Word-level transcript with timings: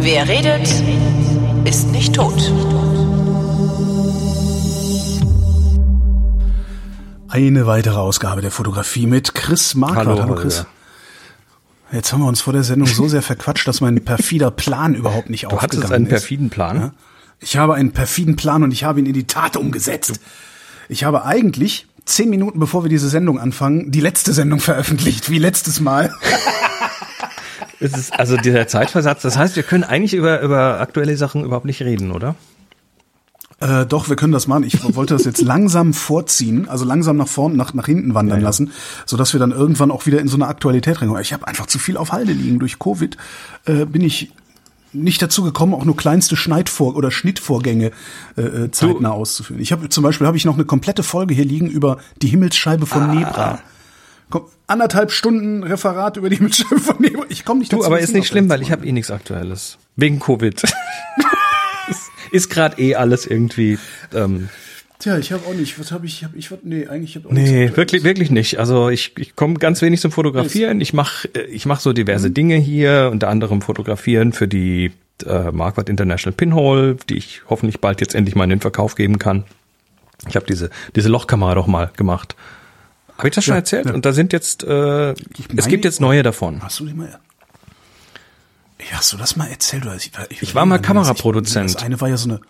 Wer 0.00 0.28
redet, 0.28 0.68
ist 1.64 1.88
nicht 1.90 2.14
tot. 2.14 2.52
Eine 7.28 7.66
weitere 7.66 7.98
Ausgabe 7.98 8.40
der 8.40 8.52
Fotografie 8.52 9.06
mit 9.06 9.34
Chris 9.34 9.74
Marquardt. 9.74 10.06
Hallo, 10.08 10.22
Hallo 10.22 10.34
Chris. 10.36 10.58
ja. 10.58 10.66
Jetzt 11.90 12.12
haben 12.12 12.20
wir 12.20 12.28
uns 12.28 12.40
vor 12.40 12.52
der 12.52 12.62
Sendung 12.62 12.86
so 12.86 13.08
sehr 13.08 13.22
verquatscht, 13.22 13.66
dass 13.66 13.80
mein 13.80 14.04
perfider 14.04 14.50
Plan 14.52 14.94
überhaupt 14.94 15.28
nicht 15.30 15.44
Du 15.44 15.48
aufgegangen 15.48 15.82
hattest 15.82 15.92
einen 15.92 16.04
ist. 16.06 16.10
perfiden 16.10 16.50
Plan. 16.50 16.76
Ja? 16.76 16.92
Ich 17.40 17.56
habe 17.56 17.74
einen 17.74 17.92
perfiden 17.92 18.36
Plan 18.36 18.62
und 18.62 18.70
ich 18.70 18.84
habe 18.84 19.00
ihn 19.00 19.06
in 19.06 19.14
die 19.14 19.26
Tat 19.26 19.56
umgesetzt. 19.56 20.20
Ich 20.88 21.02
habe 21.02 21.24
eigentlich 21.24 21.87
zehn 22.08 22.30
Minuten 22.30 22.58
bevor 22.58 22.84
wir 22.84 22.88
diese 22.90 23.08
Sendung 23.08 23.38
anfangen, 23.38 23.90
die 23.90 24.00
letzte 24.00 24.32
Sendung 24.32 24.60
veröffentlicht, 24.60 25.30
wie 25.30 25.38
letztes 25.38 25.80
Mal. 25.80 26.12
Es 27.80 27.96
ist 27.96 28.18
also 28.18 28.36
dieser 28.36 28.66
Zeitversatz. 28.66 29.22
Das 29.22 29.38
heißt, 29.38 29.54
wir 29.54 29.62
können 29.62 29.84
eigentlich 29.84 30.14
über, 30.14 30.40
über 30.40 30.80
aktuelle 30.80 31.16
Sachen 31.16 31.44
überhaupt 31.44 31.64
nicht 31.64 31.80
reden, 31.80 32.10
oder? 32.10 32.34
Äh, 33.60 33.86
doch, 33.86 34.08
wir 34.08 34.16
können 34.16 34.32
das 34.32 34.48
machen. 34.48 34.64
Ich 34.64 34.82
wollte 34.96 35.14
das 35.14 35.24
jetzt 35.24 35.40
langsam 35.40 35.94
vorziehen, 35.94 36.68
also 36.68 36.84
langsam 36.84 37.16
nach 37.16 37.28
vorn, 37.28 37.56
nach, 37.56 37.74
nach 37.74 37.86
hinten 37.86 38.14
wandern 38.14 38.38
Ja, 38.38 38.42
ja. 38.42 38.48
lassen, 38.48 38.72
sodass 39.06 39.32
wir 39.32 39.40
dann 39.40 39.52
irgendwann 39.52 39.90
auch 39.92 40.06
wieder 40.06 40.20
in 40.20 40.28
so 40.28 40.36
eine 40.36 40.48
Aktualität 40.48 41.00
reinkommen. 41.00 41.22
Ich 41.22 41.32
habe 41.32 41.46
einfach 41.46 41.66
zu 41.66 41.78
viel 41.78 41.96
auf 41.96 42.10
Halde 42.12 42.32
liegen. 42.32 42.58
Durch 42.58 42.80
Covid 42.80 43.16
äh, 43.66 43.84
bin 43.84 44.02
ich 44.02 44.32
nicht 44.92 45.20
dazu 45.20 45.42
gekommen, 45.42 45.74
auch 45.74 45.84
nur 45.84 45.96
kleinste 45.96 46.36
Schneidvor- 46.36 46.96
oder 46.96 47.10
Schnittvorgänge 47.10 47.90
äh, 48.36 48.42
äh, 48.42 48.70
zeitnah 48.70 49.10
auszuführen. 49.10 49.60
Ich 49.62 49.72
habe 49.72 49.88
zum 49.88 50.02
Beispiel 50.02 50.26
habe 50.26 50.36
ich 50.36 50.44
noch 50.44 50.54
eine 50.54 50.64
komplette 50.64 51.02
Folge 51.02 51.34
hier 51.34 51.44
liegen 51.44 51.68
über 51.68 51.98
die 52.22 52.28
Himmelsscheibe 52.28 52.86
von 52.86 53.02
Ah. 53.02 53.14
Nebra. 53.14 53.58
Komm, 54.30 54.44
anderthalb 54.66 55.10
Stunden 55.10 55.62
Referat 55.62 56.16
über 56.16 56.28
die 56.30 56.36
Himmelsscheibe 56.36 56.80
von 56.80 56.96
Nebra. 57.00 57.24
Ich 57.28 57.44
komme 57.44 57.60
nicht 57.60 57.72
dazu. 57.72 57.82
Du, 57.82 57.86
aber 57.86 58.00
ist 58.00 58.12
nicht 58.14 58.28
schlimm, 58.28 58.48
weil 58.48 58.62
ich 58.62 58.72
habe 58.72 58.86
eh 58.86 58.92
nichts 58.92 59.10
Aktuelles. 59.10 59.78
Wegen 59.96 60.20
Covid. 60.20 60.62
ist 61.88 62.02
ist 62.30 62.50
gerade 62.50 62.80
eh 62.80 62.94
alles 62.94 63.26
irgendwie. 63.26 63.78
Ähm, 64.14 64.48
Tja, 64.98 65.16
ich 65.18 65.30
habe 65.32 65.46
auch 65.46 65.54
nicht. 65.54 65.78
Was 65.78 65.92
habe 65.92 66.06
ich? 66.06 66.24
Hab 66.24 66.34
ich 66.34 66.50
was? 66.50 66.58
Nee, 66.64 66.86
eigentlich 66.88 67.14
habe 67.14 67.26
ich 67.26 67.30
auch 67.30 67.32
nee, 67.32 67.62
nichts 67.64 67.76
wirklich, 67.76 68.02
wirklich 68.02 68.30
nicht. 68.30 68.58
Also 68.58 68.88
ich, 68.88 69.16
ich 69.16 69.36
komme 69.36 69.54
ganz 69.54 69.80
wenig 69.80 70.00
zum 70.00 70.10
Fotografieren. 70.10 70.80
Ich 70.80 70.92
mache 70.92 71.28
ich 71.28 71.66
mach 71.66 71.78
so 71.80 71.90
Mhm. 71.90 71.94
diverse 71.94 72.30
Dinge 72.32 72.56
hier, 72.56 73.08
unter 73.12 73.28
anderem 73.28 73.62
Fotografieren 73.62 74.32
für 74.32 74.48
die 74.48 74.90
äh, 75.24 75.52
Marquardt 75.52 75.88
International 75.88 76.34
Pinhole, 76.36 76.96
die 77.08 77.16
ich 77.16 77.42
hoffentlich 77.48 77.80
bald 77.80 78.00
jetzt 78.00 78.14
endlich 78.16 78.34
mal 78.34 78.44
in 78.44 78.50
den 78.50 78.60
Verkauf 78.60 78.96
geben 78.96 79.18
kann. 79.20 79.44
Ich 80.28 80.34
habe 80.34 80.46
diese, 80.46 80.70
diese 80.96 81.08
Lochkamera 81.08 81.54
doch 81.54 81.68
mal 81.68 81.90
gemacht. 81.96 82.34
Habe 83.18 83.28
ich 83.28 83.34
das 83.34 83.44
schon 83.44 83.52
Ja, 83.54 83.58
erzählt? 83.58 83.86
ja. 83.86 83.94
Und 83.94 84.04
da 84.04 84.12
sind 84.12 84.32
jetzt, 84.32 84.64
äh, 84.64 85.12
Ich 85.12 85.46
es 85.56 85.68
gibt 85.68 85.84
jetzt 85.84 86.00
neue 86.00 86.24
davon. 86.24 86.60
Hast 86.62 86.80
du 86.80 86.86
die 86.86 86.94
mal? 86.94 87.18
Hast 88.92 89.12
du 89.12 89.16
das 89.16 89.36
mal 89.36 89.46
erzählt? 89.48 89.84
Oder 89.86 89.96
ich, 89.96 90.10
Ich 90.42 90.54
war 90.54 90.66
mal 90.66 90.78
Kameraproduzent. 90.80 91.74
Das 91.74 91.82
eine 91.82 92.00
war 92.00 92.08
ja 92.08 92.16
so 92.16 92.30
eine. 92.30 92.40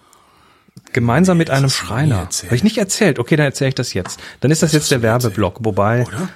Gemeinsam 0.93 1.39
mit 1.39 1.49
das 1.49 1.59
einem 1.59 1.71
Schreiner. 1.71 2.29
Habe 2.45 2.57
ich 2.57 2.65
nicht 2.65 2.79
erzählt. 2.79 3.19
Okay, 3.19 3.37
dann 3.37 3.47
erzähle 3.47 3.69
ich 3.69 3.75
das 3.75 3.95
jetzt. 3.95 4.21
Dann 4.41 4.51
ist 4.51 4.63
das, 4.63 4.73
jetzt 4.73 4.91
der 4.91 5.03
Werbeblock. 5.03 5.59
Wobei, 5.65 6.07
Oder? 6.07 6.29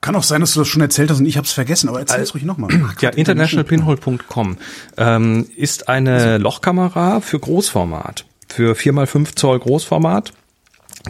Kann 0.00 0.16
auch 0.16 0.22
sein, 0.22 0.40
dass 0.40 0.54
du 0.54 0.60
das 0.60 0.68
schon 0.68 0.80
erzählt 0.80 1.10
hast 1.10 1.18
und 1.18 1.26
ich 1.26 1.36
habe 1.36 1.46
es 1.46 1.52
vergessen, 1.52 1.90
aber 1.90 2.00
erzähl 2.00 2.22
es 2.22 2.34
ruhig 2.34 2.44
nochmal. 2.44 2.70
ja, 3.00 3.10
internationalpinhole.com 3.10 4.56
ähm, 4.96 5.46
ist 5.56 5.88
eine 5.88 6.38
Lochkamera 6.38 7.20
für 7.20 7.38
Großformat. 7.38 8.24
Für 8.48 8.74
4x5 8.74 9.36
Zoll 9.36 9.58
Großformat. 9.58 10.32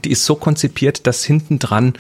Die 0.05 0.10
ist 0.10 0.24
so 0.24 0.34
konzipiert, 0.34 1.06
dass 1.06 1.24
hinten 1.24 1.58
dran 1.60 1.94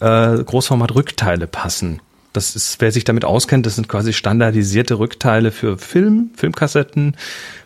äh, 0.00 0.36
Großformat-Rückteile 0.42 1.46
passen. 1.46 2.00
Das 2.32 2.56
ist, 2.56 2.80
wer 2.80 2.92
sich 2.92 3.04
damit 3.04 3.24
auskennt, 3.24 3.66
das 3.66 3.76
sind 3.76 3.88
quasi 3.88 4.12
standardisierte 4.12 4.98
Rückteile 4.98 5.52
für 5.52 5.78
Film, 5.78 6.30
Filmkassetten, 6.34 7.16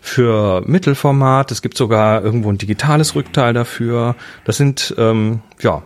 für 0.00 0.62
Mittelformat. 0.66 1.52
Es 1.52 1.62
gibt 1.62 1.76
sogar 1.76 2.22
irgendwo 2.22 2.50
ein 2.50 2.58
digitales 2.58 3.14
Rückteil 3.14 3.52
dafür. 3.54 4.16
Das 4.44 4.56
sind 4.56 4.94
ähm, 4.98 5.40
ja 5.60 5.82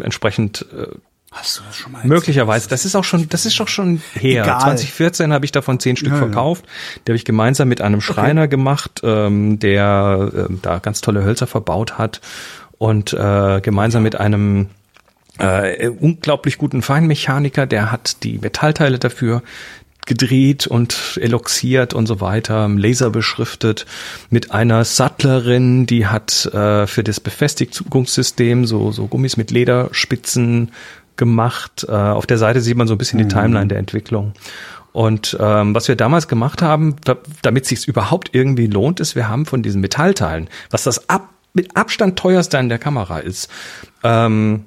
entsprechend 0.00 0.66
äh, 0.76 0.86
Hast 1.32 1.58
du 1.58 1.62
das 1.64 1.76
schon 1.76 1.92
mal 1.92 2.04
Möglicherweise. 2.04 2.68
Das 2.68 2.84
ist 2.84 2.96
auch 2.96 3.04
schon, 3.04 3.28
das 3.28 3.46
ist 3.46 3.58
doch 3.60 3.68
schon 3.68 4.02
her. 4.14 4.42
Egal. 4.42 4.60
2014 4.62 5.32
habe 5.32 5.44
ich 5.44 5.52
davon 5.52 5.78
zehn 5.78 5.96
Stück 5.96 6.08
Ja, 6.08 6.14
ja. 6.16 6.22
verkauft. 6.24 6.64
Die 7.06 7.12
habe 7.12 7.16
ich 7.16 7.24
gemeinsam 7.24 7.68
mit 7.68 7.80
einem 7.80 8.00
Schreiner 8.00 8.48
gemacht, 8.48 9.00
ähm, 9.04 9.60
der 9.60 10.32
ähm, 10.34 10.58
da 10.60 10.80
ganz 10.80 11.00
tolle 11.02 11.22
Hölzer 11.22 11.46
verbaut 11.46 11.98
hat 11.98 12.20
und 12.78 13.12
äh, 13.12 13.60
gemeinsam 13.60 14.02
mit 14.02 14.16
einem 14.16 14.70
äh, 15.40 15.88
unglaublich 15.88 16.58
guten 16.58 16.82
Feinmechaniker, 16.82 17.66
der 17.66 17.90
hat 17.90 18.22
die 18.22 18.38
Metallteile 18.38 18.98
dafür 18.98 19.42
gedreht 20.06 20.66
und 20.66 21.18
eloxiert 21.20 21.94
und 21.94 22.06
so 22.06 22.20
weiter, 22.20 22.68
Laser 22.68 23.10
beschriftet, 23.10 23.86
mit 24.28 24.50
einer 24.50 24.84
Sattlerin, 24.84 25.86
die 25.86 26.06
hat 26.06 26.46
äh, 26.46 26.86
für 26.86 27.04
das 27.04 27.20
Befestigungssystem 27.20 28.66
so, 28.66 28.92
so 28.92 29.06
Gummis 29.06 29.36
mit 29.36 29.50
Lederspitzen 29.50 30.72
gemacht. 31.16 31.86
Äh, 31.88 31.92
auf 31.92 32.26
der 32.26 32.38
Seite 32.38 32.60
sieht 32.60 32.76
man 32.76 32.88
so 32.88 32.94
ein 32.94 32.98
bisschen 32.98 33.18
die 33.18 33.28
Timeline 33.28 33.68
der 33.68 33.78
Entwicklung. 33.78 34.32
Und 34.92 35.36
ähm, 35.38 35.74
was 35.74 35.86
wir 35.86 35.94
damals 35.94 36.26
gemacht 36.26 36.62
haben, 36.62 36.96
da, 37.04 37.16
damit 37.42 37.66
sich 37.66 37.86
überhaupt 37.86 38.30
irgendwie 38.32 38.66
lohnt, 38.66 38.98
ist, 38.98 39.14
wir 39.14 39.28
haben 39.28 39.46
von 39.46 39.62
diesen 39.62 39.80
Metallteilen, 39.80 40.48
was 40.70 40.82
das 40.82 41.08
ab, 41.08 41.28
mit 41.52 41.76
Abstand 41.76 42.18
teuerste 42.18 42.58
an 42.58 42.68
der 42.68 42.78
Kamera 42.78 43.18
ist, 43.18 43.48
ähm, 44.02 44.64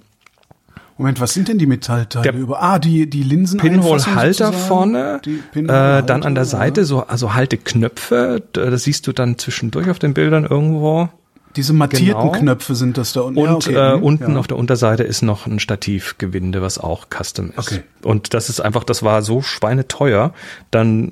Moment, 1.03 1.19
was 1.19 1.34
sind 1.34 1.50
denn 1.50 1.58
die 1.58 1.66
Metallteile 1.66 2.24
Der 2.24 2.34
über? 2.34 2.64
Ah, 2.64 2.80
die, 2.80 3.09
die 3.09 3.24
Linsen. 3.24 3.59
Pinhole-Halter 3.59 4.53
vorne, 4.53 5.19
Die 5.25 5.59
äh, 5.59 6.02
dann 6.02 6.24
an 6.24 6.34
der 6.34 6.46
Seite 6.46 6.81
ja. 6.81 6.86
so 6.86 7.02
also 7.02 7.34
Halteknöpfe, 7.34 8.41
das 8.53 8.84
siehst 8.84 9.06
du 9.06 9.12
dann 9.12 9.38
zwischendurch 9.38 9.90
auf 9.90 10.00
den 10.00 10.14
Bildern 10.14 10.46
irgendwo. 10.46 11.09
Diese 11.58 11.74
mattierten 11.74 12.31
Genau. 12.31 12.31
Knöpfe 12.31 12.74
sind 12.75 12.97
das 12.97 13.12
da 13.12 13.19
unten. 13.19 13.38
Und 13.38 13.47
ja, 13.47 13.56
okay. 13.56 13.74
äh, 13.74 13.96
hm, 13.97 14.03
unten 14.03 14.31
ja. 14.31 14.40
auf 14.40 14.47
der 14.47 14.58
Unterseite 14.58 15.03
ist 15.03 15.24
noch 15.24 15.46
ein 15.46 15.59
Stativgewinde, 15.59 16.62
was 16.62 16.78
auch 16.78 17.08
custom 17.09 17.50
ist. 17.50 17.58
Okay. 17.58 17.84
Und 18.02 18.34
das 18.34 18.47
ist 18.47 18.62
einfach, 18.62 18.85
das 18.85 19.03
war 19.03 19.24
so 19.24 19.41
schweineteuer, 19.41 20.34
dann 20.72 21.12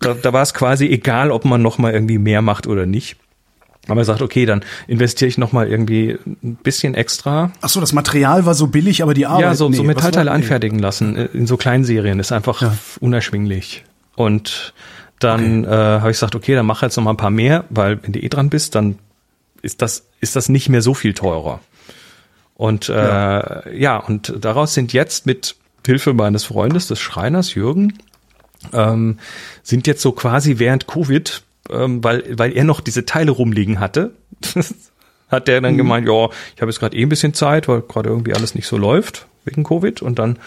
da, 0.00 0.14
da 0.14 0.32
war 0.32 0.42
es 0.42 0.54
quasi 0.54 0.86
egal, 0.86 1.30
ob 1.30 1.44
man 1.44 1.62
noch 1.62 1.78
mal 1.78 1.92
irgendwie 1.92 2.18
mehr 2.18 2.42
macht 2.42 2.66
oder 2.66 2.84
nicht. 2.84 3.16
Aber 3.88 4.02
er 4.02 4.04
sagt, 4.04 4.22
okay, 4.22 4.46
dann 4.46 4.62
investiere 4.86 5.28
ich 5.28 5.38
noch 5.38 5.52
mal 5.52 5.66
irgendwie 5.66 6.18
ein 6.42 6.56
bisschen 6.56 6.94
extra. 6.94 7.50
Ach 7.60 7.68
so, 7.68 7.80
das 7.80 7.92
Material 7.92 8.44
war 8.46 8.54
so 8.54 8.66
billig, 8.66 9.02
aber 9.02 9.14
die 9.14 9.26
Arbeit. 9.26 9.42
Ja, 9.42 9.54
so, 9.54 9.68
nee, 9.68 9.76
so 9.76 9.82
Metallteile 9.82 10.30
war- 10.30 10.36
nee. 10.36 10.42
anfertigen 10.44 10.78
lassen 10.78 11.16
in 11.16 11.46
so 11.46 11.56
kleinen 11.56 11.84
Serien 11.84 12.20
ist 12.20 12.30
einfach 12.30 12.62
unerschwinglich. 13.00 13.84
Und 14.16 14.74
dann 15.18 15.64
äh, 15.64 15.68
habe 15.68 16.10
ich 16.10 16.16
gesagt, 16.16 16.34
okay, 16.34 16.54
dann 16.54 16.66
mach 16.66 16.82
jetzt 16.82 16.96
noch 16.96 17.04
mal 17.04 17.10
ein 17.12 17.16
paar 17.16 17.30
mehr, 17.30 17.64
weil 17.70 18.02
wenn 18.02 18.12
du 18.12 18.20
eh 18.22 18.28
dran 18.28 18.50
bist, 18.50 18.74
dann 18.74 18.98
ist 19.62 19.82
das 19.82 20.06
ist 20.20 20.36
das 20.36 20.48
nicht 20.48 20.68
mehr 20.68 20.82
so 20.82 20.94
viel 20.94 21.14
teurer. 21.14 21.60
Und 22.54 22.90
äh, 22.90 22.92
ja. 22.94 23.62
ja, 23.70 23.96
und 23.96 24.34
daraus 24.38 24.74
sind 24.74 24.92
jetzt 24.92 25.24
mit 25.24 25.56
Hilfe 25.86 26.12
meines 26.12 26.44
Freundes, 26.44 26.88
des 26.88 27.00
Schreiners 27.00 27.54
Jürgen, 27.54 27.94
ähm, 28.72 29.18
sind 29.62 29.86
jetzt 29.86 30.02
so 30.02 30.12
quasi 30.12 30.58
während 30.58 30.86
Covid, 30.86 31.42
ähm, 31.72 32.02
weil, 32.04 32.24
weil 32.38 32.56
er 32.56 32.64
noch 32.64 32.80
diese 32.80 33.04
Teile 33.04 33.30
rumliegen 33.30 33.80
hatte, 33.80 34.12
hat 35.28 35.48
der 35.48 35.60
dann 35.60 35.76
gemeint, 35.76 36.06
ja, 36.08 36.28
ich 36.54 36.60
habe 36.60 36.70
jetzt 36.70 36.80
gerade 36.80 36.96
eh 36.96 37.02
ein 37.02 37.08
bisschen 37.08 37.34
Zeit, 37.34 37.68
weil 37.68 37.82
gerade 37.82 38.08
irgendwie 38.08 38.34
alles 38.34 38.54
nicht 38.54 38.66
so 38.66 38.76
läuft 38.76 39.26
wegen 39.44 39.64
Covid 39.64 40.02
und 40.02 40.18
dann 40.18 40.38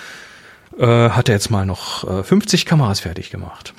äh, 0.78 1.10
hat 1.10 1.30
er 1.30 1.36
jetzt 1.36 1.50
mal 1.50 1.66
noch 1.66 2.10
äh, 2.10 2.24
50 2.24 2.66
Kameras 2.66 3.00
fertig 3.02 3.30
gemacht. 3.30 3.74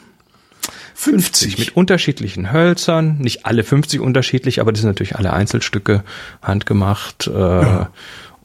50. 0.95 1.59
Mit 1.59 1.77
unterschiedlichen 1.77 2.53
Hölzern, 2.53 3.19
nicht 3.19 3.45
alle 3.47 3.65
50 3.65 4.01
unterschiedlich, 4.01 4.61
aber 4.61 4.73
das 4.73 4.81
sind 4.81 4.89
natürlich 4.91 5.17
alle 5.17 5.33
Einzelstücke 5.33 6.05
handgemacht. 6.41 7.27
Äh, 7.27 7.87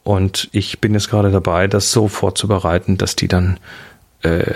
Und 0.02 0.48
ich 0.52 0.80
bin 0.80 0.94
jetzt 0.94 1.10
gerade 1.10 1.30
dabei, 1.30 1.68
das 1.68 1.92
so 1.92 2.08
vorzubereiten, 2.08 2.96
dass 2.96 3.16
die 3.16 3.28
dann 3.28 3.60
äh, 4.22 4.54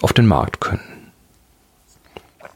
auf 0.00 0.12
den 0.12 0.26
Markt 0.26 0.60
können. 0.60 0.82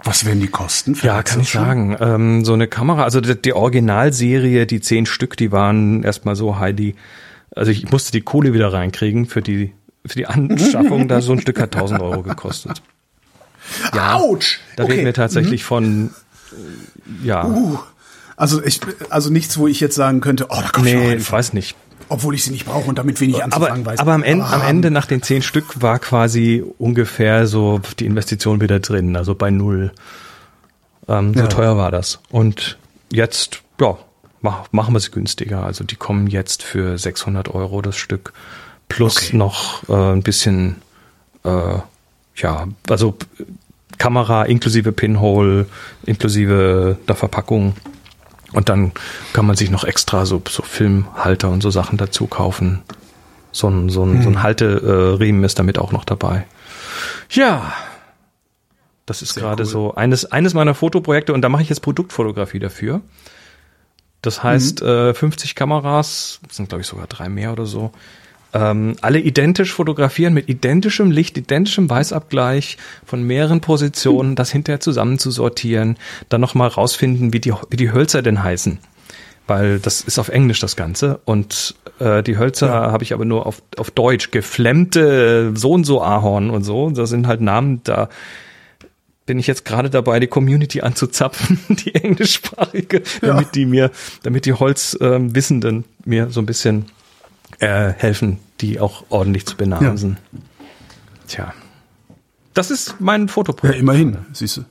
Was 0.05 0.25
werden 0.25 0.41
die 0.41 0.49
kosten? 0.49 0.95
Ja, 0.95 1.01
Verrätst 1.01 1.33
kann 1.33 1.41
ich 1.41 1.51
schon? 1.51 1.63
sagen. 1.63 1.97
Ähm, 2.01 2.45
so 2.45 2.53
eine 2.53 2.69
Kamera, 2.69 3.05
also 3.05 3.21
die, 3.21 3.41
die 3.41 3.53
Originalserie, 3.53 4.67
die 4.67 4.81
zehn 4.81 5.07
Stück, 5.07 5.37
die 5.37 5.53
waren 5.53 6.03
erstmal 6.03 6.37
so 6.37 6.59
Heidi. 6.59 6.95
Also 7.55 7.71
ich 7.71 7.91
musste 7.91 8.13
die 8.13 8.21
Kohle 8.21 8.53
wieder 8.53 8.73
reinkriegen 8.73 9.27
für 9.27 9.43
die 9.43 9.73
für 10.07 10.17
die 10.17 10.27
Anschaffung. 10.27 11.09
da 11.09 11.21
so 11.21 11.33
ein 11.33 11.41
Stück 11.41 11.61
hat 11.61 11.75
1000 11.75 12.01
Euro 12.01 12.23
gekostet. 12.23 12.83
Ja, 13.95 14.15
Autsch! 14.15 14.61
da 14.77 14.85
okay. 14.85 14.93
reden 14.93 15.05
wir 15.05 15.15
tatsächlich 15.15 15.65
von 15.65 16.11
äh, 16.53 17.27
ja. 17.27 17.47
Uh, 17.47 17.79
also 18.37 18.65
ich, 18.65 18.81
also 19.11 19.31
nichts, 19.31 19.59
wo 19.59 19.67
ich 19.67 19.81
jetzt 19.81 19.95
sagen 19.95 20.23
könnte, 20.23 20.47
oh, 20.49 20.57
da 20.61 20.71
komm 20.73 20.87
ich 20.87 20.95
noch 20.95 21.01
nee, 21.03 21.15
ich 21.15 21.31
weiß 21.31 21.53
nicht. 21.53 21.77
Obwohl 22.11 22.35
ich 22.35 22.45
sie 22.45 22.51
nicht 22.51 22.67
brauche 22.67 22.89
und 22.89 22.99
damit 22.99 23.21
wenig 23.21 23.37
Aber, 23.37 23.45
anzufangen 23.45 23.87
weiß. 23.87 23.99
aber 24.01 24.13
am 24.13 24.23
Ende, 24.23 24.45
am 24.45 24.53
Aber 24.53 24.67
Ende 24.69 24.91
nach 24.91 25.07
den 25.07 25.23
zehn 25.23 25.41
Stück 25.43 25.81
war 25.81 25.99
quasi 25.99 26.63
ungefähr 26.79 27.47
so 27.47 27.81
die 27.99 28.05
Investition 28.07 28.61
wieder 28.61 28.81
drin, 28.81 29.17
also 29.17 29.35
bei 29.35 29.51
null. 29.51 29.93
Ähm, 31.09 31.33
so 31.35 31.41
Ja. 31.41 31.47
teuer 31.47 31.77
war 31.77 31.91
das. 31.91 32.19
Und 32.31 32.79
jetzt, 33.13 33.63
ja, 33.81 33.97
mach, 34.43 34.65
machen 34.73 34.93
wir 34.93 34.99
es 34.99 35.11
günstiger. 35.13 35.65
Also 35.65 35.85
die 35.85 35.97
kommen 35.97 36.27
jetzt 36.27 36.63
für 36.63 36.99
600 36.99 37.49
Euro 37.55 37.81
das 37.81 37.97
Stück 37.97 38.33
plus 38.89 39.17
Okay. 39.29 39.37
noch 39.37 39.89
äh, 39.89 40.13
ein 40.13 40.23
bisschen, 40.23 40.77
äh, 41.45 41.79
ja, 42.37 42.67
also 42.89 43.17
Kamera 43.99 44.45
inklusive 44.45 44.93
Pinhole, 44.93 45.67
inklusive 46.07 46.97
der 47.07 47.15
Verpackung. 47.15 47.75
Und 48.53 48.69
dann 48.69 48.93
kann 49.33 49.47
man 49.47 49.57
sich 49.57 49.71
noch 49.71 49.85
extra 49.85 50.27
so, 50.27 50.43
so 50.49 50.63
Filmhalter 50.63 51.49
und 51.51 51.61
so 51.63 51.71
Sachen 51.71 51.99
dazu 51.99 52.27
kaufen. 52.27 52.83
So 53.53 53.69
ein, 53.69 53.89
so 53.89 54.05
ein, 54.05 54.23
so 54.23 54.29
Hm. 54.29 54.37
ein 54.37 54.43
Halteriemen 54.43 55.45
ist 55.45 55.59
damit 55.59 55.79
auch 55.79 55.93
noch 55.93 56.05
dabei. 56.05 56.47
Ja. 57.31 57.73
Das 59.07 59.23
ist 59.23 59.35
Sehr 59.35 59.43
gerade 59.43 59.63
cool. 59.65 59.69
so 59.69 59.95
eines, 59.95 60.25
eines 60.31 60.55
meiner 60.55 60.75
Fotoprojekte 60.75 61.33
und 61.33 61.43
da 61.43 61.49
mache 61.49 61.63
ich 61.63 61.69
jetzt 61.69 61.81
Produktfotografie 61.81 62.61
dafür. 62.61 63.01
Das 64.23 64.43
heißt, 64.43 64.83
Mhm. 64.83 64.89
äh, 64.89 65.15
50 65.15 65.55
Kameras, 65.55 66.41
das 66.47 66.57
sind 66.57 66.69
glaube 66.69 66.83
ich 66.83 66.87
sogar 66.87 67.07
drei 67.07 67.29
mehr 67.29 67.53
oder 67.53 67.67
so, 67.67 67.91
ähm, 68.53 68.97
alle 69.01 69.21
identisch 69.21 69.73
fotografieren 69.73 70.35
mit 70.35 70.49
identischem 70.49 71.11
Licht, 71.11 71.39
identischem 71.39 71.89
Weißabgleich 71.89 72.79
von 73.05 73.23
mehreren 73.23 73.61
Positionen, 73.61 74.35
das 74.37 74.51
hinterher 74.51 74.81
zusammen 74.81 75.19
zu 75.19 75.31
sortieren, 75.31 75.97
dann 76.29 76.41
nochmal 76.41 76.69
rausfinden, 76.69 77.33
wie 77.33 77.41
die, 77.41 77.53
wie 77.71 77.77
die 77.77 77.93
Hölzer 77.93 78.23
denn 78.23 78.43
heißen. 78.43 78.79
Weil 79.47 79.81
das 79.81 80.01
ist 80.01 80.19
auf 80.19 80.29
Englisch 80.29 80.61
das 80.61 80.77
Ganze 80.77 81.21
und 81.25 81.75
äh, 81.99 82.23
die 82.23 82.39
Hölzer 82.39 82.67
Ja. 82.69 82.93
habe 82.93 83.03
ich 83.03 83.13
aber 83.13 83.25
nur 83.25 83.47
auf, 83.47 83.63
auf 83.77 83.91
Deutsch. 83.91 84.31
Geflemmte 84.31 85.53
so 85.55 85.73
und 85.73 85.85
so 85.85 86.03
Ahorn 86.03 86.51
und 86.51 86.63
so. 86.63 86.91
Das 86.91 87.11
sind 87.11 87.27
halt 87.27 87.41
Namen, 87.41 87.81
da 87.85 88.09
bin 89.27 89.39
ich 89.39 89.47
jetzt 89.47 89.65
gerade 89.65 89.91
dabei, 89.91 90.19
die 90.19 90.27
Community 90.27 90.81
anzuzapfen, 90.81 91.59
die 91.69 91.95
englischsprachige, 91.95 93.03
damit 93.21 93.55
die 93.55 93.67
mir, 93.67 93.91
damit 94.23 94.45
die 94.45 94.53
Holzwissenden 94.53 95.23
ähm, 95.29 95.35
Wissenden 95.35 95.85
mir 96.05 96.31
so 96.31 96.41
ein 96.41 96.47
bisschen 96.47 96.87
äh, 97.61 97.93
helfen, 97.97 98.39
die 98.61 98.81
auch 98.81 99.05
ordentlich 99.09 99.47
zu 99.47 99.57
benamsen. 99.57 100.17
Tja. 101.29 101.55
Das 102.55 102.71
ist 102.71 102.97
mein 103.01 103.23
Ja, 103.27 103.33
Fotoprojekt. 103.33 103.79
immerhin, 103.81 104.19
siehst 104.33 104.57
du. 104.59 104.65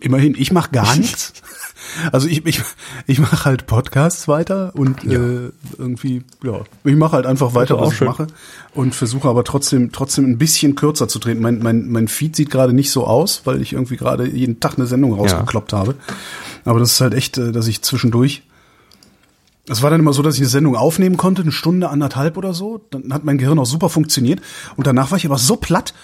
Immerhin, 0.00 0.34
ich 0.38 0.52
mache 0.52 0.70
gar 0.70 0.94
nichts. 0.96 1.32
Also 2.12 2.28
ich, 2.28 2.46
ich, 2.46 2.62
ich 3.08 3.18
mache 3.18 3.44
halt 3.44 3.66
Podcasts 3.66 4.28
weiter 4.28 4.72
und 4.76 5.02
äh, 5.04 5.50
irgendwie, 5.78 6.22
ja, 6.44 6.60
ich 6.84 6.94
mache 6.94 7.12
halt 7.16 7.26
einfach 7.26 7.54
weiter, 7.54 7.78
was 7.80 7.90
ich 7.90 7.96
schön. 7.98 8.06
mache 8.06 8.28
und 8.72 8.94
versuche 8.94 9.28
aber 9.28 9.42
trotzdem 9.42 9.90
trotzdem 9.90 10.26
ein 10.26 10.38
bisschen 10.38 10.76
kürzer 10.76 11.08
zu 11.08 11.18
treten. 11.18 11.40
Mein, 11.42 11.58
mein, 11.58 11.88
mein 11.90 12.06
Feed 12.06 12.36
sieht 12.36 12.50
gerade 12.50 12.72
nicht 12.72 12.92
so 12.92 13.04
aus, 13.06 13.42
weil 13.44 13.60
ich 13.60 13.72
irgendwie 13.72 13.96
gerade 13.96 14.28
jeden 14.28 14.60
Tag 14.60 14.76
eine 14.78 14.86
Sendung 14.86 15.12
rausgekloppt 15.14 15.72
habe. 15.72 15.96
Aber 16.64 16.78
das 16.78 16.92
ist 16.92 17.00
halt 17.00 17.14
echt, 17.14 17.36
äh, 17.38 17.50
dass 17.50 17.66
ich 17.66 17.82
zwischendurch 17.82 18.42
es 19.68 19.82
war 19.82 19.90
dann 19.90 20.00
immer 20.00 20.12
so, 20.12 20.22
dass 20.22 20.34
ich 20.34 20.40
eine 20.40 20.48
Sendung 20.48 20.76
aufnehmen 20.76 21.16
konnte, 21.16 21.42
eine 21.42 21.52
Stunde, 21.52 21.88
anderthalb 21.88 22.36
oder 22.36 22.52
so. 22.54 22.80
Dann 22.90 23.12
hat 23.12 23.24
mein 23.24 23.38
Gehirn 23.38 23.58
auch 23.58 23.66
super 23.66 23.88
funktioniert. 23.88 24.40
Und 24.76 24.86
danach 24.86 25.10
war 25.10 25.18
ich 25.18 25.24
aber 25.26 25.38
so 25.38 25.56
platt, 25.56 25.94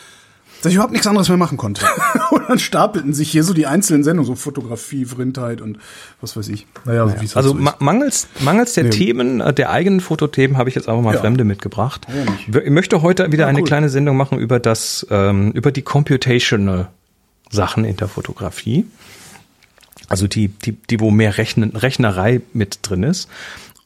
dass 0.63 0.71
ich 0.71 0.75
überhaupt 0.75 0.93
nichts 0.93 1.07
anderes 1.07 1.29
mehr 1.29 1.39
machen 1.39 1.57
konnte. 1.57 1.85
und 2.31 2.49
dann 2.49 2.59
stapelten 2.59 3.13
sich 3.15 3.31
hier 3.31 3.43
so 3.45 3.55
die 3.55 3.67
einzelnen 3.67 4.05
Sendungen, 4.05 4.27
so 4.27 4.35
Fotografie, 4.37 5.05
Vrindheit 5.05 5.61
und 5.61 5.79
was 6.21 6.37
weiß 6.37 6.49
ich. 6.49 6.67
Naja, 6.85 7.07
wie 7.21 7.25
es 7.25 7.35
halt 7.35 7.45
Also 7.45 7.51
so 7.51 7.55
ma 7.55 7.75
mangels, 7.79 8.29
mangels 8.41 8.75
der 8.75 8.85
Nee. 8.85 8.91
Themen, 8.91 9.41
äh, 9.41 9.53
der 9.53 9.71
eigenen 9.71 10.01
Fotothemen, 10.01 10.57
habe 10.57 10.69
ich 10.69 10.75
jetzt 10.77 10.89
einfach 10.89 11.03
mal 11.03 11.15
Ja. 11.15 11.21
Fremde 11.21 11.45
mitgebracht. 11.45 12.07
Ja. 12.53 12.61
Ich 12.63 12.71
möchte 12.71 13.03
heute 13.03 13.31
wieder 13.33 13.45
Ja, 13.45 13.49
eine 13.49 13.61
cool. 13.61 13.67
kleine 13.67 13.89
Sendung 13.89 14.17
machen 14.17 14.39
über 14.39 14.59
das, 14.61 15.07
ähm, 15.11 15.51
über 15.53 15.73
die 15.73 15.83
computational 15.83 16.89
Sachen 17.51 17.85
in 17.85 17.97
der 17.97 18.09
Fotografie. 18.09 18.85
Also 20.09 20.27
die, 20.27 20.49
die, 20.49 20.73
die, 20.73 21.01
wo 21.01 21.11
mehr 21.11 21.39
Rechnen, 21.39 21.77
Rechnerei 21.77 22.41
mit 22.53 22.79
drin 22.83 23.03
ist. 23.03 23.29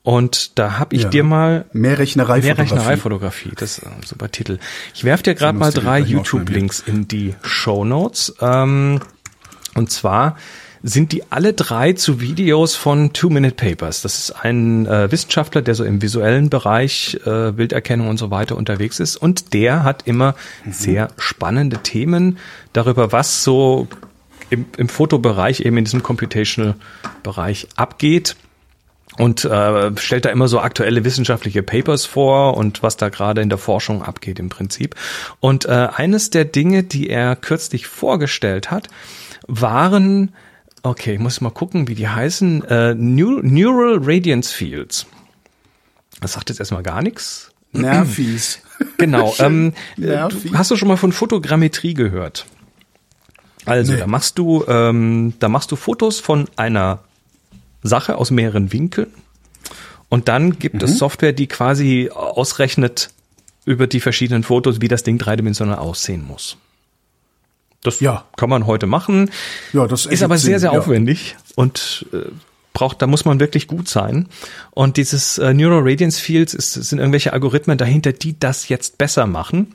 Und 0.05 0.59
da 0.59 0.79
habe 0.79 0.97
ich 0.97 1.03
Ja. 1.03 1.09
dir 1.11 1.25
mal 1.25 1.65
Mehr 1.73 1.99
Rechnerei 1.99 2.41
Mehr 2.41 2.59
Rechnereifotografie, 2.59 3.53
das 3.57 3.79
ist 3.79 3.87
ein 3.87 4.03
super 4.05 4.31
Titel. 4.31 4.59
Ich 4.95 5.05
werfe 5.05 5.23
dir 5.23 5.35
gerade 5.35 5.57
mal 5.57 5.73
drei 5.73 6.01
YouTube-Links 6.01 6.81
in 6.87 7.07
die 7.07 7.35
Show 7.43 7.85
Notes. 7.85 8.35
Ähm, 8.41 9.01
und 9.75 9.91
zwar 9.93 10.37
sind 10.83 11.13
die 11.13 11.23
alle 11.31 11.53
drei 11.53 11.93
zu 11.93 12.21
Videos 12.21 12.75
von 12.75 13.13
Two-Minute 13.13 13.55
Papers. 13.55 14.03
Das 14.03 14.19
ist 14.19 14.33
ein 14.33 14.87
äh, 14.87 15.13
Wissenschaftler, 15.13 15.63
der 15.63 15.77
so 15.77 15.85
im 15.85 16.03
visuellen 16.03 16.51
Bereich, 16.51 17.21
äh, 17.25 17.53
Bilderkennung 17.53 18.09
und 18.09 18.19
so 18.19 18.33
weiter 18.33 18.57
unterwegs 18.57 18.99
ist. 18.99 19.17
Und 19.17 19.55
der 19.55 19.85
hat 19.85 20.03
immer 20.09 20.35
sehr 20.69 21.09
spannende 21.17 21.79
Themen 21.79 22.39
darüber, 22.73 23.13
was 23.13 23.45
so 23.45 23.87
im, 24.53 24.67
im 24.77 24.89
Fotobereich, 24.89 25.61
eben 25.61 25.79
in 25.79 25.85
diesem 25.85 26.03
Computational-Bereich 26.03 27.69
abgeht 27.77 28.37
und 29.19 29.45
äh, 29.45 29.97
stellt 29.97 30.25
da 30.27 30.31
immer 30.31 30.49
so 30.49 30.61
aktuelle 30.61 31.05
wissenschaftliche 31.05 31.63
Papers 31.63 32.05
vor 32.05 32.57
und 32.57 32.83
was 32.83 32.97
da 32.97 33.09
gerade 33.09 33.41
in 33.41 33.49
der 33.49 33.59
Forschung 33.59 34.03
abgeht 34.03 34.39
im 34.39 34.51
Prinzip. 34.51 34.95
Und 35.41 35.65
äh, 35.65 35.89
eines 35.95 36.31
der 36.31 36.45
Dinge, 36.45 36.83
die 36.83 37.09
er 37.09 37.35
kürzlich 37.37 37.87
vorgestellt 37.87 38.71
hat, 38.71 38.89
waren, 39.49 40.33
okay, 40.83 41.15
ich 41.15 41.21
muss 41.21 41.41
mal 41.41 41.51
gucken, 41.51 41.89
wie 41.89 41.95
die 41.95 42.09
heißen, 42.09 42.65
äh, 42.65 42.95
Neu 42.95 43.41
Neural 43.43 43.99
Radiance 44.01 44.55
Fields. 44.55 45.07
Das 46.21 46.35
sagt 46.35 46.51
jetzt 46.51 46.61
erstmal 46.61 46.83
gar 46.83 47.03
nichts. 47.03 47.51
Nervis. 47.73 48.61
Genau. 48.99 49.35
ähm, 49.39 49.73
äh, 49.97 50.03
Nervig. 50.03 50.53
du, 50.53 50.59
hast 50.59 50.71
du 50.71 50.77
schon 50.77 50.89
mal 50.89 50.97
von 50.97 51.13
Fotogrammetrie 51.13 51.95
gehört? 51.95 52.47
Also, 53.65 53.93
Nee. 53.93 53.99
da 54.01 54.07
machst 54.07 54.39
du, 54.39 54.65
ähm, 54.67 55.35
da 55.39 55.49
machst 55.49 55.71
du 55.73 55.77
Fotos 55.77 56.21
von 56.21 56.49
einer 56.57 57.01
Sache 57.83 58.17
aus 58.17 58.31
mehreren 58.31 58.73
Winkeln 58.73 59.13
und 60.09 60.29
dann 60.29 60.59
gibt 60.59 60.77
Mhm. 60.77 60.83
es 60.83 60.99
Software, 60.99 61.33
die 61.33 61.47
quasi 61.47 62.11
ausrechnet 62.13 63.11
über 63.65 63.87
die 63.87 64.01
verschiedenen 64.01 64.43
Fotos, 64.43 64.81
wie 64.81 64.89
das 64.89 65.03
Ding 65.05 65.19
dreidimensional 65.19 65.79
aussehen 65.79 66.27
muss. 66.27 66.57
Das 67.83 68.01
Ja. 68.01 68.25
kann 68.37 68.49
man 68.51 68.67
heute 68.67 68.87
machen. 68.87 69.31
Ja, 69.73 69.87
das 69.87 70.07
ist 70.07 70.23
aber 70.23 70.39
sehr, 70.39 70.59
Sinn, 70.59 70.61
sehr 70.61 70.73
ja. 70.73 70.79
aufwendig 70.79 71.37
und 71.57 72.07
äh, 72.13 72.19
braucht, 72.73 73.03
da 73.03 73.07
muss 73.07 73.25
man 73.25 73.39
wirklich 73.41 73.67
gut 73.67 73.89
sein. 73.89 74.29
Und 74.71 74.97
dieses 74.97 75.39
äh, 75.39 75.53
Neural 75.53 75.83
Radiance 75.83 76.21
Fields 76.21 76.55
ist, 76.55 76.73
sind 76.75 76.99
irgendwelche 76.99 77.33
Algorithmen 77.33 77.77
dahinter, 77.79 78.13
die 78.13 78.39
das 78.39 78.69
jetzt 78.69 78.99
besser 78.99 79.27
machen. 79.27 79.75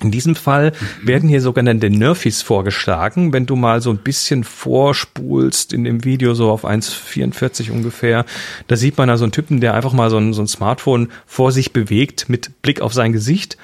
In 0.00 0.12
diesem 0.12 0.36
Fall 0.36 0.72
werden 1.02 1.28
hier 1.28 1.40
sogenannte 1.40 1.90
Nerfies 1.90 2.42
vorgeschlagen. 2.42 3.32
Wenn 3.32 3.46
du 3.46 3.56
mal 3.56 3.80
so 3.80 3.90
ein 3.90 3.98
bisschen 3.98 4.44
vorspulst 4.44 5.72
in 5.72 5.82
dem 5.82 6.04
Video, 6.04 6.34
so 6.34 6.50
auf 6.50 6.64
1,44 6.64 7.72
ungefähr, 7.72 8.24
da 8.68 8.76
sieht 8.76 8.96
man 8.96 9.08
da 9.08 9.16
so 9.16 9.24
einen 9.24 9.32
Typen, 9.32 9.60
der 9.60 9.74
einfach 9.74 9.92
mal 9.92 10.08
so 10.08 10.18
ein, 10.18 10.32
so 10.32 10.42
ein 10.42 10.46
Smartphone 10.46 11.08
vor 11.26 11.50
sich 11.50 11.72
bewegt 11.72 12.28
mit 12.28 12.62
Blick 12.62 12.80
auf 12.80 12.94
sein 12.94 13.12
Gesicht. 13.12 13.56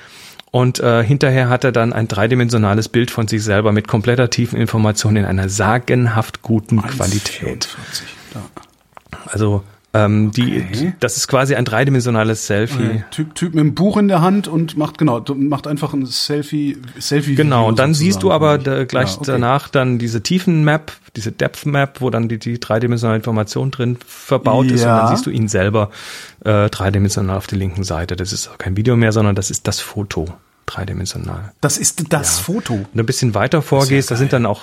Und 0.51 0.81
äh, 0.81 1.05
hinterher 1.05 1.49
hat 1.49 1.65
er 1.65 1.73
dann 1.73 1.93
ein 1.93 2.09
dreidimensionales 2.09 2.89
Bild 2.89 3.11
von 3.11 3.29
sich 3.29 3.43
selber 3.43 3.73
mit 3.73 3.87
kompletter 3.87 4.31
tiefen 4.31 4.59
Information 4.59 5.17
in 5.17 5.25
einer 5.25 5.49
sagenhaft 5.49 6.43
guten 6.43 6.83
Qualität. 6.83 7.65
44, 7.65 8.07
ja. 8.35 8.43
Also 9.27 9.63
ähm, 9.95 10.31
die, 10.33 10.63
Okay. 10.69 10.95
das 11.01 11.17
ist 11.17 11.29
quasi 11.29 11.55
ein 11.55 11.65
dreidimensionales 11.65 12.47
Selfie. 12.47 13.03
Typ, 13.11 13.35
typ 13.35 13.55
mit 13.55 13.61
einem 13.63 13.75
Buch 13.75 13.97
in 13.97 14.09
der 14.09 14.21
Hand 14.21 14.49
und 14.49 14.77
macht 14.77 14.99
genau, 14.99 15.25
macht 15.37 15.67
einfach 15.67 15.95
ein 15.95 16.05
Selfie, 16.05 16.77
Selfie. 16.99 17.35
Genau, 17.37 17.69
und 17.69 17.79
dann 17.79 17.95
siehst 17.95 18.23
du 18.23 18.33
aber 18.33 18.59
da, 18.59 18.85
gleich 18.85 19.13
Ja, 19.13 19.17
okay. 19.19 19.25
danach 19.27 19.69
dann 19.69 19.99
diese 19.99 20.23
Tiefenmap, 20.23 20.93
diese 21.17 21.33
Depth 21.33 21.65
Map, 21.65 22.01
wo 22.01 22.11
dann 22.11 22.29
die, 22.29 22.39
die 22.39 22.59
dreidimensionale 22.61 23.17
Information 23.19 23.71
drin 23.71 23.97
verbaut 24.07 24.67
ist 24.67 24.83
und 24.83 24.89
Ja. 24.89 24.99
dann 25.07 25.09
siehst 25.17 25.25
du 25.27 25.31
ihn 25.31 25.49
selber 25.49 25.91
äh, 26.45 26.69
dreidimensional 26.69 27.37
auf 27.37 27.47
der 27.47 27.59
linken 27.59 27.85
Seite. 27.85 28.17
Das 28.17 28.33
ist 28.33 28.49
auch 28.49 28.59
kein 28.59 28.77
Video 28.77 28.97
mehr, 28.97 29.13
sondern 29.13 29.35
das 29.37 29.51
ist 29.51 29.67
das 29.69 29.81
Foto 29.81 30.27
dreidimensional. 30.67 31.53
Das 31.61 31.79
ist 31.79 32.13
das 32.13 32.39
Foto. 32.41 32.75
Wenn 32.75 32.87
du 32.95 33.03
ein 33.03 33.07
bisschen 33.07 33.35
weiter 33.35 33.63
vorgehst, 33.63 34.11
da 34.11 34.17
sind 34.17 34.33
dann 34.33 34.47
auch 34.47 34.63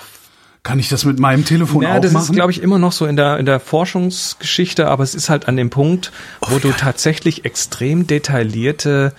Kann 0.64 0.78
ich 0.78 0.90
das 0.90 1.06
mit 1.06 1.20
meinem 1.20 1.44
Telefon 1.44 1.82
Ja, 1.82 1.98
auch 1.98 2.02
das 2.02 2.12
machen? 2.12 2.26
ist, 2.26 2.32
glaube 2.34 2.52
ich, 2.52 2.62
immer 2.62 2.78
noch 2.78 2.92
so 2.92 3.08
in 3.08 3.16
der, 3.16 3.38
in 3.40 3.46
der 3.48 3.60
Forschungsgeschichte, 3.60 4.88
aber 4.88 5.04
es 5.04 5.16
ist 5.16 5.30
halt 5.30 5.48
an 5.48 5.58
dem 5.58 5.70
Punkt, 5.72 6.12
wo 6.48 6.60
du 6.60 6.72
tatsächlich 6.72 7.46
extrem 7.46 8.06
detaillierte 8.06 9.14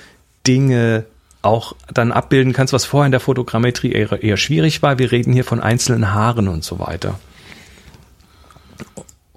Dinge 0.47 1.05
auch 1.43 1.75
dann 1.93 2.13
abbilden 2.13 2.53
kannst, 2.53 2.73
was 2.73 2.85
vorher 2.85 3.07
in 3.07 3.11
der 3.13 3.19
Fotogrammetrie 3.21 3.91
eher, 3.91 4.23
eher 4.23 4.37
schwierig 4.37 4.83
war. 4.83 5.01
Wir 5.01 5.11
reden 5.11 5.33
hier 5.33 5.45
von 5.45 5.61
einzelnen 5.61 6.13
Haaren 6.15 6.47
und 6.47 6.63
so 6.63 6.79
weiter. 6.79 7.19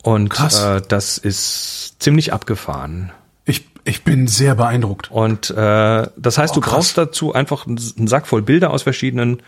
Und 0.04 0.30
Krass. 0.30 0.62
äh, 0.64 0.82
das 0.88 1.18
ist 1.18 1.96
ziemlich 2.00 2.32
abgefahren. 2.34 3.12
ich, 3.46 3.68
ich 3.84 4.04
bin 4.04 4.28
sehr 4.28 4.54
beeindruckt. 4.56 5.10
Und 5.10 5.50
äh, 5.50 6.08
das 6.16 6.38
heißt, 6.38 6.54
Oh, 6.54 6.56
du 6.56 6.62
krass. 6.62 6.74
brauchst 6.74 6.98
dazu 7.00 7.34
einfach 7.34 7.66
einen 7.66 8.08
Sack 8.08 8.28
voll 8.28 8.44
Bilder 8.44 8.70
aus 8.72 8.84
verschiedenen 8.84 9.42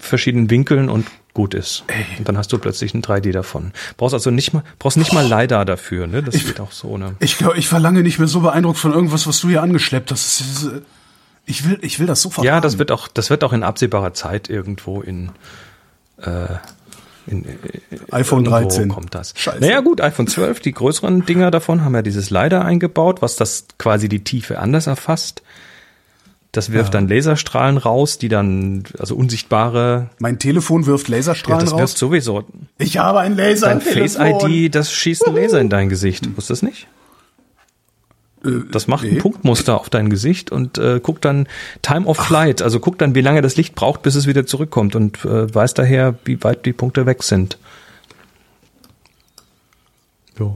verschiedenen 0.00 0.50
Winkeln 0.50 0.88
und 0.88 1.06
gut 1.34 1.52
ist. 1.54 1.84
Und 2.18 2.28
dann 2.28 2.38
hast 2.38 2.52
du 2.52 2.58
plötzlich 2.58 2.94
ein 2.94 3.02
3D 3.02 3.32
davon. 3.32 3.72
Brauchst 3.96 4.14
also 4.14 4.30
nicht 4.30 4.52
mal 4.52 4.62
brauchst 4.78 4.96
nicht 4.96 5.12
mal 5.12 5.26
LiDAR 5.26 5.64
dafür, 5.64 6.06
ne? 6.06 6.22
Das 6.22 6.34
geht 6.44 6.60
auch 6.60 6.72
so, 6.72 6.96
ne? 6.96 7.16
Ich 7.18 7.38
glaube, 7.38 7.58
ich 7.58 7.70
war 7.72 7.80
lange 7.80 8.02
nicht 8.02 8.18
mehr 8.18 8.28
so 8.28 8.40
beeindruckt 8.40 8.78
von 8.78 8.92
irgendwas, 8.92 9.26
was 9.26 9.40
du 9.40 9.48
hier 9.48 9.62
angeschleppt 9.62 10.12
hast. 10.12 10.70
Ich 11.46 11.68
will, 11.68 11.78
ich 11.82 11.98
will 11.98 12.06
das 12.06 12.22
sofort 12.22 12.46
Ja, 12.46 12.60
das 12.60 12.78
wird 12.78 12.90
auch 12.92 13.08
das 13.08 13.30
wird 13.30 13.44
auch 13.44 13.52
in 13.52 13.62
absehbarer 13.62 14.14
Zeit 14.14 14.48
irgendwo 14.48 15.02
in 15.02 15.30
äh, 16.22 16.46
In, 17.26 17.44
äh, 17.44 17.54
iPhone 18.12 18.44
irgendwo 18.44 18.68
13. 18.68 18.88
kommt 18.88 19.14
das. 19.14 19.34
Scheiße. 19.36 19.58
Naja 19.60 19.80
gut, 19.80 20.00
iPhone 20.00 20.26
12, 20.26 20.60
die 20.60 20.72
größeren 20.72 21.26
Dinger 21.26 21.50
davon 21.50 21.84
haben 21.84 21.94
ja 21.94 22.02
dieses 22.02 22.30
LiDAR 22.30 22.64
eingebaut, 22.64 23.22
was 23.22 23.36
das 23.36 23.66
quasi 23.78 24.08
die 24.08 24.22
Tiefe 24.22 24.58
anders 24.58 24.86
erfasst. 24.86 25.42
Das 26.56 26.70
wirft 26.70 26.94
dann 26.94 27.08
Laserstrahlen 27.08 27.78
raus, 27.78 28.18
die 28.18 28.28
dann, 28.28 28.84
also 28.98 29.16
unsichtbare, 29.16 30.10
Mein 30.20 30.38
Telefon 30.38 30.86
wirft 30.86 31.08
ja, 31.08 31.16
Laserstrahlen 31.16 31.64
das 31.64 31.72
wirft 31.72 31.82
raus. 31.82 31.98
sowieso. 31.98 32.44
Ich 32.78 32.98
habe 32.98 33.20
ein 33.20 33.36
Laser. 33.36 33.68
Dein 33.68 33.80
Face 33.80 34.16
ID, 34.18 34.74
das 34.74 34.92
schießt 34.92 35.26
ein 35.26 35.34
Laser 35.34 35.60
in 35.60 35.68
dein 35.68 35.88
Gesicht. 35.88 36.24
Wusstest 36.36 36.62
du 36.62 36.66
das 36.66 36.72
nicht? 36.72 36.86
Das 38.70 38.86
macht 38.86 39.04
ein 39.04 39.14
nee. 39.14 39.20
Punktmuster 39.20 39.80
auf 39.80 39.88
dein 39.88 40.10
Gesicht 40.10 40.52
und 40.52 40.76
äh, 40.76 41.00
guckt 41.02 41.24
dann 41.24 41.48
Time 41.80 42.06
of 42.06 42.18
Flight, 42.18 42.60
also 42.60 42.78
guckt 42.78 43.00
dann, 43.00 43.14
wie 43.14 43.22
lange 43.22 43.40
das 43.40 43.56
Licht 43.56 43.74
braucht, 43.74 44.02
bis 44.02 44.14
es 44.16 44.26
wieder 44.26 44.44
zurückkommt 44.44 44.94
und 44.94 45.24
äh, 45.24 45.52
weiß 45.52 45.72
daher, 45.74 46.14
wie 46.24 46.42
weit 46.44 46.66
die 46.66 46.74
Punkte 46.74 47.06
weg 47.06 47.22
sind. 47.22 47.58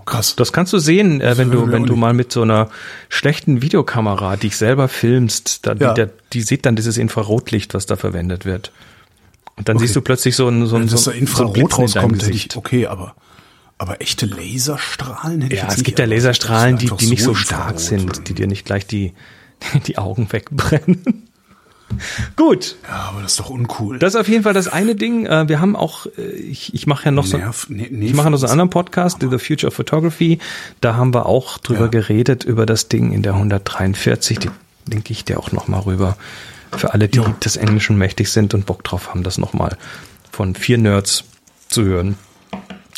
Krass. 0.06 0.34
Das 0.36 0.52
kannst 0.52 0.72
du 0.72 0.78
sehen, 0.78 1.20
äh, 1.20 1.36
wenn 1.38 1.50
du 1.50 1.70
wenn 1.70 1.84
du 1.84 1.94
mal 1.94 2.12
mit 2.12 2.32
so 2.32 2.42
einer 2.42 2.68
schlechten 3.08 3.62
Videokamera 3.62 4.36
dich 4.36 4.56
selber 4.56 4.88
filmst, 4.88 5.66
da, 5.66 5.74
Ja. 5.74 5.94
die, 5.94 6.06
die 6.32 6.42
sieht 6.42 6.66
dann 6.66 6.74
dieses 6.76 6.96
Infrarotlicht, 6.98 7.74
was 7.74 7.86
da 7.86 7.96
verwendet 7.96 8.44
wird. 8.44 8.72
Und 9.56 9.68
dann 9.68 9.76
Okay. 9.76 9.86
siehst 9.86 9.96
du 9.96 10.00
plötzlich 10.00 10.34
so 10.36 10.48
ein 10.48 10.66
so 10.66 10.76
ein 10.76 10.82
Wenn 10.82 10.88
so, 10.88 10.96
da 10.96 11.00
so 11.02 11.10
ein 11.46 11.52
Blitzen 11.52 11.82
rauskommt, 11.84 12.28
ich, 12.28 12.56
okay, 12.56 12.86
aber, 12.86 13.14
aber 13.78 14.00
echte 14.00 14.26
Laserstrahlen 14.26 15.42
hätte 15.42 15.54
ich 15.54 15.60
Ja, 15.62 15.68
es 15.68 15.76
nicht 15.76 15.84
gibt 15.86 15.98
ja. 16.00 16.04
Laserstrahlen, 16.06 16.78
die, 16.78 16.90
die 16.90 17.06
nicht 17.06 17.22
so 17.22 17.34
stark 17.34 17.78
sind, 17.80 18.28
die 18.28 18.34
dir 18.34 18.46
nicht 18.48 18.64
gleich 18.64 18.86
die, 18.86 19.12
die 19.86 19.98
Augen 19.98 20.26
wegbrennen. 20.32 21.27
Gut, 22.36 22.76
Ja, 22.86 23.08
aber 23.10 23.22
das 23.22 23.32
ist 23.32 23.40
doch 23.40 23.50
uncool. 23.50 23.98
das 23.98 24.14
ist 24.14 24.20
auf 24.20 24.28
jeden 24.28 24.42
Fall 24.44 24.52
das 24.52 24.68
eine 24.68 24.94
Ding. 24.94 25.26
Äh, 25.26 25.48
Wir 25.48 25.60
haben 25.60 25.74
auch, 25.74 26.06
äh, 26.18 26.22
ich, 26.22 26.74
ich 26.74 26.86
mache 26.86 27.06
ja 27.06 27.10
noch 27.10 27.24
so, 27.26 27.38
Nerv- 27.38 27.66
nee, 27.68 27.88
nee, 27.90 28.06
ich 28.06 28.14
mache 28.14 28.30
noch 28.30 28.38
so 28.38 28.46
einen 28.46 28.52
anderen 28.52 28.70
Podcast, 28.70 29.18
The 29.20 29.38
Future 29.38 29.68
of 29.68 29.74
Photography. 29.74 30.38
Da 30.80 30.94
haben 30.96 31.14
wir 31.14 31.26
auch 31.26 31.58
drüber 31.58 31.84
Ja. 31.84 31.88
geredet, 31.88 32.44
über 32.44 32.66
das 32.66 32.88
Ding 32.88 33.12
in 33.12 33.22
der 33.22 33.34
143. 33.34 34.38
Die 34.38 34.50
linke 34.86 35.12
ich 35.12 35.24
dir 35.24 35.38
auch 35.40 35.50
noch 35.52 35.66
mal 35.68 35.80
rüber. 35.80 36.16
Für 36.76 36.92
alle, 36.92 37.08
die 37.08 37.18
Jo. 37.18 37.28
des 37.42 37.56
Englischen 37.56 37.96
mächtig 37.96 38.30
sind 38.30 38.52
und 38.52 38.66
Bock 38.66 38.84
drauf 38.84 39.08
haben, 39.08 39.22
das 39.22 39.38
noch 39.38 39.54
mal 39.54 39.76
von 40.30 40.54
vier 40.54 40.76
Nerds 40.78 41.24
zu 41.68 41.82
hören. 41.84 42.16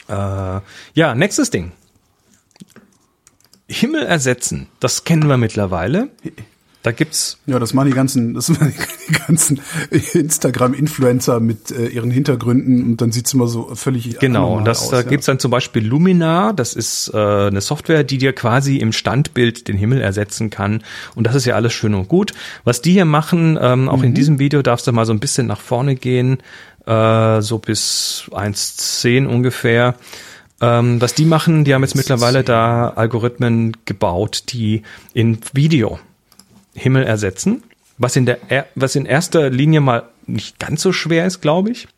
Äh, 0.09 0.61
ja, 0.95 1.15
nächstes 1.15 1.51
Ding. 1.51 1.71
Himmel 3.69 4.03
ersetzen. 4.05 4.67
Das 4.81 5.05
kennen 5.05 5.29
wir 5.29 5.37
mittlerweile. 5.37 6.09
Da 6.83 6.93
gibt's 6.93 7.39
Ja, 7.47 7.59
das 7.59 7.75
machen 7.75 7.89
die 7.89 7.95
ganzen, 7.95 8.33
das 8.35 8.49
machen 8.49 8.73
die 9.09 9.13
ganzen 9.13 9.61
Instagram-Influencer 9.91 11.41
mit 11.41 11.71
äh, 11.71 11.89
ihren 11.89 12.11
Hintergründen 12.11 12.83
und 12.85 13.01
dann 13.01 13.13
sieht's 13.13 13.35
immer 13.35 13.47
so 13.47 13.75
völlig 13.75 14.19
Genau, 14.19 14.57
und 14.57 14.65
das 14.65 14.83
aus, 14.85 14.91
da 14.91 14.97
ja. 14.99 15.03
gibt's 15.03 15.27
dann 15.27 15.39
zum 15.39 15.51
Beispiel 15.51 15.87
Luminar, 15.87 16.55
das 16.55 16.75
ist 16.75 17.11
äh, 17.13 17.17
eine 17.19 17.61
Software, 17.61 18.05
die 18.05 18.19
dir 18.19 18.33
quasi 18.33 18.79
im 18.79 18.93
Standbild 18.93 19.69
den 19.69 19.77
Himmel 19.77 20.01
ersetzen 20.01 20.49
kann. 20.51 20.83
Und 21.15 21.27
das 21.27 21.35
ist 21.35 21.45
ja 21.45 21.55
alles 21.55 21.73
schön 21.73 21.95
und 21.95 22.09
gut. 22.09 22.33
Was 22.65 22.81
die 22.81 22.93
hier 22.93 23.05
machen, 23.05 23.59
ähm, 23.61 23.89
auch 23.89 23.99
Mhm. 23.99 24.05
in 24.05 24.15
diesem 24.15 24.39
Video 24.39 24.63
darfst 24.63 24.87
du 24.87 24.93
mal 24.93 25.05
so 25.07 25.13
ein 25.13 25.21
bisschen 25.21 25.47
nach 25.47 25.61
vorne 25.61 25.97
gehen, 25.97 26.39
äh, 26.87 27.43
so 27.43 27.59
bis 27.59 28.25
1.10 28.33 29.27
ungefähr. 29.27 29.97
Ähm, 30.63 31.01
was 31.01 31.15
die 31.15 31.25
machen, 31.25 31.65
die 31.65 31.75
haben 31.75 31.83
jetzt 31.83 31.95
mittlerweile 31.95 32.43
da 32.45 32.89
Algorithmen 32.91 33.77
gebaut, 33.85 34.45
die 34.51 34.83
in 35.15 35.39
Video 35.53 35.99
Himmel 36.75 37.05
ersetzen, 37.05 37.63
was 37.99 38.17
in 38.17 38.27
der 38.27 38.39
er- 38.49 38.67
was 38.75 38.95
in 38.97 39.07
erster 39.07 39.51
Linie 39.51 39.81
mal 39.81 40.05
nicht 40.27 40.59
ganz 40.59 40.83
so 40.83 40.93
schwer 40.93 41.27
ist, 41.27 41.41
glaube 41.41 41.71
ich. 41.71 41.89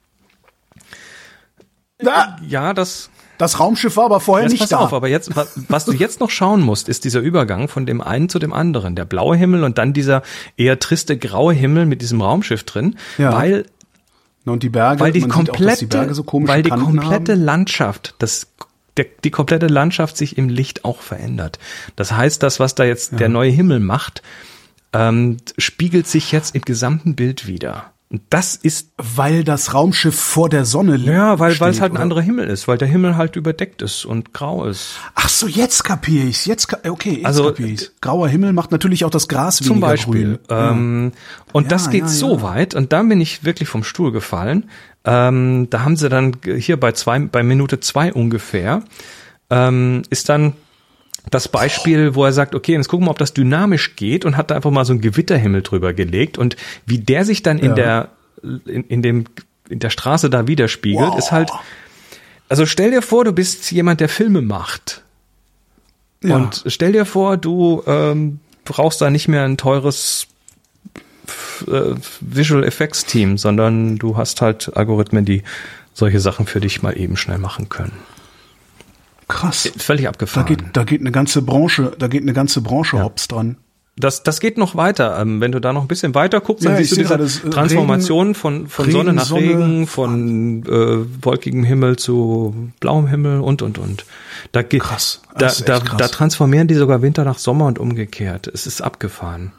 Ah, 2.05 2.37
Ja, 2.47 2.75
das 2.75 3.09
das 3.39 3.59
Raumschiff 3.59 3.97
war 3.97 4.05
aber 4.05 4.21
vorher 4.21 4.45
Jetzt 4.45 4.53
nicht 4.53 4.61
pass 4.61 4.69
da. 4.69 4.79
auf, 4.79 4.93
aber 4.93 5.09
jetzt, 5.09 5.35
wa- 5.35 5.47
was 5.69 5.85
du 5.85 5.93
jetzt 5.93 6.21
noch 6.21 6.31
schauen 6.31 6.61
musst, 6.61 6.89
ist 6.89 7.05
dieser 7.05 7.19
Übergang 7.21 7.67
von 7.67 7.87
dem 7.87 8.01
einen 8.01 8.29
zu 8.29 8.39
dem 8.39 8.53
anderen. 8.53 8.95
Der 8.95 9.05
blaue 9.05 9.37
Himmel 9.37 9.65
und 9.65 9.79
dann 9.79 9.93
dieser 9.93 10.23
eher 10.57 10.79
triste 10.79 11.17
graue 11.19 11.53
Himmel 11.53 11.87
mit 11.87 12.03
diesem 12.03 12.21
Raumschiff 12.21 12.63
drin, 12.63 12.97
Ja. 13.19 13.33
weil, 13.33 13.67
und 14.45 14.63
die 14.63 14.69
Berge, 14.69 15.01
weil 15.01 15.11
die 15.13 15.23
sieht 15.23 15.31
auch, 15.31 15.35
komplette, 15.35 15.79
die 15.81 15.87
Berge 15.87 16.15
so 16.15 16.25
weil 16.31 16.63
die 16.63 16.71
Kanten 16.71 16.85
komplette 17.01 17.33
haben. 17.33 17.43
Landschaft, 17.45 18.15
das, 18.19 18.47
der, 18.97 19.07
die 19.25 19.31
komplette 19.33 19.67
Landschaft 19.67 20.17
sich 20.17 20.39
im 20.39 20.49
Licht 20.49 20.85
auch 20.85 21.01
verändert. 21.01 21.59
Das 21.97 22.13
heißt, 22.13 22.43
das, 22.45 22.61
was 22.61 22.77
da 22.77 22.85
jetzt 22.85 23.19
der 23.19 23.29
neue 23.29 23.51
Himmel 23.51 23.81
macht, 23.81 24.23
ähm, 24.93 25.39
spiegelt 25.59 26.07
sich 26.07 26.33
jetzt 26.33 26.55
im 26.55 26.63
gesamten 26.63 27.15
Bild 27.15 27.47
wieder. 27.47 27.87
Und 28.11 28.21
das 28.29 28.57
ist 28.57 28.91
Weil 28.99 29.43
das 29.43 29.73
Raumschiff 29.73 30.15
vor 30.21 30.51
der 30.51 30.67
Sonne 30.67 30.97
liegt. 30.97 31.09
ja, 31.09 31.39
weil 31.39 31.59
weil 31.61 31.71
es 31.71 31.81
halt 31.81 31.93
ein 31.93 31.97
oder? 31.97 32.03
anderer 32.03 32.21
Himmel 32.21 32.47
ist, 32.51 32.69
weil 32.69 32.77
der 32.77 32.87
Himmel 32.89 33.17
halt 33.17 33.37
überdeckt 33.37 33.81
ist 33.81 34.05
und 34.05 34.35
grau 34.35 34.67
ist. 34.67 34.99
Ach 35.15 35.31
so, 35.31 35.47
jetzt 35.47 35.83
kapier 35.85 36.25
ich's. 36.27 36.45
Jetzt, 36.45 36.67
ka- 36.69 36.77
okay, 36.91 37.15
jetzt 37.15 37.25
Also, 37.27 37.45
kapier 37.45 37.69
ich's. 37.69 37.93
Grauer 38.03 38.29
Himmel 38.29 38.53
macht 38.53 38.71
natürlich 38.71 39.07
auch 39.07 39.11
das 39.11 39.29
Gras 39.29 39.57
Zum 39.57 39.77
weniger 39.77 39.87
Beispiel. 39.87 40.41
Ähm, 40.51 41.13
Und 41.53 41.63
Ja, 41.65 41.69
das 41.71 41.89
geht 41.89 42.03
ja, 42.03 42.09
so 42.09 42.37
ja. 42.37 42.43
weit, 42.43 42.75
und 42.75 42.93
dann 42.93 43.09
bin 43.09 43.19
ich 43.19 43.45
wirklich 43.45 43.71
vom 43.71 43.83
Stuhl 43.83 44.13
gefallen. 44.13 44.69
Ähm, 45.07 45.69
da 45.71 45.81
haben 45.83 45.97
sie 45.97 46.11
dann 46.11 46.37
hier 46.59 46.79
bei 46.79 46.93
zwei, 46.93 47.19
bei 47.19 47.43
Minute 47.43 47.81
zwei 47.81 48.13
ungefähr, 48.13 48.83
ähm, 49.49 50.03
ist 50.11 50.29
dann 50.29 50.53
das 51.31 51.49
Beispiel, 51.49 52.15
wo 52.15 52.25
er 52.25 52.33
sagt, 52.33 52.55
okay, 52.55 52.73
jetzt 52.73 52.89
gucken 52.89 53.07
wir, 53.07 53.11
ob 53.11 53.19
das 53.19 53.33
dynamisch 53.33 53.97
geht 53.97 54.25
und 54.25 54.37
hat 54.37 54.51
da 54.51 54.57
einfach 54.57 54.71
mal 54.71 54.85
so 54.85 54.93
einen 54.93 55.01
Gewitterhimmel 55.01 55.63
drüber 55.63 55.93
gelegt 55.95 56.37
und 56.39 56.57
wie 56.87 56.99
der 56.99 57.25
sich 57.25 57.43
dann 57.43 57.59
in 57.59 57.71
Ja. 57.71 57.75
der, 57.75 58.09
in, 58.67 58.85
in 58.85 59.03
dem, 59.03 59.25
in 59.69 59.79
der 59.79 59.91
Straße 59.91 60.29
da 60.31 60.47
widerspiegelt, 60.49 61.11
Wow. 61.11 61.19
ist 61.19 61.31
halt, 61.33 61.51
also 62.49 62.67
stell 62.67 62.91
dir 62.91 63.03
vor, 63.03 63.25
du 63.25 63.33
bist 63.33 63.71
jemand, 63.71 64.01
der 64.01 64.09
Filme 64.09 64.43
macht. 64.43 65.03
Ja. 66.25 66.37
Und 66.37 66.65
stell 66.67 66.93
dir 66.93 67.05
vor, 67.07 67.37
du 67.37 67.83
ähm, 67.87 68.41
brauchst 68.65 69.01
da 69.01 69.09
nicht 69.11 69.29
mehr 69.29 69.45
ein 69.45 69.57
teures 69.57 70.27
äh, 71.69 71.95
Visual 72.21 72.65
Effects 72.65 73.05
Team, 73.07 73.39
sondern 73.39 73.97
du 73.97 74.17
hast 74.17 74.41
halt 74.41 74.77
Algorithmen, 74.77 75.25
die 75.25 75.43
solche 75.95 76.21
Sachen 76.21 76.47
für 76.47 76.61
dich 76.61 76.83
mal 76.83 76.99
eben 76.99 77.17
schnell 77.17 77.39
machen 77.39 77.69
können. 77.69 77.93
Krass. 79.29 79.71
Völlig 79.79 80.05
Da 80.05 80.11
abgefahren. 80.11 80.47
geht, 80.47 80.65
da 80.73 80.85
geht 80.85 81.01
eine 81.01 81.13
ganze 81.13 81.43
Branche, 81.43 81.93
da 81.99 82.09
geht 82.09 82.23
eine 82.23 82.33
ganze 82.33 82.61
Branche 82.61 83.03
hops 83.03 83.29
dran. 83.29 83.57
Das, 83.95 84.23
das 84.23 84.41
geht 84.41 84.57
noch 84.57 84.75
weiter. 84.75 85.19
Ähm, 85.21 85.41
wenn 85.43 85.53
du 85.53 85.61
da 85.61 85.73
noch 85.75 85.83
ein 85.83 85.89
bisschen 85.89 86.15
weiter 86.15 86.41
guckst, 86.41 86.65
dann 86.65 86.73
Ja, 86.73 86.79
siehst 86.79 86.93
du 86.93 86.97
diese 86.97 87.15
es, 87.17 87.45
äh, 87.45 87.51
Transformation 87.51 88.29
Regen- 88.29 88.35
von, 88.35 88.67
von 88.67 88.85
Regen, 88.87 88.97
Sonne 88.97 89.13
nach 89.13 89.27
Sonne, 89.27 89.43
Regen, 89.43 89.87
von 89.87 90.63
äh, 90.65 91.25
wolkigem 91.25 91.63
Himmel 91.63 91.97
zu 91.97 92.71
blauem 92.81 93.07
Himmel 93.07 93.41
und, 93.41 93.61
und, 93.61 93.77
und. 93.77 94.07
Da, 94.53 94.63
geht, 94.63 94.81
Krass. 94.81 95.21
Da, 95.35 95.41
Das 95.41 95.63
da, 95.65 95.79
krass. 95.79 95.99
da 95.99 96.09
transformieren 96.09 96.69
die 96.69 96.75
sogar 96.75 97.03
Winter 97.03 97.25
nach 97.25 97.39
Sommer 97.39 97.67
und 97.67 97.79
umgekehrt. 97.79 98.47
Es 98.47 98.67
ist 98.67 98.81
abgefahren. 98.81 99.53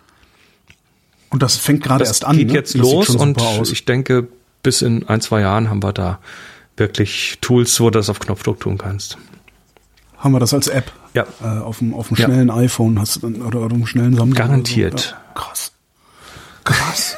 Und 1.30 1.44
das 1.44 1.56
fängt 1.56 1.84
gerade 1.84 2.00
Das 2.00 2.10
erst 2.10 2.26
an. 2.26 2.36
geht 2.38 2.48
ne? 2.48 2.54
jetzt 2.56 2.74
Das 2.74 2.82
los 2.82 3.10
und 3.12 3.40
aus. 3.40 3.72
ich 3.72 3.86
denke, 3.86 4.28
bis 4.64 4.82
in 4.82 5.08
ein, 5.08 5.22
zwei 5.22 5.42
Jahren 5.42 5.70
haben 5.70 5.84
wir 5.84 5.94
da 5.94 6.20
wirklich 6.76 7.38
Tools, 7.42 7.80
wo 7.80 7.86
du 7.92 8.00
das 8.00 8.10
auf 8.10 8.20
Knopfdruck 8.20 8.60
tun 8.60 8.80
kannst. 8.80 9.18
Haben 10.24 10.32
wir 10.32 10.40
das 10.40 10.54
als 10.54 10.68
App. 10.68 10.92
Ja. 11.14 11.26
Äh, 11.44 11.60
auf 11.60 11.80
dem, 11.80 11.94
auf 11.94 12.08
dem 12.08 12.18
Ja. 12.18 12.26
schnellen 12.26 12.50
iPhone 12.50 13.00
hast 13.00 13.18
du 13.18 13.20
dann, 13.20 13.42
oder, 13.42 13.60
oder 13.60 13.70
dem 13.76 13.86
schnellen 13.86 14.16
Samsung. 14.16 14.34
Garantiert. 14.34 15.00
So. 15.00 15.10
Ja, 15.12 15.18
krass. 15.36 15.72
Krass. 16.64 17.18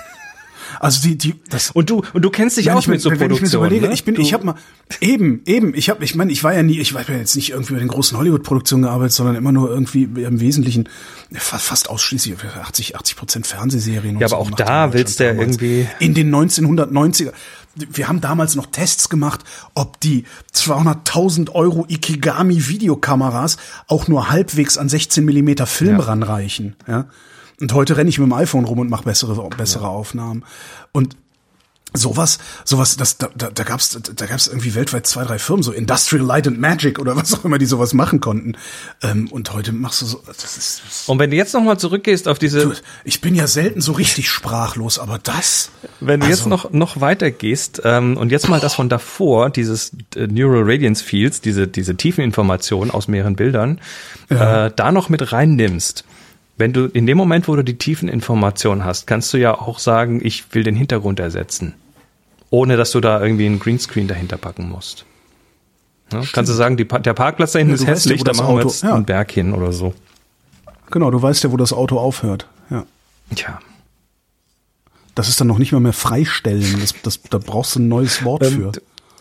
also 0.79 1.01
die, 1.07 1.15
die, 1.17 1.35
das, 1.49 1.69
Und 1.71 1.89
du, 1.89 2.01
und 2.13 2.21
du 2.23 2.29
kennst 2.31 2.57
dich 2.57 2.71
auch 2.71 2.79
ich, 2.79 2.87
mit 2.87 2.99
so 2.99 3.09
wenn 3.11 3.15
ich 3.15 3.21
mir 3.21 3.27
so 3.27 3.59
Produktionen. 3.59 3.65
überlege, 3.65 3.87
ne? 3.87 3.93
ich 3.93 4.03
bin, 4.03 4.15
Du- 4.15 4.21
ich 4.21 4.33
habe 4.33 4.43
mal 4.45 4.55
eben, 5.01 5.41
eben, 5.45 5.73
ich 5.75 5.89
habe, 5.89 6.03
ich 6.03 6.15
meine, 6.15 6.31
ich 6.31 6.43
war 6.43 6.53
ja 6.53 6.63
nie, 6.63 6.79
ich 6.79 6.93
war 6.95 7.07
ja 7.07 7.15
jetzt 7.15 7.35
nicht 7.35 7.51
irgendwie 7.51 7.73
bei 7.73 7.79
den 7.79 7.87
großen 7.87 8.17
Hollywood-Produktionen 8.17 8.83
gearbeitet, 8.83 9.13
sondern 9.13 9.35
immer 9.35 9.51
nur 9.51 9.69
irgendwie 9.69 10.03
im 10.03 10.39
Wesentlichen 10.41 10.89
fa- 11.31 11.59
fast 11.59 11.89
ausschließlich 11.89 12.35
80, 12.59 12.95
80 12.97 13.15
Prozent 13.15 13.47
Fernsehserien. 13.47 14.19
Ja, 14.19 14.27
so 14.27 14.35
aber 14.35 14.41
auch 14.41 14.45
gemacht 14.47 14.67
da 14.67 14.93
willst 14.93 15.19
du 15.19 15.25
ja 15.25 15.33
irgendwie- 15.33 15.87
in 15.99 16.13
den 16.15 16.29
1990er. 16.33 17.31
Wir 17.75 18.07
haben 18.07 18.21
damals 18.21 18.55
noch 18.55 18.67
Tests 18.67 19.09
gemacht, 19.09 19.41
ob 19.73 19.99
die 19.99 20.25
200.000 20.53 21.51
Euro 21.51 21.85
Ikigami 21.87 22.67
Videokameras 22.67 23.57
auch 23.87 24.07
nur 24.07 24.29
halbwegs 24.29 24.77
an 24.77 24.89
16 24.89 25.23
Millimeter 25.25 25.65
Film 25.65 25.97
Ja. 25.99 26.05
ranreichen. 26.05 26.75
Ja? 26.87 27.05
Und 27.61 27.73
heute 27.73 27.97
renne 27.97 28.09
ich 28.09 28.19
mit 28.19 28.27
dem 28.27 28.33
iPhone 28.33 28.65
rum 28.65 28.79
und 28.79 28.89
mache 28.89 29.03
bessere, 29.03 29.49
bessere 29.49 29.87
Aufnahmen. 29.87 30.43
Und 30.91 31.15
sowas, 31.97 32.39
sowas, 32.63 32.97
das, 32.97 33.17
da, 33.17 33.29
da, 33.35 33.49
da 33.49 33.63
gab's, 33.63 33.97
da 34.15 34.25
gab's 34.25 34.47
irgendwie 34.47 34.75
weltweit 34.75 35.07
zwei, 35.07 35.23
drei 35.23 35.39
Firmen, 35.39 35.63
so 35.63 35.71
Industrial 35.71 36.25
Light 36.25 36.47
and 36.47 36.59
Magic 36.59 36.99
oder 36.99 37.15
was 37.17 37.33
auch 37.33 37.45
immer, 37.45 37.57
die 37.57 37.65
sowas 37.65 37.93
machen 37.93 38.19
konnten. 38.19 38.53
Ähm, 39.01 39.27
und 39.31 39.53
heute 39.53 39.71
machst 39.71 40.01
du 40.01 40.05
so, 40.05 40.21
das 40.27 40.57
ist, 40.57 40.81
das, 40.85 41.09
Und 41.09 41.19
wenn 41.19 41.31
du 41.31 41.37
jetzt 41.37 41.53
nochmal 41.53 41.77
zurückgehst 41.77 42.27
auf 42.27 42.39
diese, 42.39 42.73
ich 43.03 43.21
bin 43.21 43.35
ja 43.35 43.47
selten 43.47 43.81
so 43.81 43.93
richtig 43.93 44.29
sprachlos, 44.29 44.99
aber 44.99 45.19
das, 45.21 45.71
wenn 45.99 46.19
du 46.19 46.27
jetzt 46.27 46.39
also- 46.45 46.49
noch, 46.49 46.71
noch 46.71 47.01
weiter 47.01 47.31
gehst 47.31 47.81
ähm, 47.83 48.17
und 48.17 48.31
jetzt 48.31 48.49
mal 48.49 48.59
das 48.59 48.75
von 48.75 48.89
davor, 48.89 49.49
dieses 49.49 49.91
äh, 50.15 50.27
Neural 50.27 50.63
Radiance 50.63 51.03
Fields, 51.03 51.41
diese, 51.41 51.67
diese 51.67 51.95
Tiefeninformation 51.95 52.91
aus 52.91 53.07
mehreren 53.07 53.35
Bildern, 53.35 53.79
äh, 54.29 54.71
da 54.75 54.91
noch 54.91 55.09
mit 55.09 55.31
reinnimmst, 55.31 56.05
wenn 56.57 56.71
du 56.71 56.85
in 56.85 57.05
dem 57.05 57.17
Moment, 57.17 57.47
wo 57.47 57.55
du 57.55 57.63
die 57.63 57.77
Tiefeninformation 57.77 58.85
hast, 58.85 59.07
kannst 59.07 59.33
du 59.33 59.37
ja 59.37 59.59
auch 59.59 59.79
sagen, 59.79 60.21
ich 60.23 60.53
will 60.53 60.63
den 60.63 60.75
Hintergrund 60.75 61.19
ersetzen. 61.19 61.73
Ohne 62.49 62.77
dass 62.77 62.91
du 62.91 62.99
da 63.01 63.21
irgendwie 63.21 63.45
einen 63.45 63.59
Greenscreen 63.59 64.07
dahinter 64.07 64.37
packen 64.37 64.69
musst. 64.69 65.05
Ja, 66.13 66.21
kannst 66.31 66.51
du 66.51 66.55
sagen, 66.55 66.77
die, 66.77 66.85
der 66.85 67.13
Parkplatz 67.13 67.53
da 67.53 67.59
hinten 67.59 67.71
Ja, 67.73 67.75
ist 67.75 67.81
ja, 67.83 67.87
hässlich, 67.89 68.19
wo 68.21 68.23
da 68.25 68.33
machen 68.33 68.47
wir 68.55 68.59
Auto- 68.59 68.67
jetzt 68.69 68.83
ja. 68.83 68.93
einen 68.93 69.05
Berg 69.05 69.31
hin 69.31 69.53
oder 69.53 69.73
so. 69.73 69.93
Genau, 70.91 71.09
du 71.09 71.21
weißt 71.21 71.43
ja, 71.43 71.51
wo 71.51 71.57
das 71.57 71.73
Auto 71.73 71.97
aufhört. 71.97 72.47
Ja. 72.69 72.85
Tja. 73.33 73.59
Das 75.15 75.29
ist 75.29 75.39
dann 75.41 75.47
noch 75.47 75.57
nicht 75.57 75.71
mal 75.71 75.79
mehr 75.79 75.93
freistellen. 75.93 76.79
Das, 76.79 76.93
das, 77.01 77.21
da 77.23 77.37
brauchst 77.39 77.75
du 77.75 77.79
ein 77.79 77.87
neues 77.87 78.23
Wort 78.23 78.43
Ähm, 78.43 78.53
für. 78.53 78.71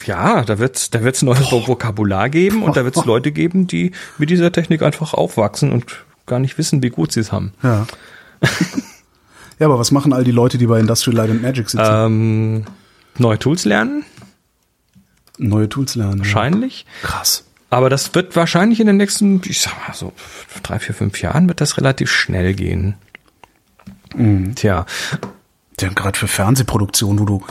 Ja, 0.07 0.43
da 0.43 0.59
wird's, 0.59 0.91
da 0.91 1.03
wird's 1.03 1.23
neues 1.23 1.51
Vokabular 1.51 2.29
geben 2.29 2.63
und 2.63 2.77
da 2.77 2.85
wird's 2.85 3.05
Leute 3.07 3.33
geben, 3.33 3.67
die 3.67 3.93
mit 4.19 4.29
dieser 4.29 4.53
Technik 4.53 4.83
einfach 4.83 5.15
aufwachsen 5.15 5.73
und 5.73 6.05
gar 6.27 6.39
nicht 6.41 6.59
wissen, 6.59 6.83
wie 6.83 6.91
gut 6.91 7.13
sie 7.13 7.21
es 7.21 7.33
haben. 7.33 7.55
Ja. 7.63 7.87
ja, 9.59 9.67
aber 9.67 9.79
was 9.79 9.91
machen 9.93 10.13
all 10.13 10.25
die 10.25 10.31
Leute, 10.33 10.59
die 10.59 10.67
bei 10.67 10.79
Industrial 10.81 11.17
Light 11.17 11.31
and 11.31 11.41
Magic 11.43 11.71
sitzen? 11.71 11.87
Ähm, 11.89 12.65
neue 13.19 13.39
Tools 13.39 13.65
lernen, 13.65 14.05
Neue 15.39 15.69
Tools 15.69 15.95
lernen. 15.97 16.21
wahrscheinlich. 16.21 16.87
Ja. 17.03 17.09
Krass. 17.09 17.45
Aber 17.71 17.91
das 17.91 18.15
wird 18.15 18.37
wahrscheinlich 18.37 18.79
in 18.79 18.87
den 18.87 18.97
nächsten, 18.99 19.41
ich 19.45 19.61
sag 19.61 19.73
mal 19.89 19.95
so, 19.95 20.13
drei, 20.63 20.79
vier, 20.79 20.95
fünf 20.95 21.21
Jahren 21.21 21.49
wird 21.49 21.61
das 21.61 21.77
relativ 21.77 22.11
schnell 22.13 22.55
gehen. 22.55 22.95
Tja, 24.55 24.87
Ja, 25.81 25.89
gerade 25.89 26.17
für 26.17 26.29
Fernsehproduktion, 26.29 27.19
wo 27.19 27.25
du 27.25 27.43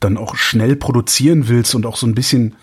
dann 0.00 0.16
auch 0.16 0.34
schnell 0.36 0.76
produzieren 0.76 1.48
willst 1.48 1.74
und 1.74 1.84
auch 1.84 1.96
so 1.98 2.06
ein 2.06 2.14
bisschen, 2.14 2.56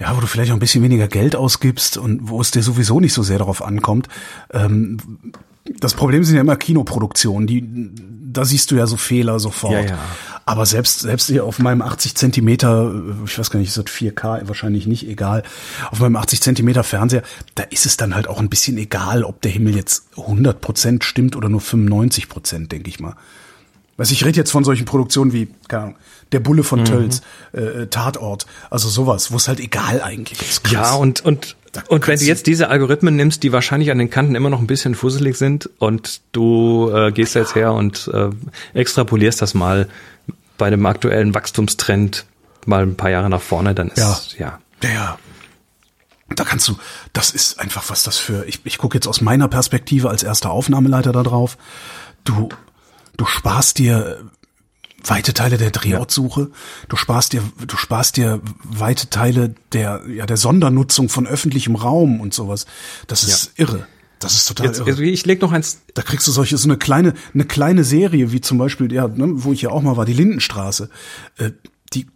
ja, 0.00 0.16
wo 0.16 0.20
du 0.20 0.26
vielleicht 0.26 0.50
auch 0.50 0.56
ein 0.56 0.60
bisschen 0.60 0.82
weniger 0.82 1.08
Geld 1.08 1.36
ausgibst 1.36 1.98
und 1.98 2.30
wo 2.30 2.40
es 2.40 2.52
dir 2.52 2.62
sowieso 2.62 3.00
nicht 3.00 3.12
so 3.12 3.22
sehr 3.22 3.38
darauf 3.38 3.62
ankommt. 3.62 4.08
Ähm, 4.50 4.96
das 5.78 5.92
Problem 5.92 6.24
sind 6.24 6.36
ja 6.36 6.40
immer 6.40 6.56
Kinoproduktionen, 6.56 7.46
die, 7.46 7.66
da 8.32 8.46
siehst 8.46 8.70
du 8.70 8.76
ja 8.76 8.86
so 8.86 8.96
Fehler 8.96 9.40
sofort. 9.40 9.72
Ja, 9.74 9.80
ja. 9.80 9.98
Aber 10.48 10.64
selbst, 10.64 11.00
selbst 11.00 11.26
hier 11.26 11.44
auf 11.44 11.58
meinem 11.58 11.82
80 11.82 12.14
Zentimeter, 12.14 12.94
äh, 12.94 13.24
ich 13.26 13.36
weiß 13.38 13.50
gar 13.50 13.58
nicht, 13.58 13.68
ist 13.68 13.76
das 13.78 13.86
4K, 13.86 14.46
wahrscheinlich 14.46 14.86
nicht, 14.86 15.06
egal. 15.08 15.42
Auf 15.90 15.98
meinem 15.98 16.14
80 16.16 16.40
Zentimeter 16.40 16.84
Fernseher, 16.84 17.22
da 17.56 17.64
ist 17.64 17.84
es 17.84 17.96
dann 17.96 18.14
halt 18.14 18.28
auch 18.28 18.38
ein 18.38 18.48
bisschen 18.48 18.78
egal, 18.78 19.24
ob 19.24 19.42
der 19.42 19.50
Himmel 19.50 19.74
jetzt 19.74 20.04
100 20.16 20.60
Prozent 20.60 21.02
stimmt 21.04 21.34
oder 21.34 21.48
nur 21.48 21.60
95 21.60 22.28
Prozent, 22.28 22.70
denke 22.70 22.88
ich 22.88 23.00
mal. 23.00 23.14
Weiß 23.96 24.10
ich 24.12 24.24
rede 24.24 24.36
jetzt 24.36 24.50
von 24.52 24.62
solchen 24.62 24.84
Produktionen 24.84 25.32
wie, 25.32 25.48
keine 25.68 25.82
Ahnung, 25.82 25.96
der 26.30 26.40
Bulle 26.40 26.62
von 26.64 26.84
Tölz, 26.84 27.22
äh, 27.52 27.86
Tatort, 27.86 28.46
also 28.70 28.88
sowas, 28.88 29.32
wo 29.32 29.36
es 29.36 29.48
halt 29.48 29.58
egal 29.58 30.00
eigentlich 30.02 30.40
ist. 30.42 30.70
Ja, 30.70 30.94
und, 30.94 31.24
und, 31.24 31.56
und 31.88 32.06
wenn 32.06 32.18
du- 32.18 32.24
jetzt 32.24 32.46
diese 32.46 32.68
Algorithmen 32.68 33.16
nimmst, 33.16 33.42
die 33.42 33.52
wahrscheinlich 33.52 33.90
an 33.90 33.98
den 33.98 34.10
Kanten 34.10 34.34
immer 34.34 34.50
noch 34.50 34.60
ein 34.60 34.66
bisschen 34.66 34.94
fusselig 34.94 35.36
sind 35.36 35.70
und 35.78 36.20
du 36.32 36.90
äh, 36.94 37.10
gehst 37.10 37.34
jetzt 37.34 37.54
her 37.54 37.72
und 37.72 38.08
äh, 38.12 38.28
extrapolierst 38.74 39.40
das 39.40 39.54
mal 39.54 39.88
bei 40.58 40.70
dem 40.70 40.84
aktuellen 40.86 41.34
Wachstumstrend 41.34 42.26
mal 42.66 42.82
ein 42.82 42.96
paar 42.96 43.10
Jahre 43.10 43.30
nach 43.30 43.42
vorne, 43.42 43.74
dann 43.74 43.88
ist 43.88 43.98
Ja. 43.98 44.18
ja. 44.38 44.58
Ja, 44.82 44.90
ja. 44.90 45.18
Da 46.34 46.44
kannst 46.44 46.66
du, 46.68 46.76
das 47.12 47.30
ist 47.30 47.60
einfach 47.60 47.88
was 47.88 48.02
das 48.02 48.18
für, 48.18 48.44
ich, 48.46 48.60
ich 48.64 48.78
gucke 48.78 48.96
jetzt 48.96 49.06
aus 49.06 49.20
meiner 49.20 49.46
Perspektive 49.48 50.10
als 50.10 50.22
erster 50.24 50.50
Aufnahmeleiter 50.50 51.12
da 51.12 51.22
drauf. 51.22 51.56
Du, 52.24 52.48
du 53.16 53.26
sparst 53.26 53.78
dir 53.78 54.28
weite 55.04 55.34
Teile 55.34 55.56
der 55.56 55.70
Drehortsuche, 55.70 56.50
du 56.88 56.96
sparst 56.96 57.32
dir, 57.32 57.42
du 57.64 57.76
sparst 57.76 58.16
dir 58.16 58.40
weite 58.64 59.08
Teile 59.08 59.54
der, 59.72 60.02
ja, 60.08 60.26
der 60.26 60.36
Sondernutzung 60.36 61.08
von 61.08 61.28
öffentlichem 61.28 61.76
Raum 61.76 62.20
und 62.20 62.34
sowas. 62.34 62.66
Das 63.06 63.22
ist 63.22 63.52
irre. 63.56 63.86
Das 64.18 64.34
ist 64.34 64.46
total 64.48 64.66
Jetzt, 64.66 64.78
irre. 64.78 64.90
also 64.90 65.02
ich 65.02 65.26
leg 65.26 65.42
noch 65.42 65.52
eins. 65.52 65.82
Da 65.94 66.02
kriegst 66.02 66.26
du 66.26 66.32
solche, 66.32 66.56
so 66.56 66.68
eine 66.68 66.78
kleine, 66.78 67.12
eine 67.34 67.44
kleine 67.44 67.84
Serie, 67.84 68.32
wie 68.32 68.40
zum 68.40 68.56
Beispiel, 68.58 68.90
ja, 68.92 69.08
ne, 69.08 69.26
wo 69.44 69.52
ich 69.52 69.62
ja 69.62 69.70
auch 69.70 69.82
mal 69.82 69.96
war, 69.96 70.06
die 70.06 70.14
Lindenstraße. 70.14 70.88
Äh, 71.38 71.50
die, 71.92 72.06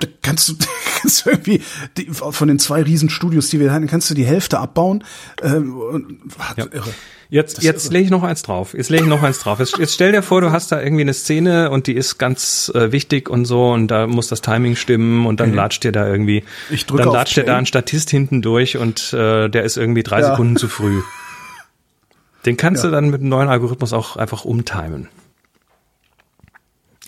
da 0.00 0.08
kannst 0.22 0.48
du, 0.48 0.54
kannst 1.00 1.24
du 1.26 1.30
irgendwie, 1.30 1.62
die, 1.96 2.06
von 2.10 2.48
den 2.48 2.58
zwei 2.58 2.82
Riesenstudios, 2.82 3.48
die 3.50 3.60
wir 3.60 3.72
hatten, 3.72 3.86
kannst 3.86 4.10
du 4.10 4.14
die 4.14 4.26
Hälfte 4.26 4.58
abbauen. 4.58 5.04
Ähm, 5.42 6.20
hat, 6.38 6.58
irre. 6.58 6.92
Jetzt, 7.30 7.62
jetzt 7.62 7.92
lege 7.92 8.06
ich 8.06 8.10
noch 8.10 8.22
eins 8.22 8.42
drauf. 8.42 8.72
Jetzt 8.72 8.88
lege 8.88 9.02
ich 9.04 9.08
noch 9.08 9.22
eins 9.22 9.38
drauf. 9.40 9.58
Jetzt, 9.58 9.76
jetzt 9.76 9.92
stell 9.92 10.12
dir 10.12 10.22
vor, 10.22 10.40
du 10.40 10.50
hast 10.50 10.72
da 10.72 10.80
irgendwie 10.80 11.02
eine 11.02 11.12
Szene 11.12 11.70
und 11.70 11.86
die 11.86 11.92
ist 11.92 12.16
ganz 12.18 12.72
äh, 12.74 12.90
wichtig 12.90 13.28
und 13.28 13.44
so 13.44 13.70
und 13.70 13.88
da 13.88 14.06
muss 14.06 14.28
das 14.28 14.40
Timing 14.40 14.76
stimmen 14.76 15.26
und 15.26 15.38
dann 15.38 15.52
latscht 15.52 15.84
dir 15.84 15.92
da 15.92 16.08
irgendwie, 16.08 16.42
Ich 16.70 16.86
drücke 16.86 17.02
dann 17.04 17.12
latscht 17.12 17.36
dir 17.36 17.44
da 17.44 17.58
ein 17.58 17.66
Statist 17.66 18.08
hinten 18.08 18.40
durch 18.40 18.78
und 18.78 19.12
äh, 19.12 19.50
der 19.50 19.62
ist 19.64 19.76
irgendwie 19.76 20.02
drei 20.02 20.20
Ja. 20.20 20.30
Sekunden 20.30 20.56
zu 20.56 20.68
früh. 20.68 21.02
Den 22.46 22.56
kannst 22.56 22.84
du 22.84 22.90
dann 22.90 23.10
mit 23.10 23.20
einem 23.20 23.28
neuen 23.30 23.48
Algorithmus 23.48 23.92
auch 23.92 24.16
einfach 24.16 24.44
umtimen. 24.44 25.08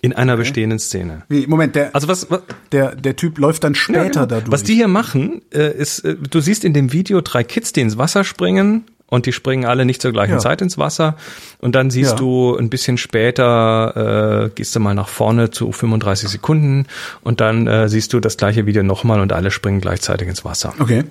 In 0.03 0.15
einer 0.15 0.37
bestehenden 0.39 0.79
Szene. 0.79 1.25
Wie, 1.29 1.47
Moment, 1.47 1.75
der, 1.75 1.95
Also 1.95 2.09
was, 2.09 2.31
was 2.31 2.41
der, 2.73 2.97
der 2.97 3.17
Typ 3.17 3.37
läuft 3.39 3.65
dann 3.65 3.75
ja, 3.75 3.79
später 3.79 4.03
genau. 4.09 4.27
dadurch. 4.27 4.51
Was 4.51 4.63
die 4.63 4.75
hier 4.75 4.89
machen, 4.89 5.43
äh, 5.53 5.77
ist, 5.77 6.01
äh, 6.01 6.17
du 6.17 6.41
siehst 6.41 6.65
in 6.65 6.73
dem 6.73 6.93
Video 6.93 7.21
drei 7.21 7.45
Kids, 7.45 7.73
die 7.75 7.83
ins 7.83 7.99
Wasser 7.99 8.25
springen 8.25 8.85
und 9.09 9.27
die 9.27 9.33
springen 9.35 9.67
alle 9.67 9.85
nicht 9.85 10.01
zur 10.01 10.13
gleichen 10.13 10.33
Ja. 10.35 10.39
Zeit 10.39 10.63
ins 10.63 10.79
Wasser. 10.79 11.17
Und 11.59 11.75
dann 11.75 11.91
siehst 11.91 12.13
Ja. 12.13 12.17
du 12.17 12.57
ein 12.57 12.71
bisschen 12.71 12.97
später, 12.97 14.47
äh, 14.47 14.51
gehst 14.55 14.75
du 14.75 14.81
mal 14.81 14.95
nach 14.95 15.09
vorne 15.09 15.51
zu 15.51 15.71
35 15.71 16.31
Sekunden 16.31 16.87
und 17.21 17.43
dann 17.43 17.67
äh, 17.67 17.87
siehst 17.91 18.15
du 18.15 18.21
das 18.21 18.39
gleiche 18.39 18.65
Video 18.65 18.83
nochmal 18.83 19.21
und 19.21 19.35
alle 19.35 19.51
springen 19.51 19.83
gleichzeitig 19.83 20.29
ins 20.29 20.47
Wasser. 20.47 20.73
Okay. 20.79 21.05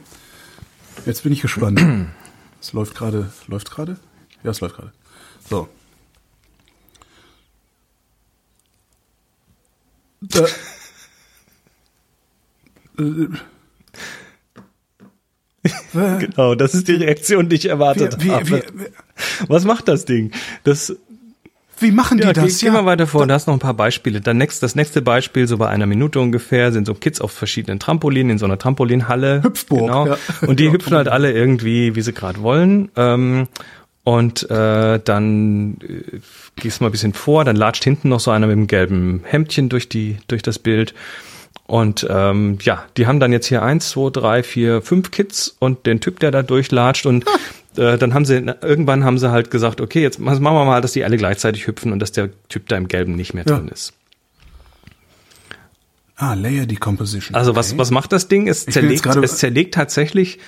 Jetzt 1.06 1.22
bin 1.24 1.32
ich 1.32 1.42
gespannt. 1.42 1.80
Es 2.62 2.74
läuft 2.74 2.94
gerade, 2.94 3.30
läuft 3.48 3.72
gerade? 3.72 3.96
Ja, 4.44 4.52
es 4.52 4.62
läuft 4.62 4.76
gerade. 4.76 4.92
So. 5.50 5.68
Da, 10.22 10.46
äh, 13.00 13.28
Genau, 16.20 16.56
das 16.56 16.74
ist 16.74 16.88
die 16.88 16.94
Reaktion, 16.96 17.50
die 17.50 17.58
ich 17.58 17.66
erwartet 17.68 18.18
wie, 18.22 18.28
wie, 18.28 18.32
habe. 18.32 18.52
wie, 18.74 18.86
Was 19.48 19.66
macht 19.66 19.88
das 19.90 20.06
Ding? 20.06 20.32
Das, 20.64 20.96
wie 21.80 21.92
machen 21.92 22.18
die 22.18 22.24
ja, 22.24 22.32
geh, 22.32 22.42
das? 22.42 22.60
geh 22.60 22.70
mal 22.70 22.86
weiter 22.86 23.08
vor, 23.08 23.28
da 23.28 23.34
hast 23.34 23.48
noch 23.48 23.54
ein 23.56 23.60
paar 23.60 23.74
Beispiele. 23.74 24.22
Dann 24.22 24.38
next, 24.38 24.64
das 24.64 24.76
nächste 24.76 25.02
Beispiel, 25.02 25.48
so 25.48 25.58
bei 25.58 25.68
einer 25.68 25.86
Minute 25.86 26.20
ungefähr, 26.22 26.72
sind 26.72 26.86
so 26.88 26.94
Kids 26.94 27.20
auf 27.20 27.32
verschiedenen 27.34 27.78
Trampolinen 27.80 28.32
in 28.32 28.38
so 28.38 28.46
einer 28.46 28.58
Trampolinhalle. 28.58 29.44
Hüpfburg, 29.44 29.82
Genau. 29.82 30.08
ja. 30.08 30.18
Und 30.48 30.60
die 30.62 30.72
hüpfen 30.72 30.96
halt 30.96 31.10
alle 31.10 31.34
irgendwie, 31.34 31.96
wie 31.96 32.02
sie 32.02 32.14
gerade 32.14 32.42
wollen. 32.42 32.90
Ähm, 32.96 33.48
und 34.10 34.50
äh, 34.50 35.00
dann 35.04 35.78
äh, 35.88 36.20
gehst 36.56 36.82
mal 36.82 36.88
ein 36.88 36.92
bisschen 36.92 37.14
vor, 37.14 37.46
dann 37.46 37.56
latscht 37.56 37.84
hinten 37.84 38.10
noch 38.10 38.20
so 38.20 38.32
einer 38.32 38.48
mit 38.48 38.56
dem 38.56 38.66
gelben 38.66 39.22
Hemdchen 39.24 39.70
durch 39.70 39.88
die 39.88 40.18
durch 40.28 40.42
das 40.42 40.58
Bild. 40.58 40.96
Und 41.68 42.08
ähm, 42.10 42.58
ja, 42.64 42.86
die 42.98 43.06
haben 43.06 43.20
dann 43.20 43.32
jetzt 43.32 43.46
hier 43.46 43.62
eins, 43.62 43.90
zwei, 43.90 44.10
drei, 44.10 44.42
vier, 44.42 44.82
fünf 44.82 45.12
Kids 45.12 45.56
und 45.60 45.86
den 45.86 46.00
Typ, 46.02 46.20
der 46.20 46.32
da 46.32 46.42
durchlatscht 46.42 47.06
und 47.06 47.26
äh, 47.78 48.00
dann 48.00 48.16
haben 48.16 48.26
sie 48.26 48.38
irgendwann 48.64 49.04
haben 49.04 49.20
sie 49.20 49.30
halt 49.30 49.52
gesagt, 49.52 49.80
okay, 49.80 50.02
jetzt 50.02 50.18
machen 50.20 50.42
wir 50.42 50.66
mal, 50.66 50.82
dass 50.82 50.94
die 50.94 51.04
alle 51.04 51.18
gleichzeitig 51.18 51.68
hüpfen 51.68 51.92
und 51.94 52.00
dass 52.00 52.12
der 52.12 52.30
Typ 52.48 52.68
da 52.68 52.78
im 52.78 52.88
Gelben 52.88 53.16
nicht 53.16 53.36
mehr 53.36 53.46
Ja. 53.48 53.58
drin 53.58 53.68
ist. 53.68 53.94
Ah, 56.16 56.34
Layer 56.34 56.66
Decomposition. 56.66 57.36
Also 57.36 57.56
was, 57.56 57.70
Okay. 57.70 57.78
was 57.80 57.92
macht 57.92 58.12
das 58.12 58.28
Ding? 58.28 58.48
Es 58.48 58.66
zerlegt, 58.66 59.06
es 59.06 59.38
zerlegt 59.38 59.76
tatsächlich 59.76 60.40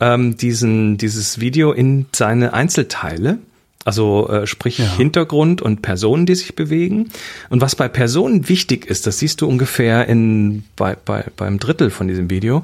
ähm, 0.00 0.36
diesen, 0.36 0.96
dieses 0.98 1.40
Video 1.40 1.72
in 1.72 2.06
seine 2.14 2.52
Einzelteile. 2.52 3.38
Also 3.86 4.28
äh, 4.30 4.46
sprich 4.46 4.78
Ja. 4.78 4.86
Hintergrund 4.96 5.60
und 5.60 5.82
Personen, 5.82 6.24
die 6.24 6.34
sich 6.34 6.56
bewegen. 6.56 7.10
Und 7.50 7.60
was 7.60 7.76
bei 7.76 7.86
Personen 7.88 8.48
wichtig 8.48 8.86
ist, 8.86 9.06
das 9.06 9.18
siehst 9.18 9.42
du 9.42 9.46
ungefähr 9.46 10.08
in 10.08 10.64
bei, 10.76 10.96
bei, 11.04 11.26
beim 11.36 11.58
Drittel 11.58 11.90
von 11.90 12.08
diesem 12.08 12.30
Video, 12.30 12.62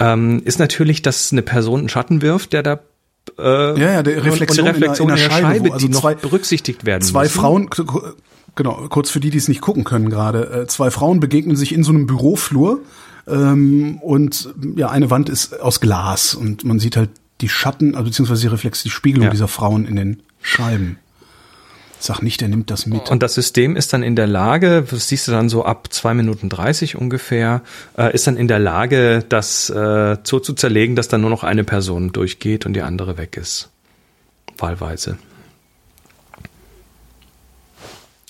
ähm, 0.00 0.42
ist 0.44 0.58
natürlich, 0.58 1.02
dass 1.02 1.30
eine 1.30 1.42
Person 1.42 1.80
einen 1.80 1.88
Schatten 1.88 2.20
wirft, 2.20 2.52
der 2.52 2.62
da 2.64 2.80
äh, 3.38 3.80
Ja, 3.80 3.92
ja, 3.92 4.02
der 4.02 4.18
und- 4.18 4.24
Reflexion 4.24 4.66
und 4.66 4.74
eine 4.74 4.82
Reflexion 4.82 5.08
in 5.10 5.14
der- 5.16 5.24
in 5.24 5.30
der 5.30 5.36
Scheibe, 5.36 5.46
Scheibe, 5.54 5.68
wo 5.68 5.72
also 5.74 5.86
die 5.86 5.92
noch 5.92 6.00
zwei- 6.00 6.14
berücksichtigt 6.16 6.84
werden 6.84 7.02
Zwei 7.02 7.22
müssen. 7.22 7.32
Frauen, 7.40 7.70
genau, 8.56 8.86
kurz 8.88 9.10
für 9.10 9.20
die, 9.20 9.30
die 9.30 9.38
es 9.38 9.46
nicht 9.48 9.60
gucken 9.60 9.84
können 9.84 10.10
gerade, 10.10 10.62
äh, 10.62 10.66
zwei 10.66 10.90
Frauen 10.90 11.20
begegnen 11.20 11.56
sich 11.56 11.72
in 11.74 11.84
so 11.84 11.92
einem 11.92 12.06
Büroflur 12.06 12.80
ähm, 13.28 13.98
und 14.02 14.48
ja, 14.76 14.90
eine 14.90 15.10
Wand 15.10 15.28
ist 15.28 15.60
aus 15.60 15.80
Glas 15.80 16.34
und 16.34 16.64
man 16.64 16.78
sieht 16.78 16.96
halt 16.96 17.10
die 17.40 17.48
Schatten, 17.48 17.94
also 17.94 18.04
beziehungsweise 18.06 18.42
die 18.42 18.46
Reflex, 18.48 18.82
die 18.82 18.90
Spiegelung 18.90 19.26
Ja. 19.26 19.30
dieser 19.30 19.48
Frauen 19.48 19.86
in 19.86 19.96
den 19.96 20.22
Scheiben. 20.40 20.98
Sag 21.98 22.20
nicht, 22.22 22.40
der 22.42 22.48
nimmt 22.48 22.70
das 22.70 22.86
mit. 22.86 23.10
Und 23.10 23.22
das 23.22 23.34
System 23.34 23.74
ist 23.74 23.92
dann 23.92 24.02
in 24.02 24.16
der 24.16 24.26
Lage, 24.26 24.84
das 24.90 25.08
siehst 25.08 25.28
du 25.28 25.32
dann 25.32 25.48
so 25.48 25.64
ab 25.64 25.92
zwei 25.92 26.12
Minuten 26.14 26.48
30 26.50 26.96
ungefähr, 26.96 27.62
äh, 27.96 28.14
ist 28.14 28.26
dann 28.26 28.36
in 28.36 28.48
der 28.48 28.58
Lage, 28.58 29.24
das 29.26 29.70
äh, 29.70 30.16
so 30.22 30.38
zu 30.38 30.52
zerlegen, 30.52 30.94
dass 30.94 31.08
dann 31.08 31.22
nur 31.22 31.30
noch 31.30 31.42
eine 31.42 31.64
Person 31.64 32.12
durchgeht 32.12 32.66
und 32.66 32.74
die 32.74 32.82
andere 32.82 33.16
weg 33.16 33.36
ist. 33.38 33.70
Wahlweise. 34.58 35.16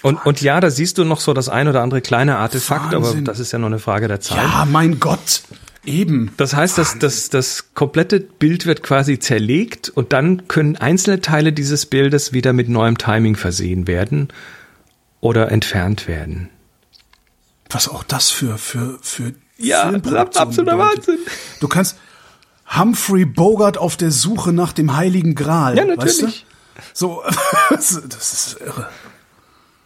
Und, 0.07 0.25
und 0.25 0.41
ja, 0.41 0.61
da 0.61 0.71
siehst 0.71 0.99
du 0.99 1.05
noch 1.05 1.19
so 1.19 1.35
das 1.35 1.49
ein 1.49 1.67
oder 1.67 1.83
andere 1.83 2.01
kleine 2.01 2.37
Artefakt, 2.37 2.95
aber 2.95 3.07
Wahnsinn. 3.07 3.25
das 3.25 3.41
ist 3.41 3.51
ja 3.51 3.59
nur 3.59 3.67
eine 3.67 3.81
Frage 3.81 4.07
der 4.07 4.21
Zeit. 4.21 4.37
ja, 4.37 4.65
mein 4.65 5.01
Gott, 5.01 5.43
eben. 5.85 6.31
Das 6.37 6.55
heißt, 6.55 6.79
dass 6.79 6.97
das, 7.01 7.29
das 7.29 7.75
komplette 7.75 8.21
Bild 8.21 8.67
wird 8.67 8.85
quasi 8.85 9.19
zerlegt 9.19 9.89
und 9.89 10.13
dann 10.13 10.47
können 10.47 10.77
einzelne 10.77 11.23
Teile 11.23 11.53
dieses 11.53 11.87
Bildes 11.87 12.33
wieder 12.33 12.53
mit 12.53 12.69
neuem 12.69 12.99
Timing 12.99 13.35
versehen 13.35 13.89
werden 13.89 14.29
oder 15.21 15.51
entfernt 15.51 16.07
werden. 16.07 16.51
Was 17.69 17.89
auch 17.89 18.05
das 18.05 18.31
für, 18.31 18.59
für, 18.59 19.01
für 19.03 19.33
Ja, 19.59 19.91
absoluter. 19.91 20.79
Wahnsinn. 20.79 21.19
Du 21.59 21.67
kannst 21.67 21.99
Humphrey 22.79 23.25
Bogart 23.25 23.77
auf 23.77 23.97
der 23.97 24.13
Suche 24.13 24.53
nach 24.53 24.73
dem 24.73 24.97
Heiligen 24.97 25.35
Gral. 25.35 25.77
Ja, 25.77 25.85
natürlich. 25.85 26.23
Weißt 26.23 26.23
du? 26.23 26.87
So, 26.95 27.25
das 27.71 27.91
ist 27.91 28.61
irre. 28.61 28.89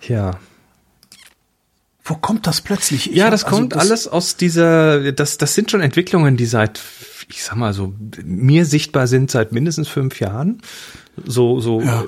Ja. 0.09 0.39
Wo 2.05 2.15
kommt 2.15 2.47
das 2.47 2.61
plötzlich? 2.61 3.11
Ich 3.11 3.17
Ja, 3.17 3.27
hab- 3.27 3.31
das 3.33 3.45
also 3.45 3.57
kommt 3.57 3.77
alles 3.77 4.09
aus 4.09 4.37
dieser, 4.37 5.13
das, 5.13 5.39
das 5.39 5.55
sind 5.55 5.71
schon 5.71 5.81
Entwicklungen, 5.81 6.37
die 6.37 6.47
seit, 6.47 6.81
ich 7.29 7.45
sag 7.45 7.57
mal 7.57 7.73
so, 7.73 7.95
mir 8.25 8.65
sichtbar 8.67 9.07
sind 9.07 9.31
seit 9.31 9.53
mindestens 9.53 9.89
fünf 9.89 10.19
Jahren. 10.19 10.63
So, 11.25 11.61
so 11.61 11.81
Ja. 11.83 12.05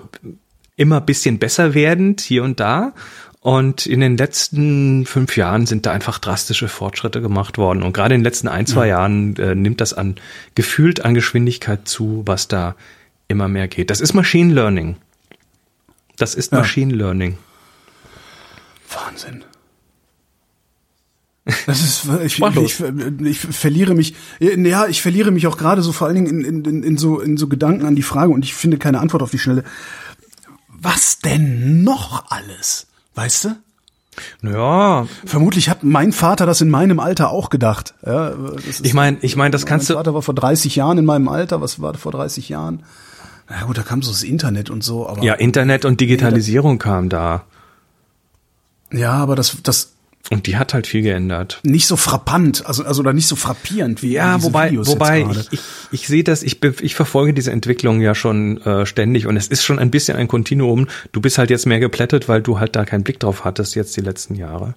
immer 0.76 1.00
bisschen 1.00 1.38
besser 1.38 1.74
werdend 1.74 2.20
hier 2.20 2.42
und 2.42 2.58
da. 2.58 2.94
Und 3.40 3.86
in 3.86 3.98
den 4.00 4.16
letzten 4.16 5.04
fünf 5.04 5.36
Jahren 5.36 5.66
sind 5.66 5.84
da 5.84 5.90
einfach 5.92 6.18
drastische 6.18 6.68
Fortschritte 6.68 7.20
gemacht 7.20 7.58
worden. 7.58 7.82
Und 7.82 7.92
gerade 7.92 8.14
in 8.14 8.20
den 8.20 8.24
letzten 8.24 8.46
ein, 8.48 8.66
zwei 8.66 8.86
Jahren 8.86 9.36
äh, 9.36 9.54
nimmt 9.56 9.80
das 9.80 9.92
an 9.94 10.14
gefühlt 10.54 11.04
an 11.04 11.14
Geschwindigkeit 11.14 11.86
zu, 11.88 12.22
was 12.24 12.46
da 12.48 12.76
immer 13.28 13.48
mehr 13.48 13.66
geht. 13.66 13.90
Das 13.90 14.00
ist 14.00 14.14
Machine 14.14 14.54
Learning. 14.54 14.96
Das 16.18 16.34
ist 16.36 16.52
Ja. 16.52 16.58
Machine 16.58 16.94
Learning. 16.94 17.36
Wahnsinn. 18.96 19.44
Das 21.66 21.80
ist, 21.80 22.08
ich, 22.24 22.40
ich, 22.40 22.80
ich, 23.20 23.38
verliere 23.40 23.94
mich, 23.94 24.14
ja, 24.38 24.86
ich 24.86 25.02
verliere 25.02 25.32
mich 25.32 25.48
auch 25.48 25.56
gerade 25.56 25.82
so 25.82 25.90
vor 25.90 26.06
allen 26.06 26.24
Dingen 26.24 26.44
in, 26.44 26.64
in, 26.64 26.82
in, 26.84 26.96
so, 26.96 27.18
in 27.18 27.36
so 27.36 27.48
Gedanken 27.48 27.84
an 27.84 27.96
die 27.96 28.04
Frage 28.04 28.30
und 28.30 28.44
ich 28.44 28.54
finde 28.54 28.78
keine 28.78 29.00
Antwort 29.00 29.24
auf 29.24 29.32
die 29.32 29.40
Schnelle. 29.40 29.64
Was 30.68 31.18
denn 31.18 31.82
noch 31.82 32.30
alles? 32.30 32.86
Weißt 33.16 33.44
du? 33.44 33.56
Ja, 34.42 35.06
Vermutlich 35.24 35.68
hat 35.68 35.84
mein 35.84 36.12
Vater 36.12 36.44
das 36.44 36.60
in 36.60 36.70
meinem 36.70 37.00
Alter 37.00 37.30
auch 37.30 37.50
gedacht. 37.50 37.94
Ja, 38.04 38.34
ich 38.82 38.92
meine, 38.94 39.18
ich 39.22 39.36
meine, 39.36 39.50
das 39.50 39.64
kannst 39.64 39.88
mein 39.88 39.94
du, 39.94 39.98
Vater 39.98 40.14
war 40.14 40.22
vor 40.22 40.34
30 40.34 40.76
Jahren 40.76 40.98
in 40.98 41.04
meinem 41.04 41.28
Alter. 41.28 41.60
Was 41.60 41.80
war 41.80 41.94
vor 41.94 42.12
30 42.12 42.48
Jahren? 42.50 42.82
Na 43.48 43.64
gut, 43.64 43.78
da 43.78 43.82
kam 43.82 44.02
so 44.02 44.10
das 44.10 44.22
Internet 44.22 44.70
und 44.70 44.84
so, 44.84 45.08
aber 45.08 45.22
Ja, 45.22 45.34
Internet 45.34 45.84
und 45.84 46.00
Digitalisierung 46.00 46.78
kam 46.78 47.08
da. 47.08 47.44
Ja, 48.92 49.12
aber 49.12 49.36
das, 49.36 49.56
das 49.62 49.92
Und 50.30 50.46
die 50.46 50.56
hat 50.56 50.74
halt 50.74 50.86
viel 50.86 51.02
geändert. 51.02 51.60
nicht 51.62 51.86
so 51.86 51.96
frappant, 51.96 52.64
also 52.66 52.84
also 52.84 53.00
oder 53.00 53.12
nicht 53.12 53.26
so 53.26 53.36
frappierend 53.36 54.02
wie 54.02 54.12
Ja, 54.12 54.42
wobei, 54.42 54.70
Videos 54.70 54.88
wobei 54.88 55.22
ich, 55.22 55.52
ich, 55.52 55.60
ich 55.90 56.06
sehe 56.06 56.24
das, 56.24 56.42
ich, 56.42 56.62
ich 56.62 56.94
verfolge 56.94 57.34
diese 57.34 57.50
Entwicklung 57.50 58.00
ja 58.00 58.14
schon 58.14 58.60
äh, 58.62 58.86
ständig 58.86 59.26
und 59.26 59.36
es 59.36 59.48
ist 59.48 59.64
schon 59.64 59.78
ein 59.78 59.90
bisschen 59.90 60.16
ein 60.16 60.28
Kontinuum. 60.28 60.88
Du 61.12 61.20
bist 61.20 61.38
halt 61.38 61.50
jetzt 61.50 61.66
mehr 61.66 61.80
geplättet, 61.80 62.28
weil 62.28 62.42
du 62.42 62.60
halt 62.60 62.76
da 62.76 62.84
keinen 62.84 63.02
Blick 63.02 63.20
drauf 63.20 63.44
hattest 63.44 63.74
jetzt 63.74 63.96
die 63.96 64.00
letzten 64.00 64.34
Jahre. 64.34 64.74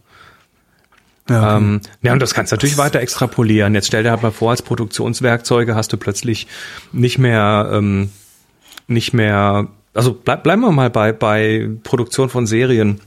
ja, 1.30 1.56
okay. 1.56 1.58
Ähm, 1.58 1.82
ja, 2.02 2.14
und 2.14 2.20
das 2.20 2.34
kannst 2.34 2.52
du 2.52 2.56
natürlich 2.56 2.78
weiter 2.78 3.00
extrapolieren. 3.00 3.76
Jetzt 3.76 3.88
stell 3.88 4.04
dir 4.04 4.12
halt 4.12 4.24
mal 4.24 4.32
vor, 4.32 4.52
als 4.52 4.62
Produktionswerkzeuge 4.62 5.76
hast 5.76 5.92
du 5.94 5.98
plötzlich 5.98 6.48
nicht 6.92 7.18
mehr, 7.18 7.70
ähm, 7.72 8.10
nicht 8.88 9.14
mehr, 9.14 9.68
also 9.94 10.14
bleib, 10.14 10.44
bleiben 10.44 10.62
wir 10.62 10.72
mal 10.72 10.90
bei, 10.90 11.12
bei 11.12 11.70
Produktion 11.84 12.30
von 12.30 12.46
Serien. 12.48 13.00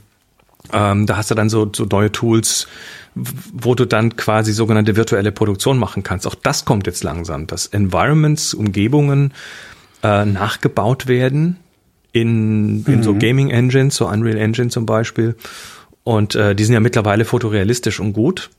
Ähm, 0.73 1.05
da 1.05 1.17
hast 1.17 1.31
du 1.31 1.35
dann 1.35 1.49
so, 1.49 1.69
so 1.73 1.85
neue 1.85 2.11
Tools, 2.11 2.67
wo 3.15 3.75
du 3.75 3.85
dann 3.85 4.15
quasi 4.15 4.53
sogenannte 4.53 4.95
virtuelle 4.95 5.31
Produktion 5.31 5.77
machen 5.77 6.03
kannst. 6.03 6.27
Auch 6.27 6.35
das 6.35 6.65
kommt 6.65 6.85
jetzt 6.85 7.03
langsam, 7.03 7.47
dass 7.47 7.65
Environments, 7.65 8.53
Umgebungen 8.53 9.33
äh, 10.03 10.25
nachgebaut 10.25 11.07
werden 11.07 11.57
in, 12.11 12.85
in 12.85 13.03
so 13.03 13.15
Gaming 13.15 13.49
Engines, 13.49 13.95
so 13.95 14.07
Unreal 14.07 14.37
Engine 14.37 14.69
zum 14.69 14.85
Beispiel. 14.85 15.35
Und 16.03 16.35
äh, 16.35 16.55
die 16.55 16.63
sind 16.63 16.73
ja 16.73 16.79
mittlerweile 16.79 17.25
fotorealistisch 17.25 17.99
und 17.99 18.13
gut. 18.13 18.49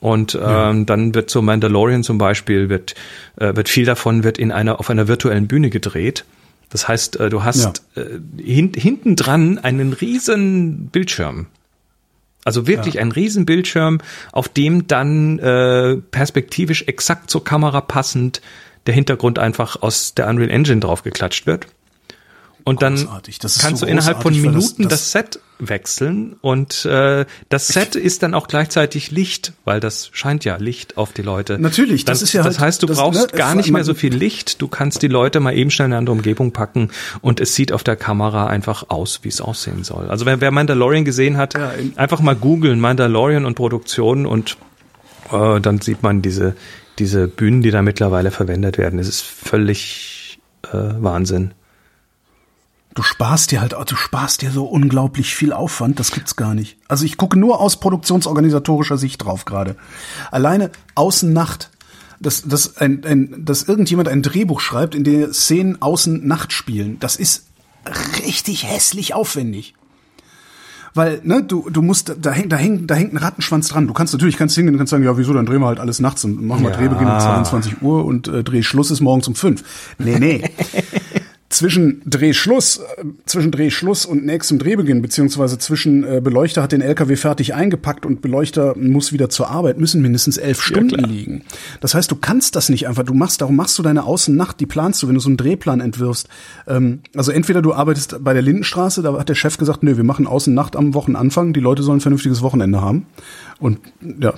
Und 0.00 0.38
ähm, 0.40 0.86
dann 0.86 1.14
wird 1.14 1.28
so 1.28 1.42
Mandalorian 1.42 2.02
zum 2.02 2.16
Beispiel, 2.18 2.68
wird, 2.68 2.94
äh, 3.36 3.54
wird 3.54 3.68
viel 3.68 3.84
davon 3.84 4.24
wird 4.24 4.38
in 4.38 4.50
einer, 4.50 4.80
auf 4.80 4.88
einer 4.88 5.08
virtuellen 5.08 5.46
Bühne 5.46 5.68
gedreht. 5.68 6.24
Das 6.70 6.88
heißt, 6.88 7.18
äh, 7.20 7.28
du 7.28 7.44
hast 7.44 7.82
äh, 7.96 8.20
hin, 8.42 8.72
hinten 8.74 9.16
dran 9.16 9.58
einen 9.58 9.92
riesen 9.92 10.86
Bildschirm. 10.86 11.46
Also 12.44 12.66
wirklich 12.66 12.98
ein 12.98 13.12
riesen 13.12 13.44
Bildschirm, 13.44 13.98
auf 14.32 14.48
dem 14.48 14.86
dann 14.86 15.38
äh, 15.40 15.96
perspektivisch 15.96 16.84
exakt 16.86 17.30
zur 17.30 17.44
Kamera 17.44 17.82
passend 17.82 18.40
der 18.86 18.94
Hintergrund 18.94 19.38
einfach 19.38 19.82
aus 19.82 20.14
der 20.14 20.26
Unreal 20.26 20.50
Engine 20.50 20.80
draufgeklatscht 20.80 21.46
wird. 21.46 21.66
Und 22.64 22.82
dann. 22.82 22.94
Das 23.40 23.58
kannst 23.58 23.80
so 23.80 23.86
du 23.86 23.92
innerhalb 23.92 24.22
von 24.22 24.32
weil 24.34 24.42
das- 24.42 24.52
Minuten 24.52 24.82
das, 24.84 24.90
das- 24.90 25.12
Set 25.12 25.40
wechseln 25.62 26.36
und 26.40 26.86
äh, 26.86 27.26
das 27.50 27.68
Set 27.68 27.94
ist 27.94 28.22
dann 28.22 28.32
auch 28.32 28.48
gleichzeitig 28.48 29.10
Licht, 29.10 29.52
weil 29.66 29.78
das 29.78 30.08
scheint 30.12 30.46
ja 30.46 30.56
Licht 30.56 30.96
auf 30.96 31.12
die 31.12 31.20
Leute. 31.20 31.58
Natürlich, 31.58 32.06
das 32.06 32.20
Dann- 32.20 32.24
ist 32.24 32.32
ja 32.32 32.42
Das 32.42 32.58
halt- 32.58 32.66
heißt, 32.68 32.82
du 32.82 32.86
das- 32.86 32.96
brauchst 32.96 33.32
ne, 33.32 33.38
gar 33.38 33.54
nicht 33.54 33.70
mehr 33.70 33.84
so 33.84 33.92
viel 33.92 34.14
Licht. 34.14 34.62
Du 34.62 34.68
kannst 34.68 35.02
die 35.02 35.08
Leute 35.08 35.38
mal 35.38 35.54
eben 35.54 35.70
schnell 35.70 35.86
in 35.88 35.92
eine 35.92 35.98
andere 35.98 36.16
Umgebung 36.16 36.52
packen 36.52 36.90
und 37.20 37.40
es 37.40 37.54
sieht 37.54 37.72
auf 37.72 37.84
der 37.84 37.96
Kamera 37.96 38.46
einfach 38.46 38.86
aus, 38.88 39.20
wie 39.22 39.28
es 39.28 39.42
aussehen 39.42 39.84
soll. 39.84 40.08
Also 40.08 40.24
wer, 40.24 40.40
wer 40.40 40.50
Mandalorian 40.50 41.04
gesehen 41.04 41.36
hat, 41.36 41.52
Ja, 41.54 41.72
in- 41.72 41.96
einfach 41.98 42.20
mal 42.20 42.36
googeln 42.36 42.80
Mandalorian 42.80 43.44
und 43.44 43.54
Produktion 43.54 44.24
und 44.24 44.56
äh, 45.30 45.60
dann 45.60 45.80
sieht 45.82 46.02
man 46.02 46.22
diese 46.22 46.56
diese 46.98 47.28
Bühnen, 47.28 47.62
die 47.62 47.70
da 47.70 47.80
mittlerweile 47.82 48.30
verwendet 48.30 48.76
werden. 48.76 48.98
Es 48.98 49.08
ist 49.08 49.22
völlig 49.22 50.38
äh, 50.70 50.76
Wahnsinn. 50.98 51.52
Du 52.94 53.02
sparst 53.02 53.52
dir 53.52 53.60
halt, 53.60 53.72
du 53.72 53.96
sparst 53.96 54.42
dir 54.42 54.50
so 54.50 54.64
unglaublich 54.64 55.34
viel 55.34 55.52
Aufwand, 55.52 56.00
das 56.00 56.10
gibt's 56.10 56.34
gar 56.34 56.54
nicht. 56.54 56.76
Also 56.88 57.04
ich 57.04 57.16
gucke 57.16 57.38
nur 57.38 57.60
aus 57.60 57.78
produktionsorganisatorischer 57.78 58.98
Sicht 58.98 59.24
drauf 59.24 59.44
gerade. 59.44 59.76
Alleine 60.32 60.70
Außen-Nacht, 60.96 61.70
dass, 62.18 62.42
dass, 62.42 62.78
ein, 62.78 63.04
ein, 63.04 63.44
dass 63.44 63.62
irgendjemand 63.62 64.08
ein 64.08 64.22
Drehbuch 64.22 64.60
schreibt, 64.60 64.96
in 64.96 65.04
dem 65.04 65.32
Szenen 65.32 65.80
Außen-Nacht 65.80 66.52
spielen, 66.52 66.98
das 66.98 67.14
ist 67.14 67.46
richtig 68.26 68.64
hässlich 68.66 69.14
aufwendig. 69.14 69.74
Weil, 70.92 71.20
ne, 71.22 71.44
du, 71.44 71.70
du 71.70 71.82
musst, 71.82 72.16
da 72.20 72.32
hängt, 72.32 72.50
da 72.50 72.56
hängt, 72.56 72.90
da 72.90 72.96
hängt 72.96 73.12
ein 73.12 73.18
Rattenschwanz 73.18 73.68
dran. 73.68 73.86
Du 73.86 73.92
kannst 73.92 74.12
natürlich, 74.12 74.36
kannst 74.36 74.56
hingehen 74.56 74.74
und 74.74 74.78
kannst 74.78 74.90
sagen, 74.90 75.04
ja, 75.04 75.16
wieso, 75.16 75.32
dann 75.32 75.46
drehen 75.46 75.60
wir 75.60 75.68
halt 75.68 75.78
alles 75.78 76.00
nachts 76.00 76.24
und 76.24 76.44
machen 76.44 76.64
wir 76.64 76.70
Ja. 76.70 76.76
Drehbeginn 76.76 77.06
um 77.06 77.20
22 77.20 77.80
Uhr 77.82 78.04
und 78.04 78.26
äh, 78.26 78.42
Drehschluss 78.42 78.90
ist 78.90 79.00
morgens 79.00 79.28
um 79.28 79.36
5. 79.36 79.62
Nee, 79.98 80.18
nee. 80.18 80.42
zwischen 81.50 82.00
Drehschluss, 82.06 82.78
äh, 82.78 83.04
zwischen 83.26 83.50
Drehschluss 83.50 84.06
und 84.06 84.24
nächstem 84.24 84.58
Drehbeginn, 84.58 85.02
beziehungsweise 85.02 85.58
zwischen 85.58 86.04
äh, 86.04 86.20
Beleuchter 86.22 86.62
hat 86.62 86.72
den 86.72 86.80
LKW 86.80 87.16
fertig 87.16 87.54
eingepackt 87.54 88.06
und 88.06 88.22
Beleuchter 88.22 88.74
muss 88.76 89.12
wieder 89.12 89.28
zur 89.28 89.50
Arbeit, 89.50 89.78
müssen 89.78 90.00
mindestens 90.00 90.38
elf 90.38 90.62
Stunden 90.62 90.96
klar. 90.96 91.08
liegen. 91.08 91.42
Das 91.80 91.94
heißt, 91.94 92.10
du 92.10 92.14
kannst 92.14 92.54
das 92.54 92.68
nicht 92.68 92.86
einfach, 92.86 93.02
du 93.02 93.14
machst, 93.14 93.40
darum 93.40 93.56
machst 93.56 93.76
du 93.78 93.82
deine 93.82 94.04
Außennacht, 94.04 94.60
die 94.60 94.66
planst 94.66 95.02
du, 95.02 95.08
wenn 95.08 95.14
du 95.14 95.20
so 95.20 95.28
einen 95.28 95.36
Drehplan 95.36 95.80
entwirfst. 95.80 96.28
Ähm, 96.68 97.00
also 97.16 97.32
entweder 97.32 97.62
du 97.62 97.74
arbeitest 97.74 98.22
bei 98.22 98.32
der 98.32 98.42
Lindenstraße, 98.42 99.02
da 99.02 99.18
hat 99.18 99.28
der 99.28 99.34
Chef 99.34 99.58
gesagt, 99.58 99.82
nö, 99.82 99.96
wir 99.96 100.04
machen 100.04 100.28
Außennacht 100.28 100.76
am 100.76 100.94
Wochenanfang, 100.94 101.52
die 101.52 101.60
Leute 101.60 101.82
sollen 101.82 101.98
ein 101.98 102.00
vernünftiges 102.00 102.42
Wochenende 102.42 102.80
haben. 102.80 103.06
Und 103.58 103.80
ja, 104.20 104.34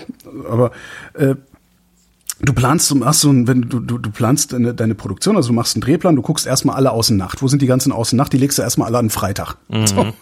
aber 0.48 0.72
äh, 1.12 1.35
Du 2.44 2.52
planst, 2.52 2.90
du 2.90 2.96
machst 2.96 3.20
so 3.20 3.31
ein, 3.31 3.46
wenn 3.46 3.62
du, 3.62 3.78
du, 3.78 3.98
du 3.98 4.11
planst 4.11 4.52
deine, 4.52 4.74
deine 4.74 4.96
Produktion, 4.96 5.37
also 5.37 5.50
du 5.50 5.55
machst 5.55 5.76
einen 5.76 5.83
Drehplan, 5.83 6.16
du 6.16 6.22
guckst 6.22 6.44
erstmal 6.44 6.74
alle 6.74 6.90
Außennacht. 6.90 7.40
Wo 7.40 7.46
sind 7.46 7.62
die 7.62 7.66
ganzen 7.66 7.92
Außennacht? 7.92 8.33
Die 8.33 8.37
legst 8.37 8.59
du 8.59 8.62
erstmal 8.62 8.88
alle 8.88 8.98
an 8.98 9.11
Freitag. 9.11 9.59
So. 9.87 10.12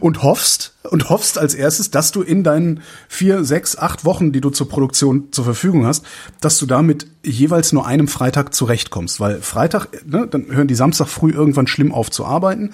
Und 0.00 0.22
hoffst, 0.22 0.74
und 0.84 1.10
hoffst 1.10 1.36
als 1.36 1.54
erstes, 1.54 1.90
dass 1.90 2.12
du 2.12 2.22
in 2.22 2.44
deinen 2.44 2.80
vier, 3.08 3.44
sechs, 3.44 3.76
acht 3.76 4.06
Wochen, 4.06 4.32
die 4.32 4.40
du 4.40 4.48
zur 4.48 4.70
Produktion 4.70 5.32
zur 5.32 5.44
Verfügung 5.44 5.84
hast, 5.84 6.06
dass 6.40 6.58
du 6.58 6.64
damit 6.64 7.06
jeweils 7.22 7.72
nur 7.72 7.86
einem 7.86 8.08
Freitag 8.08 8.54
zurechtkommst. 8.54 9.20
Weil 9.20 9.42
Freitag, 9.42 9.88
ne, 10.06 10.26
dann 10.30 10.46
hören 10.46 10.68
die 10.68 10.74
Samstag 10.74 11.08
früh 11.08 11.30
irgendwann 11.30 11.66
schlimm 11.66 11.92
auf 11.92 12.10
zu 12.10 12.24
arbeiten. 12.24 12.72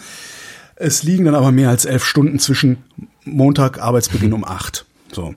Es 0.77 1.03
liegen 1.03 1.25
dann 1.25 1.35
aber 1.35 1.51
mehr 1.51 1.71
als 1.71 1.87
elf 1.87 2.05
Stunden 2.05 2.39
zwischen 2.39 2.85
Montag, 3.25 3.83
Arbeitsbeginn 3.83 4.33
um 4.33 4.45
acht. 4.45 4.85
So. 5.13 5.35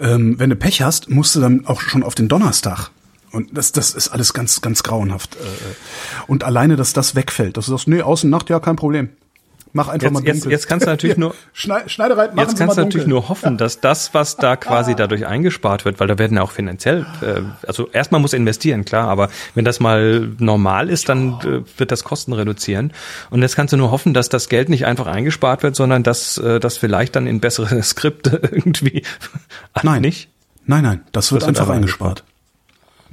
Ähm, 0.00 0.38
wenn 0.38 0.50
du 0.50 0.56
Pech 0.56 0.82
hast, 0.82 1.10
musst 1.10 1.36
du 1.36 1.40
dann 1.40 1.66
auch 1.66 1.80
schon 1.80 2.02
auf 2.02 2.14
den 2.14 2.28
Donnerstag. 2.28 2.90
Und 3.32 3.56
das, 3.56 3.72
das 3.72 3.94
ist 3.94 4.08
alles 4.08 4.32
ganz, 4.32 4.60
ganz 4.60 4.82
grauenhaft. 4.82 5.36
Äh, 5.36 5.38
Und 6.26 6.42
alleine, 6.42 6.76
dass 6.76 6.92
das 6.92 7.14
wegfällt, 7.14 7.56
dass 7.56 7.66
du 7.66 7.72
sagst, 7.72 7.86
nee, 7.86 8.02
Außennacht, 8.02 8.50
ja, 8.50 8.58
kein 8.60 8.76
Problem. 8.76 9.10
Mach 9.72 9.88
einfach 9.88 10.10
mal 10.10 10.18
Jetzt, 10.24 10.26
dunkel. 10.26 10.34
jetzt, 10.34 10.62
jetzt 10.62 10.68
kannst 10.68 10.86
du 10.86 10.90
natürlich 10.90 11.16
nur 11.16 11.34
Schnei 11.52 11.86
Schneiderei, 11.86 12.26
machen 12.28 12.38
Jetzt 12.38 12.58
kannst 12.58 12.76
mal 12.76 12.82
du 12.82 12.88
natürlich 12.88 13.06
nur 13.06 13.28
hoffen, 13.28 13.56
dass 13.56 13.80
das, 13.80 14.12
was 14.14 14.36
da 14.36 14.56
quasi 14.56 14.96
dadurch 14.96 15.26
eingespart 15.26 15.84
wird, 15.84 16.00
weil 16.00 16.08
da 16.08 16.18
werden 16.18 16.36
ja 16.36 16.42
auch 16.42 16.50
finanziell, 16.50 17.06
äh, 17.22 17.42
also 17.66 17.88
erstmal 17.90 18.20
muss 18.20 18.32
investieren, 18.32 18.84
klar, 18.84 19.08
aber 19.08 19.28
wenn 19.54 19.64
das 19.64 19.78
mal 19.78 20.28
normal 20.38 20.88
ist, 20.90 21.08
dann 21.08 21.38
äh, 21.40 21.78
wird 21.78 21.92
das 21.92 22.02
Kosten 22.02 22.32
reduzieren. 22.32 22.92
Und 23.30 23.42
jetzt 23.42 23.54
kannst 23.54 23.72
du 23.72 23.76
nur 23.76 23.90
hoffen, 23.92 24.12
dass 24.12 24.28
das 24.28 24.48
Geld 24.48 24.68
nicht 24.68 24.86
einfach 24.86 25.06
eingespart 25.06 25.62
wird, 25.62 25.76
sondern 25.76 26.02
dass 26.02 26.36
äh, 26.38 26.58
das 26.58 26.76
vielleicht 26.76 27.14
dann 27.14 27.26
in 27.26 27.40
bessere 27.40 27.82
Skripte 27.82 28.40
irgendwie. 28.50 29.04
Nein. 29.82 30.02
nicht? 30.02 30.28
Nein, 30.66 30.82
nein, 30.82 31.00
das 31.12 31.32
wird 31.32 31.42
Das 31.42 31.48
wird 31.48 31.58
einfach 31.58 31.68
aber 31.68 31.76
eingespart. 31.76 32.24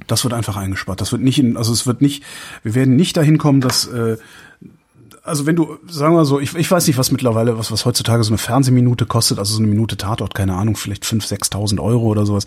Das 0.06 0.24
wird 0.24 0.32
einfach 0.32 0.56
eingespart. 0.56 1.00
Das 1.00 1.12
wird 1.12 1.22
nicht 1.22 1.38
in, 1.38 1.56
also 1.56 1.72
es 1.72 1.86
wird 1.86 2.00
nicht, 2.00 2.22
wir 2.62 2.74
werden 2.74 2.96
nicht 2.96 3.16
dahin 3.16 3.36
kommen, 3.38 3.60
dass, 3.60 3.86
äh, 3.86 4.16
also 5.28 5.46
wenn 5.46 5.56
du, 5.56 5.76
sagen 5.88 6.14
wir 6.14 6.24
so, 6.24 6.40
ich, 6.40 6.54
ich 6.54 6.70
weiß 6.70 6.86
nicht, 6.86 6.98
was 6.98 7.12
mittlerweile, 7.12 7.58
was, 7.58 7.70
was 7.70 7.84
heutzutage 7.84 8.24
so 8.24 8.30
eine 8.30 8.38
Fernsehminute 8.38 9.06
kostet, 9.06 9.38
also 9.38 9.54
so 9.54 9.58
eine 9.60 9.68
Minute 9.68 9.96
Tatort, 9.96 10.34
keine 10.34 10.54
Ahnung, 10.54 10.76
vielleicht 10.76 11.04
5.000, 11.04 11.52
6.000 11.52 11.80
Euro 11.80 12.06
oder 12.06 12.26
sowas. 12.26 12.46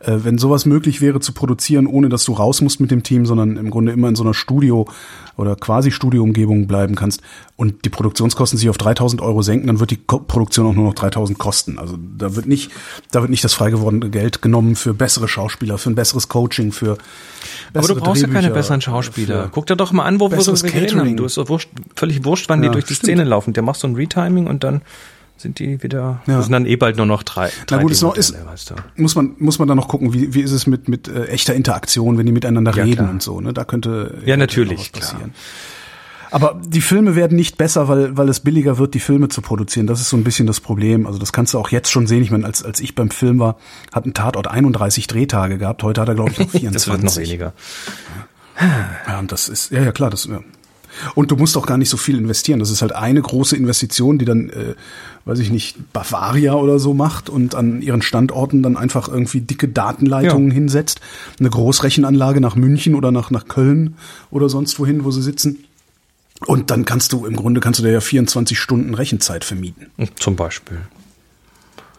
Äh, 0.00 0.18
wenn 0.22 0.38
sowas 0.38 0.64
möglich 0.64 1.00
wäre 1.00 1.20
zu 1.20 1.32
produzieren, 1.32 1.86
ohne 1.86 2.08
dass 2.08 2.24
du 2.24 2.32
raus 2.32 2.60
musst 2.60 2.80
mit 2.80 2.90
dem 2.90 3.02
Team, 3.02 3.26
sondern 3.26 3.56
im 3.56 3.70
Grunde 3.70 3.92
immer 3.92 4.08
in 4.08 4.16
so 4.16 4.22
einer 4.22 4.34
Studio- 4.34 4.86
oder 5.36 5.56
quasi 5.56 5.90
Studioumgebung 5.90 6.66
bleiben 6.66 6.94
kannst 6.94 7.22
und 7.56 7.84
die 7.84 7.88
Produktionskosten 7.88 8.58
sich 8.58 8.68
auf 8.68 8.76
3.000 8.76 9.22
Euro 9.22 9.42
senken, 9.42 9.66
dann 9.66 9.80
wird 9.80 9.90
die 9.90 9.96
Ko 9.96 10.18
Produktion 10.18 10.66
auch 10.66 10.74
nur 10.74 10.84
noch 10.84 10.94
3.000 10.94 11.36
kosten. 11.38 11.78
Also 11.78 11.96
da 12.18 12.36
wird 12.36 12.46
nicht, 12.46 12.70
da 13.10 13.22
wird 13.22 13.30
nicht 13.30 13.42
das 13.42 13.54
frei 13.54 13.70
gewordene 13.70 14.10
Geld 14.10 14.42
genommen 14.42 14.76
für 14.76 14.92
bessere 14.92 15.28
Schauspieler, 15.28 15.78
für 15.78 15.90
ein 15.90 15.94
besseres 15.94 16.28
Coaching, 16.28 16.72
für 16.72 16.98
Aber 17.72 17.88
du 17.88 17.94
brauchst 17.96 18.22
ja 18.22 18.28
keine 18.28 18.40
Drehbücher, 18.40 18.54
besseren 18.54 18.80
Schauspieler. 18.80 19.48
Guck 19.50 19.66
dir 19.66 19.76
doch 19.76 19.92
mal 19.92 20.04
an, 20.04 20.20
wo 20.20 20.30
wir 20.30 20.40
so. 20.40 20.52
Catering. 20.52 21.16
Du 21.16 21.24
ist 21.24 21.36
doch 21.38 21.48
wurscht, 21.48 21.70
völlig 21.96 22.19
wurscht, 22.24 22.48
wann 22.48 22.60
die 22.62 22.66
Ja, 22.66 22.72
durch 22.72 22.84
die 22.84 22.94
stimmt. 22.94 23.06
Szene 23.08 23.24
laufen. 23.24 23.52
Der 23.52 23.62
macht 23.62 23.78
so 23.80 23.86
ein 23.88 23.94
Retiming 23.94 24.46
und 24.46 24.64
dann 24.64 24.82
sind 25.36 25.58
die 25.58 25.82
wieder, 25.82 26.20
Ja. 26.26 26.36
das 26.36 26.44
sind 26.46 26.52
dann 26.52 26.66
eh 26.66 26.76
bald 26.76 26.96
nur 26.98 27.06
noch 27.06 27.22
drei. 27.22 27.46
Na 27.70 27.76
drei 27.76 27.82
gut, 27.82 27.92
ist 27.92 28.02
noch, 28.02 28.14
ist, 28.16 28.34
weißt 28.44 28.70
du. 28.70 28.74
muss 28.96 29.14
man, 29.14 29.32
muss 29.38 29.58
man 29.58 29.68
dann 29.68 29.76
noch 29.78 29.88
gucken, 29.88 30.12
wie, 30.12 30.34
wie 30.34 30.40
ist 30.42 30.52
es 30.52 30.66
mit, 30.66 30.88
mit 30.88 31.08
äh, 31.08 31.26
echter 31.28 31.54
Interaktion, 31.54 32.18
wenn 32.18 32.26
die 32.26 32.32
miteinander 32.32 32.72
Ja, 32.76 32.84
reden 32.84 32.96
klar. 32.96 33.10
und 33.10 33.22
so, 33.22 33.40
ne? 33.40 33.54
Da 33.54 33.64
könnte, 33.64 34.10
Ja, 34.20 34.20
könnte 34.20 34.36
natürlich, 34.38 34.72
noch 34.78 34.84
was 34.84 34.92
klar. 34.92 35.10
passieren. 35.12 35.34
Aber 36.32 36.60
die 36.64 36.80
Filme 36.82 37.16
werden 37.16 37.36
nicht 37.36 37.56
besser, 37.58 37.88
weil, 37.88 38.16
weil 38.16 38.28
es 38.28 38.38
billiger 38.38 38.78
wird, 38.78 38.94
die 38.94 39.00
Filme 39.00 39.28
zu 39.30 39.40
produzieren. 39.42 39.88
Das 39.88 40.00
ist 40.00 40.10
so 40.10 40.16
ein 40.16 40.22
bisschen 40.22 40.46
das 40.46 40.60
Problem. 40.60 41.06
Also 41.06 41.18
das 41.18 41.32
kannst 41.32 41.54
du 41.54 41.58
auch 41.58 41.70
jetzt 41.70 41.90
schon 41.90 42.06
sehen. 42.06 42.22
Ich 42.22 42.30
meine, 42.30 42.44
als, 42.46 42.62
als 42.62 42.78
ich 42.78 42.94
beim 42.94 43.10
Film 43.10 43.40
war, 43.40 43.56
hat 43.92 44.06
ein 44.06 44.14
Tatort 44.14 44.46
31 44.46 45.08
Drehtage 45.08 45.58
gehabt. 45.58 45.82
Heute 45.82 46.00
hat 46.02 46.08
er, 46.08 46.14
glaube 46.14 46.30
ich, 46.30 46.38
noch 46.38 46.50
24. 46.50 46.60
Das 46.72 46.86
wird 46.88 47.02
noch 47.02 47.16
weniger. 47.16 47.52
Ja, 49.08 49.18
und 49.18 49.32
das 49.32 49.48
ist, 49.48 49.72
ja, 49.72 49.82
ja, 49.82 49.90
klar, 49.90 50.10
das, 50.10 50.26
ja. 50.26 50.40
Und 51.14 51.30
du 51.30 51.36
musst 51.36 51.56
auch 51.56 51.66
gar 51.66 51.78
nicht 51.78 51.88
so 51.90 51.96
viel 51.96 52.18
investieren. 52.18 52.58
Das 52.60 52.70
ist 52.70 52.82
halt 52.82 52.92
eine 52.92 53.20
große 53.22 53.56
Investition, 53.56 54.18
die 54.18 54.24
dann, 54.24 54.50
äh, 54.50 54.74
weiß 55.24 55.38
ich 55.38 55.50
nicht, 55.50 55.92
Bavaria 55.92 56.54
oder 56.54 56.78
so 56.78 56.94
macht 56.94 57.28
und 57.30 57.54
an 57.54 57.82
ihren 57.82 58.02
Standorten 58.02 58.62
dann 58.62 58.76
einfach 58.76 59.08
irgendwie 59.08 59.40
dicke 59.40 59.68
Datenleitungen 59.68 60.48
Ja. 60.48 60.54
hinsetzt. 60.54 61.00
Eine 61.38 61.50
Großrechenanlage 61.50 62.40
nach 62.40 62.56
München 62.56 62.94
oder 62.94 63.12
nach, 63.12 63.30
nach 63.30 63.46
Köln 63.48 63.94
oder 64.30 64.48
sonst 64.48 64.78
wohin, 64.78 65.04
wo 65.04 65.10
sie 65.10 65.22
sitzen. 65.22 65.64
Und 66.46 66.70
dann 66.70 66.84
kannst 66.86 67.12
du, 67.12 67.26
im 67.26 67.36
Grunde 67.36 67.60
kannst 67.60 67.80
du 67.80 67.84
dir 67.84 67.92
ja 67.92 68.00
24 68.00 68.58
Stunden 68.58 68.94
Rechenzeit 68.94 69.44
vermieten. 69.44 69.86
Zum 70.16 70.36
Beispiel. 70.36 70.78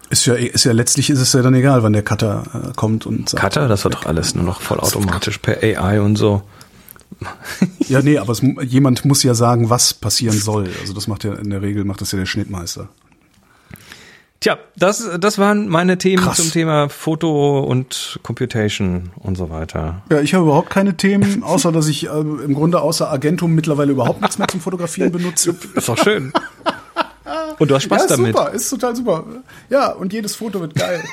Ist 0.10 0.26
ja, 0.26 0.34
ist 0.34 0.66
ja 0.66 0.74
letztlich 0.74 1.10
ist 1.10 1.20
es 1.20 1.32
ja 1.32 1.42
dann 1.42 1.54
egal, 1.54 1.84
wann 1.84 1.94
der 1.94 2.02
Cutter 2.04 2.44
äh, 2.72 2.74
kommt 2.76 3.06
und 3.06 3.30
sagt. 3.30 3.42
Cutter, 3.42 3.68
das 3.70 3.84
wird 3.86 3.94
doch 3.94 4.06
alles 4.06 4.36
nur 4.36 4.44
noch 4.44 4.60
vollautomatisch 4.60 5.38
per 5.38 5.64
AI 5.64 6.02
und 6.02 6.18
so. 6.18 6.42
Ja, 7.88 8.02
nee, 8.02 8.18
aber 8.18 8.32
es, 8.32 8.42
jemand 8.66 9.06
muss 9.06 9.24
ja 9.24 9.34
sagen, 9.34 9.70
was 9.70 9.94
passieren 9.94 10.38
soll. 10.38 10.70
Also 10.80 10.94
das 10.94 11.08
macht 11.08 11.24
ja 11.24 11.34
in 11.34 11.50
der 11.50 11.62
Regel 11.62 11.84
macht 11.84 12.02
das 12.02 12.12
ja 12.12 12.20
der 12.20 12.26
Schnittmeister. 12.26 12.90
Tja, 14.42 14.58
das, 14.76 15.08
das 15.20 15.38
waren 15.38 15.68
meine 15.68 16.00
Themen 16.00 16.24
Krass. 16.24 16.38
zum 16.38 16.50
Thema 16.50 16.90
Foto 16.90 17.60
und 17.60 18.20
Computation 18.24 19.12
und 19.18 19.38
so 19.38 19.52
weiter. 19.52 20.02
Ja, 20.10 20.20
ich 20.20 20.34
habe 20.34 20.46
überhaupt 20.46 20.72
keine 20.72 20.98
Themen, 20.98 21.44
außer 21.44 21.72
dass 21.72 21.88
ich 21.88 22.08
äh, 22.08 22.10
im 22.10 22.56
Grunde 22.56 22.82
außer 22.82 23.12
Agentum 23.12 23.54
mittlerweile 23.54 23.92
überhaupt 23.92 24.22
nichts 24.22 24.40
mehr 24.40 24.48
zum 24.48 24.60
Fotografieren 24.60 25.12
benutze. 25.12 25.56
Ist 25.76 25.88
doch 25.88 25.98
schön. 25.98 26.34
Und 27.60 27.70
du 27.70 27.76
hast 27.76 27.84
Spaß 27.84 28.00
ja, 28.00 28.06
ist 28.06 28.12
damit. 28.12 28.36
super, 28.36 28.52
ist 28.52 28.70
total 28.70 28.96
super. 28.96 29.24
Ja, 29.70 29.92
und 29.92 30.12
jedes 30.14 30.36
Foto 30.36 30.60
wird 30.62 30.74
geil. 30.76 31.04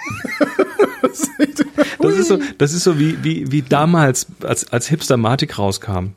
das 1.02 1.20
ist 1.20 1.30
echt- 1.38 1.64
Das 2.00 2.14
ist 2.16 2.28
so, 2.28 2.38
das 2.58 2.72
ist 2.72 2.84
so 2.84 2.98
wie, 2.98 3.22
wie, 3.22 3.50
wie 3.52 3.62
damals, 3.62 4.26
als, 4.42 4.72
als 4.72 4.86
Hipster-Matic 4.88 5.58
rauskam. 5.58 6.12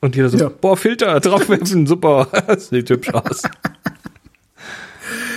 Und 0.00 0.16
jeder 0.16 0.28
so, 0.30 0.38
Ja. 0.38 0.48
boah, 0.48 0.76
Filter, 0.76 1.18
draufwerfen, 1.20 1.86
super, 1.86 2.28
das 2.46 2.68
sieht 2.68 2.88
hübsch 2.88 3.10
aus. 3.12 3.42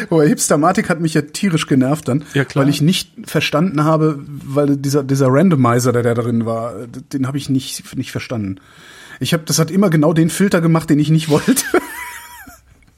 Aber 0.10 0.26
Hipstermatik 0.26 0.90
hat 0.90 1.00
mich 1.00 1.14
ja 1.14 1.22
tierisch 1.22 1.68
genervt 1.68 2.08
dann, 2.08 2.26
Ja, 2.34 2.44
weil 2.56 2.68
ich 2.70 2.82
nicht 2.82 3.12
verstanden 3.26 3.84
habe, 3.84 4.20
weil 4.28 4.76
dieser 4.76 5.04
dieser 5.04 5.28
Randomizer, 5.30 5.92
der 5.94 6.04
da 6.04 6.14
drin 6.16 6.46
war, 6.46 6.74
den 7.14 7.28
habe 7.28 7.38
ich 7.38 7.50
nicht 7.50 7.96
nicht 7.96 8.12
verstanden. 8.12 8.58
Ich 9.20 9.34
habe, 9.34 9.44
das 9.46 9.60
hat 9.60 9.70
immer 9.72 9.90
genau 9.92 10.14
den 10.14 10.30
Filter 10.30 10.60
gemacht, 10.62 10.90
den 10.90 11.00
ich 11.00 11.10
nicht 11.12 11.30
wollte. 11.30 11.64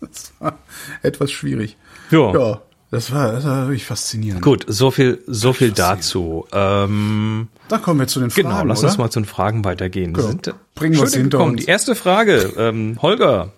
das 0.12 0.34
war 0.39 0.58
etwas 1.02 1.32
schwierig. 1.32 1.78
Ja. 2.12 2.34
Ja, 2.34 2.62
das 2.92 3.12
war, 3.12 3.32
das 3.32 3.44
war 3.46 3.68
wirklich 3.68 3.86
faszinierend. 3.86 4.42
Gut, 4.44 4.66
so 4.68 4.92
viel, 4.92 5.24
so 5.28 5.52
viel 5.54 5.72
dazu. 5.72 6.46
Ähm, 6.52 7.48
Da 7.68 7.78
kommen 7.80 8.00
wir 8.00 8.08
zu 8.08 8.20
den 8.20 8.30
Fragen. 8.30 8.50
genau, 8.50 8.63
lass 8.66 8.80
oder? 8.80 8.89
uns 8.89 8.98
mal 8.98 9.10
zu 9.10 9.20
den 9.22 9.26
Fragen 9.26 9.66
weitergehen. 9.66 10.13
Genau. 10.13 10.28
Sind, 10.28 10.54
Bringen 10.76 10.98
wir's 11.00 11.12
schön 11.13 11.22
hinter 11.24 11.38
gekommen. 11.39 11.56
uns. 11.56 11.66
Die 11.66 11.68
erste 11.72 11.96
Frage, 11.96 12.54
ähm, 12.58 12.98
Holger, 13.02 13.52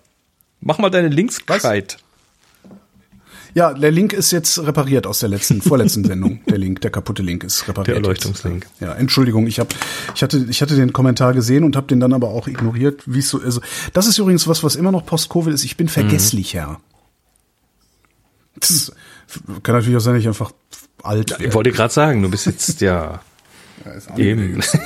mach 0.60 0.78
mal 0.78 0.90
deine 0.90 1.08
Links 1.08 1.40
Was? 1.46 1.56
gescheit. 1.62 1.98
Ja, 3.56 3.72
der 3.72 3.90
Link 3.90 4.12
ist 4.12 4.32
jetzt 4.32 4.58
repariert 4.58 5.06
aus 5.06 5.20
der 5.20 5.30
letzten, 5.30 5.62
vorletzten 5.62 6.04
Sendung. 6.04 6.40
Der 6.46 6.58
Link, 6.58 6.82
der 6.82 6.90
kaputte 6.90 7.22
Link 7.22 7.42
ist 7.42 7.66
repariert. 7.66 7.88
Der. 7.88 7.96
Erleuchtungslink. 7.96 8.66
Ja, 8.80 8.92
Entschuldigung, 8.92 9.46
ich 9.46 9.58
habe, 9.58 9.70
ich 10.14 10.22
hatte, 10.22 10.44
ich 10.50 10.60
hatte 10.60 10.76
den 10.76 10.92
Kommentar 10.92 11.32
gesehen 11.32 11.64
und 11.64 11.74
habe 11.74 11.86
den 11.86 11.98
dann 11.98 12.12
aber 12.12 12.28
auch 12.28 12.48
ignoriert, 12.48 13.02
wie 13.06 13.22
so 13.22 13.40
also 13.40 13.62
Das 13.94 14.06
ist 14.06 14.18
übrigens 14.18 14.46
was, 14.46 14.62
was 14.62 14.76
immer 14.76 14.92
noch 14.92 15.06
Post-Covid 15.06 15.54
ist. 15.54 15.64
Ich 15.64 15.78
bin 15.78 15.88
vergesslicher. 15.88 16.80
Das 18.60 18.70
ist, 18.70 18.92
kann 19.62 19.74
natürlich 19.74 19.96
auch 19.96 20.00
sein, 20.00 20.14
dass 20.14 20.20
ich 20.20 20.28
einfach 20.28 20.52
alt 21.02 21.34
Ich 21.40 21.54
wollte 21.54 21.72
gerade 21.72 21.94
sagen, 21.94 22.20
du 22.20 22.30
bist 22.30 22.44
jetzt 22.44 22.82
ja 22.82 23.22
Ja, 23.86 23.92
ist 23.92 24.10
auch 24.10 24.16
nicht 24.16 24.26
eben. 24.26 24.40
mehr 24.40 24.50
jüngst. 24.50 24.78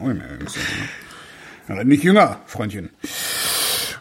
Auch 0.00 0.06
nicht 0.06 1.68
mehr 1.68 1.84
nicht 1.84 2.02
jünger, 2.02 2.40
Freundchen. 2.46 2.90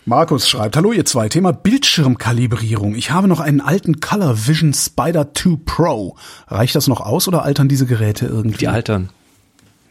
Markus 0.08 0.48
schreibt, 0.48 0.78
hallo 0.78 0.94
ihr 0.94 1.04
zwei, 1.04 1.28
Thema 1.28 1.52
Bildschirmkalibrierung. 1.52 2.96
Ich 2.96 3.12
habe 3.12 3.28
noch 3.28 3.42
einen 3.42 3.60
alten 3.60 4.00
Color 4.00 4.48
Vision 4.48 4.74
Spider 4.74 5.34
2 5.34 5.58
Pro. 5.66 6.16
Reicht 6.48 6.76
das 6.76 6.88
noch 6.88 7.02
aus 7.02 7.28
oder 7.28 7.44
altern 7.44 7.68
diese 7.68 7.86
Geräte 7.86 8.26
irgendwie? 8.26 8.60
Die 8.60 8.70
altern. 8.70 9.10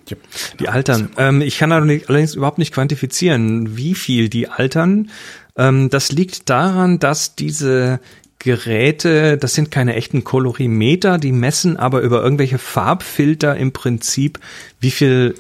Ja. 0.09 0.17
Die 0.59 0.71
altern. 0.71 1.11
Ähm, 1.19 1.43
ich 1.43 1.59
kann 1.59 1.71
allerdings 1.71 2.35
überhaupt 2.35 2.57
nicht 2.57 2.73
quantifizieren, 2.73 3.77
wie 3.77 3.95
viel 3.95 4.31
die 4.31 4.49
altern. 4.49 5.11
Ähm, 5.55 5.91
das 5.91 6.11
liegt 6.13 6.49
daran, 6.49 6.99
dass 6.99 7.35
diese 7.35 8.01
Geräte, 8.39 9.37
das 9.37 9.53
sind 9.53 9.71
keine 9.71 9.97
echten 9.97 10.25
Kolorimeter, 10.25 11.19
die 11.19 11.33
messen 11.33 11.77
aber 11.77 12.01
über 12.01 12.23
irgendwelche 12.23 12.57
Farbfilter 12.57 13.55
im 13.59 13.73
Prinzip, 13.73 14.41
wie 14.81 14.93
viel 14.93 15.35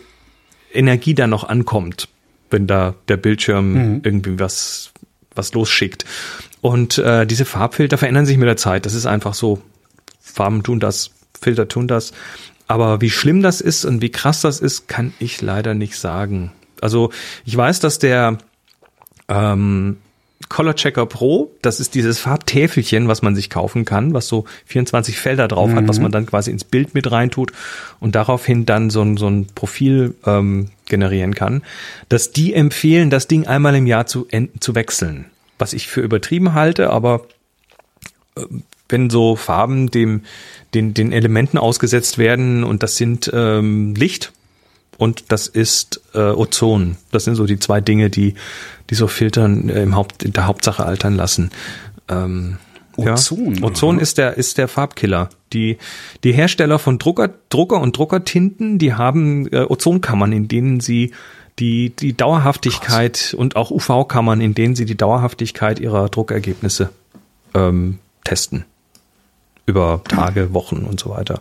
Energie 0.70 1.14
da 1.14 1.26
noch 1.26 1.44
ankommt, 1.44 2.10
wenn 2.50 2.66
da 2.66 2.94
der 3.08 3.16
Bildschirm 3.16 4.00
irgendwie 4.02 4.38
was, 4.38 4.92
was 5.34 5.52
losschickt. 5.54 6.04
Und 6.60 6.98
äh, 6.98 7.26
diese 7.26 7.44
Farbfilter 7.44 7.98
verändern 7.98 8.26
sich 8.26 8.38
mit 8.38 8.48
der 8.48 8.56
Zeit. 8.56 8.86
Das 8.86 8.94
ist 8.94 9.06
einfach 9.06 9.34
so. 9.34 9.60
Farben 10.20 10.62
tun 10.62 10.80
das, 10.80 11.12
Filter 11.40 11.68
tun 11.68 11.88
das. 11.88 12.12
Aber 12.66 13.00
wie 13.00 13.10
schlimm 13.10 13.42
das 13.42 13.60
ist 13.60 13.84
und 13.84 14.02
wie 14.02 14.10
krass 14.10 14.40
das 14.40 14.60
ist, 14.60 14.88
kann 14.88 15.14
ich 15.18 15.40
leider 15.40 15.74
nicht 15.74 15.96
sagen. 15.96 16.52
Also 16.80 17.10
ich 17.44 17.56
weiß, 17.56 17.80
dass 17.80 17.98
der 17.98 18.38
ähm, 19.28 19.98
Color 20.48 20.76
Checker 20.76 21.06
Pro, 21.06 21.50
das 21.62 21.80
ist 21.80 21.94
dieses 21.94 22.18
Farbtäfelchen, 22.18 23.08
was 23.08 23.22
man 23.22 23.34
sich 23.34 23.50
kaufen 23.50 23.84
kann, 23.84 24.12
was 24.12 24.28
so 24.28 24.44
24 24.66 25.18
Felder 25.18 25.48
drauf 25.48 25.72
hat, 25.72 25.88
was 25.88 25.98
man 25.98 26.12
dann 26.12 26.26
quasi 26.26 26.50
ins 26.50 26.62
Bild 26.62 26.94
mit 26.94 27.10
reintut 27.10 27.52
und 28.00 28.14
daraufhin 28.14 28.66
dann 28.66 28.90
so 28.90 29.02
ein, 29.02 29.16
so 29.16 29.28
ein 29.28 29.46
Profil 29.54 30.14
ähm, 30.26 30.70
generieren 30.86 31.34
kann, 31.34 31.62
dass 32.08 32.32
die 32.32 32.54
empfehlen, 32.54 33.10
das 33.10 33.28
Ding 33.28 33.46
einmal 33.46 33.74
im 33.74 33.86
Jahr 33.86 34.06
zu, 34.06 34.28
zu 34.60 34.74
wechseln. 34.74 35.26
Was 35.58 35.72
ich 35.72 35.88
für 35.88 36.02
übertrieben 36.02 36.52
halte, 36.52 36.90
aber 36.90 37.26
wenn 38.88 39.10
so 39.10 39.36
Farben 39.36 39.90
dem, 39.90 40.22
den, 40.74 40.94
den 40.94 41.12
Elementen 41.12 41.58
ausgesetzt 41.58 42.18
werden 42.18 42.62
und 42.62 42.82
das 42.82 42.96
sind 42.96 43.30
ähm, 43.34 43.94
Licht 43.94 44.32
und 44.98 45.32
das 45.32 45.46
ist 45.46 46.00
äh, 46.14 46.18
Ozon. 46.18 46.96
Das 47.12 47.24
sind 47.24 47.34
so 47.34 47.46
die 47.46 47.58
zwei 47.58 47.80
Dinge, 47.80 48.10
die, 48.10 48.34
die 48.90 48.94
so 48.94 49.06
Filtern 49.06 49.68
äh, 49.68 49.82
im 49.82 49.94
Haupt, 49.94 50.22
in 50.22 50.32
der 50.32 50.46
Hauptsache 50.46 50.84
altern 50.84 51.14
lassen. 51.14 51.50
Ähm, 52.08 52.58
Ozon, 52.96 53.56
Ja. 53.56 53.62
Ozon 53.64 53.98
ist 53.98 54.18
der, 54.18 54.36
ist 54.36 54.58
der 54.58 54.68
Farbkiller. 54.68 55.28
Die, 55.52 55.78
die 56.24 56.32
Hersteller 56.32 56.78
von 56.78 56.98
Drucker, 56.98 57.30
Drucker 57.50 57.80
und 57.80 57.96
Druckertinten, 57.96 58.78
die 58.78 58.94
haben 58.94 59.46
äh, 59.52 59.66
Ozonkammern, 59.68 60.32
in 60.32 60.48
denen 60.48 60.80
sie 60.80 61.12
die, 61.58 61.90
die 61.90 62.14
Dauerhaftigkeit 62.14 63.34
und 63.36 63.56
auch 63.56 63.70
UV-Kammern, 63.70 64.40
in 64.40 64.54
denen 64.54 64.74
sie 64.74 64.84
die 64.84 64.96
Dauerhaftigkeit 64.96 65.78
ihrer 65.78 66.08
Druckergebnisse 66.08 66.90
ähm, 67.54 67.98
testen. 68.24 68.64
Über 69.64 70.02
Tage, 70.06 70.52
Wochen 70.54 70.84
und 70.84 71.00
so 71.00 71.10
weiter. 71.10 71.40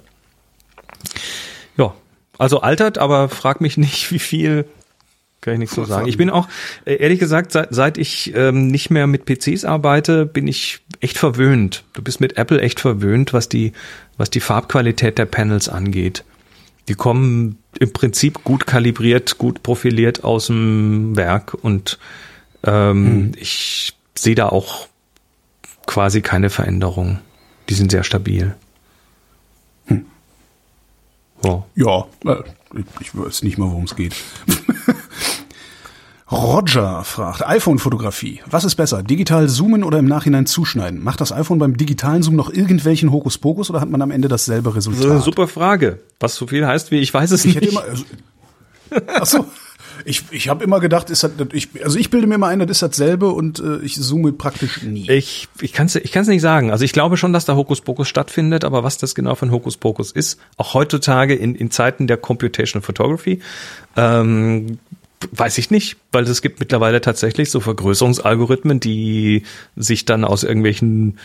Ja, 1.78 1.94
also 2.38 2.62
altert, 2.62 2.98
aber 2.98 3.30
frag 3.30 3.62
mich 3.62 3.78
nicht, 3.78 4.12
wie 4.12 4.20
viel. 4.20 4.66
Kann 5.42 5.54
ich 5.54 5.60
nichts 5.60 5.76
so 5.76 5.86
sagen. 5.86 6.08
Ich 6.08 6.18
bin 6.18 6.30
auch, 6.30 6.48
äh, 6.86 6.96
ehrlich 6.96 7.20
gesagt, 7.20 7.52
seit, 7.52 7.74
seit 7.74 7.98
ich 8.00 8.34
ähm, 8.36 8.68
nicht 8.68 8.90
mehr 8.90 9.06
mit 9.06 9.26
PCs 9.26 9.64
arbeite, 9.64 10.26
bin 10.26 10.48
ich 10.48 10.80
echt 11.02 11.18
verwöhnt. 11.20 11.84
Du 11.94 12.02
bist 12.02 12.20
mit 12.20 12.38
Apple 12.38 12.62
echt 12.62 12.80
verwöhnt, 12.80 13.32
was 13.32 13.48
die, 13.48 13.74
was 14.18 14.32
die 14.32 14.40
Farbqualität 14.40 15.20
der 15.20 15.26
Panels 15.26 15.70
angeht. 15.70 16.24
Die 16.88 16.96
kommen 16.96 17.60
im 17.80 17.94
Prinzip 17.94 18.44
gut 18.44 18.66
kalibriert, 18.66 19.38
gut 19.38 19.62
profiliert 19.62 20.24
aus 20.24 20.48
dem 20.48 21.16
Werk 21.16 21.54
und 21.54 22.00
Ähm, 22.66 23.06
hm. 23.06 23.32
Ich 23.38 23.94
sehe 24.16 24.36
da 24.36 24.50
auch 24.50 24.88
quasi 25.86 26.22
keine 26.22 26.50
Veränderung. 26.50 27.20
Die 27.70 27.76
sind 27.76 27.92
sehr 27.92 28.04
stabil. 28.04 28.56
Oh. 31.46 31.64
Ja, 31.76 32.06
äh, 32.26 32.44
ich 33.00 33.16
weiß 33.16 33.44
nicht 33.44 33.58
mal, 33.58 33.70
worum 33.70 33.84
es 33.84 33.96
geht. 33.96 34.16
Roger 36.32 37.04
fragt, 37.04 37.46
iPhone-Fotografie. 37.46 38.42
Was 38.50 38.64
ist 38.64 38.76
besser, 38.76 39.04
digital 39.04 39.48
zoomen 39.48 39.84
oder 39.84 40.00
im 40.00 40.06
Nachhinein 40.06 40.48
zuschneiden? 40.48 41.04
Macht 41.04 41.22
das 41.22 41.32
iPhone 41.32 41.60
beim 41.60 41.78
digitalen 41.78 42.24
Zoom 42.24 42.36
noch 42.36 42.52
irgendwelchen 42.52 43.12
Hokuspokus 43.12 43.70
oder 43.70 43.80
hat 43.80 43.92
man 43.92 44.02
am 44.02 44.10
Ende 44.10 44.28
dasselbe 44.28 44.76
Resultat? 44.76 45.24
Super 45.24 45.48
Frage. 45.48 46.00
Was 46.20 46.36
so 46.36 46.48
viel 46.48 46.66
heißt 46.66 46.90
wie 46.90 47.00
ich 47.00 47.14
weiß 47.14 47.30
es 47.30 47.46
ich 47.46 47.54
nicht. 47.54 47.56
Hätte 47.58 47.70
immer, 47.70 47.84
also, 47.84 48.06
ach 49.08 49.26
so. 49.28 49.46
Ich, 50.08 50.24
ich 50.30 50.50
habe 50.50 50.64
immer 50.64 50.80
gedacht, 50.80 51.10
ist 51.10 51.24
das, 51.24 51.32
ich, 51.52 51.70
also 51.84 51.98
ich 51.98 52.12
bilde 52.12 52.28
mir 52.28 52.36
immer 52.36 52.48
ein, 52.48 52.60
das 52.60 52.70
ist 52.70 52.82
dasselbe 52.84 53.30
und 53.30 53.60
äh, 53.60 53.80
ich 53.80 54.00
zoome 54.00 54.34
praktisch 54.34 54.84
nie. 54.84 55.10
Ich, 55.10 55.48
ich 55.62 55.74
kann 55.74 55.88
es 55.88 55.96
ich 55.96 56.12
kann's 56.12 56.28
nicht 56.28 56.42
sagen. 56.42 56.70
Also 56.70 56.86
ich 56.86 56.94
glaube 56.94 57.18
schon, 57.18 57.34
dass 57.34 57.46
da 57.46 57.56
Hokuspokus 57.56 58.08
stattfindet, 58.08 58.64
aber 58.64 58.84
was 58.84 59.00
das 59.00 59.16
genau 59.16 59.34
für 59.34 59.48
ein 59.48 59.52
Hokuspokus 59.52 60.12
ist, 60.12 60.40
auch 60.58 60.76
heutzutage 60.76 61.34
in, 61.34 61.56
in 61.56 61.72
Zeiten 61.72 62.06
der 62.06 62.18
Computational 62.18 62.86
Photography, 62.86 63.40
ähm, 63.98 64.78
weiß 65.32 65.58
ich 65.58 65.72
nicht, 65.72 65.98
weil 66.12 66.24
es 66.26 66.44
gibt 66.44 66.60
mittlerweile 66.60 67.02
tatsächlich 67.02 67.50
so 67.50 67.60
Vergrößerungsalgorithmen, 67.60 68.80
die 68.80 69.42
sich 69.76 70.06
dann 70.06 70.24
aus 70.24 70.44
irgendwelchen 70.44 71.18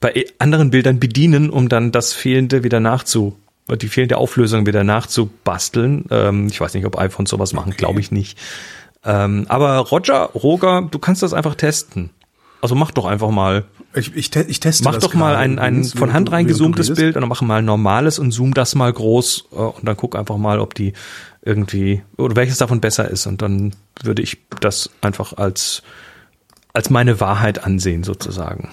bei 0.00 0.24
anderen 0.38 0.70
Bildern 0.70 0.98
bedienen, 0.98 1.50
um 1.50 1.68
dann 1.68 1.92
das 1.92 2.14
Fehlende 2.14 2.64
wieder 2.64 2.80
nachzu 2.80 3.36
die 3.76 3.88
fehlende 3.88 4.16
Auflösung 4.16 4.66
wieder 4.66 4.84
nachzubasteln. 4.84 6.06
Ähm, 6.10 6.46
ich 6.48 6.60
weiß 6.60 6.74
nicht, 6.74 6.86
ob 6.86 6.98
iPhones 6.98 7.30
sowas 7.30 7.52
machen, 7.52 7.70
okay. 7.70 7.78
glaube 7.78 8.00
ich 8.00 8.10
nicht. 8.10 8.38
Ähm, 9.04 9.46
aber 9.48 9.78
Roger, 9.78 10.30
Roger, 10.34 10.88
du 10.90 10.98
kannst 10.98 11.22
das 11.22 11.32
einfach 11.32 11.54
testen. 11.54 12.10
Also 12.60 12.74
mach 12.74 12.90
doch 12.90 13.06
einfach 13.06 13.30
mal. 13.30 13.64
Ich, 13.94 14.14
ich, 14.16 14.30
te 14.30 14.42
ich 14.42 14.60
teste 14.60 14.84
Mach 14.84 14.98
doch 14.98 15.14
mal 15.14 15.36
ein, 15.36 15.58
ein 15.58 15.84
von 15.84 16.12
Hand 16.12 16.30
reingezoomtes 16.30 16.94
Bild 16.94 17.16
und 17.16 17.22
dann 17.22 17.28
mach 17.28 17.40
mal 17.40 17.58
ein 17.58 17.64
normales 17.64 18.18
und 18.18 18.32
zoom 18.32 18.52
das 18.52 18.74
mal 18.74 18.92
groß 18.92 19.48
äh, 19.52 19.56
und 19.56 19.84
dann 19.84 19.96
guck 19.96 20.16
einfach 20.16 20.36
mal, 20.36 20.58
ob 20.58 20.74
die 20.74 20.92
irgendwie 21.42 22.02
oder 22.16 22.36
welches 22.36 22.58
davon 22.58 22.80
besser 22.80 23.08
ist 23.08 23.26
und 23.26 23.40
dann 23.40 23.74
würde 24.02 24.22
ich 24.22 24.38
das 24.60 24.90
einfach 25.00 25.32
als 25.34 25.82
als 26.74 26.90
meine 26.90 27.20
Wahrheit 27.20 27.64
ansehen 27.64 28.04
sozusagen. 28.04 28.70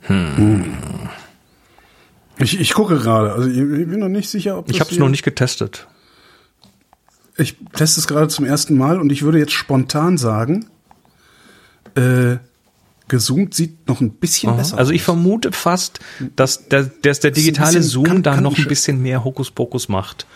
Hm. 0.00 0.74
Ich, 2.42 2.60
ich 2.60 2.74
gucke 2.74 2.98
gerade, 2.98 3.32
also 3.32 3.48
ich 3.48 3.56
bin 3.56 3.98
noch 3.98 4.08
nicht 4.08 4.28
sicher, 4.28 4.58
ob 4.58 4.66
das 4.66 4.74
Ich 4.74 4.80
habe 4.80 4.90
es 4.90 4.98
noch 4.98 5.08
nicht 5.08 5.24
getestet. 5.24 5.86
Ich 7.36 7.56
teste 7.74 8.00
es 8.00 8.06
gerade 8.06 8.28
zum 8.28 8.44
ersten 8.44 8.76
Mal 8.76 9.00
und 9.00 9.10
ich 9.10 9.22
würde 9.22 9.38
jetzt 9.38 9.52
spontan 9.52 10.18
sagen, 10.18 10.66
äh, 11.94 12.36
gezoomt 13.08 13.54
sieht 13.54 13.88
noch 13.88 14.00
ein 14.00 14.10
bisschen 14.12 14.50
Aha. 14.50 14.56
besser 14.56 14.74
aus. 14.74 14.78
Also 14.78 14.92
ich 14.92 15.02
vermute 15.02 15.52
fast, 15.52 16.00
dass 16.36 16.68
der, 16.68 16.84
dass 16.84 17.20
der 17.20 17.30
digitale 17.30 17.82
Zoom 17.82 18.04
kann, 18.04 18.22
da 18.22 18.40
noch 18.40 18.56
ein 18.56 18.66
bisschen 18.66 19.02
mehr 19.02 19.24
Hokuspokus 19.24 19.88
macht. 19.88 20.26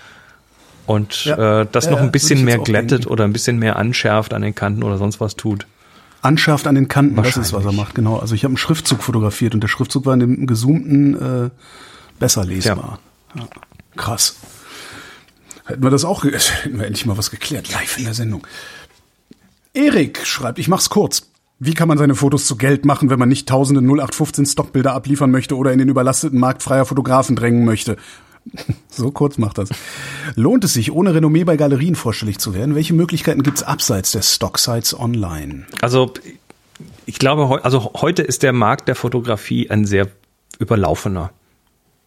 Und 0.87 1.25
ja. 1.25 1.63
äh, 1.63 1.67
das 1.71 1.87
ja, 1.87 1.93
noch 1.93 2.01
ein 2.01 2.13
bisschen 2.13 2.45
mehr 2.45 2.59
glättet 2.59 2.91
denken. 2.91 3.09
oder 3.09 3.25
ein 3.25 3.33
bisschen 3.33 3.59
mehr 3.59 3.77
anschärft 3.77 4.33
an 4.33 4.43
den 4.43 4.55
Kanten 4.55 4.83
oder 4.83 4.99
sonst 4.99 5.21
was 5.21 5.37
tut. 5.37 5.67
Anschärft 6.23 6.67
an 6.67 6.75
den 6.75 6.89
Kanten, 6.89 7.17
das 7.17 7.37
ist, 7.37 7.53
was 7.53 7.65
er 7.65 7.73
macht, 7.73 7.95
genau. 7.95 8.19
Also 8.19 8.35
ich 8.35 8.45
habe 8.45 8.51
einen 8.51 8.57
Schriftzug 8.57 9.03
fotografiert 9.03 9.55
und 9.55 9.61
der 9.61 9.69
Schriftzug 9.69 10.07
war 10.07 10.15
in 10.15 10.21
dem 10.21 10.47
gezoomten 10.47 11.47
äh, 11.47 11.51
besser 12.19 12.45
lesbar. 12.45 12.99
Ja. 13.35 13.43
Ja. 13.43 13.49
Krass. 13.97 14.37
Hätten 15.67 15.83
wir 15.83 15.91
das 15.91 16.05
auch, 16.05 16.25
hätten 16.25 16.79
wir 16.79 16.87
endlich 16.87 17.07
mal 17.07 17.19
was 17.19 17.31
geklärt, 17.31 17.73
live 17.73 17.99
in 17.99 18.05
der 18.05 18.15
Sendung. 18.15 18.47
Erik 19.75 20.27
schreibt, 20.27 20.59
ich 20.59 20.69
mach's 20.69 20.89
kurz. 20.89 21.31
Wie 21.59 21.75
kann 21.75 21.89
man 21.89 21.97
seine 21.97 22.15
Fotos 22.15 22.47
zu 22.47 22.57
Geld 22.57 22.85
machen, 22.85 23.09
wenn 23.09 23.19
man 23.19 23.31
nicht 23.31 23.49
tausende 23.49 23.81
0815 23.81 24.45
Stockbilder 24.45 24.93
abliefern 24.93 25.31
möchte 25.31 25.57
oder 25.57 25.73
in 25.73 25.79
den 25.79 25.89
überlasteten 25.89 26.39
Markt 26.39 26.63
freier 26.63 26.85
Fotografen 26.85 27.35
drängen 27.35 27.65
möchte? 27.65 27.97
so 28.91 29.11
kurz 29.11 29.39
macht 29.39 29.59
das. 29.59 29.71
Lohnt 30.35 30.65
es 30.65 30.75
sich, 30.75 30.93
ohne 30.93 31.15
Renommee 31.15 31.45
bei 31.45 31.57
Galerien 31.57 31.95
vorstellig 31.95 32.39
zu 32.39 32.55
werden? 32.55 32.75
Welche 32.75 32.95
Möglichkeiten 32.95 33.43
gibt's 33.43 33.63
abseits 33.63 34.13
der 34.13 34.23
Stocksites 34.23 34.99
online? 34.99 35.67
Also, 35.81 36.13
ich 37.07 37.19
glaube, 37.19 37.65
also 37.65 37.93
heute 37.97 38.23
ist 38.23 38.43
der 38.43 38.53
Markt 38.53 38.89
der 38.89 38.95
Fotografie 38.95 39.71
ein 39.71 39.87
sehr 39.87 40.09
überlaufener. 40.59 41.31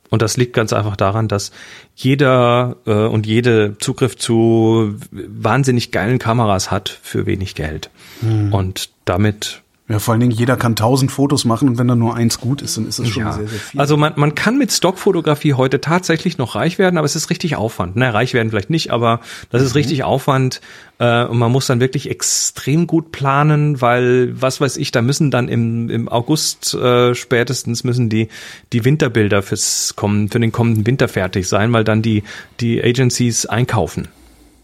Und 0.09 0.21
das 0.21 0.37
liegt 0.37 0.53
ganz 0.53 0.73
einfach 0.73 0.95
daran, 0.95 1.27
dass 1.27 1.51
jeder 1.95 2.77
äh, 2.85 2.91
und 2.91 3.27
jede 3.27 3.77
Zugriff 3.79 4.17
zu 4.17 4.95
wahnsinnig 5.11 5.91
geilen 5.91 6.19
Kameras 6.19 6.71
hat 6.71 6.89
für 6.89 7.25
wenig 7.25 7.55
Geld. 7.55 7.89
Hm. 8.21 8.53
Und 8.53 8.89
damit 9.05 9.61
ja, 9.89 9.97
vor 9.97 10.11
allen 10.11 10.21
Dingen, 10.21 10.31
jeder 10.31 10.55
kann 10.55 10.75
tausend 10.75 11.11
Fotos 11.11 11.45
machen 11.45 11.67
und 11.67 11.79
wenn 11.79 11.87
da 11.87 11.95
nur 11.95 12.15
eins 12.15 12.39
gut 12.39 12.61
ist, 12.61 12.77
dann 12.77 12.87
ist 12.87 12.99
das 12.99 13.09
schon 13.09 13.23
ja. 13.23 13.31
sehr, 13.33 13.47
sehr 13.47 13.59
viel. 13.59 13.81
Also 13.81 13.97
man, 13.97 14.13
man 14.17 14.35
kann 14.35 14.59
mit 14.59 14.71
Stockfotografie 14.71 15.55
heute 15.55 15.81
tatsächlich 15.81 16.37
noch 16.37 16.53
reich 16.53 16.77
werden, 16.77 16.99
aber 16.99 17.05
es 17.05 17.15
ist 17.15 17.31
richtig 17.31 17.55
Aufwand. 17.55 17.95
Na, 17.95 18.11
reich 18.11 18.35
werden 18.35 18.51
vielleicht 18.51 18.69
nicht, 18.69 18.91
aber 18.91 19.19
das 19.49 19.63
ist 19.63 19.73
mhm. 19.73 19.79
richtig 19.79 20.03
Aufwand 20.03 20.61
äh, 20.99 21.25
und 21.25 21.39
man 21.39 21.51
muss 21.51 21.65
dann 21.65 21.79
wirklich 21.79 22.07
extrem 22.07 22.85
gut 22.85 23.11
planen, 23.11 23.81
weil, 23.81 24.39
was 24.39 24.61
weiß 24.61 24.77
ich, 24.77 24.91
da 24.91 25.01
müssen 25.01 25.31
dann 25.31 25.47
im, 25.47 25.89
im 25.89 26.07
August 26.07 26.75
äh, 26.75 27.15
spätestens 27.15 27.83
müssen 27.83 28.09
die, 28.09 28.29
die 28.71 28.85
Winterbilder 28.85 29.41
fürs 29.41 29.95
kommen, 29.95 30.29
für 30.29 30.39
den 30.39 30.51
kommenden 30.51 30.85
Winter 30.85 31.07
fertig 31.07 31.47
sein, 31.47 31.73
weil 31.73 31.83
dann 31.83 32.03
die, 32.03 32.21
die 32.59 32.79
Agencies 32.83 33.47
einkaufen. 33.47 34.07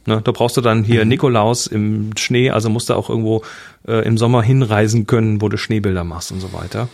Ne, 0.07 0.21
da 0.23 0.31
brauchst 0.31 0.55
du 0.55 0.61
dann 0.61 0.83
hier 0.83 1.03
mhm. 1.03 1.09
Nikolaus 1.09 1.65
im 1.65 2.11
Schnee, 2.17 2.51
also 2.51 2.69
musst 2.69 2.89
du 2.89 2.93
auch 2.93 3.09
irgendwo 3.09 3.43
äh, 3.87 4.05
im 4.05 4.17
Sommer 4.17 4.43
hinreisen 4.43 5.07
können, 5.07 5.41
wo 5.41 5.49
du 5.49 5.57
Schneebilder 5.57 6.03
machst 6.03 6.31
und 6.31 6.41
so 6.41 6.53
weiter. 6.53 6.89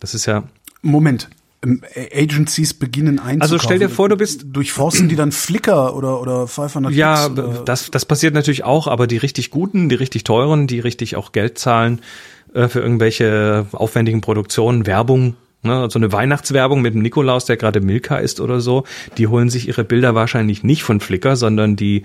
Das 0.00 0.14
ist 0.14 0.26
ja. 0.26 0.44
Moment. 0.82 1.30
Ähm, 1.64 1.82
Agencies 2.14 2.74
beginnen 2.74 3.18
einzukaufen. 3.18 3.42
Also 3.42 3.58
stell 3.58 3.78
dir 3.78 3.88
vor, 3.88 4.10
du 4.10 4.16
bist 4.16 4.44
durchforsten 4.52 5.08
die 5.08 5.16
dann 5.16 5.32
Flickr 5.32 5.94
oder 5.96 6.20
oder 6.20 6.46
500 6.46 6.92
Ja, 6.92 7.26
oder? 7.26 7.62
das 7.64 7.90
das 7.90 8.04
passiert 8.04 8.34
natürlich 8.34 8.64
auch, 8.64 8.86
aber 8.86 9.06
die 9.06 9.16
richtig 9.16 9.50
guten, 9.50 9.88
die 9.88 9.94
richtig 9.94 10.24
teuren, 10.24 10.66
die 10.66 10.80
richtig 10.80 11.16
auch 11.16 11.32
Geld 11.32 11.58
zahlen 11.58 12.00
äh, 12.52 12.68
für 12.68 12.80
irgendwelche 12.80 13.66
aufwendigen 13.72 14.20
Produktionen, 14.20 14.86
Werbung 14.86 15.36
Ne, 15.64 15.88
so 15.90 15.98
eine 15.98 16.10
Weihnachtswerbung 16.10 16.82
mit 16.82 16.94
dem 16.94 17.02
Nikolaus, 17.02 17.44
der 17.44 17.56
gerade 17.56 17.80
Milka 17.80 18.16
ist 18.16 18.40
oder 18.40 18.60
so, 18.60 18.82
die 19.16 19.28
holen 19.28 19.48
sich 19.48 19.68
ihre 19.68 19.84
Bilder 19.84 20.14
wahrscheinlich 20.14 20.64
nicht 20.64 20.82
von 20.82 20.98
Flickr, 20.98 21.36
sondern 21.36 21.76
die 21.76 22.02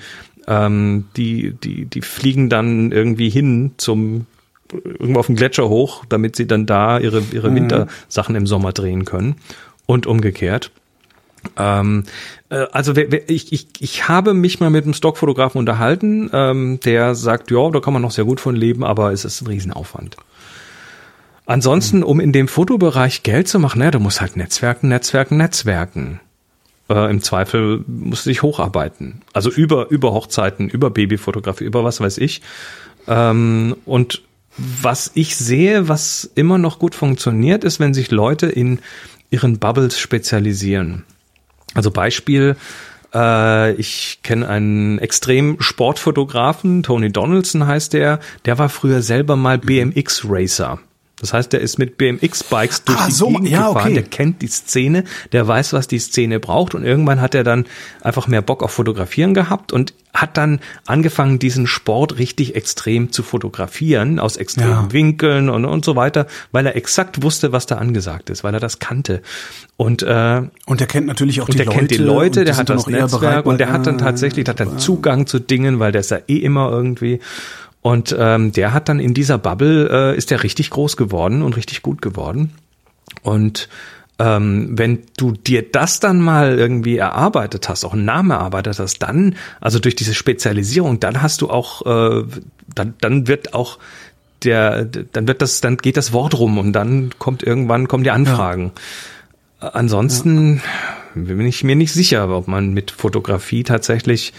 ähm, 0.47 1.05
die, 1.17 1.53
die, 1.53 1.85
die 1.85 2.01
fliegen 2.01 2.49
dann 2.49 2.91
irgendwie 2.91 3.29
hin 3.29 3.71
zum 3.77 4.25
irgendwo 4.71 5.19
auf 5.19 5.27
den 5.27 5.35
Gletscher 5.35 5.69
hoch, 5.69 6.03
damit 6.09 6.35
sie 6.35 6.47
dann 6.47 6.65
da 6.65 6.99
ihre, 6.99 7.23
ihre 7.31 7.49
mhm. 7.49 7.55
Wintersachen 7.55 8.35
im 8.35 8.47
Sommer 8.47 8.73
drehen 8.73 9.05
können. 9.05 9.35
Und 9.85 10.05
umgekehrt. 10.05 10.71
Ähm, 11.55 12.03
äh, 12.49 12.65
also 12.71 12.93
ich, 12.95 13.53
ich, 13.53 13.67
ich 13.79 14.07
habe 14.09 14.33
mich 14.33 14.59
mal 14.59 14.69
mit 14.69 14.83
einem 14.83 14.93
Stockfotografen 14.93 15.59
unterhalten, 15.59 16.29
ähm, 16.33 16.79
der 16.83 17.15
sagt, 17.15 17.51
ja, 17.51 17.69
da 17.69 17.79
kann 17.79 17.93
man 17.93 18.01
noch 18.01 18.11
sehr 18.11 18.25
gut 18.25 18.41
von 18.41 18.55
leben, 18.55 18.83
aber 18.83 19.13
es 19.13 19.23
ist 19.23 19.41
ein 19.41 19.47
Riesenaufwand. 19.47 20.17
Ansonsten, 21.47 22.03
um 22.03 22.19
in 22.19 22.33
dem 22.33 22.49
Fotobereich 22.49 23.23
Geld 23.23 23.47
zu 23.47 23.57
machen, 23.57 23.79
naja, 23.79 23.91
du 23.91 23.99
musst 23.99 24.19
halt 24.19 24.35
Netzwerken, 24.35 24.89
Netzwerken, 24.89 25.37
Netzwerken. 25.37 26.19
Äh, 26.89 27.09
Im 27.09 27.23
Zweifel 27.23 27.85
musst 27.87 28.25
du 28.25 28.29
dich 28.29 28.41
hocharbeiten. 28.41 29.21
Also 29.31 29.49
über, 29.49 29.89
über 29.89 30.11
Hochzeiten, 30.11 30.67
über 30.67 30.89
Babyfotografie, 30.89 31.63
über 31.63 31.85
was 31.85 32.01
weiß 32.01 32.17
ich. 32.17 32.41
Ähm, 33.07 33.77
und 33.85 34.23
was 34.57 35.11
ich 35.13 35.37
sehe, 35.37 35.87
was 35.87 36.29
immer 36.35 36.57
noch 36.57 36.79
gut 36.79 36.95
funktioniert, 36.95 37.63
ist, 37.63 37.79
wenn 37.79 37.93
sich 37.93 38.11
Leute 38.11 38.47
in 38.47 38.79
ihren 39.29 39.57
Bubbles 39.57 39.97
spezialisieren. 39.97 41.05
Also 41.73 41.91
Beispiel, 41.91 42.57
äh, 43.13 43.71
ich 43.73 44.19
kenne 44.21 44.49
einen 44.49 44.99
extrem 44.99 45.61
Sportfotografen, 45.61 46.83
Tony 46.83 47.09
Donaldson 47.09 47.67
heißt 47.67 47.93
der, 47.93 48.19
der 48.43 48.57
war 48.57 48.67
früher 48.67 49.01
selber 49.01 49.37
mal 49.37 49.57
BMX 49.57 50.25
Racer. 50.27 50.79
Das 51.19 51.33
heißt, 51.33 51.51
der 51.51 51.61
ist 51.61 51.79
mit 51.79 51.97
BMX-Bikes 51.97 52.83
durch 52.83 52.99
ah, 52.99 53.07
die 53.07 53.11
so, 53.11 53.27
Gegend 53.29 53.49
ja, 53.49 53.69
gefahren, 53.69 53.85
okay. 53.85 53.93
der 53.93 54.03
kennt 54.03 54.41
die 54.43 54.47
Szene, 54.47 55.03
der 55.31 55.47
weiß, 55.47 55.73
was 55.73 55.87
die 55.87 55.97
Szene 55.97 56.39
braucht 56.39 56.75
und 56.75 56.83
irgendwann 56.83 57.21
hat 57.21 57.33
er 57.33 57.43
dann 57.43 57.65
einfach 58.01 58.27
mehr 58.27 58.43
Bock 58.43 58.61
auf 58.61 58.71
Fotografieren 58.71 59.33
gehabt 59.33 59.73
und 59.73 59.95
hat 60.13 60.37
dann 60.37 60.59
angefangen, 60.85 61.39
diesen 61.39 61.67
Sport 61.67 62.19
richtig 62.19 62.55
extrem 62.55 63.11
zu 63.11 63.23
fotografieren, 63.23 64.19
aus 64.19 64.37
extremen 64.37 64.69
ja. 64.69 64.91
Winkeln 64.91 65.49
und, 65.49 65.65
und 65.65 65.85
so 65.85 65.95
weiter, 65.95 66.27
weil 66.51 66.65
er 66.65 66.75
exakt 66.75 67.23
wusste, 67.23 67.51
was 67.51 67.65
da 67.65 67.77
angesagt 67.77 68.29
ist, 68.29 68.43
weil 68.43 68.53
er 68.53 68.59
das 68.59 68.79
kannte. 68.79 69.21
Und, 69.75 70.03
äh, 70.03 70.41
und 70.65 70.81
er 70.81 70.87
kennt 70.87 71.07
natürlich 71.07 71.41
auch 71.41 71.49
die 71.49 71.57
Leute. 71.57 71.69
Und 71.69 71.73
der 71.73 71.79
kennt 71.79 71.91
die 71.91 71.97
Leute, 71.97 72.45
der 72.45 72.57
hat 72.57 72.69
das 72.69 72.87
Netzwerk 72.87 73.45
und 73.45 73.59
der 73.59 73.71
hat 73.71 73.87
dann 73.87 73.97
tatsächlich, 73.97 74.45
der 74.45 74.53
hat 74.53 74.59
dann 74.59 74.79
Zugang 74.79 75.27
zu 75.27 75.39
Dingen, 75.39 75.79
weil 75.79 75.91
der 75.91 76.01
ist 76.01 76.11
ja 76.11 76.19
eh 76.27 76.37
immer 76.37 76.71
irgendwie 76.71 77.19
und 77.87 78.13
ähm, 78.19 78.51
der 78.51 78.73
hat 78.73 78.89
dann 78.89 78.99
in 78.99 79.13
dieser 79.13 79.37
Bubble, 79.37 79.89
äh, 79.89 80.17
ist 80.17 80.29
der 80.29 80.43
richtig 80.43 80.71
groß 80.71 80.97
geworden 80.97 81.41
und 81.41 81.55
richtig 81.55 81.83
gut 81.83 82.01
geworden. 82.01 82.51
Und 83.21 83.69
ähm, 84.19 84.77
wenn 84.77 85.03
du 85.15 85.31
dir 85.31 85.63
das 85.71 86.01
dann 86.01 86.19
mal 86.19 86.59
irgendwie 86.59 86.97
erarbeitet 86.97 87.69
hast, 87.69 87.85
auch 87.85 87.93
einen 87.93 88.03
Namen 88.03 88.31
erarbeitet 88.31 88.77
hast, 88.77 88.99
dann, 88.99 89.37
also 89.61 89.79
durch 89.79 89.95
diese 89.95 90.13
Spezialisierung, 90.13 90.99
dann 90.99 91.21
hast 91.21 91.39
du 91.41 91.49
auch, 91.49 91.85
äh, 91.85 92.25
dann, 92.75 92.95
dann 92.99 93.29
wird 93.29 93.53
auch 93.53 93.79
der, 94.43 94.83
dann 94.83 95.29
wird 95.29 95.41
das, 95.41 95.61
dann 95.61 95.77
geht 95.77 95.95
das 95.95 96.11
Wort 96.11 96.37
rum 96.37 96.57
und 96.57 96.73
dann 96.73 97.11
kommt 97.19 97.41
irgendwann 97.41 97.87
kommen 97.87 98.03
die 98.03 98.11
Anfragen. 98.11 98.73
Ja. 99.61 99.69
Ansonsten 99.69 100.57
ja. 101.15 101.21
bin 101.21 101.47
ich 101.47 101.63
mir 101.63 101.77
nicht 101.77 101.93
sicher, 101.93 102.27
ob 102.35 102.49
man 102.49 102.73
mit 102.73 102.91
Fotografie 102.91 103.63
tatsächlich 103.63 104.33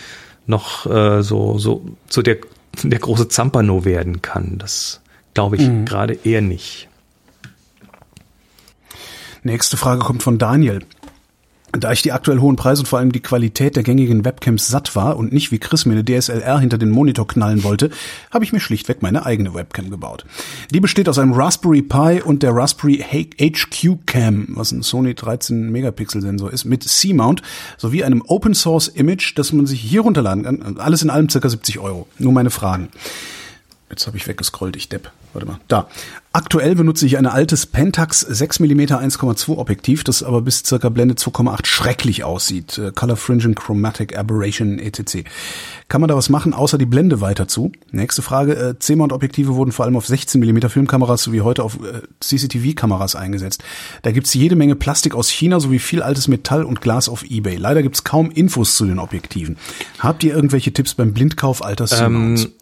noch 0.47 0.85
äh, 0.85 1.23
so 1.23 1.59
so 1.59 1.87
so 2.11 2.21
der 2.21 2.37
der 2.83 2.99
große 2.99 3.29
Zampano 3.29 3.85
werden 3.85 4.23
kann. 4.23 4.59
Das 4.59 5.01
glaube 5.35 5.57
ich 5.57 5.63
mhm. 5.63 5.85
gerade 5.85 6.15
eher 6.15 6.41
nicht. 6.41 6.89
Nächste 9.43 9.77
Frage 9.77 10.01
kommt 10.01 10.23
von 10.23 10.39
Daniel. 10.39 10.81
Da 11.73 11.93
ich 11.93 12.01
die 12.01 12.13
aktuell 12.13 12.39
hohen 12.39 12.57
Preise 12.57 12.81
und 12.81 12.87
vor 12.87 12.99
allem 12.99 13.13
die 13.13 13.21
Qualität 13.21 13.77
der 13.77 13.83
gängigen 13.83 14.25
Webcams 14.25 14.69
satt 14.69 14.97
war 14.97 15.19
und 15.19 15.33
nicht 15.35 15.53
wie 15.53 15.59
Chris 15.59 15.85
mir 15.85 15.93
eine 15.93 16.05
DSLR 16.05 16.59
hinter 16.61 16.79
den 16.79 16.89
Monitor 16.91 17.29
knallen 17.29 17.63
wollte, 17.63 17.91
habe 18.31 18.45
ich 18.45 18.55
mir 18.55 18.61
schlichtweg 18.61 19.03
meine 19.03 19.27
eigene 19.27 19.53
Webcam 19.53 19.91
gebaut. 19.91 20.25
Die 20.73 20.81
besteht 20.81 21.11
aus 21.11 21.19
einem 21.19 21.35
Raspberry 21.35 21.83
Pi 21.83 22.23
und 22.25 22.43
der 22.43 22.55
Raspberry 22.55 23.05
HQ 23.11 24.07
Cam, 24.07 24.47
was 24.51 24.73
ein 24.73 24.83
Sony 24.83 25.15
13 25.15 25.71
Megapixel 25.71 26.23
Sensor 26.23 26.51
ist, 26.53 26.65
mit 26.65 26.85
C-Mount 26.85 27.43
sowie 27.77 28.03
einem 28.03 28.23
Open 28.27 28.55
Source 28.55 28.89
Image, 28.89 29.37
das 29.37 29.53
man 29.53 29.67
sich 29.67 29.81
hier 29.81 30.01
runterladen 30.01 30.45
kann. 30.45 30.79
Alles 30.79 31.03
in 31.03 31.11
allem 31.11 31.29
circa 31.29 31.51
70 31.51 31.81
Euro. 31.81 32.09
Nur 32.19 32.33
meine 32.33 32.51
Fragen. 32.51 32.89
Jetzt 33.91 34.07
habe 34.07 34.17
ich 34.17 34.27
weggescrollt, 34.27 34.77
ich 34.77 34.89
Depp. 34.89 35.11
Warte 35.33 35.47
mal. 35.47 35.61
Da. 35.69 35.89
Aktuell 36.33 36.75
benutze 36.75 37.07
ich 37.07 37.19
ein 37.19 37.27
altes 37.27 37.67
Pentax 37.67 38.21
6 38.21 38.61
mm 38.61 38.81
1,2 38.81 39.57
Objektiv, 39.57 40.05
das 40.05 40.23
aber 40.23 40.43
bis 40.43 40.63
circa 40.65 40.89
Blende 40.89 41.15
2,8 41.15 41.67
schrecklich 41.67 42.23
aussieht. 42.23 42.79
Äh, 42.79 42.93
Color 42.95 43.17
Fringing, 43.17 43.55
Chromatic 43.55 44.17
Aberration, 44.17 44.79
etc. 44.79 45.29
Kann 45.89 46.01
man 46.01 46.09
da 46.09 46.17
was 46.17 46.29
machen, 46.29 46.55
außer 46.55 46.77
die 46.77 46.87
Blende 46.87 47.21
weiter 47.21 47.49
zu? 47.49 47.73
Nächste 47.91 48.23
Frage. 48.23 48.55
Äh, 48.55 48.79
C-Mount-Objektive 48.79 49.55
wurden 49.55 49.73
vor 49.73 49.85
allem 49.85 49.97
auf 49.97 50.07
16 50.07 50.41
mm 50.41 50.69
Filmkameras 50.69 51.23
sowie 51.23 51.41
heute 51.41 51.63
auf 51.65 51.77
äh, 51.77 52.03
CCTV-Kameras 52.21 53.17
eingesetzt. 53.17 53.65
Da 54.03 54.13
gibt's 54.13 54.35
jede 54.35 54.55
Menge 54.55 54.77
Plastik 54.77 55.15
aus 55.15 55.31
China 55.31 55.61
sowie 55.61 55.79
viel 55.79 56.03
altes 56.03 56.29
Metall 56.29 56.65
und 56.65 56.81
Glas 56.83 57.09
auf 57.09 57.25
Ebay. 57.25 57.57
Leider 57.57 57.83
gibt's 57.83 58.05
kaum 58.05 58.31
Infos 58.31 58.77
zu 58.77 58.85
den 58.85 58.99
Objektiven. 58.99 59.57
Habt 59.99 60.23
ihr 60.25 60.35
irgendwelche 60.35 60.73
Tipps 60.73 60.95
beim 60.95 61.15
Blindkauf 61.15 61.65
alter 61.65 61.87
C-Mounts? 61.87 62.45
Ähm 62.45 62.53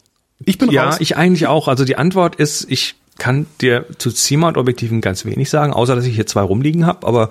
ich 0.45 0.59
bin 0.59 0.71
ja, 0.71 0.85
raus. 0.85 0.97
ich 1.01 1.17
eigentlich 1.17 1.47
auch. 1.47 1.69
Also 1.69 1.85
die 1.85 1.97
Antwort 1.97 2.37
ist, 2.37 2.71
ich 2.71 2.97
kann 3.19 3.47
dir 3.61 3.87
zu 3.99 4.11
C-Mount-Objektiven 4.11 5.01
ganz 5.01 5.25
wenig 5.25 5.49
sagen, 5.49 5.73
außer 5.73 5.95
dass 5.95 6.05
ich 6.05 6.15
hier 6.15 6.27
zwei 6.27 6.43
rumliegen 6.43 6.87
habe, 6.87 7.07
aber 7.07 7.31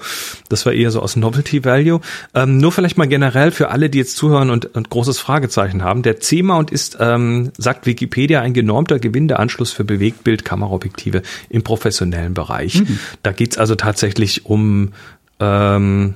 das 0.50 0.66
war 0.66 0.74
eher 0.74 0.90
so 0.92 1.00
aus 1.00 1.16
Novelty 1.16 1.64
Value. 1.64 2.02
Ähm, 2.34 2.58
nur 2.58 2.72
vielleicht 2.72 2.98
mal 2.98 3.08
generell 3.08 3.52
für 3.52 3.70
alle, 3.70 3.90
die 3.90 4.00
jetzt 4.00 4.18
zuhören 4.18 4.50
und, 4.50 4.76
und 4.76 4.90
großes 4.90 5.20
Fragezeichen 5.20 5.84
haben. 5.84 6.02
Der 6.02 6.20
C-Mount 6.20 6.72
ist, 6.72 6.98
ähm, 7.00 7.52
sagt 7.58 7.86
Wikipedia, 7.86 8.42
ein 8.42 8.54
genormter 8.54 9.00
Gewindeanschluss 9.00 9.72
für 9.72 9.84
Bewegtbild-Kameraobjektive 9.84 11.22
im 11.50 11.64
professionellen 11.64 12.34
Bereich. 12.34 12.82
Mhm. 12.82 13.00
Da 13.22 13.32
geht's 13.32 13.58
also 13.58 13.76
tatsächlich 13.76 14.46
um 14.46 14.94
ähm, 15.40 16.16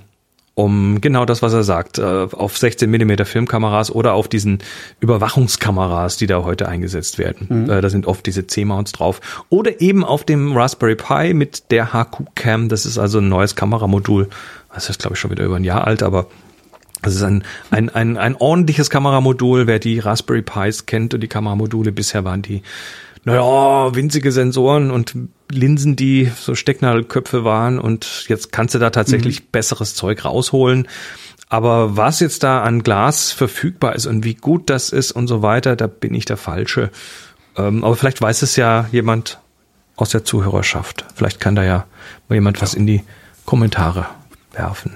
um 0.59 0.99
genau 0.99 1.23
das, 1.23 1.41
was 1.41 1.53
er 1.53 1.63
sagt, 1.63 1.99
äh, 1.99 2.03
auf 2.03 2.57
16 2.57 2.91
Millimeter 2.91 3.23
Filmkameras 3.23 3.95
oder 3.95 4.13
auf 4.13 4.27
diesen 4.27 4.59
Überwachungskameras, 4.99 6.17
die 6.17 6.27
da 6.27 6.43
heute 6.43 6.67
eingesetzt 6.67 7.17
werden. 7.17 7.47
Mhm. 7.49 7.69
Äh, 7.69 7.79
da 7.79 7.89
sind 7.89 8.07
oft 8.07 8.25
diese 8.25 8.45
C-Mounts 8.45 8.91
drauf. 8.91 9.21
Oder 9.47 9.79
eben 9.79 10.03
auf 10.03 10.25
dem 10.25 10.51
Raspberry 10.51 10.97
Pi 10.97 11.33
mit 11.33 11.71
der 11.71 11.93
HQ 11.93 12.35
Cam. 12.35 12.67
Das 12.67 12.85
ist 12.85 12.97
also 12.97 13.19
ein 13.19 13.29
neues 13.29 13.55
Kameramodul. 13.55 14.27
Das 14.73 14.89
ist, 14.89 14.99
glaube 14.99 15.13
ich, 15.13 15.19
schon 15.21 15.31
wieder 15.31 15.45
über 15.45 15.55
ein 15.55 15.63
Jahr 15.63 15.87
alt, 15.87 16.03
aber 16.03 16.27
das 17.01 17.15
ist 17.15 17.23
ein, 17.23 17.45
ein, 17.71 17.89
ein, 17.89 18.17
ein 18.17 18.35
ordentliches 18.35 18.89
Kameramodul. 18.89 19.65
Wer 19.65 19.79
die 19.79 19.99
Raspberry 19.99 20.41
Pis 20.41 20.85
kennt 20.85 21.13
und 21.13 21.21
die 21.21 21.29
Kameramodule, 21.29 21.93
bisher 21.93 22.25
waren 22.25 22.41
die 22.41 22.63
naja, 23.25 23.95
winzige 23.95 24.31
Sensoren 24.31 24.91
und 24.91 25.15
Linsen, 25.51 25.95
die 25.95 26.31
so 26.35 26.55
Stecknadelköpfe 26.55 27.43
waren 27.43 27.79
und 27.79 28.25
jetzt 28.27 28.51
kannst 28.51 28.75
du 28.75 28.79
da 28.79 28.89
tatsächlich 28.89 29.41
mhm. 29.41 29.45
besseres 29.51 29.95
Zeug 29.95 30.25
rausholen. 30.25 30.87
Aber 31.49 31.97
was 31.97 32.19
jetzt 32.19 32.43
da 32.43 32.61
an 32.61 32.83
Glas 32.83 33.31
verfügbar 33.31 33.95
ist 33.95 34.05
und 34.05 34.23
wie 34.23 34.35
gut 34.35 34.69
das 34.69 34.91
ist 34.91 35.11
und 35.11 35.27
so 35.27 35.41
weiter, 35.41 35.75
da 35.75 35.87
bin 35.87 36.13
ich 36.13 36.25
der 36.25 36.37
Falsche. 36.37 36.91
Ähm, 37.57 37.83
aber 37.83 37.95
vielleicht 37.95 38.21
weiß 38.21 38.43
es 38.43 38.55
ja 38.55 38.87
jemand 38.91 39.39
aus 39.95 40.09
der 40.09 40.23
Zuhörerschaft. 40.23 41.05
Vielleicht 41.15 41.39
kann 41.39 41.55
da 41.55 41.63
ja 41.63 41.85
mal 42.27 42.35
jemand 42.35 42.61
was 42.61 42.75
in 42.75 42.85
die 42.85 43.03
Kommentare 43.45 44.05
werfen. 44.53 44.93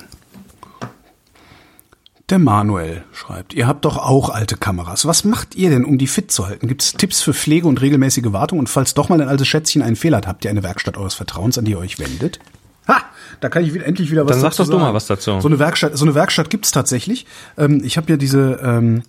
Der 2.29 2.39
Manuel 2.39 3.03
schreibt, 3.11 3.53
ihr 3.53 3.67
habt 3.67 3.83
doch 3.83 3.97
auch 3.97 4.29
alte 4.29 4.55
Kameras. 4.55 5.05
Was 5.05 5.25
macht 5.25 5.55
ihr 5.55 5.69
denn, 5.69 5.83
um 5.83 5.97
die 5.97 6.07
fit 6.07 6.31
zu 6.31 6.47
halten? 6.47 6.67
Gibt 6.67 6.81
es 6.81 6.93
Tipps 6.93 7.21
für 7.21 7.33
Pflege 7.33 7.67
und 7.67 7.81
regelmäßige 7.81 8.31
Wartung? 8.31 8.59
Und 8.59 8.69
falls 8.69 8.93
doch 8.93 9.09
mal 9.09 9.21
ein 9.21 9.27
altes 9.27 9.47
Schätzchen 9.47 9.81
einen 9.81 9.97
Fehler 9.97 10.17
hat, 10.17 10.27
habt 10.27 10.45
ihr 10.45 10.51
eine 10.51 10.63
Werkstatt 10.63 10.97
eures 10.97 11.15
Vertrauens, 11.15 11.57
an 11.57 11.65
die 11.65 11.71
ihr 11.71 11.79
euch 11.79 11.99
wendet? 11.99 12.39
Ha, 12.87 13.01
da 13.41 13.49
kann 13.49 13.65
ich 13.65 13.75
endlich 13.75 14.09
wieder 14.09 14.25
was 14.25 14.31
Dann 14.31 14.41
sag 14.41 14.55
doch 14.55 14.69
du 14.69 14.79
mal 14.79 14.93
was 14.93 15.07
dazu. 15.07 15.39
So 15.41 15.47
eine 15.47 15.59
Werkstatt, 15.59 15.97
so 15.97 16.05
eine 16.05 16.15
Werkstatt 16.15 16.49
gibt's 16.49 16.71
tatsächlich. 16.71 17.25
Ähm, 17.57 17.81
ich 17.83 17.97
habe 17.97 18.09
ja 18.09 18.17
diese, 18.17 18.59
ähm, 18.63 19.03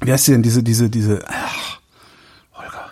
wie 0.00 0.12
heißt 0.12 0.26
die 0.26 0.32
denn, 0.32 0.42
diese, 0.42 0.62
diese, 0.62 0.88
diese, 0.88 1.24
ach, 1.28 1.80
Holger, 2.54 2.86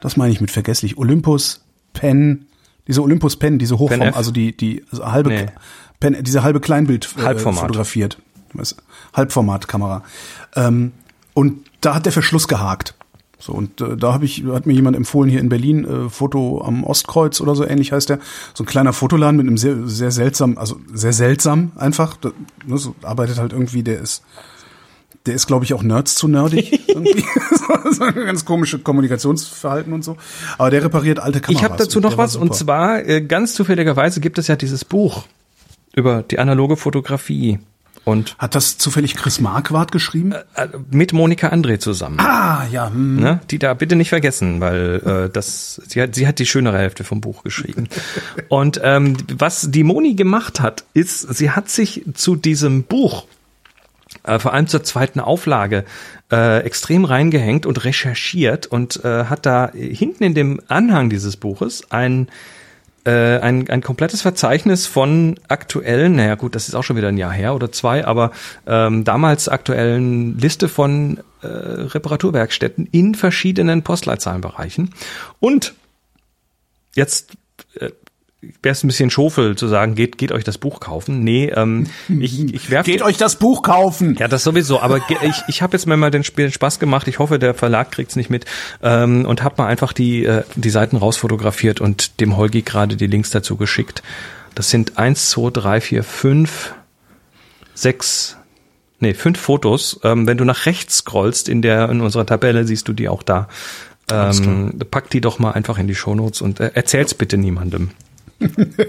das 0.00 0.16
meine 0.16 0.32
ich 0.32 0.40
mit 0.40 0.52
vergesslich, 0.52 0.96
Olympus 0.96 1.64
Pen, 1.92 2.46
diese 2.86 3.02
Olympus 3.02 3.36
Pen, 3.36 3.58
diese 3.58 3.78
Hochform, 3.78 4.14
also 4.14 4.30
die, 4.30 4.56
die 4.56 4.84
also 4.92 5.10
halbe, 5.10 5.30
nee. 5.30 5.46
Pen, 5.98 6.22
diese 6.22 6.42
halbe 6.44 6.60
Kleinbild 6.60 7.08
äh, 7.18 7.34
fotografiert. 7.36 8.18
Halbformatkamera. 9.14 10.02
Ähm, 10.54 10.92
und 11.34 11.64
da 11.80 11.94
hat 11.94 12.06
der 12.06 12.12
Verschluss 12.12 12.48
gehakt. 12.48 12.94
So, 13.42 13.52
und 13.52 13.80
äh, 13.80 13.96
da 13.96 14.12
habe 14.12 14.24
ich, 14.24 14.44
hat 14.44 14.66
mir 14.66 14.72
jemand 14.72 14.96
empfohlen 14.96 15.28
hier 15.28 15.40
in 15.40 15.48
Berlin, 15.48 15.84
äh, 15.84 16.08
Foto 16.08 16.62
am 16.64 16.84
Ostkreuz 16.84 17.40
oder 17.40 17.56
so 17.56 17.66
ähnlich 17.66 17.90
heißt 17.90 18.08
der, 18.08 18.20
so 18.54 18.62
ein 18.62 18.66
kleiner 18.66 18.92
Fotoladen 18.92 19.36
mit 19.36 19.48
einem 19.48 19.58
sehr, 19.58 19.88
sehr 19.88 20.12
seltsam, 20.12 20.58
also 20.58 20.76
sehr 20.92 21.12
seltsam 21.12 21.72
einfach. 21.76 22.16
Da, 22.16 22.30
ne, 22.64 22.78
so 22.78 22.94
arbeitet 23.02 23.38
halt 23.38 23.52
irgendwie, 23.52 23.82
der 23.82 23.98
ist, 23.98 24.22
der 25.26 25.34
ist, 25.34 25.48
glaube 25.48 25.64
ich, 25.64 25.74
auch 25.74 25.82
Nerds 25.82 26.14
zu 26.14 26.28
nerdig. 26.28 26.82
irgendwie. 26.88 27.24
so 27.90 28.04
ein 28.04 28.14
ganz 28.14 28.44
komische 28.44 28.78
Kommunikationsverhalten 28.78 29.92
und 29.92 30.04
so. 30.04 30.16
Aber 30.56 30.70
der 30.70 30.84
repariert 30.84 31.18
alte 31.18 31.40
Kameras. 31.40 31.60
Ich 31.60 31.68
habe 31.68 31.76
dazu 31.76 31.98
noch 31.98 32.16
was, 32.16 32.36
und 32.36 32.54
zwar, 32.54 33.04
äh, 33.04 33.22
ganz 33.22 33.54
zufälligerweise 33.54 34.20
gibt 34.20 34.38
es 34.38 34.46
ja 34.46 34.54
dieses 34.54 34.84
Buch 34.84 35.24
über 35.96 36.22
die 36.22 36.38
analoge 36.38 36.76
Fotografie. 36.76 37.58
Und 38.04 38.36
hat 38.38 38.54
das 38.54 38.78
zufällig 38.78 39.14
Chris 39.14 39.40
Marquardt 39.40 39.92
geschrieben? 39.92 40.32
Äh, 40.32 40.64
äh, 40.64 40.68
mit 40.90 41.12
Monika 41.12 41.48
André 41.48 41.78
zusammen. 41.78 42.18
Ah, 42.18 42.66
ja. 42.70 42.88
Hm. 42.88 43.20
Ne? 43.20 43.40
Die 43.50 43.58
da 43.58 43.74
bitte 43.74 43.94
nicht 43.94 44.08
vergessen, 44.08 44.60
weil 44.60 45.26
äh, 45.28 45.30
das 45.32 45.80
sie 45.86 46.02
hat 46.02 46.14
sie 46.14 46.26
hat 46.26 46.38
die 46.38 46.46
schönere 46.46 46.78
Hälfte 46.78 47.04
vom 47.04 47.20
Buch 47.20 47.44
geschrieben. 47.44 47.88
Und 48.48 48.80
ähm, 48.82 49.16
was 49.32 49.70
die 49.70 49.84
Moni 49.84 50.14
gemacht 50.14 50.60
hat, 50.60 50.84
ist, 50.94 51.20
sie 51.20 51.50
hat 51.50 51.68
sich 51.68 52.02
zu 52.14 52.34
diesem 52.34 52.82
Buch 52.82 53.26
äh, 54.24 54.38
vor 54.38 54.52
allem 54.52 54.66
zur 54.66 54.82
zweiten 54.82 55.20
Auflage 55.20 55.84
äh, 56.30 56.60
extrem 56.64 57.04
reingehängt 57.04 57.66
und 57.66 57.84
recherchiert 57.84 58.66
und 58.66 59.04
äh, 59.04 59.24
hat 59.24 59.46
da 59.46 59.70
hinten 59.72 60.24
in 60.24 60.34
dem 60.34 60.60
Anhang 60.68 61.08
dieses 61.08 61.36
Buches 61.36 61.90
ein 61.90 62.28
äh, 63.04 63.38
ein, 63.38 63.68
ein 63.68 63.82
komplettes 63.82 64.22
Verzeichnis 64.22 64.86
von 64.86 65.38
aktuellen, 65.48 66.16
naja 66.16 66.36
gut, 66.36 66.54
das 66.54 66.68
ist 66.68 66.74
auch 66.74 66.84
schon 66.84 66.96
wieder 66.96 67.08
ein 67.08 67.18
Jahr 67.18 67.32
her 67.32 67.54
oder 67.54 67.72
zwei, 67.72 68.06
aber 68.06 68.30
ähm, 68.66 69.04
damals 69.04 69.48
aktuellen 69.48 70.38
Liste 70.38 70.68
von 70.68 71.18
äh, 71.42 71.46
Reparaturwerkstätten 71.46 72.86
in 72.92 73.14
verschiedenen 73.14 73.82
Postleitzahlenbereichen. 73.82 74.90
Und 75.40 75.74
jetzt 76.94 77.32
wäre 78.62 78.72
es 78.72 78.82
ein 78.82 78.88
bisschen 78.88 79.10
schofel 79.10 79.56
zu 79.56 79.68
sagen, 79.68 79.94
geht, 79.94 80.18
geht 80.18 80.32
euch 80.32 80.42
das 80.42 80.58
Buch 80.58 80.80
kaufen. 80.80 81.22
Nee, 81.22 81.52
ähm, 81.54 81.86
ich, 82.08 82.52
ich 82.52 82.70
werfe. 82.70 82.90
Geht 82.90 83.02
euch 83.02 83.16
das 83.16 83.36
Buch 83.36 83.62
kaufen! 83.62 84.16
Ja, 84.18 84.28
das 84.28 84.42
sowieso, 84.42 84.80
aber 84.80 84.98
ich, 85.22 85.42
ich 85.46 85.62
habe 85.62 85.76
jetzt 85.76 85.86
mir 85.86 85.96
mal 85.96 86.10
den 86.10 86.24
Spiel 86.24 86.50
Spaß 86.50 86.78
gemacht. 86.80 87.06
Ich 87.08 87.18
hoffe, 87.18 87.38
der 87.38 87.54
Verlag 87.54 87.92
kriegt's 87.92 88.16
nicht 88.16 88.30
mit. 88.30 88.44
Ähm, 88.82 89.24
und 89.24 89.42
habe 89.42 89.54
mal 89.58 89.68
einfach 89.68 89.92
die, 89.92 90.24
äh, 90.24 90.42
die 90.56 90.70
Seiten 90.70 90.96
rausfotografiert 90.96 91.80
und 91.80 92.20
dem 92.20 92.36
Holgi 92.36 92.62
gerade 92.62 92.96
die 92.96 93.06
Links 93.06 93.30
dazu 93.30 93.56
geschickt. 93.56 94.02
Das 94.54 94.70
sind 94.70 94.98
eins, 94.98 95.30
zwei, 95.30 95.50
drei, 95.50 95.80
vier, 95.80 96.02
fünf, 96.02 96.74
sechs, 97.74 98.36
nee, 98.98 99.14
fünf 99.14 99.38
Fotos. 99.38 100.00
Ähm, 100.02 100.26
wenn 100.26 100.36
du 100.36 100.44
nach 100.44 100.66
rechts 100.66 100.98
scrollst 100.98 101.48
in 101.48 101.62
der 101.62 101.88
in 101.88 102.00
unserer 102.00 102.26
Tabelle, 102.26 102.66
siehst 102.66 102.88
du 102.88 102.92
die 102.92 103.08
auch 103.08 103.22
da. 103.22 103.48
Ähm, 104.10 104.80
pack 104.90 105.10
die 105.10 105.20
doch 105.20 105.38
mal 105.38 105.52
einfach 105.52 105.78
in 105.78 105.86
die 105.86 105.94
Shownotes 105.94 106.42
und 106.42 106.60
äh, 106.60 106.72
erzähl's 106.74 107.14
bitte 107.14 107.38
niemandem. 107.38 107.90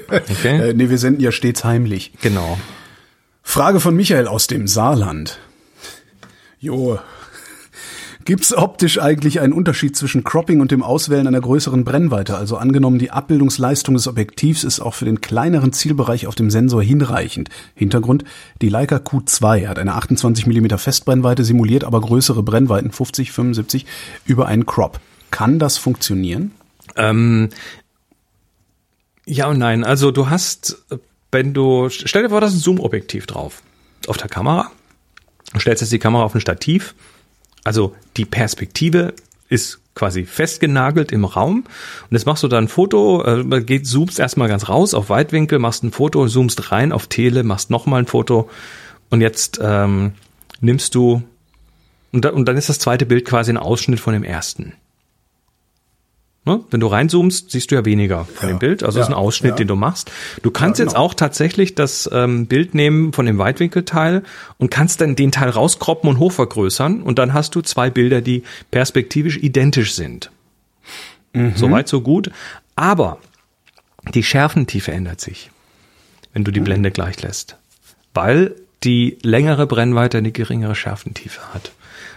Okay. 0.07 0.69
äh, 0.69 0.73
nee, 0.73 0.89
wir 0.89 0.97
senden 0.97 1.21
ja 1.21 1.31
stets 1.31 1.63
heimlich. 1.63 2.13
Genau. 2.21 2.57
Frage 3.41 3.79
von 3.79 3.95
Michael 3.95 4.27
aus 4.27 4.47
dem 4.47 4.67
Saarland. 4.67 5.39
Jo. 6.59 6.99
Gibt 8.25 8.45
es 8.45 8.55
optisch 8.55 9.01
eigentlich 9.01 9.41
einen 9.41 9.51
Unterschied 9.51 9.97
zwischen 9.97 10.23
Cropping 10.23 10.61
und 10.61 10.71
dem 10.71 10.81
Auswählen 10.81 11.27
einer 11.27 11.41
größeren 11.41 11.83
Brennweite? 11.83 12.37
Also 12.37 12.55
angenommen, 12.55 12.97
die 12.97 13.11
Abbildungsleistung 13.11 13.95
des 13.95 14.07
Objektivs 14.07 14.63
ist 14.63 14.79
auch 14.79 14.93
für 14.93 15.03
den 15.03 15.19
kleineren 15.19 15.73
Zielbereich 15.73 16.25
auf 16.25 16.35
dem 16.35 16.49
Sensor 16.49 16.81
hinreichend. 16.81 17.49
Hintergrund, 17.75 18.23
die 18.61 18.69
Leica 18.69 18.95
Q2 18.95 19.67
hat 19.67 19.77
eine 19.77 19.95
28 19.95 20.47
mm 20.47 20.77
Festbrennweite, 20.77 21.43
simuliert 21.43 21.83
aber 21.83 21.99
größere 21.99 22.43
Brennweiten, 22.43 22.91
50, 22.91 23.33
75, 23.33 23.85
über 24.25 24.47
einen 24.47 24.65
Crop. 24.65 25.01
Kann 25.29 25.59
das 25.59 25.77
funktionieren? 25.77 26.51
Ähm, 26.95 27.49
ja 29.25 29.47
und 29.47 29.57
nein. 29.57 29.83
Also 29.83 30.11
du 30.11 30.29
hast, 30.29 30.83
wenn 31.31 31.53
du, 31.53 31.89
stell 31.89 32.23
dir 32.23 32.29
vor, 32.29 32.41
da 32.41 32.47
ist 32.47 32.53
ein 32.53 32.59
Zoom-Objektiv 32.59 33.25
drauf 33.25 33.61
auf 34.07 34.17
der 34.17 34.29
Kamera. 34.29 34.71
Du 35.53 35.59
stellst 35.59 35.81
jetzt 35.81 35.91
die 35.91 35.99
Kamera 35.99 36.23
auf 36.23 36.35
ein 36.35 36.41
Stativ 36.41 36.95
also 37.63 37.95
die 38.17 38.25
Perspektive 38.25 39.13
ist 39.49 39.79
quasi 39.95 40.25
festgenagelt 40.25 41.11
im 41.11 41.23
Raum 41.23 41.65
und 42.09 42.11
jetzt 42.11 42.25
machst 42.25 42.43
du 42.43 42.47
da 42.47 42.57
ein 42.57 42.67
Foto, 42.67 43.23
äh, 43.23 43.61
geht, 43.61 43.85
zoomst 43.85 44.19
erstmal 44.19 44.47
ganz 44.47 44.67
raus 44.67 44.93
auf 44.93 45.09
Weitwinkel, 45.09 45.59
machst 45.59 45.83
ein 45.83 45.91
Foto, 45.91 46.27
zoomst 46.27 46.71
rein 46.71 46.91
auf 46.91 47.07
Tele, 47.07 47.43
machst 47.43 47.69
nochmal 47.69 48.01
ein 48.01 48.07
Foto 48.07 48.49
und 49.09 49.21
jetzt 49.21 49.59
ähm, 49.61 50.13
nimmst 50.61 50.95
du 50.95 51.21
und, 52.11 52.25
da, 52.25 52.31
und 52.31 52.45
dann 52.45 52.57
ist 52.57 52.69
das 52.69 52.79
zweite 52.79 53.05
Bild 53.05 53.25
quasi 53.25 53.51
ein 53.51 53.57
Ausschnitt 53.57 53.99
von 53.99 54.13
dem 54.13 54.23
ersten. 54.23 54.73
Ne? 56.45 56.59
Wenn 56.71 56.81
du 56.81 56.87
reinzoomst, 56.87 57.51
siehst 57.51 57.71
du 57.71 57.75
ja 57.75 57.85
weniger 57.85 58.25
von 58.25 58.49
ja. 58.49 58.55
dem 58.55 58.59
Bild. 58.59 58.83
Also 58.83 58.99
ja. 58.99 59.05
ist 59.05 59.09
ein 59.09 59.15
Ausschnitt, 59.15 59.51
ja. 59.51 59.55
den 59.57 59.69
du 59.69 59.75
machst. 59.75 60.11
Du 60.41 60.51
kannst 60.51 60.79
genau. 60.79 60.89
jetzt 60.89 60.97
auch 60.97 61.13
tatsächlich 61.13 61.73
das 61.73 62.09
ähm, 62.11 62.47
Bild 62.47 62.75
nehmen 62.75 63.13
von 63.13 63.25
dem 63.25 63.37
Weitwinkelteil 63.37 64.23
und 64.57 64.69
kannst 64.69 64.99
dann 64.99 65.15
den 65.15 65.31
Teil 65.31 65.49
rauskroppen 65.49 66.09
und 66.09 66.19
hochvergrößern 66.19 67.01
und 67.01 67.17
dann 67.17 67.33
hast 67.33 67.55
du 67.55 67.61
zwei 67.61 67.89
Bilder, 67.89 68.19
die 68.21 68.43
perspektivisch 68.71 69.37
identisch 69.37 69.93
sind. 69.93 70.31
Mhm. 71.31 71.53
Soweit, 71.55 71.87
so 71.87 72.01
gut. 72.01 72.29
Aber 72.75 73.19
die 74.13 74.23
Schärfentiefe 74.23 74.91
ändert 74.91 75.21
sich, 75.21 75.49
wenn 76.33 76.43
du 76.43 76.51
die 76.51 76.59
mhm. 76.59 76.65
Blende 76.65 76.91
gleich 76.91 77.21
lässt. 77.21 77.55
Weil 78.13 78.55
die 78.83 79.17
längere 79.21 79.65
Brennweite 79.65 80.17
eine 80.17 80.33
geringere 80.33 80.75
Schärfentiefe 80.75 81.53
hat. 81.53 81.71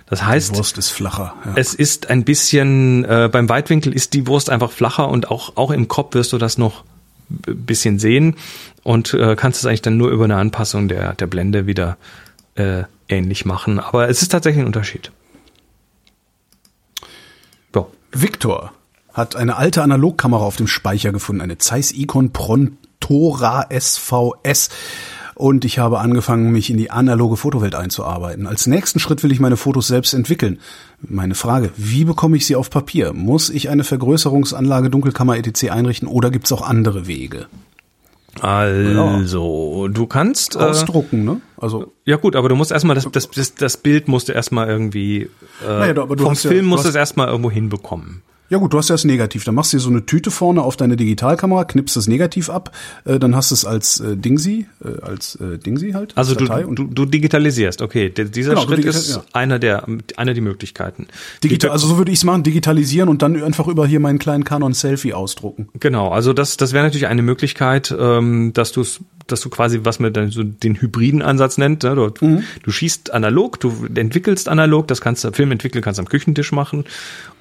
Das 0.08 0.24
heißt, 0.24 0.52
die 0.52 0.58
Wurst 0.58 0.78
ist 0.78 0.90
flacher. 0.90 1.34
Ja. 1.44 1.52
Es 1.56 1.74
ist 1.74 2.10
ein 2.10 2.24
bisschen 2.24 3.04
äh, 3.04 3.28
beim 3.30 3.48
Weitwinkel 3.48 3.92
ist 3.92 4.14
die 4.14 4.26
Wurst 4.26 4.50
einfach 4.50 4.70
flacher 4.70 5.08
und 5.08 5.30
auch 5.30 5.56
auch 5.56 5.70
im 5.70 5.88
Kopf 5.88 6.14
wirst 6.14 6.32
du 6.32 6.38
das 6.38 6.58
noch 6.58 6.84
bisschen 7.28 7.98
sehen 7.98 8.36
und 8.84 9.12
äh, 9.14 9.34
kannst 9.34 9.58
es 9.58 9.66
eigentlich 9.66 9.82
dann 9.82 9.96
nur 9.96 10.10
über 10.10 10.24
eine 10.24 10.36
Anpassung 10.36 10.86
der 10.86 11.14
der 11.14 11.26
Blende 11.26 11.66
wieder 11.66 11.96
äh, 12.54 12.84
ähnlich 13.08 13.44
machen. 13.44 13.80
Aber 13.80 14.08
es 14.08 14.22
ist 14.22 14.28
tatsächlich 14.28 14.62
ein 14.62 14.66
Unterschied. 14.66 15.10
So. 17.74 17.90
Victor 18.12 18.72
hat 19.12 19.34
eine 19.34 19.56
alte 19.56 19.82
Analogkamera 19.82 20.44
auf 20.44 20.56
dem 20.56 20.68
Speicher 20.68 21.10
gefunden, 21.10 21.40
eine 21.40 21.58
Zeiss 21.58 21.90
Icon 21.90 22.32
Prontora 22.32 23.66
SVS 23.76 24.68
und 25.36 25.66
ich 25.66 25.78
habe 25.78 26.00
angefangen, 26.00 26.50
mich 26.50 26.70
in 26.70 26.78
die 26.78 26.90
analoge 26.90 27.36
Fotowelt 27.36 27.74
einzuarbeiten. 27.74 28.46
Als 28.46 28.66
nächsten 28.66 28.98
Schritt 28.98 29.22
will 29.22 29.30
ich 29.30 29.38
meine 29.38 29.58
Fotos 29.58 29.86
selbst 29.86 30.14
entwickeln. 30.14 30.58
Meine 31.00 31.34
Frage, 31.34 31.70
wie 31.76 32.06
bekomme 32.06 32.38
ich 32.38 32.46
sie 32.46 32.56
auf 32.56 32.70
Papier? 32.70 33.12
Muss 33.12 33.50
ich 33.50 33.68
eine 33.68 33.84
Vergrößerungsanlage, 33.84 34.88
Dunkelkammer 34.88 35.36
etc. 35.36 35.70
einrichten 35.70 36.08
oder 36.08 36.30
gibt 36.30 36.46
es 36.46 36.52
auch 36.52 36.62
andere 36.62 37.06
Wege? 37.06 37.48
Also, 38.40 39.88
du 39.88 40.06
kannst 40.06 40.56
äh, 40.56 40.60
ausdrucken, 40.60 41.24
ne? 41.24 41.40
Also 41.58 41.92
ja 42.04 42.16
gut, 42.16 42.34
aber 42.34 42.48
du 42.48 42.54
musst 42.54 42.70
erstmal 42.70 42.94
das 42.94 43.08
das 43.10 43.30
das, 43.30 43.54
das 43.54 43.76
Bild 43.76 44.08
musst 44.08 44.28
du 44.28 44.32
erstmal 44.32 44.68
irgendwie 44.68 45.28
äh, 45.66 45.68
naja, 45.68 46.02
aber 46.02 46.16
du 46.16 46.24
vom 46.24 46.36
Film 46.36 46.66
ja, 46.66 46.70
musst 46.70 46.84
du 46.84 46.88
es 46.90 46.94
erstmal 46.94 47.28
irgendwo 47.28 47.50
hinbekommen. 47.50 48.22
Ja 48.48 48.58
gut, 48.58 48.72
du 48.72 48.78
hast 48.78 48.88
ja 48.88 48.94
das 48.94 49.04
Negativ. 49.04 49.44
Dann 49.44 49.54
machst 49.54 49.72
du 49.72 49.76
dir 49.76 49.82
so 49.82 49.90
eine 49.90 50.06
Tüte 50.06 50.30
vorne 50.30 50.62
auf 50.62 50.76
deine 50.76 50.96
Digitalkamera, 50.96 51.64
knippst 51.64 51.96
das 51.96 52.06
Negativ 52.06 52.50
ab, 52.50 52.72
äh, 53.04 53.18
dann 53.18 53.34
hast 53.34 53.50
du 53.50 53.54
es 53.54 53.64
als 53.64 54.00
äh, 54.00 54.16
Dingsy, 54.16 54.66
äh, 54.84 55.00
als 55.02 55.36
äh, 55.36 55.58
Dingsy 55.58 55.92
halt. 55.92 56.16
Also 56.16 56.34
du, 56.34 56.46
du, 56.46 56.84
du 56.84 57.06
digitalisierst, 57.06 57.82
okay. 57.82 58.10
D 58.10 58.24
dieser 58.24 58.50
genau, 58.50 58.62
Schritt 58.62 58.84
ist 58.84 59.16
ja. 59.16 59.22
einer 59.32 59.58
der 59.58 59.86
einer 60.16 60.34
der 60.34 60.42
Möglichkeiten. 60.42 61.06
Digital, 61.42 61.70
also 61.70 61.86
so 61.86 61.98
würde 61.98 62.12
ich 62.12 62.18
es 62.18 62.24
machen, 62.24 62.42
digitalisieren 62.42 63.08
und 63.08 63.22
dann 63.22 63.42
einfach 63.42 63.68
über 63.68 63.86
hier 63.86 64.00
meinen 64.00 64.18
kleinen 64.18 64.44
Canon 64.44 64.74
Selfie 64.74 65.12
ausdrucken. 65.12 65.68
Genau, 65.80 66.10
also 66.10 66.32
das 66.32 66.56
das 66.56 66.72
wäre 66.72 66.84
natürlich 66.84 67.06
eine 67.08 67.22
Möglichkeit, 67.22 67.94
ähm, 67.98 68.52
dass 68.52 68.72
du 68.72 68.82
es 68.82 69.00
dass 69.26 69.40
du 69.40 69.50
quasi, 69.50 69.80
was 69.82 69.98
man 69.98 70.12
dann 70.12 70.30
so 70.30 70.42
den 70.42 70.80
hybriden 70.80 71.22
Ansatz 71.22 71.58
nennt, 71.58 71.82
ne? 71.82 71.94
du, 71.94 72.24
mhm. 72.24 72.44
du 72.62 72.70
schießt 72.70 73.12
analog, 73.12 73.58
du 73.60 73.72
entwickelst 73.94 74.48
analog, 74.48 74.86
das 74.86 75.00
kannst 75.00 75.24
du, 75.24 75.32
Film 75.32 75.50
entwickeln 75.50 75.82
kannst 75.82 75.98
du 75.98 76.02
am 76.02 76.08
Küchentisch 76.08 76.52
machen. 76.52 76.84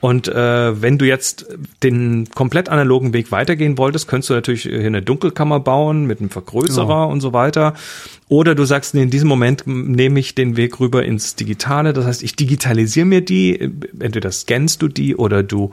Und 0.02 0.28
äh, 0.28 0.82
wenn 0.82 0.98
du 0.98 1.06
jetzt 1.06 1.48
den 1.82 2.30
komplett 2.36 2.70
analogen 2.70 3.14
Weg 3.14 3.32
weitergehen 3.32 3.78
wolltest, 3.78 4.08
könntest 4.08 4.30
du 4.30 4.34
natürlich 4.36 4.64
hier 4.64 4.80
eine 4.80 5.02
Dunkelkammer 5.02 5.60
bauen 5.60 6.06
mit 6.06 6.20
einem 6.20 6.30
Vergrößerer 6.30 6.86
genau. 6.86 7.12
und 7.12 7.22
so 7.22 7.34
weiter. 7.34 7.74
Oder 8.28 8.54
du 8.54 8.66
sagst, 8.66 8.93
in 8.93 9.10
diesem 9.10 9.30
Moment 9.30 9.66
nehme 9.66 10.20
ich 10.20 10.36
den 10.36 10.58
Weg 10.58 10.80
rüber 10.80 11.04
ins 11.04 11.36
Digitale. 11.36 11.93
Das 11.93 12.06
heißt, 12.06 12.24
ich 12.24 12.36
digitalisiere 12.36 13.06
mir 13.06 13.22
die, 13.22 13.72
entweder 14.00 14.32
scannst 14.32 14.82
du 14.82 14.88
die 14.88 15.16
oder 15.16 15.41
du 15.43 15.72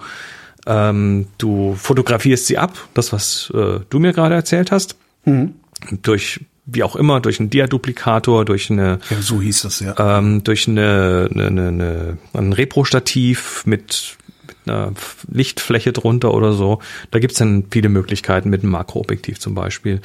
ähm, 0.65 1.27
du 1.39 1.75
fotografierst 1.75 2.47
sie 2.47 2.57
ab, 2.57 2.89
das 2.95 3.13
was 3.13 3.53
äh, 3.53 3.81
du 3.91 3.99
mir 3.99 4.13
gerade 4.13 4.37
erzählt 4.37 4.71
hast. 4.71 4.97
Mhm 5.25 5.55
durch 6.03 6.41
wie 6.65 6.83
auch 6.83 6.97
immer, 6.97 7.21
durch 7.21 7.41
einen 7.41 7.51
Diaduplikator, 7.51 8.45
durch 8.45 8.71
eine 8.71 9.01
ja, 9.11 9.21
so 9.21 9.41
hieß 9.41 9.63
das 9.63 9.81
ja, 9.81 10.19
ähm, 10.19 10.45
durch 10.45 10.69
eine, 10.69 11.29
eine, 11.33 11.47
eine, 11.47 12.19
ein 12.35 12.53
Repro-Stativ 12.53 13.67
mit, 13.67 14.17
mit 14.47 14.57
einer 14.67 14.93
Lichtfläche 15.29 15.93
drunter 15.93 16.33
oder 16.35 16.53
so. 16.53 16.79
Da 17.11 17.19
gibt's 17.19 17.39
dann 17.39 17.65
viele 17.71 17.89
Möglichkeiten 17.89 18.49
mit 18.49 18.63
einem 18.63 18.73
Makroobjektiv 18.73 19.41
zum 19.41 19.55
Beispiel. 19.55 20.01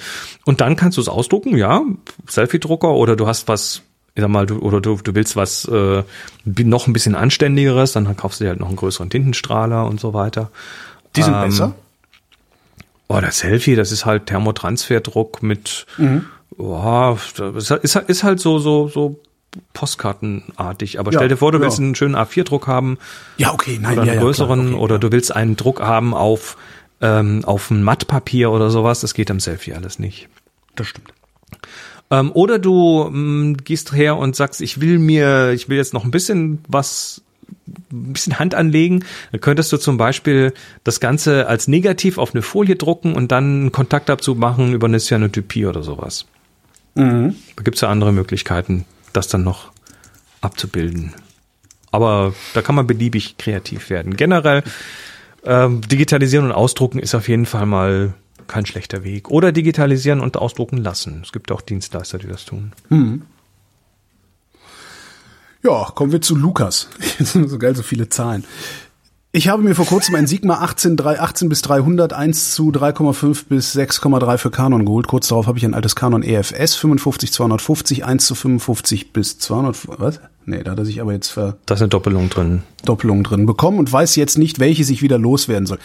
Und 0.45 0.61
dann 0.61 0.75
kannst 0.75 0.97
du 0.97 1.01
es 1.01 1.09
ausdrucken, 1.09 1.57
ja, 1.57 1.83
Selfie-Drucker 2.27 2.91
oder 2.91 3.15
du 3.15 3.27
hast 3.27 3.47
was 3.47 3.83
ich 4.17 4.21
sag 4.21 4.31
mal, 4.31 4.47
du, 4.47 4.57
oder 4.57 4.81
du, 4.81 4.95
du 4.95 5.13
willst 5.13 5.35
was 5.35 5.65
äh, 5.65 6.01
noch 6.43 6.87
ein 6.87 6.93
bisschen 6.93 7.13
anständigeres, 7.13 7.91
dann 7.91 8.17
kaufst 8.17 8.39
du 8.39 8.45
dir 8.45 8.49
halt 8.49 8.59
noch 8.59 8.67
einen 8.67 8.75
größeren 8.75 9.11
Tintenstrahler 9.11 9.85
und 9.85 9.99
so 9.99 10.15
weiter. 10.15 10.49
Die 11.15 11.21
sind 11.21 11.35
ähm, 11.35 11.41
besser? 11.41 11.75
Oh, 13.09 13.19
das 13.21 13.37
Selfie, 13.37 13.75
das 13.75 13.91
ist 13.91 14.05
halt 14.05 14.25
Thermotransferdruck 14.25 15.43
mit, 15.43 15.85
mhm. 15.99 16.25
Oh, 16.57 17.17
ist, 17.55 17.71
ist, 17.71 17.95
ist 17.95 18.23
halt 18.23 18.39
so, 18.39 18.59
so, 18.59 18.87
so 18.87 19.19
Postkartenartig. 19.73 20.99
Aber 20.99 21.11
ja, 21.11 21.19
stell 21.19 21.29
dir 21.29 21.37
vor, 21.37 21.51
du 21.51 21.57
ja. 21.57 21.63
willst 21.63 21.79
einen 21.79 21.95
schönen 21.95 22.15
A4-Druck 22.15 22.67
haben. 22.67 22.97
Ja, 23.37 23.53
okay, 23.53 23.79
nein, 23.81 23.93
oder 23.93 24.03
einen 24.03 24.13
ja, 24.15 24.21
größeren, 24.21 24.59
klar, 24.59 24.73
okay, 24.73 24.83
oder 24.83 24.99
du 24.99 25.11
willst 25.11 25.35
einen 25.35 25.55
Druck 25.55 25.81
haben 25.81 26.13
auf, 26.13 26.57
ähm, 27.01 27.43
auf 27.45 27.71
ein 27.71 27.83
Mattpapier 27.83 28.51
oder 28.51 28.69
sowas. 28.69 29.01
Das 29.01 29.13
geht 29.13 29.31
am 29.31 29.39
Selfie 29.39 29.73
alles 29.73 29.99
nicht. 29.99 30.29
Das 30.75 30.87
stimmt. 30.87 31.13
Ähm, 32.09 32.31
oder 32.33 32.59
du 32.59 33.09
mh, 33.09 33.11
mm, 33.11 33.57
gehst 33.63 33.93
her 33.93 34.17
und 34.17 34.35
sagst, 34.35 34.61
ich 34.61 34.79
will 34.79 34.99
mir, 34.99 35.51
ich 35.51 35.69
will 35.69 35.77
jetzt 35.77 35.93
noch 35.93 36.03
ein 36.03 36.11
bisschen 36.11 36.59
was 36.67 37.21
ein 37.91 38.13
bisschen 38.13 38.39
Hand 38.39 38.55
anlegen, 38.55 39.03
dann 39.31 39.41
könntest 39.41 39.71
du 39.71 39.77
zum 39.77 39.97
Beispiel 39.97 40.53
das 40.83 40.99
Ganze 40.99 41.47
als 41.47 41.67
negativ 41.67 42.17
auf 42.17 42.33
eine 42.33 42.41
Folie 42.41 42.75
drucken 42.75 43.13
und 43.13 43.31
dann 43.31 43.61
einen 43.61 43.71
Kontaktabzug 43.71 44.37
machen 44.37 44.73
über 44.73 44.87
eine 44.87 44.99
Cyanotypie 44.99 45.65
oder 45.65 45.83
sowas. 45.83 46.25
Mhm. 46.97 47.35
Da 47.55 47.63
gibt's 47.63 47.81
ja 47.81 47.89
andere 47.89 48.11
Möglichkeiten, 48.11 48.85
das 49.13 49.27
dann 49.27 49.43
noch 49.43 49.71
abzubilden. 50.41 51.13
Aber 51.91 52.33
da 52.53 52.61
kann 52.61 52.75
man 52.75 52.87
beliebig 52.87 53.37
kreativ 53.37 53.89
werden. 53.89 54.17
Generell 54.17 54.63
ähm, 55.45 55.81
digitalisieren 55.81 56.45
und 56.45 56.51
ausdrucken 56.51 56.99
ist 56.99 57.15
auf 57.15 57.29
jeden 57.29 57.45
Fall 57.45 57.65
mal 57.65 58.13
kein 58.47 58.65
schlechter 58.65 59.03
Weg. 59.03 59.29
Oder 59.29 59.51
digitalisieren 59.51 60.21
und 60.21 60.37
ausdrucken 60.37 60.77
lassen. 60.77 61.21
Es 61.23 61.31
gibt 61.31 61.51
auch 61.51 61.61
Dienstleister, 61.61 62.17
die 62.17 62.27
das 62.27 62.45
tun. 62.45 62.73
Mhm. 62.89 63.23
Ja, 65.63 65.85
kommen 65.95 66.11
wir 66.11 66.21
zu 66.21 66.35
Lukas. 66.35 66.87
so 67.19 67.57
geil, 67.57 67.75
so 67.75 67.83
viele 67.83 68.09
Zahlen. 68.09 68.43
Ich 69.33 69.49
habe 69.49 69.61
mir 69.61 69.75
vor 69.75 69.85
kurzem 69.85 70.15
ein 70.15 70.25
Sigma 70.25 70.55
18, 70.61 70.95
3, 70.95 71.19
18 71.19 71.49
bis 71.49 71.61
300, 71.61 72.13
1 72.13 72.53
zu 72.53 72.71
3,5 72.71 73.45
bis 73.49 73.75
6,3 73.75 74.37
für 74.37 74.51
Canon 74.51 74.85
geholt. 74.85 75.07
Kurz 75.07 75.27
darauf 75.27 75.47
habe 75.47 75.57
ich 75.57 75.65
ein 75.65 75.73
altes 75.73 75.95
Canon 75.95 76.23
EFS 76.23 76.75
55 76.75 77.33
250, 77.33 78.05
1 78.05 78.25
zu 78.25 78.35
55 78.35 79.11
bis 79.13 79.37
200, 79.37 79.99
was? 79.99 80.21
Nee, 80.49 80.63
da 80.63 80.71
hat 80.71 80.79
er 80.79 80.85
sich 80.85 81.01
aber 81.01 81.11
jetzt 81.11 81.27
ver 81.27 81.57
Da 81.65 81.75
ist 81.75 81.81
eine 81.81 81.89
Doppelung 81.89 82.29
drin. 82.29 82.63
Doppelung 82.85 83.21
drin 83.25 83.45
bekommen 83.45 83.79
und 83.79 83.91
weiß 83.91 84.15
jetzt 84.15 84.37
nicht, 84.37 84.59
welche 84.59 84.85
sich 84.85 85.01
wieder 85.01 85.17
loswerden 85.17 85.65
soll. 85.65 85.77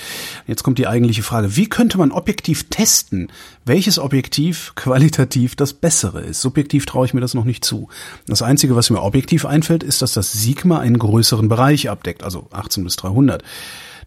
Jetzt 0.47 0.63
kommt 0.63 0.79
die 0.79 0.87
eigentliche 0.87 1.25
Frage. 1.25 1.57
Wie 1.57 1.69
könnte 1.69 1.99
man 1.99 2.13
objektiv 2.13 2.71
testen, 2.71 3.27
welches 3.65 3.99
Objektiv 3.99 4.73
qualitativ 4.77 5.57
das 5.57 5.73
bessere 5.73 6.21
ist? 6.21 6.41
Subjektiv 6.43 6.87
traue 6.87 7.07
ich 7.07 7.13
mir 7.13 7.21
das 7.21 7.35
noch 7.35 7.45
nicht 7.45 7.65
zu. 7.65 7.89
Das 8.29 8.41
Einzige, 8.41 8.77
was 8.77 8.89
mir 8.89 9.03
objektiv 9.03 9.47
einfällt, 9.47 9.83
ist, 9.83 10.01
dass 10.01 10.13
das 10.13 10.33
Sigma 10.33 10.79
einen 10.79 11.01
größeren 11.01 11.49
Bereich 11.49 11.91
abdeckt, 11.91 12.23
also 12.23 12.47
18 12.53 12.85
bis 12.85 12.95
300. 12.95 13.43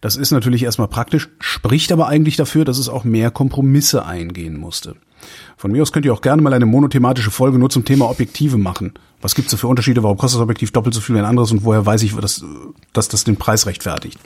Das 0.00 0.16
ist 0.16 0.30
natürlich 0.30 0.62
erstmal 0.62 0.88
praktisch, 0.88 1.28
spricht 1.38 1.92
aber 1.92 2.08
eigentlich 2.08 2.36
dafür, 2.36 2.64
dass 2.64 2.78
es 2.78 2.88
auch 2.88 3.04
mehr 3.04 3.30
Kompromisse 3.30 4.06
eingehen 4.06 4.56
musste. 4.56 4.96
Von 5.56 5.72
mir 5.72 5.82
aus 5.82 5.92
könnt 5.92 6.04
ihr 6.06 6.12
auch 6.12 6.20
gerne 6.20 6.42
mal 6.42 6.52
eine 6.52 6.66
monothematische 6.66 7.30
Folge 7.30 7.58
nur 7.58 7.70
zum 7.70 7.84
Thema 7.84 8.08
Objektive 8.10 8.58
machen. 8.58 8.94
Was 9.20 9.34
gibt's 9.34 9.50
da 9.50 9.56
für 9.56 9.68
Unterschiede? 9.68 10.02
Warum 10.02 10.18
kostet 10.18 10.38
das 10.38 10.42
Objektiv 10.42 10.72
doppelt 10.72 10.94
so 10.94 11.00
viel 11.00 11.14
wie 11.14 11.20
ein 11.20 11.24
anderes 11.24 11.50
und 11.50 11.64
woher 11.64 11.84
weiß 11.84 12.02
ich, 12.02 12.14
dass, 12.14 12.44
dass 12.92 13.08
das 13.08 13.24
den 13.24 13.36
Preis 13.36 13.66
rechtfertigt? 13.66 14.18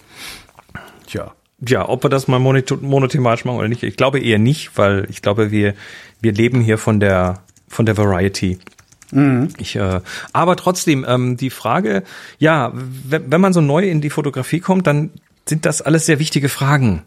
Tja. 1.07 1.33
Ja, 1.67 1.89
ob 1.89 2.05
wir 2.05 2.11
das 2.11 2.27
mal 2.27 2.39
monothematisch 2.39 3.45
machen 3.45 3.59
oder 3.59 3.69
nicht, 3.69 3.83
ich 3.83 3.97
glaube 3.97 4.19
eher 4.19 4.39
nicht, 4.39 4.79
weil 4.79 5.07
ich 5.11 5.21
glaube, 5.21 5.51
wir, 5.51 5.75
wir 6.21 6.33
leben 6.33 6.63
hier 6.63 6.79
von 6.79 7.01
der, 7.01 7.43
von 7.69 7.85
der 7.85 7.99
Variety. 7.99 8.59
Mhm. 9.13 9.49
Ich, 9.59 9.77
äh, 9.77 10.01
aber 10.33 10.57
trotzdem, 10.57 11.05
ähm, 11.07 11.37
die 11.37 11.51
Frage, 11.51 12.03
ja, 12.39 12.73
wenn 12.75 13.41
man 13.41 13.53
so 13.53 13.61
neu 13.61 13.89
in 13.89 14.01
die 14.01 14.11
Fotografie 14.11 14.61
kommt, 14.61 14.87
dann 14.87 15.11
sind 15.47 15.67
das 15.67 15.83
alles 15.83 16.07
sehr 16.07 16.19
wichtige 16.19 16.49
Fragen. 16.49 17.03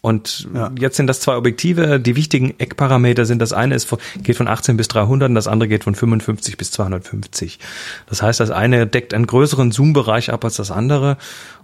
Und 0.00 0.48
ja. 0.54 0.70
jetzt 0.78 0.96
sind 0.96 1.08
das 1.08 1.20
zwei 1.20 1.36
Objektive. 1.36 1.98
Die 1.98 2.14
wichtigen 2.14 2.54
Eckparameter 2.58 3.26
sind, 3.26 3.40
das 3.40 3.52
eine 3.52 3.74
ist 3.74 3.88
geht 4.22 4.36
von 4.36 4.46
18 4.46 4.76
bis 4.76 4.86
300 4.88 5.28
und 5.28 5.34
das 5.34 5.48
andere 5.48 5.68
geht 5.68 5.84
von 5.84 5.94
55 5.94 6.56
bis 6.56 6.70
250. 6.70 7.58
Das 8.06 8.22
heißt, 8.22 8.38
das 8.38 8.50
eine 8.50 8.86
deckt 8.86 9.12
einen 9.12 9.26
größeren 9.26 9.72
Zoom-Bereich 9.72 10.32
ab 10.32 10.44
als 10.44 10.56
das 10.56 10.70
andere. 10.70 11.16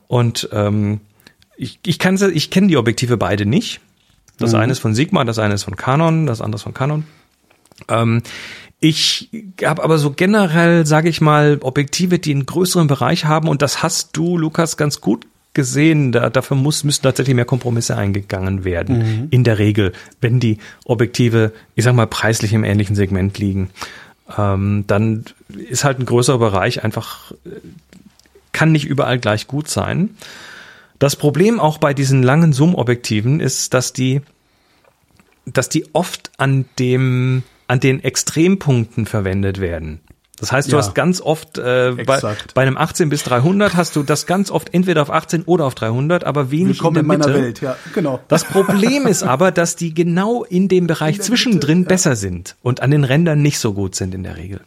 Und 0.09 0.49
ähm, 0.53 1.01
ich, 1.57 1.79
ich, 1.87 2.01
kann, 2.01 2.19
ich 2.35 2.51
kenne 2.51 2.67
die 2.67 2.77
Objektive 2.77 3.17
beide 3.17 3.47
nicht. 3.47 3.81
Das 4.39 4.53
mhm. 4.53 4.59
eine 4.59 4.73
ist 4.73 4.81
von 4.81 4.95
Sigma, 4.95 5.23
das 5.25 5.39
eine 5.39 5.55
ist 5.55 5.63
von 5.63 5.77
Canon, 5.77 6.27
das 6.27 6.41
andere 6.41 6.57
ist 6.57 6.65
von 6.65 6.75
Canon. 6.75 7.05
Ähm, 7.89 8.23
ich 8.81 9.31
habe 9.65 9.85
aber 9.85 9.99
so 9.99 10.11
generell, 10.11 10.87
sage 10.87 11.09
ich 11.09 11.21
mal, 11.21 11.59
Objektive, 11.63 12.19
die 12.19 12.33
einen 12.33 12.47
größeren 12.47 12.89
Bereich 12.89 13.27
haben 13.27 13.49
und 13.49 13.63
das 13.63 13.85
hast 13.85 14.17
du, 14.17 14.37
Lukas, 14.37 14.77
ganz 14.77 15.01
gut 15.01 15.25
gesehen. 15.55 16.13
Da, 16.13 16.31
dafür 16.31 16.57
muss, 16.57 16.85
müssen 16.85 17.03
tatsächlich 17.03 17.35
mehr 17.35 17.45
Kompromisse 17.45 17.97
eingegangen 17.97 18.65
werden. 18.65 18.99
Mhm. 18.99 19.29
In 19.31 19.45
der 19.45 19.59
Regel, 19.59 19.93
wenn 20.21 20.41
die 20.41 20.59
Objektive, 20.85 21.53
ich 21.75 21.85
sag 21.85 21.95
mal, 21.95 22.07
preislich 22.07 22.53
im 22.53 22.65
ähnlichen 22.65 22.97
Segment 22.97 23.39
liegen. 23.39 23.71
Ähm, 24.37 24.85
dann 24.87 25.25
ist 25.49 25.85
halt 25.85 25.99
ein 25.99 26.07
größerer 26.07 26.39
Bereich 26.39 26.85
einfach, 26.85 27.33
kann 28.53 28.73
nicht 28.73 28.87
überall 28.87 29.19
gleich 29.19 29.47
gut 29.47 29.69
sein. 29.69 30.11
Das 30.99 31.17
Problem 31.17 31.61
auch 31.61 31.79
bei 31.79 31.95
diesen 31.95 32.23
langen 32.23 32.53
Zoom-Objektiven 32.53 33.41
ist, 33.41 33.75
dass 33.75 33.93
die, 33.93 34.23
dass 35.45 35.69
die 35.69 35.87
oft 35.95 36.31
an 36.39 36.65
dem 36.79 37.43
an 37.67 37.81
den 37.81 38.05
Extrempunkten 38.05 39.07
verwendet 39.07 39.61
werden. 39.61 40.01
Das 40.41 40.51
heißt, 40.51 40.69
du 40.69 40.73
ja, 40.73 40.79
hast 40.79 40.95
ganz 40.95 41.21
oft 41.21 41.59
äh, 41.59 41.93
bei, 42.05 42.21
bei 42.55 42.63
einem 42.63 42.77
18 42.77 43.09
bis 43.09 43.23
300 43.23 43.77
hast 43.77 43.95
du 43.95 44.03
das 44.03 44.27
ganz 44.27 44.51
oft 44.51 44.75
entweder 44.75 45.03
auf 45.03 45.11
18 45.11 45.45
oder 45.45 45.65
auf 45.65 45.77
300, 45.77 46.25
aber 46.25 46.51
wenig 46.51 46.79
Willkommen 46.79 46.97
in 46.97 47.09
der 47.09 47.19
Mitte. 47.19 47.29
In 47.29 47.35
meiner 47.35 47.47
Welt, 47.47 47.61
ja, 47.61 47.77
genau. 47.95 48.21
Das 48.27 48.45
Problem 48.45 49.07
ist 49.07 49.23
aber, 49.23 49.53
dass 49.53 49.77
die 49.77 49.95
genau 49.95 50.43
in 50.43 50.67
dem 50.69 50.89
Bereich 50.89 51.17
in 51.17 51.23
zwischendrin 51.23 51.81
Mitte, 51.81 51.91
ja. 51.91 51.95
besser 51.95 52.17
sind 52.17 52.57
und 52.63 52.83
an 52.83 52.91
den 52.91 53.05
Rändern 53.05 53.43
nicht 53.43 53.61
so 53.61 53.75
gut 53.75 53.95
sind 53.95 54.13
in 54.13 54.25
der 54.25 54.37
Regel. 54.37 54.61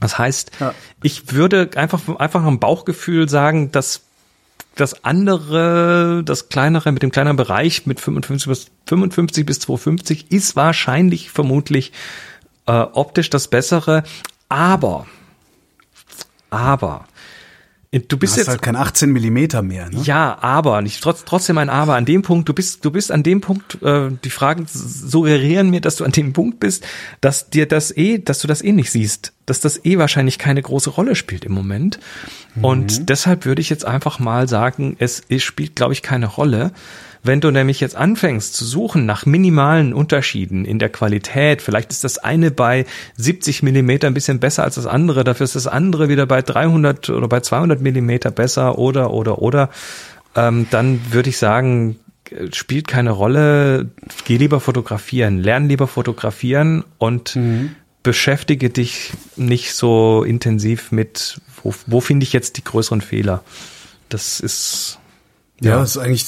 Das 0.00 0.18
heißt, 0.18 0.50
ja. 0.58 0.74
ich 1.00 1.32
würde 1.32 1.70
einfach 1.76 2.00
einfach 2.18 2.42
am 2.42 2.58
Bauchgefühl 2.58 3.28
sagen, 3.28 3.70
dass 3.70 4.00
das 4.74 5.04
andere, 5.04 6.22
das 6.24 6.48
kleinere 6.48 6.90
mit 6.90 7.02
dem 7.02 7.12
kleineren 7.12 7.36
Bereich 7.36 7.86
mit 7.86 8.00
55 8.00 8.48
bis 8.48 8.66
55 8.86 9.46
bis 9.46 9.60
250 9.60 10.32
ist 10.32 10.56
wahrscheinlich 10.56 11.30
vermutlich 11.30 11.92
äh, 12.66 12.72
optisch 12.72 13.30
das 13.30 13.48
bessere, 13.48 14.02
aber 14.52 15.06
aber 16.50 17.06
Du 18.08 18.16
bist 18.16 18.36
du 18.36 18.40
jetzt 18.40 18.48
halt 18.48 18.62
kein 18.62 18.74
18 18.74 19.10
Millimeter 19.10 19.60
mehr. 19.60 19.90
Ne? 19.90 20.00
Ja, 20.04 20.38
aber 20.40 20.80
nicht 20.80 21.02
trotz, 21.02 21.26
trotzdem 21.26 21.58
ein 21.58 21.68
Aber. 21.68 21.94
An 21.94 22.06
dem 22.06 22.22
Punkt, 22.22 22.48
du 22.48 22.54
bist, 22.54 22.82
du 22.86 22.90
bist 22.90 23.12
an 23.12 23.22
dem 23.22 23.42
Punkt. 23.42 23.82
Äh, 23.82 24.08
die 24.24 24.30
Fragen 24.30 24.64
suggerieren 24.66 25.68
mir, 25.68 25.82
dass 25.82 25.96
du 25.96 26.04
an 26.06 26.12
dem 26.12 26.32
Punkt 26.32 26.58
bist, 26.58 26.86
dass 27.20 27.50
dir 27.50 27.66
das 27.66 27.94
eh, 27.94 28.16
dass 28.18 28.38
du 28.38 28.48
das 28.48 28.62
eh 28.62 28.72
nicht 28.72 28.90
siehst, 28.90 29.34
dass 29.46 29.60
das 29.60 29.84
eh 29.84 29.98
wahrscheinlich 29.98 30.38
keine 30.38 30.62
große 30.62 30.90
Rolle 30.90 31.14
spielt 31.14 31.44
im 31.44 31.52
Moment. 31.52 31.98
Mhm. 32.54 32.64
Und 32.64 33.08
deshalb 33.08 33.44
würde 33.44 33.60
ich 33.60 33.70
jetzt 33.70 33.84
einfach 33.84 34.18
mal 34.18 34.48
sagen, 34.48 34.96
es, 34.98 35.22
es 35.28 35.42
spielt, 35.42 35.76
glaube 35.76 35.92
ich, 35.92 36.02
keine 36.02 36.26
Rolle. 36.26 36.72
Wenn 37.24 37.40
du 37.40 37.52
nämlich 37.52 37.78
jetzt 37.78 37.94
anfängst 37.94 38.54
zu 38.54 38.64
suchen 38.64 39.06
nach 39.06 39.26
minimalen 39.26 39.94
Unterschieden 39.94 40.64
in 40.64 40.80
der 40.80 40.88
Qualität, 40.88 41.62
vielleicht 41.62 41.92
ist 41.92 42.02
das 42.02 42.18
eine 42.18 42.50
bei 42.50 42.84
70 43.16 43.62
Millimeter 43.62 44.08
ein 44.08 44.14
bisschen 44.14 44.40
besser 44.40 44.64
als 44.64 44.74
das 44.74 44.86
andere, 44.86 45.22
dafür 45.22 45.44
ist 45.44 45.54
das 45.54 45.68
andere 45.68 46.08
wieder 46.08 46.26
bei 46.26 46.42
300 46.42 47.10
oder 47.10 47.28
bei 47.28 47.38
200 47.38 47.80
Millimeter 47.80 48.32
besser 48.32 48.76
oder, 48.76 49.12
oder, 49.12 49.40
oder, 49.40 49.70
ähm, 50.34 50.66
dann 50.70 51.00
würde 51.12 51.28
ich 51.28 51.38
sagen, 51.38 52.00
spielt 52.52 52.88
keine 52.88 53.10
Rolle, 53.10 53.90
geh 54.24 54.36
lieber 54.36 54.58
fotografieren, 54.60 55.38
lern 55.38 55.68
lieber 55.68 55.86
fotografieren 55.86 56.84
und 56.98 57.36
mhm. 57.36 57.76
Beschäftige 58.02 58.70
dich 58.70 59.12
nicht 59.36 59.74
so 59.74 60.24
intensiv 60.24 60.92
mit, 60.92 61.40
wo, 61.62 61.74
wo 61.86 62.00
finde 62.00 62.24
ich 62.24 62.32
jetzt 62.32 62.56
die 62.56 62.64
größeren 62.64 63.00
Fehler. 63.00 63.42
Das 64.08 64.40
ist 64.40 64.98
ja, 65.64 65.78
das 65.78 65.96
ist 65.96 65.98
eigentlich, 65.98 66.26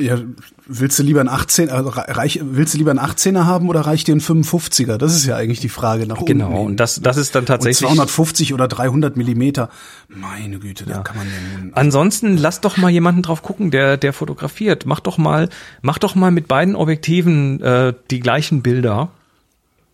ja, 0.00 0.18
willst 0.66 0.98
du 0.98 1.02
lieber 1.02 1.20
ein 1.20 1.28
18, 1.28 1.70
also 1.70 1.88
reich, 1.88 2.40
willst 2.44 2.74
du 2.74 2.78
lieber 2.78 2.92
ein 2.92 3.00
18er 3.00 3.44
haben 3.44 3.68
oder 3.68 3.80
reicht 3.80 4.06
dir 4.06 4.14
ein 4.14 4.20
55er? 4.20 4.96
Das 4.96 5.14
ist 5.14 5.26
ja 5.26 5.34
eigentlich 5.34 5.58
die 5.58 5.68
Frage 5.68 6.06
nach 6.06 6.18
oben. 6.18 6.26
Genau, 6.26 6.62
und 6.62 6.76
das, 6.78 7.00
das 7.00 7.16
ist 7.16 7.34
dann 7.34 7.46
tatsächlich. 7.46 7.88
Und 7.88 7.96
250 7.96 8.54
oder 8.54 8.68
300 8.68 9.16
Millimeter. 9.16 9.70
Meine 10.08 10.60
Güte, 10.60 10.84
ja. 10.84 10.96
da 10.96 11.02
kann 11.02 11.16
man 11.16 11.26
ja 11.26 11.58
nun. 11.58 11.72
Ansonsten 11.74 12.36
lass 12.36 12.60
doch 12.60 12.76
mal 12.76 12.90
jemanden 12.90 13.22
drauf 13.22 13.42
gucken, 13.42 13.72
der, 13.72 13.96
der 13.96 14.12
fotografiert. 14.12 14.86
Mach 14.86 15.00
doch 15.00 15.18
mal, 15.18 15.48
mach 15.82 15.98
doch 15.98 16.14
mal 16.14 16.30
mit 16.30 16.46
beiden 16.46 16.76
Objektiven, 16.76 17.60
äh, 17.62 17.92
die 18.10 18.20
gleichen 18.20 18.62
Bilder. 18.62 19.10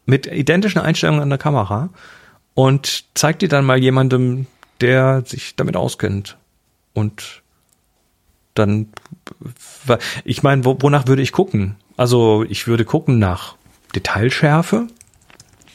Mit 0.05 0.27
identischen 0.27 0.81
Einstellungen 0.81 1.23
an 1.23 1.31
der 1.31 1.39
Kamera. 1.39 1.91
Und 2.55 3.05
zeig 3.15 3.39
die 3.39 3.49
dann 3.49 3.65
mal 3.65 3.79
jemandem, 3.79 4.47
der 4.81 5.23
sich 5.25 5.57
damit 5.57 5.77
auskennt. 5.77 6.37
Und 6.93 7.43
dann, 8.55 8.89
ich 10.25 10.43
meine, 10.43 10.65
wonach 10.65 11.07
würde 11.07 11.23
ich 11.23 11.33
gucken? 11.33 11.77
Also 11.97 12.45
ich 12.49 12.67
würde 12.67 12.85
gucken 12.85 13.19
nach 13.19 13.55
Detailschärfe. 13.95 14.89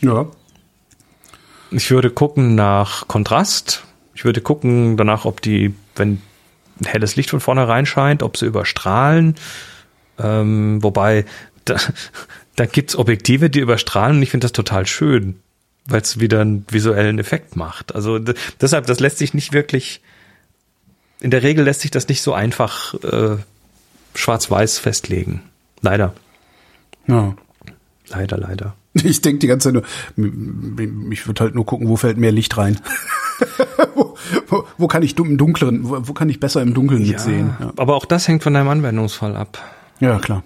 Ja. 0.02 0.28
Ich 1.72 1.90
würde 1.90 2.10
gucken 2.10 2.56
nach 2.56 3.08
Kontrast. 3.08 3.84
Ich 4.14 4.26
würde 4.26 4.42
gucken 4.42 4.98
danach, 4.98 5.26
ob 5.26 5.42
die, 5.42 5.74
wenn 5.96 6.22
ein 6.80 6.86
helles 6.86 7.16
Licht 7.16 7.30
von 7.30 7.40
vorne 7.40 7.68
reinscheint, 7.68 8.24
ob 8.24 8.38
sie 8.38 8.46
überstrahlen. 8.46 9.36
Ähm, 10.20 10.82
wobei, 10.84 11.26
da, 11.66 11.78
da 12.58 12.66
gibt's 12.66 12.98
Objektive, 12.98 13.50
die 13.50 13.60
überstrahlen 13.62 14.18
und 14.18 14.24
ich 14.24 14.32
finde 14.32 14.46
das 14.46 14.52
total 14.52 14.86
schön, 14.86 15.40
weil 15.86 16.02
es 16.02 16.20
wieder 16.20 16.42
einen 16.42 16.66
visuellen 16.70 17.18
Effekt 17.18 17.56
macht. 17.56 17.96
Also 17.96 18.20
deshalb, 18.20 18.88
das 18.88 19.00
lässt 19.00 19.20
sich 19.20 19.34
nicht 19.34 19.54
wirklich 19.54 20.02
in 21.20 21.32
der 21.32 21.44
Regel 21.44 21.66
lässt 21.66 21.82
sich 21.82 21.92
das 21.92 22.08
nicht 22.08 22.22
so 22.22 22.34
einfach 22.34 22.94
äh, 23.04 23.38
schwarz-weiß 24.14 24.80
festlegen. 24.80 25.42
Leider. 25.82 26.14
Ja. 27.08 27.36
Leider, 28.10 28.38
leider. 28.38 28.76
Ich 29.04 29.22
denke 29.22 29.38
die 29.40 29.48
ganze 29.48 29.72
Zeit 29.72 29.84
nur, 30.18 31.12
ich 31.12 31.28
würde 31.28 31.44
halt 31.44 31.54
nur 31.54 31.68
gucken, 31.68 31.88
wo 31.88 31.98
fällt 31.98 32.18
mehr 32.18 32.32
Licht 32.32 32.58
rein. 32.58 32.80
wo, 33.94 34.18
wo, 34.48 34.64
wo, 34.80 34.88
kann 34.88 35.04
ich 35.04 35.16
im 35.20 35.38
Dunkeln, 35.38 35.88
wo, 35.88 36.08
wo, 36.08 36.14
kann 36.14 36.30
ich 36.30 36.40
besser 36.40 36.64
im 36.64 36.74
Dunkeln 36.74 37.06
ja, 37.06 37.20
sehen? 37.20 37.56
Ja. 37.60 37.74
Aber 37.78 37.96
auch 37.96 38.06
das 38.06 38.28
hängt 38.28 38.42
von 38.42 38.56
deinem 38.56 38.70
Anwendungsfall 38.70 39.36
ab. 39.36 39.60
Ja, 40.00 40.18
klar. 40.18 40.44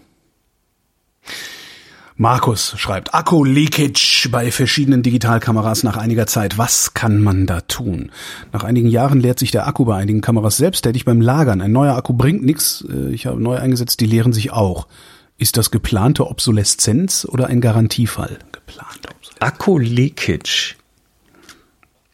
Markus 2.21 2.75
schreibt, 2.77 3.15
Akku-Leakage 3.15 4.29
bei 4.31 4.51
verschiedenen 4.51 5.01
Digitalkameras 5.01 5.81
nach 5.81 5.97
einiger 5.97 6.27
Zeit. 6.27 6.59
Was 6.59 6.93
kann 6.93 7.19
man 7.19 7.47
da 7.47 7.61
tun? 7.61 8.11
Nach 8.53 8.63
einigen 8.63 8.89
Jahren 8.89 9.19
leert 9.19 9.39
sich 9.39 9.49
der 9.49 9.65
Akku 9.65 9.85
bei 9.85 9.95
einigen 9.95 10.21
Kameras 10.21 10.57
selbsttätig 10.57 11.03
beim 11.03 11.19
Lagern. 11.19 11.61
Ein 11.61 11.71
neuer 11.71 11.95
Akku 11.95 12.13
bringt 12.13 12.43
nichts. 12.43 12.85
Äh, 12.87 13.09
ich 13.11 13.25
habe 13.25 13.41
neu 13.41 13.57
eingesetzt, 13.57 14.01
die 14.01 14.05
leeren 14.05 14.33
sich 14.33 14.51
auch. 14.51 14.85
Ist 15.39 15.57
das 15.57 15.71
geplante 15.71 16.27
Obsoleszenz 16.27 17.25
oder 17.25 17.47
ein 17.47 17.59
Garantiefall? 17.59 18.37
Geplante 18.51 19.09
Akku-Leakage. 19.39 20.75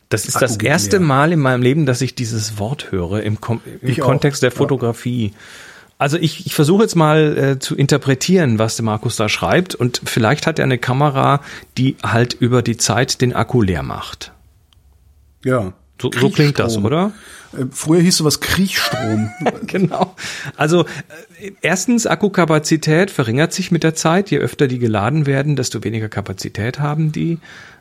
Das 0.07 0.25
ist 0.25 0.37
Akku 0.37 0.45
das 0.45 0.55
erste 0.55 0.99
leer. 0.99 1.05
Mal 1.05 1.33
in 1.33 1.39
meinem 1.41 1.61
Leben, 1.61 1.85
dass 1.85 1.99
ich 1.99 2.15
dieses 2.15 2.59
Wort 2.59 2.93
höre 2.93 3.23
im, 3.23 3.41
Kom 3.41 3.59
im 3.81 3.97
Kontext 3.97 4.39
auch. 4.39 4.47
der 4.47 4.51
Fotografie. 4.51 5.33
Ja. 5.33 5.37
Also 5.99 6.17
ich, 6.17 6.45
ich 6.45 6.53
versuche 6.53 6.83
jetzt 6.83 6.95
mal 6.95 7.37
äh, 7.37 7.59
zu 7.59 7.75
interpretieren, 7.75 8.59
was 8.59 8.75
der 8.75 8.85
Markus 8.85 9.15
da 9.15 9.29
schreibt. 9.29 9.73
Und 9.73 10.01
vielleicht 10.05 10.45
hat 10.45 10.59
er 10.59 10.65
eine 10.65 10.77
Kamera, 10.77 11.41
die 11.77 11.95
halt 12.03 12.33
über 12.33 12.61
die 12.61 12.77
Zeit 12.77 13.21
den 13.21 13.33
Akku 13.33 13.61
leer 13.61 13.83
macht. 13.83 14.31
Ja. 15.43 15.73
So, 15.99 16.11
so 16.11 16.29
klingt 16.29 16.59
das, 16.59 16.77
oder? 16.77 17.11
Äh, 17.53 17.65
Früher 17.71 18.01
hieß 18.01 18.17
sowas 18.17 18.39
Kriechstrom. 18.39 19.31
genau. 19.65 20.15
Also 20.55 20.85
äh, 21.39 21.51
erstens, 21.61 22.05
Akkukapazität 22.05 23.09
verringert 23.09 23.51
sich 23.51 23.71
mit 23.71 23.83
der 23.83 23.95
Zeit. 23.95 24.29
Je 24.29 24.37
öfter 24.37 24.67
die 24.67 24.77
geladen 24.77 25.25
werden, 25.25 25.55
desto 25.55 25.83
weniger 25.83 26.09
Kapazität 26.09 26.79
haben 26.79 27.11
die. 27.11 27.39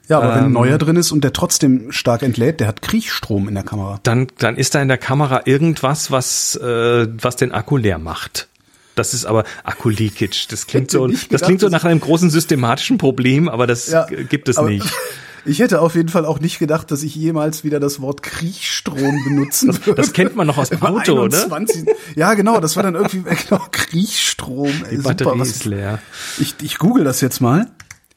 Ja, 0.08 0.18
aber 0.18 0.30
wenn 0.34 0.38
ein 0.40 0.44
Ähm. 0.46 0.52
neuer 0.52 0.78
drin 0.78 0.96
ist 0.96 1.10
und 1.12 1.24
der 1.24 1.32
trotzdem 1.32 1.90
stark 1.92 2.22
entlädt, 2.22 2.60
der 2.60 2.68
hat 2.68 2.80
Kriechstrom 2.82 3.48
in 3.48 3.54
der 3.54 3.64
Kamera. 3.64 3.98
Dann, 4.04 4.28
dann 4.38 4.56
ist 4.56 4.74
da 4.74 4.82
in 4.82 4.88
der 4.88 4.98
Kamera 4.98 5.42
irgendwas, 5.46 6.10
was, 6.10 6.54
äh, 6.56 7.06
was 7.20 7.36
den 7.36 7.52
Akku 7.52 7.76
leer 7.76 7.98
macht. 7.98 8.48
Das 8.94 9.12
ist 9.12 9.26
aber 9.26 9.44
Akku-Leakage. 9.64 10.46
Das 10.48 10.66
klingt 10.66 10.90
so, 10.90 11.06
nicht 11.06 11.24
das 11.24 11.28
gedacht, 11.28 11.44
klingt 11.44 11.60
so 11.60 11.68
nach 11.68 11.84
einem 11.84 12.00
großen 12.00 12.30
systematischen 12.30 12.96
Problem, 12.98 13.48
aber 13.48 13.66
das 13.66 13.88
Ja, 13.88 14.04
gibt 14.06 14.48
es 14.48 14.60
nicht. 14.60 14.86
Ich 15.48 15.60
hätte 15.60 15.80
auf 15.80 15.94
jeden 15.94 16.08
Fall 16.08 16.24
auch 16.24 16.40
nicht 16.40 16.58
gedacht, 16.58 16.90
dass 16.90 17.04
ich 17.04 17.14
jemals 17.14 17.62
wieder 17.62 17.78
das 17.78 18.00
Wort 18.00 18.20
Kriechstrom 18.20 19.22
benutzen 19.22 19.72
würde. 19.86 19.94
Das 19.94 20.12
kennt 20.12 20.34
man 20.34 20.44
noch 20.48 20.58
aus 20.58 20.70
dem 20.70 20.82
Auto, 20.82 21.20
oder? 21.20 21.38
21. 21.44 21.84
Ja, 22.16 22.34
genau, 22.34 22.58
das 22.58 22.74
war 22.74 22.82
dann 22.82 22.96
irgendwie 22.96 23.22
genau, 23.22 23.62
Kriechstrom. 23.70 24.72
Ey, 24.90 24.96
Die 24.96 25.02
Batterie 25.02 25.28
super, 25.28 25.38
was 25.38 25.48
ist 25.50 25.64
leer. 25.64 26.00
Ich, 26.38 26.56
ich 26.62 26.78
google 26.78 27.04
das 27.04 27.20
jetzt 27.20 27.40
mal, 27.40 27.68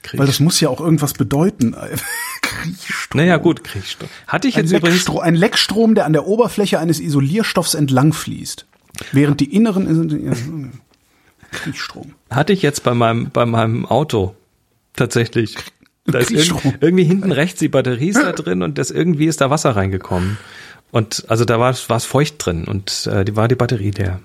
Kriech- 0.03 0.19
weil 0.19 0.27
das 0.27 0.39
muss 0.39 0.59
ja 0.59 0.69
auch 0.69 0.79
irgendwas 0.81 1.13
bedeuten. 1.13 1.75
Kriechstrom. 2.41 3.19
Naja, 3.21 3.37
gut, 3.37 3.63
Kriechstrom. 3.63 4.09
Hatte 4.27 4.47
ich 4.47 4.55
Ein, 4.57 4.63
jetzt 4.65 4.71
übrigens, 4.71 4.93
Leckstro 4.99 5.19
ein 5.19 5.35
Leckstrom, 5.35 5.95
der 5.95 6.05
an 6.05 6.13
der 6.13 6.25
Oberfläche 6.25 6.79
eines 6.79 6.99
Isolierstoffs 6.99 7.73
entlang 7.73 8.13
fließt. 8.13 8.65
Während 9.11 9.39
die 9.39 9.53
inneren 9.55 10.71
Kriechstrom. 11.51 12.13
hatte 12.29 12.53
ich 12.53 12.61
jetzt 12.61 12.83
bei 12.83 12.93
meinem, 12.93 13.29
bei 13.31 13.45
meinem 13.45 13.85
Auto. 13.85 14.35
Tatsächlich. 14.93 15.55
Da 16.05 16.19
ist 16.19 16.31
irgendwie, 16.31 16.73
irgendwie 16.81 17.03
hinten 17.03 17.31
rechts 17.31 17.59
die 17.59 17.67
Batterie 17.69 18.09
ist 18.09 18.21
da 18.21 18.31
drin 18.31 18.63
und 18.63 18.77
das 18.77 18.89
irgendwie 18.91 19.25
ist 19.27 19.41
da 19.41 19.49
Wasser 19.49 19.75
reingekommen. 19.75 20.37
Und 20.91 21.25
also 21.27 21.45
da 21.45 21.59
war 21.59 21.69
es 21.69 21.87
war 21.89 21.97
es 21.97 22.05
feucht 22.05 22.43
drin 22.43 22.65
und 22.65 23.07
äh, 23.11 23.23
die 23.23 23.35
war 23.35 23.47
die 23.47 23.55
Batterie 23.55 23.91
leer. 23.91 24.19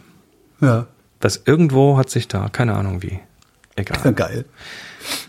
Ja, 0.61 0.87
Das 1.21 1.43
irgendwo 1.45 1.99
hat 1.99 2.09
sich 2.11 2.27
da, 2.27 2.49
keine 2.49 2.75
Ahnung 2.75 3.03
wie. 3.03 3.21
Egal. 3.77 4.15
geil. 4.15 4.45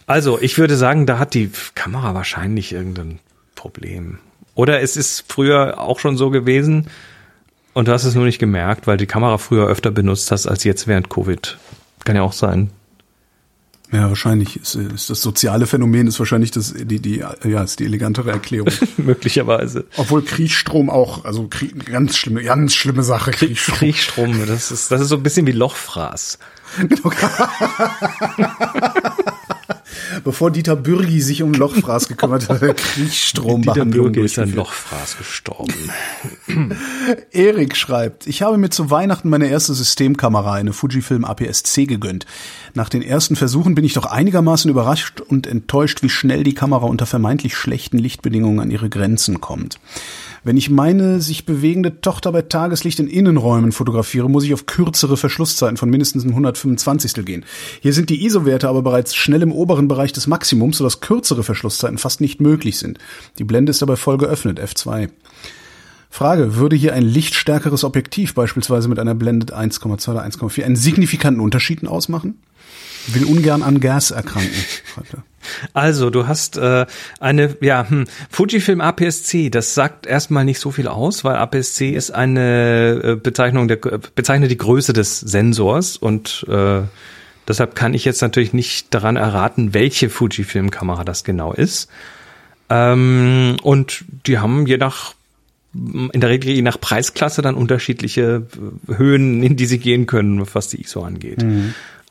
Also, 0.07 0.39
ich 0.39 0.57
würde 0.57 0.77
sagen, 0.77 1.05
da 1.05 1.17
hat 1.17 1.33
die 1.33 1.49
Kamera 1.73 2.13
wahrscheinlich 2.13 2.73
irgendein 2.73 3.19
Problem. 3.55 4.19
Oder 4.53 4.81
es 4.81 4.97
ist 4.97 5.25
früher 5.27 5.79
auch 5.79 5.99
schon 5.99 6.17
so 6.17 6.29
gewesen 6.29 6.87
und 7.73 7.87
du 7.87 7.91
hast 7.91 8.05
es 8.05 8.15
nur 8.15 8.25
nicht 8.25 8.39
gemerkt, 8.39 8.87
weil 8.87 8.97
die 8.97 9.05
Kamera 9.05 9.37
früher 9.37 9.67
öfter 9.67 9.91
benutzt 9.91 10.31
hast 10.31 10.47
als 10.47 10.63
jetzt 10.63 10.87
während 10.87 11.09
Covid. 11.09 11.57
Kann 12.05 12.15
ja 12.15 12.21
auch 12.21 12.33
sein. 12.33 12.69
Ja, 13.91 14.07
wahrscheinlich 14.07 14.57
ist, 14.57 14.75
ist 14.75 15.09
das 15.09 15.21
soziale 15.21 15.67
Phänomen 15.67 16.07
ist 16.07 16.17
wahrscheinlich 16.17 16.51
das 16.51 16.73
die 16.75 16.99
die 16.99 17.17
ja 17.17 17.63
ist 17.63 17.79
die 17.79 17.85
elegantere 17.85 18.31
Erklärung. 18.31 18.71
Möglicherweise. 18.97 19.85
Obwohl 19.97 20.23
Kriechstrom 20.23 20.89
auch 20.89 21.25
also 21.25 21.47
Krieg, 21.49 21.85
ganz 21.85 22.17
schlimme 22.17 22.43
ganz 22.43 22.73
schlimme 22.73 23.03
Sache 23.03 23.31
Kriechstrom. 23.31 23.77
Kriechstrom, 23.77 24.47
das 24.47 24.71
ist, 24.71 24.91
das 24.91 25.01
ist 25.01 25.09
so 25.09 25.17
ein 25.17 25.23
bisschen 25.23 25.45
wie 25.45 25.51
Lochfraß. 25.51 26.39
Bevor 30.23 30.51
Dieter 30.51 30.75
Bürgi 30.75 31.21
sich 31.21 31.43
um 31.43 31.53
Lochfraß 31.53 32.07
gekümmert 32.07 32.49
hat, 32.49 32.61
hat 32.61 32.61
er 32.61 32.73
Kriechstrombehandlung 32.73 34.11
Bürger 34.11 34.25
ist 34.25 34.39
an. 34.39 34.53
Lochfraß 34.53 35.17
gestorben. 35.17 35.73
Erik 37.31 37.75
schreibt, 37.75 38.27
ich 38.27 38.41
habe 38.41 38.57
mir 38.57 38.69
zu 38.69 38.91
Weihnachten 38.91 39.29
meine 39.29 39.47
erste 39.47 39.73
Systemkamera, 39.73 40.53
eine 40.53 40.73
Fujifilm 40.73 41.25
APS-C 41.25 41.85
gegönnt. 41.85 42.25
Nach 42.73 42.89
den 42.89 43.01
ersten 43.01 43.35
Versuchen 43.35 43.75
bin 43.75 43.85
ich 43.85 43.93
doch 43.93 44.05
einigermaßen 44.05 44.69
überrascht 44.69 45.21
und 45.21 45.47
enttäuscht, 45.47 46.03
wie 46.03 46.09
schnell 46.09 46.43
die 46.43 46.55
Kamera 46.55 46.85
unter 46.85 47.05
vermeintlich 47.05 47.55
schlechten 47.55 47.97
Lichtbedingungen 47.97 48.59
an 48.59 48.71
ihre 48.71 48.89
Grenzen 48.89 49.41
kommt. 49.41 49.79
Wenn 50.45 50.57
ich 50.57 50.69
meine 50.69 51.21
sich 51.21 51.47
bewegende 51.47 52.01
Tochter 52.01 52.31
bei 52.31 52.43
Tageslicht 52.43 52.99
in 52.99 53.07
Innenräumen 53.07 53.71
fotografiere, 53.71 54.29
muss 54.29 54.43
ich 54.43 54.53
auf 54.53 54.67
kürzere 54.67 55.17
Verschlusszeiten 55.17 55.75
von 55.75 55.89
mindestens 55.89 56.23
ein 56.23 56.29
125 56.29 57.25
gehen. 57.25 57.45
Hier 57.81 57.93
sind 57.93 58.11
die 58.11 58.23
ISO-Werte 58.23 58.69
aber 58.69 58.83
bereits 58.83 59.15
schnell 59.15 59.41
im 59.41 59.51
oberen 59.51 59.87
Bereich 59.87 60.13
des 60.13 60.27
Maximums, 60.27 60.77
sodass 60.77 61.01
kürzere 61.01 61.41
Verschlusszeiten 61.41 61.97
fast 61.97 62.21
nicht 62.21 62.41
möglich 62.41 62.77
sind. 62.77 62.99
Die 63.39 63.43
Blende 63.43 63.71
ist 63.71 63.81
dabei 63.81 63.95
voll 63.95 64.19
geöffnet, 64.19 64.59
F2. 64.59 65.09
Frage, 66.11 66.55
würde 66.55 66.75
hier 66.75 66.93
ein 66.93 67.03
lichtstärkeres 67.03 67.83
Objektiv, 67.83 68.35
beispielsweise 68.35 68.87
mit 68.87 68.99
einer 68.99 69.15
Blende 69.15 69.57
1,2 69.57 70.11
oder 70.11 70.23
1,4, 70.23 70.63
einen 70.63 70.75
signifikanten 70.75 71.41
Unterschied 71.41 71.87
ausmachen? 71.87 72.35
Will 73.07 73.25
ungern 73.25 73.63
an 73.63 73.79
Gas 73.79 74.11
erkranken, 74.11 74.51
er. 75.11 75.23
Also, 75.73 76.09
du 76.09 76.27
hast 76.27 76.57
äh, 76.57 76.85
eine, 77.19 77.55
ja, 77.61 77.87
hm, 77.87 78.05
Fujifilm 78.29 78.81
APS-C, 78.81 79.49
das 79.49 79.73
sagt 79.73 80.05
erstmal 80.05 80.45
nicht 80.45 80.59
so 80.59 80.71
viel 80.71 80.87
aus, 80.87 81.23
weil 81.23 81.35
APS-C 81.35 81.91
ist 81.91 82.11
eine 82.11 83.01
äh, 83.03 83.15
Bezeichnung, 83.15 83.67
der, 83.67 83.77
bezeichnet 83.77 84.51
die 84.51 84.57
Größe 84.57 84.93
des 84.93 85.19
Sensors 85.19 85.97
und 85.97 86.45
äh, 86.49 86.81
deshalb 87.47 87.75
kann 87.75 87.93
ich 87.93 88.05
jetzt 88.05 88.21
natürlich 88.21 88.53
nicht 88.53 88.93
daran 88.93 89.15
erraten, 89.17 89.73
welche 89.73 90.09
Fujifilm-Kamera 90.09 91.03
das 91.03 91.23
genau 91.23 91.53
ist. 91.53 91.89
Ähm, 92.69 93.57
und 93.61 94.05
die 94.25 94.39
haben 94.39 94.65
je 94.65 94.77
nach 94.77 95.13
in 95.75 96.21
der 96.21 96.29
Regel 96.29 96.51
je 96.51 96.61
nach 96.61 96.79
Preisklasse 96.79 97.41
dann 97.41 97.55
unterschiedliche 97.55 98.47
äh, 98.87 98.95
Höhen, 98.95 99.43
in 99.43 99.57
die 99.57 99.65
sie 99.65 99.77
gehen 99.77 100.05
können, 100.05 100.45
was 100.53 100.69
die 100.69 100.81
ISO 100.81 101.03
angeht. 101.03 101.43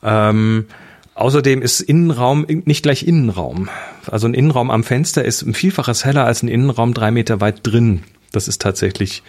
Ähm, 0.03 0.67
außerdem 1.15 1.63
ist 1.63 1.81
Innenraum 1.81 2.47
nicht 2.65 2.83
gleich 2.83 3.07
Innenraum. 3.07 3.69
Also 4.11 4.27
ein 4.27 4.35
Innenraum 4.35 4.71
am 4.71 4.85
Fenster 4.85 5.25
ist 5.25 5.43
ein 5.43 5.55
Vielfaches 5.55 6.05
heller 6.05 6.25
als 6.25 6.43
ein 6.43 6.49
Innenraum 6.49 6.95
drei 6.95 7.11
Meter 7.11 7.41
weit 7.41 7.61
drin. 7.63 8.03
Das 8.33 8.49
ist 8.49 8.61
tatsächlich 8.61 9.23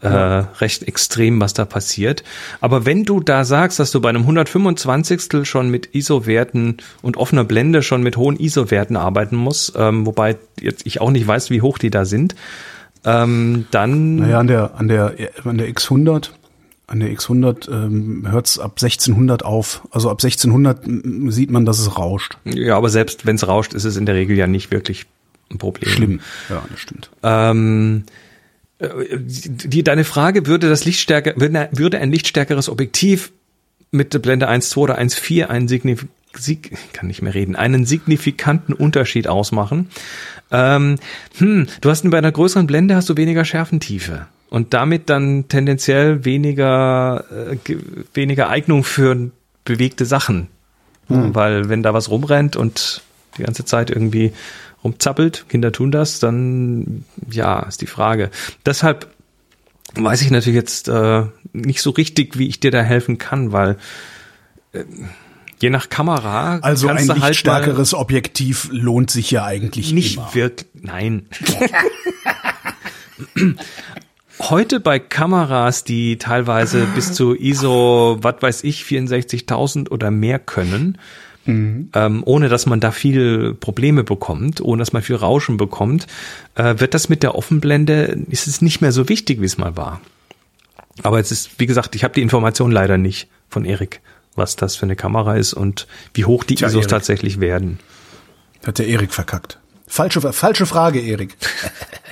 äh, 0.00 0.08
recht 0.08 0.82
extrem, 0.82 1.40
was 1.40 1.54
da 1.54 1.64
passiert. 1.64 2.22
Aber 2.60 2.84
wenn 2.84 3.04
du 3.04 3.20
da 3.20 3.44
sagst, 3.44 3.78
dass 3.78 3.90
du 3.90 4.00
bei 4.00 4.10
einem 4.10 4.22
125. 4.22 5.46
schon 5.46 5.70
mit 5.70 5.94
ISO-Werten 5.94 6.76
und 7.02 7.16
offener 7.16 7.44
Blende 7.44 7.82
schon 7.82 8.02
mit 8.02 8.16
hohen 8.16 8.36
ISO-Werten 8.36 8.96
arbeiten 8.96 9.36
musst, 9.36 9.72
ähm, 9.76 10.06
wobei 10.06 10.36
jetzt 10.60 10.86
ich 10.86 11.00
auch 11.00 11.10
nicht 11.10 11.26
weiß, 11.26 11.50
wie 11.50 11.62
hoch 11.62 11.78
die 11.78 11.90
da 11.90 12.04
sind, 12.04 12.34
ähm, 13.04 13.66
dann 13.70 14.16
Naja, 14.16 14.40
an 14.40 14.46
der, 14.48 14.74
an 14.74 14.88
der, 14.88 15.14
an 15.44 15.58
der 15.58 15.68
X100, 15.68 16.30
an 16.86 17.00
der 17.00 17.10
X100 17.10 17.70
ähm, 17.70 18.26
hört 18.30 18.46
es 18.46 18.58
ab 18.58 18.72
1600 18.76 19.44
auf. 19.44 19.86
Also 19.90 20.08
ab 20.08 20.18
1600 20.22 20.86
m, 20.86 21.30
sieht 21.30 21.50
man, 21.50 21.64
dass 21.64 21.78
es 21.78 21.98
rauscht. 21.98 22.38
Ja, 22.44 22.76
aber 22.76 22.90
selbst 22.90 23.26
wenn 23.26 23.36
es 23.36 23.48
rauscht, 23.48 23.74
ist 23.74 23.84
es 23.84 23.96
in 23.96 24.06
der 24.06 24.14
Regel 24.14 24.36
ja 24.36 24.46
nicht 24.46 24.70
wirklich 24.70 25.06
ein 25.50 25.58
Problem. 25.58 25.90
Schlimm. 25.90 26.20
Ja, 26.48 26.64
das 26.70 26.80
stimmt. 26.80 27.10
Ähm, 27.22 28.04
äh, 28.78 28.88
die, 29.18 29.82
deine 29.82 30.04
Frage, 30.04 30.46
würde 30.46 30.68
das 30.68 30.84
Lichtstärke, 30.84 31.34
würde 31.36 31.68
würde 31.72 31.98
ein 31.98 32.12
lichtstärkeres 32.12 32.68
Objektiv 32.68 33.32
mit 33.90 34.14
der 34.14 34.20
Blende 34.20 34.48
1.2 34.48 34.76
oder 34.76 34.98
1.4 34.98 35.46
einen 35.46 35.68
signif 35.68 36.06
sig 36.36 36.70
kann 36.92 37.06
nicht 37.06 37.22
mehr 37.22 37.34
reden, 37.34 37.56
einen 37.56 37.86
signifikanten 37.86 38.74
Unterschied 38.74 39.26
ausmachen? 39.26 39.88
Ähm, 40.50 40.96
hm, 41.38 41.66
du 41.80 41.90
hast 41.90 42.08
bei 42.10 42.18
einer 42.18 42.30
größeren 42.30 42.66
Blende 42.66 42.94
hast 42.94 43.08
du 43.08 43.16
weniger 43.16 43.44
Schärfentiefe 43.44 44.26
und 44.56 44.72
damit 44.72 45.10
dann 45.10 45.48
tendenziell 45.48 46.24
weniger 46.24 47.24
äh, 47.30 47.56
ge- 47.56 47.78
weniger 48.14 48.48
Eignung 48.48 48.84
für 48.84 49.30
bewegte 49.64 50.06
Sachen, 50.06 50.48
weil 51.08 51.68
wenn 51.68 51.82
da 51.82 51.92
was 51.92 52.08
rumrennt 52.10 52.56
und 52.56 53.02
die 53.36 53.42
ganze 53.42 53.64
Zeit 53.66 53.90
irgendwie 53.90 54.32
rumzappelt, 54.82 55.44
Kinder 55.50 55.70
tun 55.72 55.90
das, 55.92 56.20
dann 56.20 57.04
ja, 57.30 57.60
ist 57.60 57.80
die 57.82 57.86
Frage. 57.86 58.30
Deshalb 58.64 59.08
weiß 59.94 60.22
ich 60.22 60.30
natürlich 60.30 60.56
jetzt 60.56 60.88
äh, 60.88 61.24
nicht 61.52 61.82
so 61.82 61.90
richtig, 61.90 62.38
wie 62.38 62.48
ich 62.48 62.58
dir 62.60 62.70
da 62.70 62.82
helfen 62.82 63.18
kann, 63.18 63.52
weil 63.52 63.76
äh, 64.72 64.84
je 65.60 65.70
nach 65.70 65.88
Kamera 65.90 66.58
Also 66.62 66.88
ein 66.88 66.96
du 67.06 67.12
halt 67.12 67.20
mal 67.20 67.28
lichtstärkeres 67.28 67.94
Objektiv 67.94 68.68
lohnt 68.72 69.10
sich 69.10 69.30
ja 69.30 69.44
eigentlich 69.44 69.92
nicht 69.92 70.16
immer. 70.16 70.34
wirklich, 70.34 70.66
nein. 70.74 71.26
Heute 74.38 74.80
bei 74.80 74.98
Kameras, 74.98 75.84
die 75.84 76.18
teilweise 76.18 76.86
bis 76.94 77.14
zu 77.14 77.34
ISO, 77.34 78.18
was 78.20 78.36
weiß 78.40 78.64
ich, 78.64 78.82
64.000 78.82 79.90
oder 79.90 80.10
mehr 80.10 80.38
können, 80.38 80.98
ähm, 81.46 82.22
ohne 82.24 82.48
dass 82.48 82.66
man 82.66 82.80
da 82.80 82.90
viel 82.90 83.54
Probleme 83.54 84.04
bekommt, 84.04 84.60
ohne 84.60 84.80
dass 84.80 84.92
man 84.92 85.02
viel 85.02 85.16
Rauschen 85.16 85.56
bekommt, 85.56 86.06
äh, 86.56 86.78
wird 86.78 86.92
das 86.92 87.08
mit 87.08 87.22
der 87.22 87.34
Offenblende, 87.34 88.18
ist 88.28 88.46
es 88.46 88.60
nicht 88.60 88.80
mehr 88.80 88.92
so 88.92 89.08
wichtig, 89.08 89.40
wie 89.40 89.46
es 89.46 89.56
mal 89.56 89.76
war. 89.76 90.00
Aber 91.02 91.20
es 91.20 91.30
ist, 91.30 91.58
wie 91.58 91.66
gesagt, 91.66 91.94
ich 91.94 92.04
habe 92.04 92.14
die 92.14 92.22
Information 92.22 92.72
leider 92.72 92.98
nicht 92.98 93.28
von 93.48 93.64
Erik, 93.64 94.00
was 94.34 94.56
das 94.56 94.76
für 94.76 94.86
eine 94.86 94.96
Kamera 94.96 95.36
ist 95.36 95.54
und 95.54 95.86
wie 96.14 96.24
hoch 96.24 96.42
die 96.44 96.56
Tja, 96.56 96.68
ISOs 96.68 96.82
Erik. 96.82 96.88
tatsächlich 96.88 97.40
werden. 97.40 97.78
Hat 98.66 98.78
der 98.78 98.88
Erik 98.88 99.12
verkackt. 99.12 99.60
Falsche, 99.86 100.20
falsche 100.32 100.66
Frage, 100.66 101.00
Erik. 101.00 101.36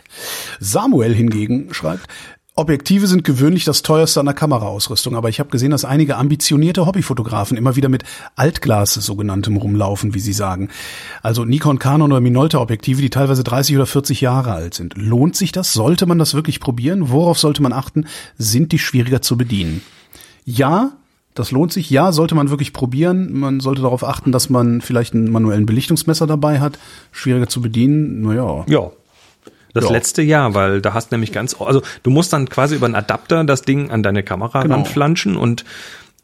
Samuel 0.64 1.14
hingegen 1.14 1.72
schreibt, 1.72 2.08
Objektive 2.56 3.08
sind 3.08 3.24
gewöhnlich 3.24 3.64
das 3.64 3.82
teuerste 3.82 4.20
an 4.20 4.26
der 4.26 4.34
Kameraausrüstung, 4.34 5.16
aber 5.16 5.28
ich 5.28 5.40
habe 5.40 5.50
gesehen, 5.50 5.72
dass 5.72 5.84
einige 5.84 6.16
ambitionierte 6.16 6.86
Hobbyfotografen 6.86 7.56
immer 7.56 7.74
wieder 7.74 7.88
mit 7.88 8.04
Altglas 8.36 8.94
sogenanntem 8.94 9.56
rumlaufen, 9.56 10.14
wie 10.14 10.20
sie 10.20 10.32
sagen. 10.32 10.68
Also 11.20 11.44
Nikon, 11.44 11.80
Canon 11.80 12.12
oder 12.12 12.20
Minolta 12.20 12.58
Objektive, 12.60 13.02
die 13.02 13.10
teilweise 13.10 13.42
30 13.42 13.74
oder 13.74 13.86
40 13.86 14.20
Jahre 14.20 14.52
alt 14.52 14.74
sind. 14.74 14.94
Lohnt 14.96 15.34
sich 15.34 15.50
das? 15.50 15.72
Sollte 15.72 16.06
man 16.06 16.20
das 16.20 16.34
wirklich 16.34 16.60
probieren? 16.60 17.10
Worauf 17.10 17.40
sollte 17.40 17.60
man 17.60 17.72
achten? 17.72 18.06
Sind 18.38 18.70
die 18.70 18.78
schwieriger 18.78 19.20
zu 19.20 19.36
bedienen? 19.36 19.82
Ja, 20.44 20.92
das 21.34 21.50
lohnt 21.50 21.72
sich. 21.72 21.90
Ja, 21.90 22.12
sollte 22.12 22.36
man 22.36 22.50
wirklich 22.50 22.72
probieren. 22.72 23.32
Man 23.32 23.58
sollte 23.58 23.82
darauf 23.82 24.04
achten, 24.04 24.30
dass 24.30 24.48
man 24.48 24.80
vielleicht 24.80 25.12
einen 25.12 25.32
manuellen 25.32 25.66
Belichtungsmesser 25.66 26.28
dabei 26.28 26.60
hat. 26.60 26.78
Schwieriger 27.10 27.48
zu 27.48 27.60
bedienen, 27.60 28.20
naja. 28.20 28.64
Ja, 28.68 28.92
das 29.74 29.84
Ja. 29.84 29.90
letzte 29.90 30.22
Jahr, 30.22 30.54
weil 30.54 30.80
da 30.80 30.94
hast 30.94 31.12
nämlich 31.12 31.32
ganz, 31.32 31.54
also 31.60 31.82
du 32.02 32.10
musst 32.10 32.32
dann 32.32 32.48
quasi 32.48 32.76
über 32.76 32.86
einen 32.86 32.94
Adapter 32.94 33.44
das 33.44 33.62
Ding 33.62 33.90
an 33.90 34.02
deine 34.02 34.22
Kamera 34.22 34.62
Genau. 34.62 34.76
ranflanschen 34.76 35.36
und 35.36 35.64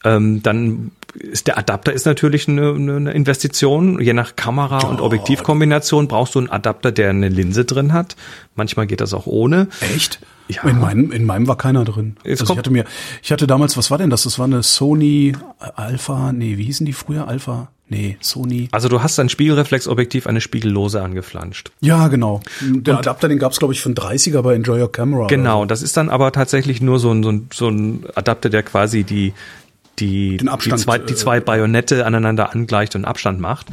ähm, 0.02 0.42
dann 0.42 0.92
ist 1.14 1.46
der 1.48 1.58
Adapter 1.58 1.92
ist 1.92 2.06
natürlich 2.06 2.48
eine, 2.48 2.72
eine 2.72 2.96
eine 2.96 3.12
Investition. 3.12 4.00
Je 4.00 4.12
nach 4.14 4.34
Kamera 4.36 4.86
und 4.86 5.00
Objektivkombination 5.00 6.08
brauchst 6.08 6.36
du 6.36 6.38
einen 6.38 6.48
Adapter, 6.48 6.90
der 6.92 7.10
eine 7.10 7.28
Linse 7.28 7.64
drin 7.66 7.92
hat. 7.92 8.16
Manchmal 8.54 8.86
geht 8.86 9.00
das 9.02 9.12
auch 9.12 9.26
ohne. 9.26 9.66
Echt? 9.94 10.20
Ja. 10.50 10.62
In 10.64 10.80
meinem, 10.80 11.12
in 11.12 11.24
meinem 11.24 11.46
war 11.48 11.56
keiner 11.56 11.84
drin. 11.84 12.16
Jetzt 12.24 12.40
Also 12.40 12.52
ich 12.52 12.58
hatte 12.58 12.70
mir, 12.70 12.84
ich 13.22 13.32
hatte 13.32 13.46
damals, 13.46 13.76
was 13.76 13.90
war 13.90 13.98
denn 13.98 14.10
das? 14.10 14.24
Das 14.24 14.38
war 14.38 14.46
eine 14.46 14.62
Sony 14.62 15.36
Alpha, 15.58 16.32
nee, 16.32 16.56
wie 16.56 16.64
hießen 16.64 16.86
die 16.86 16.92
früher? 16.92 17.28
Alpha? 17.28 17.68
Nee, 17.90 18.16
Sony. 18.20 18.68
Also 18.70 18.88
du 18.88 19.02
hast 19.02 19.18
ein 19.18 19.28
Spiegelreflexobjektiv, 19.28 20.28
eine 20.28 20.40
Spiegellose 20.40 21.02
angeflanscht. 21.02 21.72
Ja, 21.80 22.06
genau. 22.06 22.40
Der 22.60 22.98
Adapter, 22.98 23.26
den 23.26 23.40
gab's 23.40 23.58
glaube 23.58 23.74
ich, 23.74 23.80
für 23.80 23.88
einen 23.88 23.96
30er 23.96 24.42
bei 24.42 24.54
Enjoy 24.54 24.80
Your 24.80 24.92
Camera. 24.92 25.26
Genau, 25.26 25.64
das 25.64 25.82
ist 25.82 25.96
dann 25.96 26.08
aber 26.08 26.30
tatsächlich 26.30 26.80
nur 26.80 27.00
so 27.00 27.10
ein, 27.10 27.24
so 27.24 27.30
ein, 27.30 27.48
so 27.52 27.68
ein 27.68 28.04
Adapter, 28.14 28.48
der 28.48 28.62
quasi 28.62 29.02
die 29.02 29.34
die, 30.00 30.36
Den 30.38 30.48
Abstand, 30.48 30.80
die, 30.80 30.84
zwei, 30.84 30.98
die 30.98 31.12
äh, 31.12 31.16
zwei 31.16 31.40
Bajonette 31.40 32.04
aneinander 32.06 32.52
angleicht 32.52 32.96
und 32.96 33.04
Abstand 33.04 33.38
macht. 33.40 33.66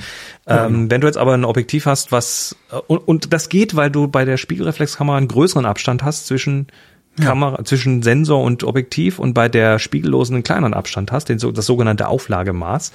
Ähm, 0.45 0.91
wenn 0.91 1.01
du 1.01 1.07
jetzt 1.07 1.17
aber 1.17 1.33
ein 1.33 1.45
Objektiv 1.45 1.85
hast, 1.85 2.11
was 2.11 2.55
äh, 2.71 2.75
und, 2.87 2.99
und 3.07 3.33
das 3.33 3.49
geht, 3.49 3.75
weil 3.75 3.89
du 3.89 4.07
bei 4.07 4.25
der 4.25 4.37
Spiegelreflexkamera 4.37 5.17
einen 5.17 5.27
größeren 5.27 5.65
Abstand 5.65 6.03
hast 6.03 6.27
zwischen 6.27 6.67
Kamera, 7.19 7.65
zwischen 7.65 8.03
Sensor 8.03 8.43
und 8.43 8.63
Objektiv 8.63 9.17
und 9.17 9.33
bei 9.33 9.49
der 9.49 9.79
spiegellosen 9.79 10.35
einen 10.35 10.43
kleineren 10.43 10.75
Abstand 10.75 11.11
hast, 11.11 11.29
den, 11.29 11.39
so- 11.39 11.51
das 11.51 11.65
sogenannte 11.65 12.07
Auflagemaß. 12.07 12.91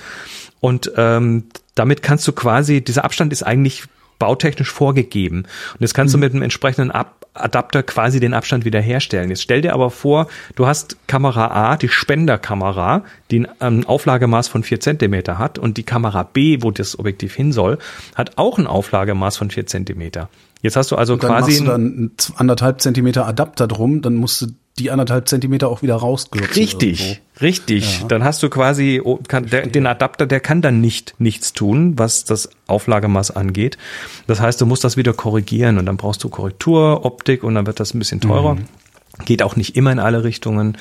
Und 0.61 0.93
ähm, 0.97 1.45
damit 1.75 2.03
kannst 2.03 2.29
du 2.29 2.33
quasi, 2.33 2.83
dieser 2.85 3.05
Abstand 3.05 3.33
ist 3.33 3.43
eigentlich 3.43 3.85
bautechnisch 4.23 4.71
vorgegeben. 4.71 5.39
Und 5.39 5.81
jetzt 5.81 5.95
kannst 5.95 6.15
du 6.15 6.19
mit 6.19 6.33
einem 6.33 6.43
entsprechenden 6.43 6.93
Ab 6.93 7.27
Adapter 7.35 7.83
quasi 7.83 8.21
den 8.21 8.35
Abstand 8.35 8.65
wieder 8.65 8.81
herstellen. 8.81 9.31
Jetzt 9.31 9.43
stell 9.43 9.63
dir 9.63 9.73
aber 9.73 9.91
vor, 9.91 10.29
du 10.55 10.67
hast 10.67 10.97
Kamera 11.09 11.47
A, 11.47 11.77
die 11.77 11.89
Spenderkamera, 11.89 13.05
die 13.31 13.41
ein 13.41 13.49
ähm, 13.61 13.87
Auflagemaß 13.87 14.49
von 14.49 14.63
4 14.63 14.81
Zentimeter 14.81 15.39
hat 15.39 15.59
und 15.59 15.77
die 15.77 15.83
Kamera 15.83 16.25
B, 16.25 16.59
wo 16.61 16.71
das 16.71 16.99
Objektiv 16.99 17.35
hin 17.35 17.51
soll, 17.51 17.79
hat 18.15 18.37
auch 18.37 18.59
ein 18.59 18.67
Auflagemaß 18.67 19.39
von 19.39 19.51
4 19.51 19.67
Zentimeter. 19.67 20.29
Jetzt 20.61 20.77
hast 20.77 20.93
du 20.93 20.97
also 20.97 21.17
Dann 21.17 21.31
quasi 21.31 21.53
machst 21.53 21.61
du 21.61 21.65
dann 21.65 21.81
einen 21.81 22.13
anderthalb 22.37 22.81
Zentimeter 22.81 23.27
Adapter 23.27 23.67
drum, 23.67 24.03
dann 24.03 24.15
musst 24.15 24.43
du 24.43 24.47
die 24.79 24.91
anderthalb 24.91 25.29
Zentimeter 25.29 25.69
auch 25.69 25.83
wieder 25.83 25.97
rausklopfen. 25.97 26.55
Richtig, 26.55 27.21
richtig. 27.41 28.05
Dann 28.09 28.25
hast 28.25 28.43
du 28.43 28.49
quasi 28.49 29.03
oh, 29.05 29.19
kann, 29.29 29.47
der, 29.47 29.67
den 29.67 29.87
Adapter, 29.87 30.27
der 30.27 30.41
kann 30.41 30.63
dann 30.63 30.81
nicht 30.81 31.15
nichts 31.19 31.53
tun, 31.53 31.99
was 31.99 32.25
das 32.25 32.49
Auflagemaß 32.67 33.33
angeht. 33.33 33.77
Das 34.27 34.41
heißt, 34.41 34.61
du 34.61 34.67
musst 34.67 34.85
das 34.85 34.97
wieder 34.97 35.13
korrigieren 35.13 35.79
und 35.79 35.87
dann 35.87 35.99
brauchst 35.99 36.25
du 36.25 36.31
Korrektur, 36.31 37.05
Optik 37.05 37.45
und 37.45 37.55
dann 37.55 37.67
wird 37.67 37.81
das 37.81 37.93
ein 37.93 37.99
bisschen 37.99 38.21
teurer. 38.21 38.57
Geht 39.27 39.43
auch 39.43 39.57
nicht 39.57 39.77
immer 39.77 39.93
in 39.93 39.99
alle 39.99 40.25
Richtungen. 40.25 40.79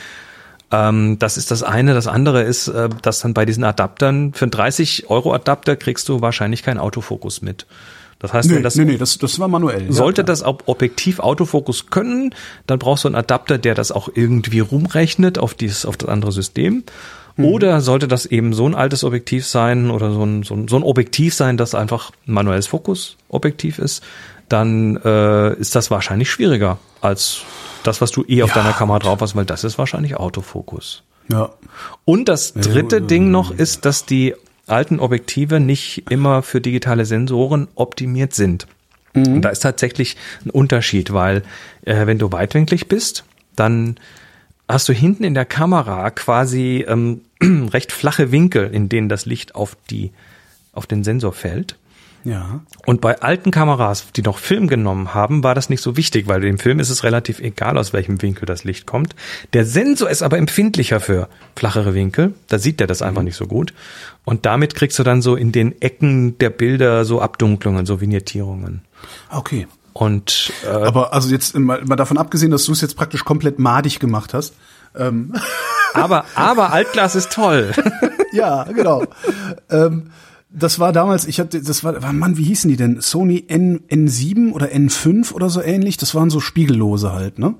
Ähm, 0.72 1.20
das 1.20 1.36
ist 1.36 1.52
das 1.52 1.62
eine. 1.62 1.94
Das 1.94 2.08
andere 2.08 2.44
ist, 2.44 2.70
äh, 2.70 2.88
dass 3.02 3.20
dann 3.20 3.34
bei 3.34 3.46
diesen 3.46 3.66
Adaptern 3.66 4.34
für 4.34 4.46
einen 4.46 4.52
30 4.52 5.10
Euro 5.10 5.34
Adapter 5.34 5.76
kriegst 5.76 6.08
du 6.08 6.22
wahrscheinlich 6.22 6.64
keinen 6.64 6.80
Autofokus 6.80 7.42
mit. 7.42 7.66
Das 8.22 8.34
heißt, 8.34 8.50
Nee, 8.50 8.58
wenn 8.58 8.64
das 8.64 8.76
nee, 8.76 8.86
nee, 8.86 8.98
das, 8.98 9.18
das 9.18 9.40
war 9.40 9.48
manuell. 9.48 9.86
ja, 9.88 9.92
sollte 9.92 10.24
klar. 10.24 10.28
das 10.28 10.44
Ob- 10.44 10.64
Objektiv 10.68 11.20
Autofokus 11.20 11.88
können, 11.88 12.36
dann 12.68 12.78
brauchst 12.78 13.04
du 13.04 13.08
einen 13.08 13.16
Adapter, 13.16 13.58
der 13.58 13.74
das 13.74 13.92
auch 13.92 14.10
irgendwie 14.14 14.60
rumrechnet 14.60 15.40
auf 15.40 15.56
dieses, 15.56 15.86
auf 15.88 15.98
das 15.98 16.08
andere 16.08 16.32
System. 16.32 16.84
Mhm. 17.36 17.46
Oder 17.46 17.82
sollte 17.82 18.08
das 18.08 18.28
eben 18.28 18.54
so 18.54 18.68
ein 18.68 18.76
altes 18.76 19.04
Objektiv 19.04 19.48
sein 19.48 19.90
oder 19.90 20.12
so 20.12 20.24
ein, 20.24 20.44
so 20.44 20.54
ein, 20.54 20.68
so 20.68 20.76
ein 20.76 20.84
Objektiv 20.84 21.34
sein, 21.34 21.58
das 21.58 21.74
einfach 21.74 22.12
ein 22.28 22.34
manuelles 22.34 22.68
Fokusobjektiv 22.68 23.80
ist, 23.80 24.04
dann 24.50 24.98
äh, 24.98 25.54
ist 25.56 25.76
das 25.76 25.90
wahrscheinlich 25.90 26.30
schwieriger 26.30 26.78
als 27.02 27.40
das, 27.84 28.02
was 28.02 28.12
du 28.12 28.24
eh 28.28 28.44
auf 28.44 28.50
Ja, 28.50 28.56
deiner 28.62 28.74
Kamera 28.74 29.00
drauf 29.00 29.22
hast, 29.22 29.36
weil 29.36 29.46
das 29.46 29.64
ist 29.64 29.80
wahrscheinlich 29.80 30.18
Autofokus. 30.18 31.02
Ja. 31.30 31.50
Und 32.06 32.28
das 32.30 32.54
dritte 32.54 32.98
äh, 32.98 33.02
Ding 33.02 33.32
noch 33.32 33.50
ist, 33.52 33.86
dass 33.86 34.06
die 34.06 34.36
alten 34.72 35.00
Objektive 35.00 35.60
nicht 35.60 36.10
immer 36.10 36.42
für 36.44 36.62
digitale 36.62 37.06
Sensoren 37.06 37.68
optimiert 37.76 38.34
sind. 38.34 38.68
Und 39.14 39.42
da 39.42 39.50
ist 39.50 39.60
tatsächlich 39.60 40.16
ein 40.46 40.50
Unterschied, 40.52 41.12
weil 41.12 41.44
äh, 41.84 42.06
wenn 42.06 42.18
du 42.18 42.32
weitwinklig 42.32 42.88
bist, 42.88 43.26
dann 43.56 44.00
hast 44.70 44.88
du 44.88 44.94
hinten 44.94 45.26
in 45.26 45.34
der 45.34 45.46
Kamera 45.46 46.10
quasi 46.12 46.86
ähm, 46.88 47.22
recht 47.42 47.92
flache 47.92 48.32
Winkel, 48.32 48.70
in 48.72 48.88
denen 48.88 49.10
das 49.10 49.26
Licht 49.26 49.56
auf 49.56 49.76
die 49.90 50.12
auf 50.74 50.88
den 50.88 51.04
Sensor 51.04 51.34
fällt. 51.34 51.76
Ja. 52.24 52.62
Und 52.86 53.02
bei 53.02 53.22
alten 53.22 53.52
Kameras, 53.52 54.12
die 54.16 54.22
noch 54.22 54.38
Film 54.38 54.68
genommen 54.68 55.14
haben, 55.14 55.44
war 55.44 55.56
das 55.56 55.70
nicht 55.70 55.82
so 55.82 55.98
wichtig, 55.98 56.28
weil 56.28 56.44
im 56.44 56.58
Film 56.58 56.80
ist 56.80 56.90
es 56.90 57.04
relativ 57.04 57.40
egal, 57.40 57.78
aus 57.78 57.94
welchem 57.94 58.22
Winkel 58.22 58.46
das 58.46 58.64
Licht 58.64 58.86
kommt. 58.86 59.16
Der 59.54 59.66
Sensor 59.66 60.10
ist 60.10 60.22
aber 60.22 60.38
empfindlicher 60.38 61.00
für 61.00 61.30
flachere 61.56 61.94
Winkel. 61.94 62.34
Da 62.48 62.60
sieht 62.60 62.80
er 62.80 62.88
das 62.88 63.02
einfach 63.02 63.24
nicht 63.24 63.36
so 63.36 63.48
gut. 63.48 63.74
Und 64.24 64.46
damit 64.46 64.76
kriegst 64.76 65.00
du 65.00 65.04
dann 65.04 65.22
so 65.22 65.36
in 65.36 65.52
den 65.52 65.82
Ecken 65.82 66.38
der 66.38 66.52
Bilder 66.52 67.06
so 67.06 67.22
Abdunklungen, 67.22 67.86
so 67.86 68.02
Vignettierungen. 68.02 68.82
Okay. 69.30 69.68
Und 69.94 70.54
äh, 70.64 70.70
Aber 70.70 71.14
also 71.14 71.30
jetzt 71.30 71.58
mal, 71.58 71.84
mal 71.84 71.96
davon 71.96 72.18
abgesehen, 72.18 72.52
dass 72.52 72.66
du 72.66 72.72
es 72.72 72.82
jetzt 72.82 72.96
praktisch 72.96 73.26
komplett 73.26 73.60
madig 73.60 74.00
gemacht 74.00 74.34
hast. 74.34 74.54
Ähm, 74.96 75.34
aber 75.94 76.26
aber 76.36 76.72
Altglas 76.72 77.16
ist 77.16 77.32
toll. 77.32 77.72
ja, 78.32 78.64
genau. 78.64 79.04
ähm, 79.70 80.12
das 80.54 80.80
war 80.80 80.92
damals, 80.92 81.26
ich 81.26 81.40
hatte, 81.40 81.62
das 81.62 81.84
war, 81.84 82.02
war, 82.02 82.14
Mann, 82.14 82.38
wie 82.38 82.44
hießen 82.44 82.70
die 82.70 82.76
denn? 82.78 83.00
Sony 83.02 83.46
N, 83.48 83.82
N7 83.90 84.52
oder 84.52 84.68
N5 84.68 85.32
oder 85.34 85.50
so 85.50 85.62
ähnlich. 85.62 85.98
Das 85.98 86.14
waren 86.14 86.30
so 86.30 86.40
Spiegellose 86.40 87.14
halt, 87.14 87.40
ne? 87.40 87.56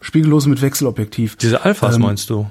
Spiegellose 0.00 0.48
mit 0.48 0.60
Wechselobjektiv. 0.62 1.36
Diese 1.36 1.64
Alphas 1.64 1.96
Ähm, 1.96 2.02
meinst 2.02 2.30
du? 2.30 2.46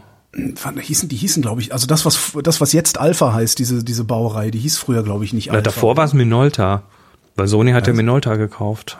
Hießen, 0.80 1.10
die 1.10 1.18
hießen, 1.18 1.42
glaube 1.42 1.60
ich, 1.60 1.74
also 1.74 1.88
das, 1.88 2.06
was 2.06 2.32
das, 2.42 2.62
was 2.62 2.72
jetzt 2.72 2.98
Alpha 2.98 3.34
heißt, 3.34 3.60
diese, 3.60 3.84
diese 3.84 4.06
Baureihe, 4.06 4.50
die 4.50 4.60
hieß 4.60 4.78
früher, 4.78 5.04
glaube 5.04 5.26
ich, 5.26 5.34
nicht 5.34 5.48
Na, 5.48 5.56
Alpha. 5.56 5.64
davor 5.64 5.98
war 5.98 6.06
es 6.06 6.14
Minolta. 6.14 6.84
Weil 7.36 7.48
Sony 7.48 7.72
hat 7.72 7.88
ja 7.88 7.94
Minolta 7.94 8.36
gekauft. 8.36 8.98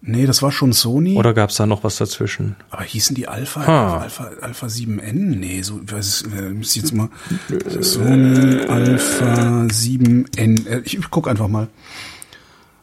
Nee, 0.00 0.26
das 0.26 0.42
war 0.42 0.52
schon 0.52 0.72
Sony. 0.72 1.16
Oder 1.16 1.34
gab 1.34 1.50
es 1.50 1.56
da 1.56 1.66
noch 1.66 1.82
was 1.82 1.96
dazwischen? 1.96 2.56
Aber 2.70 2.84
hießen 2.84 3.16
die 3.16 3.26
Alpha, 3.26 3.66
Ha. 3.66 3.98
Alpha, 3.98 4.30
Alpha 4.40 4.66
7N? 4.66 5.36
Nee, 5.36 5.62
so, 5.62 5.80
ich 5.84 5.92
weiß 5.92 6.06
es, 6.06 6.22
äh, 6.32 6.50
muss 6.50 6.76
ich 6.76 6.82
jetzt 6.82 6.94
mal, 6.94 7.08
Sony 7.80 8.64
Alpha 8.68 9.66
7N, 9.66 10.68
äh, 10.68 10.80
ich, 10.84 10.98
ich 10.98 11.10
guck 11.10 11.28
einfach 11.28 11.48
mal. 11.48 11.68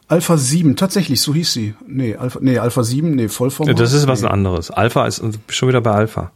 Alpha 0.08 0.36
7, 0.36 0.76
tatsächlich, 0.76 1.20
so 1.20 1.34
hieß 1.34 1.52
sie. 1.52 1.74
Nee, 1.86 2.16
Alpha, 2.16 2.38
nee, 2.42 2.58
Alpha 2.58 2.84
7, 2.84 3.10
nee, 3.10 3.28
Vollformat. 3.28 3.80
Das 3.80 3.92
ist 3.92 4.06
was 4.06 4.22
nee. 4.22 4.28
anderes. 4.28 4.70
Alpha 4.70 5.06
ist 5.06 5.22
schon 5.48 5.68
wieder 5.68 5.80
bei 5.80 5.92
Alpha. 5.92 6.32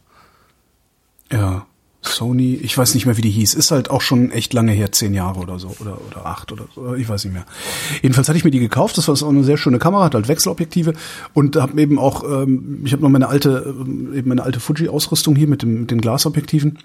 Ja, 1.31 1.65
Sony, 2.03 2.55
ich 2.55 2.75
weiß 2.77 2.95
nicht 2.95 3.05
mehr, 3.05 3.17
wie 3.17 3.21
die 3.21 3.29
hieß. 3.29 3.53
Ist 3.53 3.71
halt 3.71 3.91
auch 3.91 4.01
schon 4.01 4.31
echt 4.31 4.53
lange 4.53 4.71
her, 4.71 4.91
zehn 4.91 5.13
Jahre 5.13 5.39
oder 5.39 5.59
so, 5.59 5.75
oder, 5.79 5.99
oder 6.09 6.25
acht 6.25 6.51
oder 6.51 6.65
so, 6.73 6.95
ich 6.95 7.07
weiß 7.07 7.25
nicht 7.25 7.33
mehr. 7.33 7.45
Jedenfalls 8.01 8.27
hatte 8.27 8.37
ich 8.37 8.43
mir 8.43 8.51
die 8.51 8.59
gekauft, 8.59 8.97
das 8.97 9.07
war 9.07 9.15
so 9.15 9.27
eine 9.27 9.43
sehr 9.43 9.57
schöne 9.57 9.77
Kamera, 9.77 10.05
hat 10.05 10.15
halt 10.15 10.27
Wechselobjektive 10.27 10.93
und 11.33 11.55
habe 11.55 11.79
eben 11.79 11.99
auch, 11.99 12.23
ähm, 12.23 12.81
ich 12.83 12.93
habe 12.93 13.03
noch 13.03 13.09
meine 13.09 13.27
alte, 13.27 13.75
ähm, 13.79 14.13
eben 14.15 14.29
meine 14.29 14.43
alte 14.43 14.59
Fuji-Ausrüstung 14.59 15.35
hier 15.35 15.47
mit, 15.47 15.61
dem, 15.61 15.81
mit 15.81 15.91
den 15.91 16.01
Glasobjektiven 16.01 16.79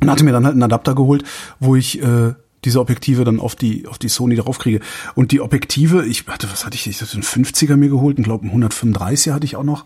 und 0.00 0.10
hatte 0.10 0.24
mir 0.24 0.32
dann 0.32 0.44
halt 0.44 0.54
einen 0.54 0.64
Adapter 0.64 0.94
geholt, 0.96 1.22
wo 1.60 1.76
ich 1.76 2.02
äh, 2.02 2.34
diese 2.64 2.80
Objektive 2.80 3.24
dann 3.24 3.40
auf 3.40 3.54
die 3.54 3.86
auf 3.86 3.98
die 3.98 4.08
Sony 4.08 4.36
draufkriege. 4.36 4.80
Und 5.14 5.32
die 5.32 5.40
Objektive, 5.40 6.04
ich 6.06 6.26
hatte, 6.26 6.50
was 6.50 6.64
hatte 6.64 6.76
ich? 6.76 6.86
Ich 6.86 7.00
hatte 7.00 7.14
einen 7.14 7.22
50er 7.22 7.76
mir 7.76 7.88
geholt, 7.88 8.18
und 8.18 8.24
glaube 8.24 8.48
einen 8.48 8.64
135er 8.64 9.32
hatte 9.32 9.44
ich 9.44 9.56
auch 9.56 9.64
noch. 9.64 9.84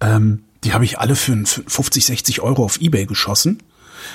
Ähm, 0.00 0.44
die 0.64 0.72
habe 0.72 0.84
ich 0.84 0.98
alle 0.98 1.16
für 1.16 1.32
einen 1.32 1.46
50, 1.46 2.06
60 2.06 2.40
Euro 2.40 2.64
auf 2.64 2.80
Ebay 2.80 3.06
geschossen. 3.06 3.58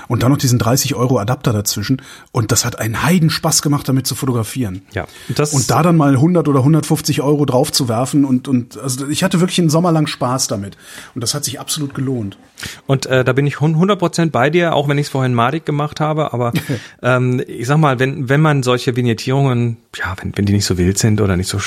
Und 0.07 0.23
dann 0.23 0.31
noch 0.31 0.37
diesen 0.37 0.59
30 0.59 0.95
Euro 0.95 1.17
Adapter 1.17 1.53
dazwischen. 1.53 2.01
Und 2.31 2.51
das 2.51 2.65
hat 2.65 2.79
einen 2.79 3.03
Heiden 3.03 3.29
Spaß 3.29 3.61
gemacht, 3.61 3.87
damit 3.87 4.07
zu 4.07 4.15
fotografieren. 4.15 4.81
Ja, 4.91 5.07
das- 5.29 5.53
und 5.53 5.69
da 5.69 5.83
dann 5.83 5.97
mal 5.97 6.13
100 6.13 6.47
oder 6.47 6.59
150 6.59 7.21
Euro 7.21 7.45
drauf 7.45 7.71
zu 7.71 7.87
werfen 7.87 8.25
und, 8.25 8.47
und, 8.47 8.77
also 8.77 9.07
ich 9.07 9.23
hatte 9.23 9.39
wirklich 9.39 9.59
einen 9.59 9.69
Sommer 9.69 9.91
lang 9.91 10.07
Spaß 10.07 10.47
damit. 10.47 10.77
Und 11.15 11.21
das 11.21 11.33
hat 11.33 11.43
sich 11.43 11.59
absolut 11.59 11.93
gelohnt. 11.93 12.37
Und 12.85 13.05
äh, 13.05 13.23
da 13.23 13.33
bin 13.33 13.47
ich 13.47 13.55
100% 13.55 14.31
bei 14.31 14.49
dir, 14.49 14.73
auch 14.75 14.87
wenn 14.87 14.97
ich 14.97 15.07
es 15.07 15.11
vorhin 15.11 15.33
madig 15.33 15.65
gemacht 15.65 15.99
habe. 15.99 16.33
Aber 16.33 16.53
ähm, 17.01 17.41
ich 17.47 17.67
sag 17.67 17.77
mal, 17.77 17.99
wenn, 17.99 18.29
wenn 18.29 18.41
man 18.41 18.63
solche 18.63 18.95
Vignettierungen, 18.95 19.77
ja, 19.95 20.15
wenn, 20.21 20.35
wenn 20.35 20.45
die 20.45 20.53
nicht 20.53 20.65
so 20.65 20.77
wild 20.77 20.97
sind 20.97 21.21
oder 21.21 21.37
nicht 21.37 21.49
so, 21.49 21.59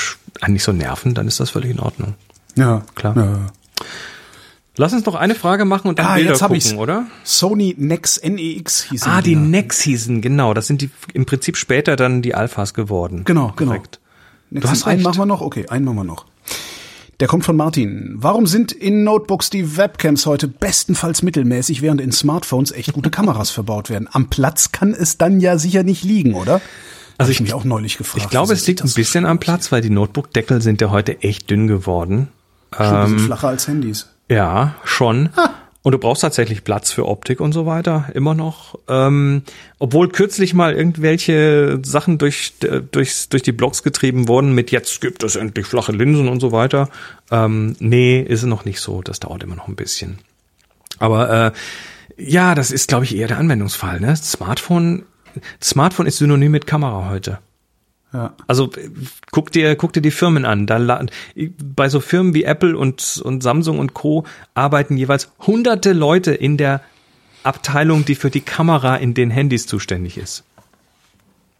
nicht 0.47 0.63
so 0.63 0.71
nerven, 0.71 1.13
dann 1.13 1.27
ist 1.27 1.39
das 1.39 1.49
völlig 1.49 1.71
in 1.71 1.79
Ordnung. 1.79 2.15
Ja, 2.55 2.83
Klar. 2.95 3.17
Ja. 3.17 3.39
Lass 4.77 4.93
uns 4.93 5.05
noch 5.05 5.15
eine 5.15 5.35
Frage 5.35 5.65
machen 5.65 5.89
und 5.89 5.99
dann 5.99 6.05
Ah, 6.05 6.15
Bilder 6.15 6.31
jetzt 6.31 6.39
gucken, 6.41 6.55
ich's. 6.55 6.73
oder? 6.73 7.05
Sony 7.23 7.75
Nex 7.77 8.21
NEX 8.23 8.83
hieß 8.89 9.03
Ah, 9.03 9.21
die 9.21 9.31
Dinger. 9.31 9.47
Nex 9.47 9.81
hießen, 9.81 10.21
genau. 10.21 10.53
Das 10.53 10.67
sind 10.67 10.81
die 10.81 10.89
im 11.13 11.25
Prinzip 11.25 11.57
später 11.57 11.95
dann 11.97 12.21
die 12.21 12.35
Alphas 12.35 12.73
geworden. 12.73 13.23
Genau, 13.25 13.51
genau. 13.57 13.71
Korrekt. 13.73 13.99
Nex 14.49 14.63
Du 14.65 14.69
hast 14.71 14.83
einen 14.87 14.97
recht. 14.99 15.05
machen 15.05 15.17
wir 15.19 15.25
noch? 15.25 15.41
Okay, 15.41 15.67
einen 15.67 15.83
machen 15.85 15.97
wir 15.97 16.03
noch. 16.05 16.25
Der 17.19 17.27
kommt 17.27 17.43
von 17.45 17.55
Martin. 17.55 18.13
Warum 18.15 18.47
sind 18.47 18.71
in 18.71 19.03
Notebooks 19.03 19.49
die 19.51 19.77
Webcams 19.77 20.25
heute 20.25 20.47
bestenfalls 20.47 21.21
mittelmäßig, 21.21 21.81
während 21.83 22.01
in 22.01 22.11
Smartphones 22.11 22.71
echt 22.71 22.93
gute 22.93 23.09
Kameras 23.11 23.49
verbaut 23.51 23.89
werden? 23.89 24.07
Am 24.11 24.29
Platz 24.29 24.71
kann 24.71 24.93
es 24.93 25.17
dann 25.17 25.39
ja 25.41 25.57
sicher 25.57 25.83
nicht 25.83 26.03
liegen, 26.03 26.33
oder? 26.33 26.61
Also 27.17 27.27
Hab 27.27 27.29
ich- 27.29 27.41
mich 27.41 27.53
auch 27.53 27.65
neulich 27.65 27.97
gefragt. 27.97 28.23
Ich 28.23 28.29
glaube, 28.29 28.53
es 28.53 28.65
liegt 28.65 28.81
ein 28.83 28.91
bisschen 28.93 29.25
am 29.25 29.37
Platz, 29.39 29.71
weil 29.71 29.81
die 29.81 29.89
Notebook-Deckel 29.91 30.61
sind 30.61 30.79
ja 30.81 30.89
heute 30.89 31.21
echt 31.21 31.49
dünn 31.49 31.67
geworden. 31.67 32.29
so? 32.75 32.83
Die 32.83 32.89
Ähm, 32.89 33.07
sind 33.09 33.21
flacher 33.27 33.49
als 33.49 33.67
Handys. 33.67 34.07
Ja, 34.31 34.75
schon. 34.85 35.27
Und 35.81 35.91
du 35.91 35.97
brauchst 35.97 36.21
tatsächlich 36.21 36.63
Platz 36.63 36.89
für 36.89 37.05
Optik 37.05 37.41
und 37.41 37.51
so 37.51 37.65
weiter, 37.65 38.05
immer 38.13 38.33
noch. 38.33 38.79
Ähm, 38.87 39.41
obwohl 39.77 40.07
kürzlich 40.07 40.53
mal 40.53 40.73
irgendwelche 40.73 41.79
Sachen 41.83 42.17
durch, 42.17 42.53
durchs, 42.93 43.27
durch 43.27 43.43
die 43.43 43.51
Blogs 43.51 43.83
getrieben 43.83 44.29
wurden 44.29 44.55
mit 44.55 44.71
jetzt 44.71 45.01
gibt 45.01 45.23
es 45.23 45.35
endlich 45.35 45.65
flache 45.65 45.91
Linsen 45.91 46.29
und 46.29 46.39
so 46.39 46.53
weiter. 46.53 46.87
Ähm, 47.29 47.75
nee, 47.79 48.21
ist 48.21 48.43
noch 48.43 48.63
nicht 48.63 48.79
so. 48.79 49.01
Das 49.01 49.19
dauert 49.19 49.43
immer 49.43 49.55
noch 49.55 49.67
ein 49.67 49.75
bisschen. 49.75 50.19
Aber 50.97 51.47
äh, 51.47 51.51
ja, 52.17 52.55
das 52.55 52.71
ist, 52.71 52.87
glaube 52.87 53.03
ich, 53.03 53.13
eher 53.13 53.27
der 53.27 53.37
Anwendungsfall. 53.37 53.99
Ne? 53.99 54.15
Smartphone, 54.15 55.03
Smartphone 55.61 56.05
ist 56.05 56.19
synonym 56.19 56.51
mit 56.51 56.67
Kamera 56.67 57.09
heute. 57.09 57.39
Ja. 58.13 58.33
Also 58.47 58.71
äh, 58.73 58.89
guck 59.31 59.51
dir, 59.51 59.75
guck 59.75 59.93
dir 59.93 60.01
die 60.01 60.11
Firmen 60.11 60.45
an. 60.45 60.67
Da, 60.67 61.05
bei 61.75 61.89
so 61.89 61.99
Firmen 61.99 62.33
wie 62.33 62.43
Apple 62.43 62.77
und, 62.77 63.21
und 63.23 63.43
Samsung 63.43 63.79
und 63.79 63.93
Co. 63.93 64.25
arbeiten 64.53 64.97
jeweils 64.97 65.31
hunderte 65.39 65.93
Leute 65.93 66.33
in 66.33 66.57
der 66.57 66.81
Abteilung, 67.43 68.05
die 68.05 68.15
für 68.15 68.29
die 68.29 68.41
Kamera 68.41 68.97
in 68.97 69.13
den 69.13 69.31
Handys 69.31 69.65
zuständig 69.65 70.17
ist. 70.17 70.43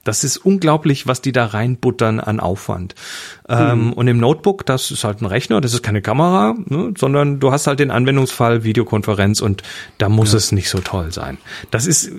Das 0.03 0.23
ist 0.23 0.37
unglaublich, 0.37 1.05
was 1.05 1.21
die 1.21 1.31
da 1.31 1.45
reinbuttern 1.45 2.19
an 2.19 2.39
Aufwand. 2.39 2.95
Ähm, 3.47 3.93
und 3.93 4.07
im 4.07 4.17
Notebook, 4.17 4.65
das 4.65 4.89
ist 4.89 5.03
halt 5.03 5.21
ein 5.21 5.27
Rechner, 5.27 5.61
das 5.61 5.73
ist 5.73 5.83
keine 5.83 6.01
Kamera, 6.01 6.55
ne, 6.65 6.93
sondern 6.97 7.39
du 7.39 7.51
hast 7.51 7.67
halt 7.67 7.79
den 7.79 7.91
Anwendungsfall 7.91 8.63
Videokonferenz 8.63 9.41
und 9.41 9.61
da 9.99 10.09
muss 10.09 10.33
es 10.33 10.51
nicht 10.51 10.69
so 10.69 10.79
toll 10.79 11.11
sein. 11.11 11.37
Das 11.69 11.85
ist, 11.85 12.11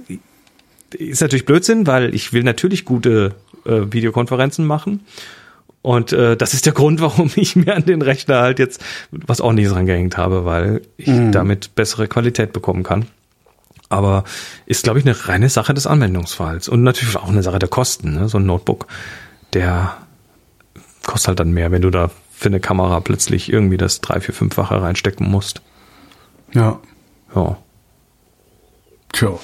ist 0.93 1.20
natürlich 1.22 1.45
Blödsinn, 1.45 1.89
weil 1.89 2.14
ich 2.14 2.33
will 2.33 2.45
natürlich 2.45 2.85
gute 2.85 3.35
äh, 3.64 3.92
Videokonferenzen 3.92 4.66
machen. 4.66 5.00
Und 5.82 6.12
äh, 6.12 6.36
das 6.36 6.54
ist 6.54 6.66
der 6.66 6.72
Grund, 6.72 7.00
warum 7.00 7.30
ich 7.34 7.56
mir 7.56 7.74
an 7.74 7.84
den 7.84 8.02
Rechner 8.02 8.40
halt 8.40 8.58
jetzt 8.58 8.82
was 9.10 9.40
ordentliches 9.40 9.74
rangehängt 9.74 10.16
habe, 10.16 10.44
weil 10.44 10.82
ich 10.96 11.10
damit 11.30 11.74
bessere 11.74 12.08
Qualität 12.08 12.52
bekommen 12.52 12.82
kann. 12.82 13.06
Aber 13.88 14.24
ist, 14.64 14.84
glaube 14.84 15.00
ich, 15.00 15.04
eine 15.04 15.28
reine 15.28 15.50
Sache 15.50 15.74
des 15.74 15.86
Anwendungsfalls. 15.86 16.68
Und 16.68 16.82
natürlich 16.82 17.16
auch 17.16 17.28
eine 17.28 17.42
Sache 17.42 17.58
der 17.58 17.68
Kosten. 17.68 18.14
Ne? 18.14 18.28
So 18.28 18.38
ein 18.38 18.46
Notebook, 18.46 18.86
der 19.52 19.98
kostet 21.04 21.28
halt 21.28 21.40
dann 21.40 21.52
mehr, 21.52 21.70
wenn 21.72 21.82
du 21.82 21.90
da 21.90 22.10
für 22.32 22.48
eine 22.48 22.60
Kamera 22.60 23.00
plötzlich 23.00 23.52
irgendwie 23.52 23.76
das 23.76 24.00
drei, 24.00 24.20
vier, 24.20 24.34
fünffache 24.34 24.80
reinstecken 24.80 25.30
musst. 25.30 25.60
Ja. 26.54 26.80
Ja. 27.34 27.58
Tja. 29.12 29.38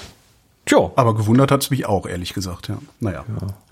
Tja. 0.68 0.92
Aber 0.96 1.14
gewundert 1.14 1.50
hat's 1.50 1.70
mich 1.70 1.86
auch, 1.86 2.06
ehrlich 2.06 2.34
gesagt, 2.34 2.68
ja. 2.68 2.78
Naja. 3.00 3.24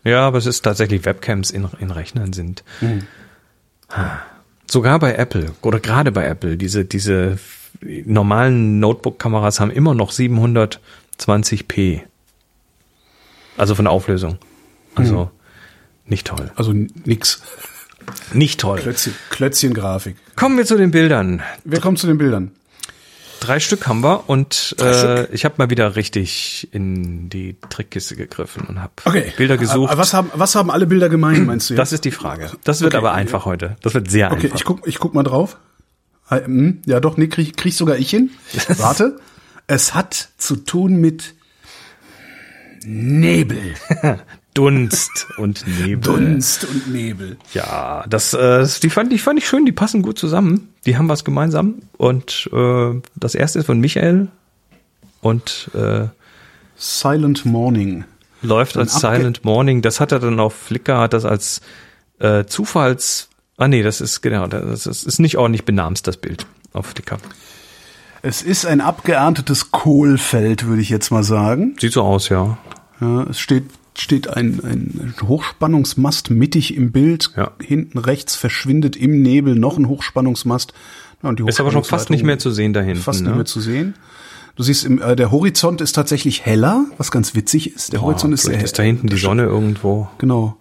Ja, 0.03 0.27
aber 0.27 0.39
es 0.39 0.47
ist 0.47 0.63
tatsächlich 0.63 1.05
Webcams 1.05 1.51
in, 1.51 1.69
in 1.79 1.91
Rechnern 1.91 2.33
sind. 2.33 2.65
Sogar 4.67 4.99
bei 4.99 5.15
Apple 5.15 5.53
oder 5.61 5.79
gerade 5.79 6.11
bei 6.11 6.27
Apple, 6.27 6.57
diese, 6.57 6.87
diese 6.87 7.39
normalen 7.83 8.81
Notebook-Kameras 8.81 9.61
haben 9.61 9.71
immer 9.71 9.93
noch 9.95 10.11
720p. 10.11 12.01
Also 13.59 13.75
von 13.75 13.85
der 13.85 13.93
Auflösung. 13.93 14.39
Also 14.95 15.31
nicht 16.07 16.27
toll. 16.27 16.51
Also 16.57 16.73
nix. 16.73 17.43
Nicht 18.33 18.61
toll. 18.61 18.79
Klötzchen, 18.79 19.15
Klötzchen-Grafik. 19.29 20.17
Kommen 20.35 20.57
wir 20.57 20.65
zu 20.65 20.79
den 20.79 20.93
Bildern. 20.93 21.43
Wer 21.65 21.81
kommt 21.81 21.99
zu 21.99 22.07
den 22.07 22.17
Bildern? 22.17 22.53
Drei 23.47 23.61
Stück 23.61 23.87
haben 23.87 24.03
wir 24.03 24.29
und 24.29 24.75
äh, 24.81 25.27
ich 25.33 25.45
habe 25.45 25.55
mal 25.59 25.71
wieder 25.71 25.95
richtig 25.97 26.69
in 26.73 27.29
die 27.29 27.57
Trickkiste 27.71 28.17
gegriffen 28.17 28.65
und 28.67 28.81
habe 28.83 28.93
Okay. 29.05 29.33
Bilder 29.37 29.57
gesucht. 29.57 29.91
Aber 29.93 30.01
was 30.03 30.13
haben, 30.15 30.31
was 30.35 30.55
haben 30.57 30.71
alle 30.71 30.87
Bilder 30.87 31.09
gemein, 31.09 31.47
meinst 31.47 31.71
du 31.71 31.75
jetzt? 31.75 31.79
das 31.79 31.93
ist 31.93 32.05
die 32.05 32.11
Frage. 32.11 32.51
Das 32.65 32.81
wird 32.81 32.95
Okay. 32.95 32.99
aber 32.99 33.13
einfach 33.15 33.45
heute. 33.45 33.77
Das 33.83 33.95
wird 33.95 34.11
sehr 34.11 34.33
Okay, 34.33 34.47
einfach. 34.47 34.57
ich 34.59 34.65
guck, 34.65 34.87
ich 34.89 34.99
guck 34.99 35.15
mal 35.15 35.23
drauf. 35.23 35.59
Ah, 36.29 36.39
hm, 36.45 36.83
Ja, 36.87 36.99
doch, 36.99 37.17
nee, 37.17 37.29
krieg, 37.29 37.57
krieg 37.57 37.73
sogar 37.73 37.97
ich 37.99 38.11
hin. 38.11 38.31
Warte. 38.79 39.19
Es 39.69 39.95
hat 39.95 40.29
zu 40.39 40.57
tun 40.57 40.97
mit 40.97 41.35
Nebel. 42.85 43.75
Dunst 44.57 45.27
und 45.37 45.65
Nebel. 45.67 46.01
Dunst 46.01 46.65
und 46.65 46.91
Nebel. 46.93 47.37
Ja, 47.53 48.05
das, 48.09 48.33
äh, 48.35 48.67
die 48.83 48.91
fand, 48.91 49.13
die 49.13 49.19
fand 49.19 49.39
ich 49.39 49.47
schön, 49.47 49.67
die 49.67 49.73
passen 49.73 50.03
gut 50.03 50.19
zusammen. 50.19 50.73
Die 50.87 50.97
haben 50.97 51.09
was 51.09 51.25
gemeinsam. 51.25 51.83
Und 51.99 52.49
äh, 52.53 53.01
das 53.15 53.35
erste 53.35 53.59
ist 53.59 53.67
von 53.67 53.81
Michael 53.81 54.29
und 55.21 55.71
äh, 55.75 56.07
Silent 56.77 57.45
Morning. 57.45 58.05
läuft 58.43 58.77
als 58.77 59.01
Silent 59.01 59.45
Morning. 59.45 59.83
Das 59.83 60.01
hat 60.01 60.13
er 60.13 60.21
dann 60.21 60.41
auf 60.41 60.55
Flickr, 60.55 60.99
hat 60.99 61.13
das 61.13 61.25
als 61.25 61.61
äh, 62.19 62.45
Zufalls. 62.47 63.29
Ah 63.59 63.69
nee, 63.69 63.83
das 63.83 64.01
ist 64.01 64.23
genau, 64.23 64.47
das 64.47 64.87
ist, 64.87 65.05
ist 65.05 65.19
nicht 65.19 65.37
ordentlich 65.37 65.65
benamst, 65.65 66.07
das 66.07 66.17
Bild 66.17 66.47
auf 66.73 66.87
Flickr. 66.87 67.19
Es 68.23 68.43
ist 68.43 68.67
ein 68.67 68.81
abgeerntetes 68.81 69.71
Kohlfeld, 69.71 70.67
würde 70.67 70.83
ich 70.83 70.89
jetzt 70.89 71.11
mal 71.11 71.23
sagen. 71.23 71.77
Sieht 71.81 71.93
so 71.93 72.03
aus, 72.03 72.29
ja. 72.29 72.59
Ja, 73.01 73.23
es 73.25 73.39
steht, 73.39 73.65
steht 74.01 74.29
ein, 74.29 74.61
ein 74.63 75.15
Hochspannungsmast 75.27 76.31
mittig 76.31 76.77
im 76.77 76.93
Bild. 76.93 77.31
Ja. 77.37 77.53
Hinten 77.61 77.99
rechts 77.99 78.35
verschwindet 78.35 78.97
im 78.97 79.23
Nebel 79.23 79.55
noch 79.55 79.79
ein 79.79 79.89
Hochspannungsmast. 79.89 80.73
Ja, 81.23 81.29
und 81.31 81.39
die 81.39 81.49
Ist 81.49 81.61
aber 81.61 81.73
schon 81.73 81.85
fast 81.85 82.11
nicht 82.11 82.25
mehr 82.25 82.39
zu 82.39 82.51
sehen 82.51 82.73
da 82.73 82.81
hinten. 82.81 83.03
Fast 83.03 83.23
ne? 83.23 83.29
nicht 83.29 83.37
mehr 83.37 83.45
zu 83.45 83.61
sehen. 83.61 83.95
Du 84.57 84.63
siehst, 84.63 84.85
im, 84.85 85.01
äh, 85.01 85.17
der 85.17 85.31
Horizont 85.31 85.81
ist 85.81 85.93
tatsächlich 85.93 86.45
heller, 86.47 86.87
was 86.97 87.11
ganz 87.11 87.35
witzig 87.35 87.75
ist. 87.75 87.93
Der 87.93 88.01
Horizont 88.01 88.33
ist 88.33 88.43
sehr 88.43 88.53
Vielleicht 88.53 88.65
ist 88.65 88.79
da 88.79 88.83
hinten 88.83 89.09
die 89.09 89.17
Sonne 89.17 89.45
irgendwo. 89.45 90.09
Genau. 90.19 90.57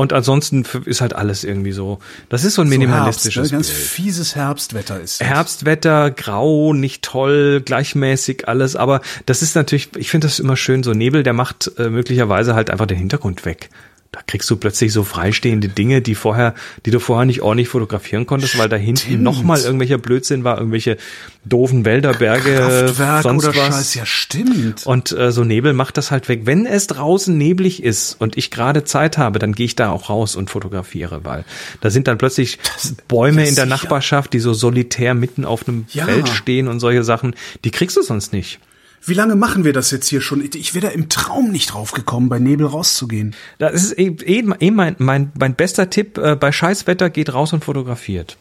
Und 0.00 0.14
ansonsten 0.14 0.64
ist 0.86 1.02
halt 1.02 1.14
alles 1.14 1.44
irgendwie 1.44 1.72
so. 1.72 1.98
Das 2.30 2.44
ist 2.44 2.54
so 2.54 2.62
ein 2.62 2.68
So 2.68 2.72
Herbst, 2.72 2.80
minimalistisches 2.80 3.50
ne? 3.50 3.58
Ganz 3.58 3.68
Bild. 3.68 3.80
fieses 3.82 4.34
Herbstwetter 4.34 4.98
ist. 4.98 5.20
es. 5.20 5.26
Herbstwetter, 5.26 6.10
grau, 6.10 6.72
nicht 6.72 7.02
toll, 7.02 7.60
gleichmäßig 7.60 8.48
alles, 8.48 8.76
aber 8.76 9.02
das 9.26 9.42
ist 9.42 9.54
natürlich, 9.56 9.90
ich 9.96 10.10
finde 10.10 10.26
das 10.26 10.38
immer 10.38 10.56
schön, 10.56 10.82
so 10.82 10.94
Nebel, 10.94 11.22
der 11.22 11.34
macht 11.34 11.70
äh, 11.78 11.90
möglicherweise 11.90 12.54
halt 12.54 12.70
einfach 12.70 12.86
den 12.86 12.96
Hintergrund 12.96 13.44
weg. 13.44 13.68
Da 14.12 14.20
kriegst 14.26 14.50
du 14.50 14.56
plötzlich 14.56 14.92
so 14.92 15.04
freistehende 15.04 15.68
Dinge, 15.68 16.02
die 16.02 16.16
vorher, 16.16 16.56
die 16.84 16.90
du 16.90 16.98
vorher 16.98 17.26
nicht 17.26 17.42
ordentlich 17.42 17.68
fotografieren 17.68 18.26
konntest, 18.26 18.58
weil 18.58 18.68
da 18.68 18.74
hinten 18.74 19.22
nochmal 19.22 19.60
irgendwelcher 19.60 19.98
Blödsinn 19.98 20.42
war, 20.42 20.58
irgendwelche 20.58 20.96
doofen 21.44 21.84
Wälder, 21.84 22.14
Berge, 22.14 22.56
Kraftwerk 22.56 23.22
sonst 23.22 23.44
oder 23.44 23.56
was. 23.56 23.76
Scheiß, 23.76 23.94
ja 23.94 24.06
stimmt. 24.06 24.84
Und 24.84 25.12
äh, 25.12 25.30
so 25.30 25.44
Nebel 25.44 25.74
macht 25.74 25.96
das 25.96 26.10
halt 26.10 26.28
weg. 26.28 26.40
Wenn 26.44 26.66
es 26.66 26.88
draußen 26.88 27.38
neblig 27.38 27.84
ist 27.84 28.20
und 28.20 28.36
ich 28.36 28.50
gerade 28.50 28.82
Zeit 28.82 29.16
habe, 29.16 29.38
dann 29.38 29.52
gehe 29.52 29.66
ich 29.66 29.76
da 29.76 29.90
auch 29.90 30.10
raus 30.10 30.34
und 30.34 30.50
fotografiere, 30.50 31.24
weil 31.24 31.44
da 31.80 31.90
sind 31.90 32.08
dann 32.08 32.18
plötzlich 32.18 32.58
Bäume 33.06 33.42
ja, 33.42 33.48
in 33.48 33.54
der. 33.54 33.66
Nachbarschaft, 33.66 34.32
die 34.32 34.40
so 34.40 34.52
solitär 34.52 35.14
mitten 35.14 35.44
auf 35.44 35.68
einem 35.68 35.86
Ja. 35.92 36.06
Feld 36.06 36.28
stehen 36.28 36.66
und 36.66 36.80
solche 36.80 37.04
Sachen. 37.04 37.36
Die 37.64 37.70
kriegst 37.70 37.96
du 37.96 38.02
sonst 38.02 38.32
nicht. 38.32 38.58
Wie 39.02 39.14
lange 39.14 39.34
machen 39.34 39.64
wir 39.64 39.72
das 39.72 39.90
jetzt 39.90 40.08
hier 40.08 40.20
schon? 40.20 40.44
Ich 40.54 40.74
wäre 40.74 40.88
da 40.88 40.92
im 40.92 41.08
Traum 41.08 41.50
nicht 41.50 41.72
drauf 41.72 41.92
gekommen, 41.92 42.28
bei 42.28 42.38
Nebel 42.38 42.66
rauszugehen. 42.66 43.34
Das 43.58 43.72
ist 43.72 43.98
eh, 43.98 44.08
eh, 44.08 44.42
mein, 44.70 44.96
mein, 44.98 45.32
mein 45.38 45.54
bester 45.54 45.88
Tipp. 45.88 46.18
Äh, 46.18 46.36
bei 46.36 46.52
Scheißwetter 46.52 47.08
geht 47.08 47.32
raus 47.32 47.52
und 47.52 47.64
fotografiert. 47.64 48.36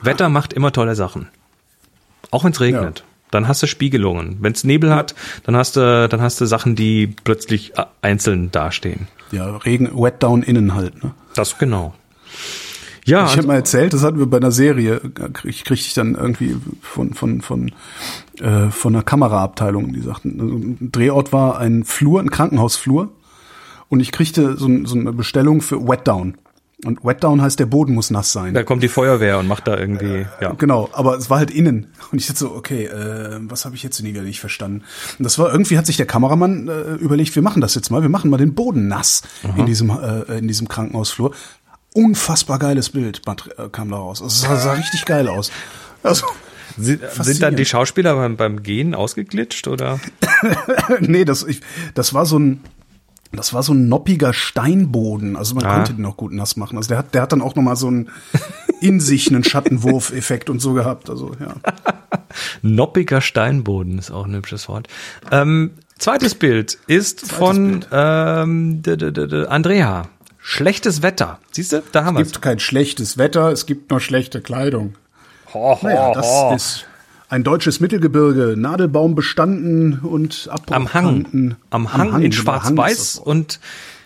Wetter 0.00 0.28
macht 0.28 0.52
immer 0.52 0.72
tolle 0.72 0.94
Sachen. 0.94 1.28
Auch 2.30 2.44
wenn 2.44 2.52
es 2.52 2.60
regnet. 2.60 3.00
Ja. 3.00 3.04
Dann 3.30 3.48
hast 3.48 3.62
du 3.62 3.66
Spiegelungen. 3.66 4.38
Wenn 4.40 4.52
es 4.52 4.64
Nebel 4.64 4.94
hat, 4.94 5.14
dann 5.44 5.56
hast 5.56 5.76
du, 5.76 6.08
dann 6.08 6.22
hast 6.22 6.40
du 6.40 6.46
Sachen, 6.46 6.74
die 6.76 7.08
plötzlich 7.08 7.76
äh, 7.76 7.84
einzeln 8.00 8.50
dastehen. 8.50 9.08
Ja, 9.30 9.56
Regen, 9.58 9.90
Wet 9.94 10.22
Down 10.22 10.42
innen 10.42 10.74
halt. 10.74 11.02
Ne? 11.02 11.14
Das 11.34 11.58
genau. 11.58 11.94
Ja, 13.04 13.18
Ich 13.18 13.30
also, 13.30 13.36
habe 13.38 13.48
mal 13.48 13.54
erzählt, 13.56 13.92
das 13.92 14.02
hatten 14.02 14.18
wir 14.18 14.26
bei 14.26 14.38
einer 14.38 14.52
Serie, 14.52 15.00
ich 15.44 15.64
kriegte 15.64 15.86
ich 15.86 15.94
dann 15.94 16.14
irgendwie 16.14 16.56
von 16.80 17.14
von 17.14 17.42
von 17.42 17.72
äh, 18.40 18.70
von 18.70 18.94
einer 18.94 19.04
Kameraabteilung, 19.04 19.92
die 19.92 20.00
sagten, 20.00 20.40
also 20.40 20.54
ein 20.54 20.90
Drehort 20.90 21.32
war 21.32 21.58
ein 21.58 21.84
Flur, 21.84 22.20
ein 22.20 22.30
Krankenhausflur 22.30 23.12
und 23.88 24.00
ich 24.00 24.10
kriegte 24.10 24.56
so, 24.56 24.68
so 24.84 24.96
eine 24.96 25.12
Bestellung 25.12 25.60
für 25.60 25.86
Wet 25.86 26.08
Down. 26.08 26.36
Und 26.84 27.04
Wet 27.04 27.22
Down 27.22 27.40
heißt, 27.40 27.58
der 27.58 27.66
Boden 27.66 27.94
muss 27.94 28.10
nass 28.10 28.32
sein. 28.32 28.52
da 28.52 28.62
kommt 28.62 28.82
die 28.82 28.88
Feuerwehr 28.88 29.38
und 29.38 29.46
macht 29.46 29.68
da 29.68 29.78
irgendwie, 29.78 30.26
ja. 30.40 30.52
Genau, 30.52 30.90
aber 30.92 31.16
es 31.16 31.30
war 31.30 31.38
halt 31.38 31.50
innen. 31.50 31.86
Und 32.10 32.18
ich 32.18 32.26
dachte 32.26 32.40
so, 32.40 32.54
okay, 32.54 32.86
äh, 32.86 33.38
was 33.42 33.64
habe 33.64 33.76
ich 33.76 33.82
jetzt 33.82 34.02
wieder 34.02 34.22
nicht 34.22 34.40
verstanden? 34.40 34.82
Und 35.18 35.22
das 35.22 35.38
war 35.38 35.52
irgendwie 35.52 35.78
hat 35.78 35.86
sich 35.86 35.96
der 35.96 36.06
Kameramann 36.06 36.68
äh, 36.68 36.94
überlegt, 36.94 37.34
wir 37.36 37.42
machen 37.42 37.60
das 37.60 37.74
jetzt 37.74 37.90
mal, 37.90 38.02
wir 38.02 38.08
machen 38.08 38.30
mal 38.30 38.36
den 38.36 38.54
Boden 38.54 38.88
nass 38.88 39.22
in 39.56 39.66
diesem 39.66 39.90
äh, 39.90 40.38
in 40.38 40.48
diesem 40.48 40.68
Krankenhausflur. 40.68 41.32
Unfassbar 41.94 42.58
geiles 42.58 42.90
Bild 42.90 43.22
äh, 43.56 43.68
kam 43.70 43.90
da 43.90 43.96
raus. 43.96 44.20
Also 44.20 44.34
es 44.34 44.40
sah, 44.42 44.56
sah 44.56 44.72
richtig 44.72 45.04
geil 45.06 45.28
aus. 45.28 45.50
Also 46.02 46.26
Sind, 46.76 47.00
sind 47.12 47.40
dann 47.42 47.54
die 47.56 47.64
Schauspieler 47.64 48.16
beim, 48.16 48.36
beim 48.36 48.62
Gehen 48.62 48.94
ausgeglitscht 48.96 49.68
oder? 49.68 50.00
nee, 51.00 51.24
das, 51.24 51.44
ich, 51.44 51.60
das 51.94 52.12
war 52.12 52.26
so 52.26 52.36
ein, 52.38 52.64
das 53.30 53.54
war 53.54 53.62
so 53.62 53.72
ein 53.72 53.88
noppiger 53.88 54.32
Steinboden. 54.32 55.36
Also 55.36 55.54
man 55.54 55.64
Ah. 55.64 55.74
konnte 55.76 55.94
den 55.94 56.02
noch 56.02 56.16
gut 56.16 56.32
nass 56.32 56.56
machen. 56.56 56.76
Also 56.76 56.88
der 56.88 56.98
hat, 56.98 57.14
der 57.14 57.22
hat 57.22 57.30
dann 57.32 57.42
auch 57.42 57.54
noch 57.54 57.62
mal 57.62 57.76
so 57.76 57.86
einen 57.86 58.10
in 58.80 58.98
sich 59.00 59.28
einen 59.28 59.44
Schattenwurf-Effekt 59.44 60.50
und 60.50 60.58
so 60.60 60.72
gehabt. 60.72 61.08
Also 61.08 61.30
ja. 61.40 61.54
Noppiger 62.62 63.20
Steinboden 63.20 63.98
ist 63.98 64.10
auch 64.10 64.26
ein 64.26 64.34
hübsches 64.34 64.68
Wort. 64.68 64.88
Ähm, 65.30 65.70
zweites 65.98 66.34
Bild 66.34 66.78
ist 66.88 67.30
von 67.30 67.84
Ähm, 67.92 68.82
d 68.82 68.94
-d 68.94 69.10
-d 69.12 69.26
-d 69.26 69.44
Andrea. 69.44 70.08
Schlechtes 70.46 71.02
Wetter. 71.02 71.38
Siehst 71.52 71.72
du? 71.72 71.82
Da 71.90 72.04
haben 72.04 72.16
wir 72.18 72.20
Es 72.20 72.32
gibt 72.32 72.42
kein 72.42 72.58
schlechtes 72.58 73.16
Wetter, 73.16 73.50
es 73.50 73.64
gibt 73.64 73.90
nur 73.90 73.98
schlechte 73.98 74.42
Kleidung. 74.42 74.94
Naja, 75.54 76.12
das 76.12 76.54
ist 76.54 76.86
ein 77.30 77.44
deutsches 77.44 77.80
Mittelgebirge, 77.80 78.54
Nadelbaum 78.54 79.14
bestanden 79.14 80.00
und 80.00 80.50
am 80.68 80.92
Hang. 80.92 81.56
Am 81.70 81.94
Hang, 81.94 82.08
in 82.08 82.12
genau, 82.12 82.22
Hang 82.22 82.32
Schwarz-Weiß 82.32 83.18
und 83.20 83.58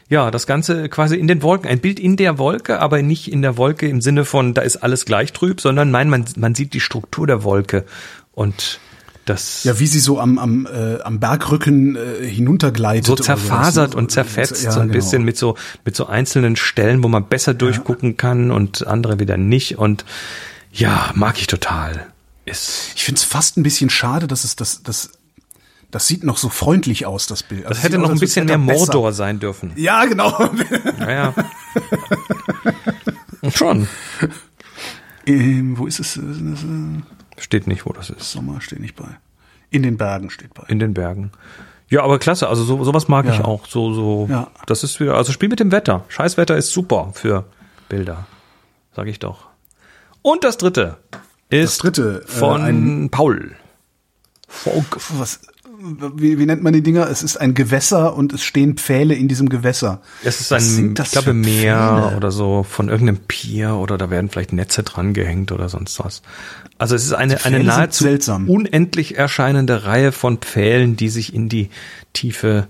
ja, 0.08 0.30
das 0.30 0.46
Ganze 0.46 0.88
quasi 0.88 1.16
in 1.16 1.26
den 1.26 1.42
Wolken. 1.42 1.68
Ein 1.68 1.80
Bild 1.80 1.98
in 1.98 2.16
der 2.16 2.38
Wolke, 2.38 2.78
aber 2.78 3.02
nicht 3.02 3.32
in 3.32 3.42
der 3.42 3.56
Wolke 3.56 3.88
im 3.88 4.00
Sinne 4.00 4.24
von, 4.24 4.54
da 4.54 4.62
ist 4.62 4.76
alles 4.76 5.06
gleich 5.06 5.32
trüb, 5.32 5.60
sondern 5.60 5.90
nein, 5.90 6.08
man, 6.08 6.24
man 6.36 6.54
sieht 6.54 6.72
die 6.72 6.80
Struktur 6.80 7.26
der 7.26 7.42
Wolke 7.42 7.84
und 8.30 8.78
das 9.28 9.64
Ja, 9.64 9.78
wie 9.78 9.86
sie 9.86 10.00
so 10.00 10.20
am, 10.20 10.38
am, 10.38 10.66
äh, 10.66 11.00
am 11.02 11.20
Bergrücken 11.20 11.96
äh, 11.96 12.26
hinuntergleitet. 12.26 13.06
so 13.06 13.14
zerfasert 13.16 13.92
sowas. 13.92 14.02
und 14.02 14.10
zerfetzt, 14.10 14.62
Ja, 14.64 14.72
so 14.72 14.80
ein 14.80 14.88
genau. 14.88 14.98
bisschen 15.00 15.24
mit 15.24 15.36
so, 15.38 15.56
mit 15.84 15.96
so 15.96 16.06
einzelnen 16.06 16.56
Stellen, 16.56 17.02
wo 17.02 17.08
man 17.08 17.26
besser 17.28 17.54
durchgucken 17.54 18.16
kann 18.16 18.50
und 18.50 18.86
andere 18.86 19.18
wieder 19.20 19.36
nicht 19.36 19.78
und 19.78 20.04
ja, 20.72 21.10
mag 21.14 21.38
ich 21.38 21.46
total. 21.46 22.06
Ist, 22.44 22.92
Ich 22.96 23.04
finde 23.04 23.18
es 23.18 23.24
fast 23.24 23.56
ein 23.56 23.62
bisschen 23.62 23.90
schade, 23.90 24.26
dass 24.26 24.44
es 24.44 24.56
das, 24.56 24.82
das, 24.82 25.10
das 25.90 26.06
sieht 26.06 26.24
noch 26.24 26.38
so 26.38 26.48
freundlich 26.48 27.06
aus, 27.06 27.26
das 27.26 27.42
Bild. 27.42 27.64
Also 27.66 27.74
das 27.74 27.82
hätte 27.84 27.98
noch 27.98 28.10
ein 28.10 28.18
bisschen 28.18 28.46
mehr 28.46 28.58
Mordor 28.58 29.08
besser. 29.08 29.16
sein 29.16 29.40
dürfen. 29.40 29.72
Ja, 29.76 30.04
genau. 30.04 30.50
Naja. 30.98 31.34
Schon. 33.54 33.88
ähm, 35.26 35.78
wo 35.78 35.86
ist 35.86 36.00
es? 36.00 36.18
Steht 37.38 37.66
nicht, 37.66 37.86
wo 37.86 37.92
das 37.92 38.10
ist. 38.10 38.32
Sommer 38.32 38.60
steht 38.60 38.80
nicht 38.80 38.96
bei. 38.96 39.08
In 39.70 39.82
den 39.82 39.96
Bergen 39.96 40.30
steht 40.30 40.54
bei. 40.54 40.64
In 40.68 40.78
den 40.78 40.94
Bergen. 40.94 41.30
Ja, 41.88 42.02
aber 42.02 42.18
klasse. 42.18 42.48
Also 42.48 42.64
so, 42.64 42.82
sowas 42.84 43.08
mag 43.08 43.26
Ja. 43.26 43.34
ich 43.34 43.40
auch. 43.40 43.66
So, 43.66 43.92
so. 43.94 44.26
Ja. 44.30 44.48
Das 44.66 44.84
ist 44.84 45.00
wieder. 45.00 45.14
Also 45.14 45.32
Spiel 45.32 45.48
mit 45.48 45.60
dem 45.60 45.72
Wetter. 45.72 46.04
Scheißwetter 46.08 46.56
ist 46.56 46.70
super 46.72 47.10
für 47.14 47.44
Bilder. 47.88 48.26
Sag 48.94 49.06
ich 49.06 49.18
doch. 49.18 49.46
Und 50.22 50.44
das 50.44 50.56
dritte 50.58 50.98
ist 51.48 51.70
Das 51.70 51.78
dritte, 51.78 52.24
äh, 52.26 52.30
von 52.30 53.08
Paul. 53.10 53.56
Folk. 54.48 54.98
Was, 55.18 55.40
wie, 56.16 56.38
wie 56.38 56.46
nennt 56.46 56.62
man 56.62 56.72
die 56.72 56.82
Dinger? 56.82 57.08
Es 57.08 57.22
ist 57.22 57.36
ein 57.36 57.54
Gewässer 57.54 58.16
und 58.16 58.32
es 58.32 58.42
stehen 58.42 58.76
Pfähle 58.76 59.14
in 59.14 59.28
diesem 59.28 59.48
Gewässer. 59.48 60.00
Es 60.24 60.40
ist 60.40 60.52
ein, 60.52 60.94
ich 61.00 61.10
glaube, 61.10 61.34
Meer 61.34 62.04
Pfähle? 62.06 62.16
oder 62.16 62.30
so 62.30 62.64
von 62.64 62.88
irgendeinem 62.88 63.20
Pier 63.28 63.74
oder 63.74 63.96
da 63.96 64.10
werden 64.10 64.28
vielleicht 64.28 64.52
Netze 64.52 64.82
dran 64.82 65.14
gehängt 65.14 65.52
oder 65.52 65.68
sonst 65.68 65.98
was. 66.00 66.22
Also 66.78 66.94
es 66.94 67.04
ist 67.04 67.12
eine, 67.12 67.44
eine 67.44 67.62
nahezu 67.62 68.04
seltsam. 68.04 68.48
unendlich 68.48 69.16
erscheinende 69.16 69.84
Reihe 69.84 70.12
von 70.12 70.38
Pfählen, 70.38 70.96
die 70.96 71.08
sich 71.08 71.34
in 71.34 71.48
die 71.48 71.70
Tiefe 72.12 72.66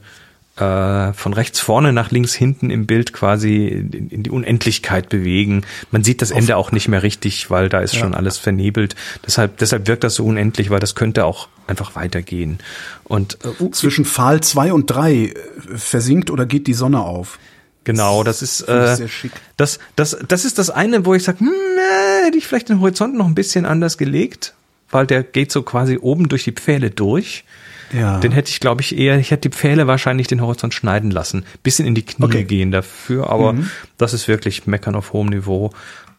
äh, 0.61 1.13
von 1.13 1.33
rechts 1.33 1.61
vorne 1.61 1.93
nach 1.93 2.11
links 2.11 2.35
hinten 2.35 2.71
im 2.71 2.87
Bild 2.87 3.13
quasi 3.13 3.67
in, 3.69 4.09
in 4.11 4.23
die 4.23 4.31
Unendlichkeit 4.31 5.09
bewegen. 5.09 5.63
Man 5.91 6.05
sieht 6.05 6.23
das 6.23 6.31
Ende 6.31 6.57
auch 6.57 6.73
nicht 6.73 6.89
mehr 6.89 7.03
richtig, 7.03 7.51
weil 7.51 7.69
da 7.69 7.81
ist 7.81 7.95
schon 7.97 8.15
alles 8.15 8.39
vernebelt. 8.39 8.97
Deshalb, 9.27 9.59
deshalb 9.59 9.87
wirkt 9.87 10.05
das 10.05 10.17
so 10.17 10.25
unendlich, 10.25 10.71
weil 10.71 10.81
das 10.81 10.95
könnte 10.95 11.25
auch 11.25 11.49
einfach 11.67 11.95
weitergehen. 11.95 12.59
Und 13.05 13.39
äh, 13.45 13.71
Zwischen 13.71 14.05
Pfahl 14.05 14.41
2 14.41 14.73
und 14.73 14.87
3 14.87 15.13
äh, 15.13 15.35
versinkt 15.77 16.31
oder 16.31 16.47
geht 16.47 16.67
die 16.67 16.75
Sonne 16.75 17.01
auf? 17.01 17.39
Genau, 17.85 18.23
das 18.23 18.43
ist 18.43 18.69
äh, 18.69 18.97
sehr 18.97 19.09
schick. 19.09 19.33
das 19.57 19.79
das 19.97 20.19
das 20.29 20.45
ist 20.45 20.59
das 20.59 20.69
eine, 20.69 21.07
wo 21.07 21.15
ich 21.15 21.23
sage, 21.23 21.41
hm, 21.41 21.49
äh, 21.49 22.27
hätte 22.27 22.37
ich 22.37 22.47
vielleicht 22.47 22.69
den 22.69 22.81
Horizont 22.81 23.15
noch 23.15 23.27
ein 23.27 23.35
bisschen 23.35 23.65
anders 23.65 23.97
gelegt, 23.97 24.53
weil 24.91 25.07
der 25.07 25.23
geht 25.23 25.53
so 25.53 25.63
quasi 25.63 25.97
oben 25.97 26.29
durch 26.29 26.45
die 26.45 26.53
Pfähle 26.53 26.91
durch. 26.91 27.45
Ja. 27.93 28.19
Den 28.21 28.33
hätte 28.33 28.51
ich, 28.51 28.61
glaube 28.61 28.83
ich, 28.83 28.97
eher, 28.99 29.19
ich 29.19 29.31
hätte 29.31 29.49
die 29.49 29.55
Pfähle 29.57 29.87
wahrscheinlich 29.87 30.27
den 30.27 30.41
Horizont 30.43 30.75
schneiden 30.75 31.11
lassen, 31.11 31.45
bisschen 31.63 31.87
in 31.87 31.95
die 31.95 32.03
Knie 32.03 32.25
Okay. 32.27 32.43
Mhm. 32.45 32.47
gehen 32.49 32.71
dafür, 32.71 33.31
aber 33.31 33.55
das 33.97 34.13
ist 34.13 34.29
wirklich 34.29 34.67
Meckern 34.67 34.95
auf 34.95 35.13
hohem 35.13 35.29
Niveau. 35.29 35.71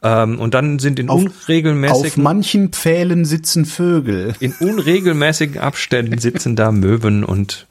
Ähm, 0.01 0.39
und 0.39 0.53
dann 0.53 0.79
sind 0.79 0.97
in 0.97 1.09
Auf- 1.09 1.17
Auf 1.25 1.25
unregelmäßigen 1.47 2.23
manchen 2.23 2.69
Pfählen 2.69 3.25
sitzen 3.25 3.65
Vögel. 3.65 4.33
in 4.39 4.53
unregelmäßigen 4.53 5.57
Abständen 5.59 6.17
sitzen 6.19 6.55
da 6.55 6.71
Möwen 6.71 7.23
und 7.23 7.67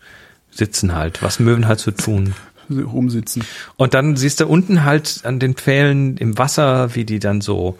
sitzen 0.51 0.95
halt, 0.95 1.23
was 1.23 1.41
Möwen 1.41 1.67
halt 1.67 1.81
so 1.81 1.91
tun. 1.91 2.35
Rumsitzen. 2.71 3.45
Und 3.77 3.95
dann 3.95 4.17
siehst 4.17 4.41
du 4.41 4.47
unten 4.47 4.85
halt 4.85 5.21
an 5.25 5.39
den 5.39 5.55
Pfählen 5.55 6.19
im 6.19 6.37
Wasser, 6.37 6.95
wie 6.95 7.05
die 7.07 7.19
dann 7.19 7.41
so 7.41 7.79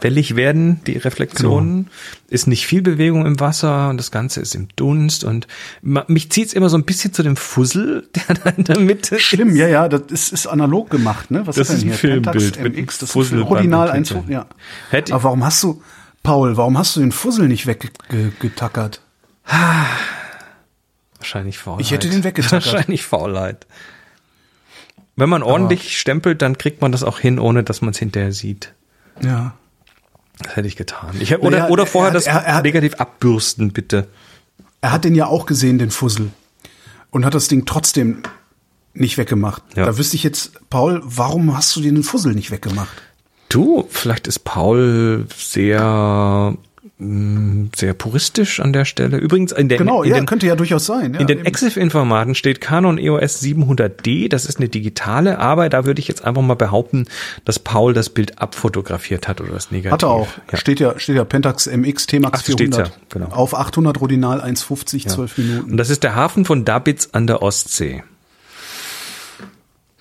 wellig 0.00 0.36
werden, 0.36 0.80
die 0.86 0.96
Reflexionen. 0.96 1.84
Genau. 1.84 1.94
Ist 2.28 2.46
nicht 2.46 2.66
viel 2.66 2.82
Bewegung 2.82 3.24
im 3.26 3.40
Wasser 3.40 3.88
und 3.90 3.96
das 3.96 4.10
Ganze 4.10 4.40
ist 4.40 4.54
im 4.54 4.68
Dunst 4.76 5.24
und 5.24 5.46
mich 5.82 6.30
zieht's 6.30 6.52
immer 6.52 6.68
so 6.68 6.76
ein 6.76 6.84
bisschen 6.84 7.12
zu 7.12 7.22
dem 7.22 7.36
Fussel, 7.36 8.08
der 8.14 8.34
da 8.36 8.50
in 8.50 8.64
der 8.64 8.78
Mitte 8.80 9.18
Schlimm, 9.18 9.50
ist. 9.50 9.56
ja, 9.56 9.68
ja, 9.68 9.88
das 9.88 10.02
ist, 10.10 10.32
ist 10.32 10.46
analog 10.46 10.90
gemacht, 10.90 11.30
ne? 11.30 11.46
Was 11.46 11.56
Das 11.56 11.68
ist 11.70 11.74
ist 11.76 11.80
denn 11.82 11.88
ein 11.88 11.92
hier? 11.92 11.98
Filmbild 11.98 12.34
Pentax 12.56 12.62
mit 12.62 12.76
MX, 12.76 12.98
das 12.98 13.08
ist 13.08 13.12
Fussel 13.12 13.38
ein 13.38 13.44
beim 13.44 13.52
Original. 13.52 13.90
1, 13.90 14.14
ja. 14.28 14.46
Hätte- 14.90 15.14
Aber 15.14 15.24
warum 15.24 15.44
hast 15.44 15.62
du, 15.62 15.82
Paul, 16.22 16.56
warum 16.56 16.76
hast 16.76 16.96
du 16.96 17.00
den 17.00 17.12
Fussel 17.12 17.48
nicht 17.48 17.66
weggetackert? 17.66 19.00
Wahrscheinlich 21.18 21.58
Faulheit. 21.58 21.80
Ich 21.84 21.90
hätte 21.90 22.08
den 22.08 22.24
weggetackert. 22.24 22.66
Wahrscheinlich 22.72 23.04
Faulheit. 23.04 23.66
Wenn 25.16 25.28
man 25.28 25.42
ordentlich 25.42 25.98
stempelt, 25.98 26.42
dann 26.42 26.58
kriegt 26.58 26.80
man 26.80 26.92
das 26.92 27.02
auch 27.02 27.18
hin, 27.18 27.38
ohne 27.40 27.64
dass 27.64 27.80
man 27.80 27.90
es 27.90 27.98
hinterher 27.98 28.32
sieht. 28.32 28.72
Ja. 29.20 29.54
Das 30.42 30.56
hätte 30.56 30.68
ich 30.68 30.76
getan. 30.76 31.14
Ich 31.20 31.32
hab, 31.32 31.42
oder, 31.42 31.58
Ja, 31.58 31.68
oder 31.68 31.82
er 31.84 31.86
vorher 31.86 32.12
das 32.12 32.26
er- 32.26 32.40
er 32.44 32.54
hat- 32.56 32.64
negativ 32.64 32.94
abbürsten, 32.94 33.72
bitte. 33.72 34.08
Er 34.80 34.92
hat 34.92 35.04
den 35.04 35.14
ja 35.14 35.26
auch 35.26 35.46
gesehen, 35.46 35.78
den 35.78 35.90
Fussel. 35.90 36.30
Und 37.10 37.24
hat 37.24 37.34
das 37.34 37.48
Ding 37.48 37.64
trotzdem 37.66 38.22
nicht 38.94 39.18
weggemacht. 39.18 39.62
Ja. 39.76 39.86
Da 39.86 39.98
wüsste 39.98 40.16
ich 40.16 40.22
jetzt, 40.22 40.52
Paul, 40.70 41.00
warum 41.04 41.56
hast 41.56 41.74
du 41.76 41.80
den 41.80 42.02
Fussel 42.02 42.34
nicht 42.34 42.50
weggemacht? 42.50 43.02
Du, 43.48 43.86
vielleicht 43.90 44.26
ist 44.26 44.40
Paul 44.44 45.26
sehr, 45.36 46.54
mh, 46.98 47.70
sehr 47.74 47.94
puristisch 47.94 48.60
an 48.60 48.72
der 48.72 48.84
Stelle. 48.84 49.16
Übrigens, 49.16 49.52
in, 49.52 49.68
der, 49.68 49.78
Genau, 49.78 50.02
in 50.02 50.10
ja, 50.10 50.16
den, 50.16 50.26
könnte 50.26 50.46
ja 50.46 50.56
durchaus 50.56 50.86
sein. 50.86 51.14
Ja, 51.14 51.20
in 51.20 51.26
den. 51.26 51.44
EXIF-Informaten 51.44 52.34
steht 52.34 52.60
Canon 52.60 52.98
EOS 52.98 53.42
700D. 53.42 54.28
Das 54.28 54.44
ist 54.44 54.58
eine 54.58 54.68
digitale, 54.68 55.38
aber 55.38 55.68
da 55.68 55.86
würde 55.86 56.00
ich 56.00 56.08
jetzt 56.08 56.24
einfach 56.24 56.42
mal 56.42 56.54
behaupten, 56.54 57.06
dass 57.44 57.58
Paul 57.58 57.94
das 57.94 58.10
Bild 58.10 58.40
abfotografiert 58.40 59.28
hat 59.28 59.40
oder 59.40 59.52
das 59.52 59.70
Negativ. 59.70 59.92
Hat 59.92 60.02
er 60.02 60.10
auch. 60.10 60.28
Ja. 60.52 60.58
Steht 60.58 60.80
ja, 60.80 60.98
steht 60.98 61.16
ja 61.16 61.24
Pentax 61.24 61.66
MX 61.66 62.06
T-Max 62.06 62.40
Ach, 62.40 62.44
das 62.44 62.52
steht's 62.52 62.76
400. 62.76 62.88
ja, 62.88 62.94
genau. 63.08 63.26
Auf 63.26 63.54
800 63.54 64.00
Rodinal 64.00 64.40
1,50, 64.40 65.08
12 65.08 65.38
Minuten. 65.38 65.70
Und 65.72 65.76
das 65.76 65.90
ist 65.90 66.02
der 66.02 66.14
Hafen 66.14 66.44
von 66.44 66.64
Dabitz 66.64 67.10
an 67.12 67.26
der 67.26 67.42
Ostsee. 67.42 68.02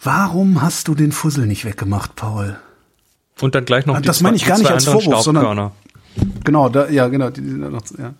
Warum 0.03 0.61
hast 0.61 0.87
du 0.87 0.95
den 0.95 1.11
Fussel 1.11 1.47
nicht 1.47 1.65
weggemacht, 1.65 2.15
Paul? 2.15 2.57
Und 3.41 3.55
dann 3.55 3.65
gleich 3.65 3.85
noch 3.85 3.95
Ah, 3.95 3.99
das 3.99 4.21
meine 4.21 4.35
ich 4.35 4.45
gar 4.45 4.57
nicht 4.57 4.71
als 4.71 4.85
Vorwurf, 4.85 5.21
sondern-. 5.21 5.71
Genau, 6.43 6.69
da, 6.69 6.89
ja, 6.89 7.07
genau, 7.07 7.29
die, 7.29 7.41
die 7.41 7.49
sind 7.49 7.61
da 7.61 7.69
noch, 7.69 7.83
ja. 7.97 8.13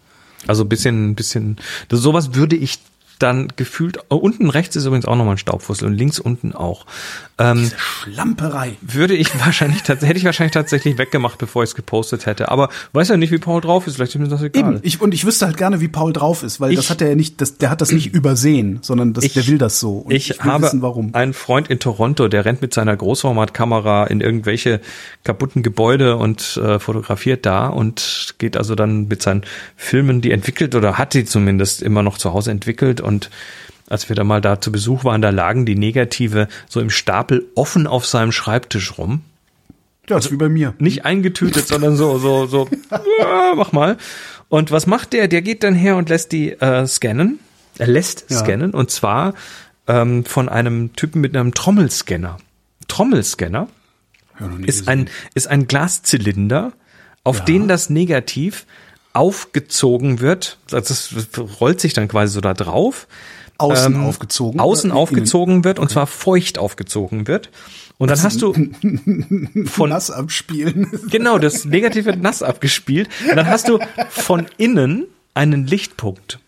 Also 0.45 0.65
bisschen, 0.65 1.15
bisschen, 1.15 1.57
das, 1.89 1.99
sowas 1.99 2.35
würde 2.35 2.55
ich 2.55 2.79
dann 3.19 3.47
gefühlt, 3.55 3.99
oh, 4.09 4.15
unten 4.15 4.49
rechts 4.49 4.75
ist 4.75 4.85
übrigens 4.85 5.05
auch 5.05 5.15
nochmal 5.15 5.35
ein 5.35 5.39
Staubfussel 5.39 5.87
und 5.87 5.95
links 5.95 6.19
unten 6.19 6.53
auch. 6.53 6.85
Ähm, 7.39 7.69
Schlamperei. 7.77 8.77
würde 8.81 9.13
ich 9.13 9.29
wahrscheinlich, 9.45 9.83
hätte 9.87 10.11
ich 10.17 10.23
wahrscheinlich 10.25 10.53
tatsächlich 10.53 10.97
weggemacht, 10.97 11.37
bevor 11.37 11.63
ich 11.63 11.69
es 11.69 11.75
gepostet 11.75 12.25
hätte. 12.25 12.49
Aber 12.49 12.69
weiß 12.93 13.09
ja 13.09 13.17
nicht, 13.17 13.31
wie 13.31 13.37
Paul 13.37 13.61
drauf 13.61 13.85
ist, 13.85 13.95
vielleicht 13.95 14.15
ist 14.15 14.21
mir 14.21 14.27
das 14.27 14.41
egal. 14.41 14.59
Eben, 14.73 14.79
ich, 14.81 15.01
und 15.01 15.13
ich 15.13 15.23
wüsste 15.25 15.45
halt 15.45 15.55
gerne, 15.57 15.79
wie 15.79 15.87
Paul 15.87 16.13
drauf 16.13 16.41
ist, 16.41 16.59
weil 16.59 16.71
Ich- 16.71 16.77
das 16.77 16.89
hat 16.89 17.01
er 17.01 17.09
ja 17.09 17.15
nicht, 17.15 17.39
das, 17.39 17.57
der 17.59 17.69
hat 17.69 17.81
das 17.81 17.91
nicht 17.91 18.13
übersehen, 18.13 18.79
sondern 18.81 19.13
das, 19.13 19.23
Ich- 19.23 19.33
der 19.33 19.45
will 19.47 19.59
das 19.59 19.79
so. 19.79 19.97
Und 19.99 20.11
ich, 20.13 20.29
will 20.29 20.37
habe 20.51 20.63
wissen, 20.65 20.81
warum. 20.81 21.13
einen 21.13 21.33
Freund 21.33 21.69
in 21.69 21.79
Toronto, 21.79 22.27
der 22.27 22.43
rennt 22.45 22.61
mit 22.63 22.73
seiner 22.73 22.95
Großformatkamera 22.97 24.05
in 24.07 24.21
irgendwelche 24.21 24.81
kaputten 25.23 25.61
Gebäude 25.61 26.17
und 26.17 26.57
äh, 26.57 26.79
fotografiert 26.79 27.45
da 27.45 27.67
und 27.67 28.33
geht 28.39 28.57
also 28.57 28.73
dann 28.73 29.07
mit 29.07 29.21
seinen 29.21 29.43
Filmen, 29.75 30.21
die 30.21 30.31
entwickelt 30.31 30.73
oder 30.73 30.97
hat 30.97 31.13
die 31.13 31.25
zumindest 31.25 31.83
immer 31.83 32.01
noch 32.01 32.17
zu 32.17 32.33
Hause 32.33 32.49
entwickelt 32.51 32.99
und 33.01 33.29
als 33.89 34.09
wir 34.09 34.15
da 34.15 34.23
mal 34.23 34.41
da 34.41 34.59
zu 34.61 34.71
Besuch 34.71 35.03
waren, 35.03 35.21
da 35.21 35.29
lagen 35.29 35.65
die 35.65 35.75
Negative 35.75 36.47
so 36.67 36.79
im 36.79 36.89
Stapel 36.89 37.45
offen 37.55 37.87
auf 37.87 38.05
seinem 38.05 38.31
Schreibtisch 38.31 38.97
rum. 38.97 39.21
Ja, 40.09 40.17
ist 40.17 40.31
wie 40.31 40.37
bei 40.37 40.47
mir. 40.49 40.73
Nicht 40.79 41.03
eingetütet, 41.05 41.67
sondern 41.67 41.97
so, 41.97 42.17
so, 42.17 42.45
so, 42.47 42.69
ja, 43.19 43.53
mach 43.55 43.71
mal. 43.73 43.97
Und 44.49 44.71
was 44.71 44.87
macht 44.87 45.11
der? 45.13 45.27
Der 45.27 45.41
geht 45.41 45.63
dann 45.63 45.75
her 45.75 45.97
und 45.97 46.07
lässt 46.09 46.31
die 46.31 46.51
äh, 46.53 46.87
scannen. 46.87 47.39
Er 47.77 47.87
lässt 47.87 48.25
Ja. 48.29 48.37
scannen 48.37 48.71
und 48.71 48.89
zwar 48.91 49.33
ähm, 49.87 50.23
von 50.25 50.47
einem 50.49 50.93
Typen 50.95 51.19
mit 51.21 51.35
einem 51.35 51.53
Trommelscanner. 51.53 52.37
Trommelscanner 52.87 53.67
Ja, 54.39 54.45
ist 54.65 54.79
gesehen. 54.79 54.87
ein, 54.87 55.09
ist 55.33 55.47
ein 55.47 55.67
Glaszylinder, 55.67 56.71
auf 57.25 57.39
Ja. 57.39 57.43
den 57.45 57.67
das 57.67 57.89
Negativ 57.89 58.65
aufgezogen 59.13 60.19
wird, 60.19 60.57
also 60.71 60.93
es 60.93 61.13
rollt 61.59 61.81
sich 61.81 61.93
dann 61.93 62.07
quasi 62.07 62.33
so 62.33 62.41
da 62.41 62.53
drauf. 62.53 63.07
Außen 63.57 63.95
ähm, 63.95 64.03
aufgezogen. 64.03 64.59
Außen 64.59 64.91
aufgezogen 64.91 65.63
wird 65.63 65.79
und 65.79 65.89
zwar 65.89 66.07
feucht 66.07 66.57
aufgezogen 66.57 67.27
wird. 67.27 67.49
Und 67.97 68.11
dann 68.11 68.21
hast 68.21 68.41
du 68.41 68.53
von 69.65 69.89
Nass 69.89 70.11
abspielen. 70.11 70.91
Genau, 71.09 71.39
das 71.39 71.65
Negativ 71.65 72.05
wird 72.05 72.21
nass 72.21 72.43
abgespielt. 72.43 73.09
Und 73.29 73.35
dann 73.35 73.47
hast 73.47 73.69
du 73.69 73.79
von 74.09 74.45
innen 74.57 75.05
einen 75.33 75.65
Lichtpunkt, 75.65 76.39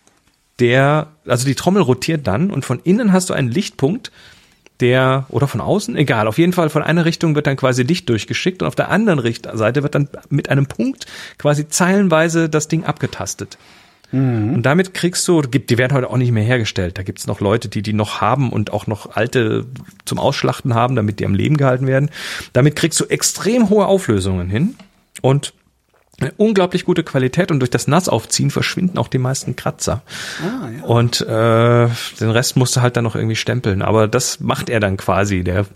der, 0.60 1.08
also 1.26 1.46
die 1.46 1.54
Trommel 1.54 1.82
rotiert 1.82 2.26
dann 2.26 2.50
und 2.50 2.64
von 2.64 2.80
innen 2.84 3.12
hast 3.12 3.30
du 3.30 3.34
einen 3.34 3.50
Lichtpunkt, 3.50 4.12
der, 4.80 5.26
oder 5.28 5.46
von 5.46 5.60
außen, 5.60 5.96
egal, 5.96 6.26
auf 6.26 6.38
jeden 6.38 6.52
Fall 6.52 6.70
von 6.70 6.82
einer 6.82 7.04
Richtung 7.04 7.34
wird 7.34 7.46
dann 7.46 7.56
quasi 7.56 7.82
Licht 7.82 8.08
durchgeschickt 8.08 8.62
und 8.62 8.68
auf 8.68 8.74
der 8.74 8.90
anderen 8.90 9.22
Seite 9.54 9.82
wird 9.82 9.94
dann 9.94 10.08
mit 10.28 10.48
einem 10.48 10.66
Punkt 10.66 11.06
quasi 11.38 11.68
zeilenweise 11.68 12.48
das 12.48 12.68
Ding 12.68 12.84
abgetastet. 12.84 13.58
Und 14.54 14.62
damit 14.62 14.94
kriegst 14.94 15.26
du, 15.28 15.42
die 15.42 15.78
werden 15.78 15.96
heute 15.96 16.10
auch 16.10 16.16
nicht 16.16 16.32
mehr 16.32 16.42
hergestellt. 16.42 16.98
Da 16.98 17.02
gibt's 17.02 17.26
noch 17.26 17.40
Leute, 17.40 17.68
die 17.68 17.82
die 17.82 17.92
noch 17.92 18.20
haben 18.20 18.50
und 18.50 18.72
auch 18.72 18.86
noch 18.86 19.14
alte 19.14 19.66
zum 20.04 20.18
Ausschlachten 20.18 20.74
haben, 20.74 20.96
damit 20.96 21.20
die 21.20 21.26
am 21.26 21.34
Leben 21.34 21.56
gehalten 21.56 21.86
werden. 21.86 22.10
Damit 22.52 22.76
kriegst 22.76 22.98
du 23.00 23.04
extrem 23.06 23.68
hohe 23.68 23.86
Auflösungen 23.86 24.48
hin 24.48 24.74
und 25.22 25.54
eine 26.20 26.32
unglaublich 26.36 26.84
gute 26.84 27.02
Qualität 27.02 27.50
und 27.50 27.60
durch 27.60 27.70
das 27.70 27.86
Nassaufziehen 27.86 28.50
verschwinden 28.50 28.98
auch 28.98 29.08
die 29.08 29.18
meisten 29.18 29.56
Kratzer. 29.56 30.02
Ah, 30.42 30.68
ja. 30.68 30.84
Und 30.84 31.20
äh, 31.22 31.88
den 32.20 32.30
Rest 32.30 32.56
musst 32.56 32.76
du 32.76 32.82
halt 32.82 32.96
dann 32.96 33.04
noch 33.04 33.16
irgendwie 33.16 33.36
stempeln. 33.36 33.80
Aber 33.80 34.06
das 34.06 34.40
macht 34.40 34.68
er 34.68 34.80
dann 34.80 34.96
quasi. 34.96 35.42
Der, 35.44 35.66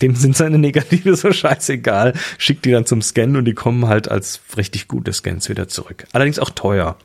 dem 0.00 0.14
sind 0.14 0.36
seine 0.36 0.58
Negative 0.58 1.16
so 1.16 1.32
scheißegal. 1.32 2.14
Schickt 2.38 2.64
die 2.64 2.70
dann 2.70 2.86
zum 2.86 3.02
Scannen 3.02 3.36
und 3.36 3.46
die 3.46 3.54
kommen 3.54 3.88
halt 3.88 4.08
als 4.08 4.40
richtig 4.56 4.86
gute 4.86 5.12
Scans 5.12 5.48
wieder 5.48 5.66
zurück. 5.66 6.06
Allerdings 6.12 6.38
auch 6.38 6.50
teuer. 6.50 6.96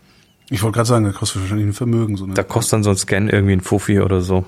Ich 0.50 0.62
wollte 0.64 0.76
gerade 0.76 0.88
sagen, 0.88 1.06
das 1.06 1.16
kostet 1.16 1.42
wahrscheinlich 1.42 1.68
ein 1.68 1.74
Vermögen. 1.74 2.18
So, 2.18 2.26
ne? 2.28 2.34
Da 2.36 2.44
kostet 2.44 2.74
dann 2.74 2.84
so 2.84 2.92
ein 2.92 2.98
Scan 2.98 3.28
irgendwie 3.30 3.54
ein 3.54 3.62
Fuffi 3.62 4.00
oder 4.00 4.22
so. 4.22 4.46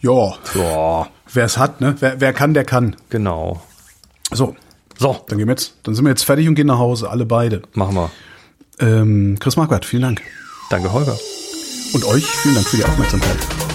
ja, 0.00 0.34
Ja, 0.54 1.08
wer 1.32 1.44
es 1.44 1.58
hat, 1.58 1.80
ne? 1.80 1.96
Wer, 2.00 2.20
wer 2.20 2.32
kann, 2.32 2.54
der 2.54 2.64
kann. 2.64 2.96
genau. 3.10 3.62
So, 4.30 4.54
So, 4.98 5.24
dann 5.28 5.38
gehen 5.38 5.48
wir 5.48 5.52
jetzt, 5.52 5.74
dann 5.84 5.94
sind 5.94 6.04
wir 6.04 6.10
jetzt 6.10 6.24
fertig 6.24 6.46
und 6.48 6.54
gehen 6.54 6.66
nach 6.66 6.78
Hause, 6.78 7.10
alle 7.10 7.24
beide. 7.26 7.62
machen 7.74 7.94
wir. 7.96 8.10
Ähm, 8.80 9.36
Chris 9.40 9.56
Marquardt, 9.56 9.84
vielen 9.84 10.02
Dank. 10.02 10.22
Danke, 10.70 10.92
Holger. 10.92 11.16
Und 11.94 12.04
euch 12.04 12.24
vielen 12.26 12.54
Dank 12.54 12.66
für 12.68 12.76
die 12.76 12.84
Aufmerksamkeit. 12.84 13.67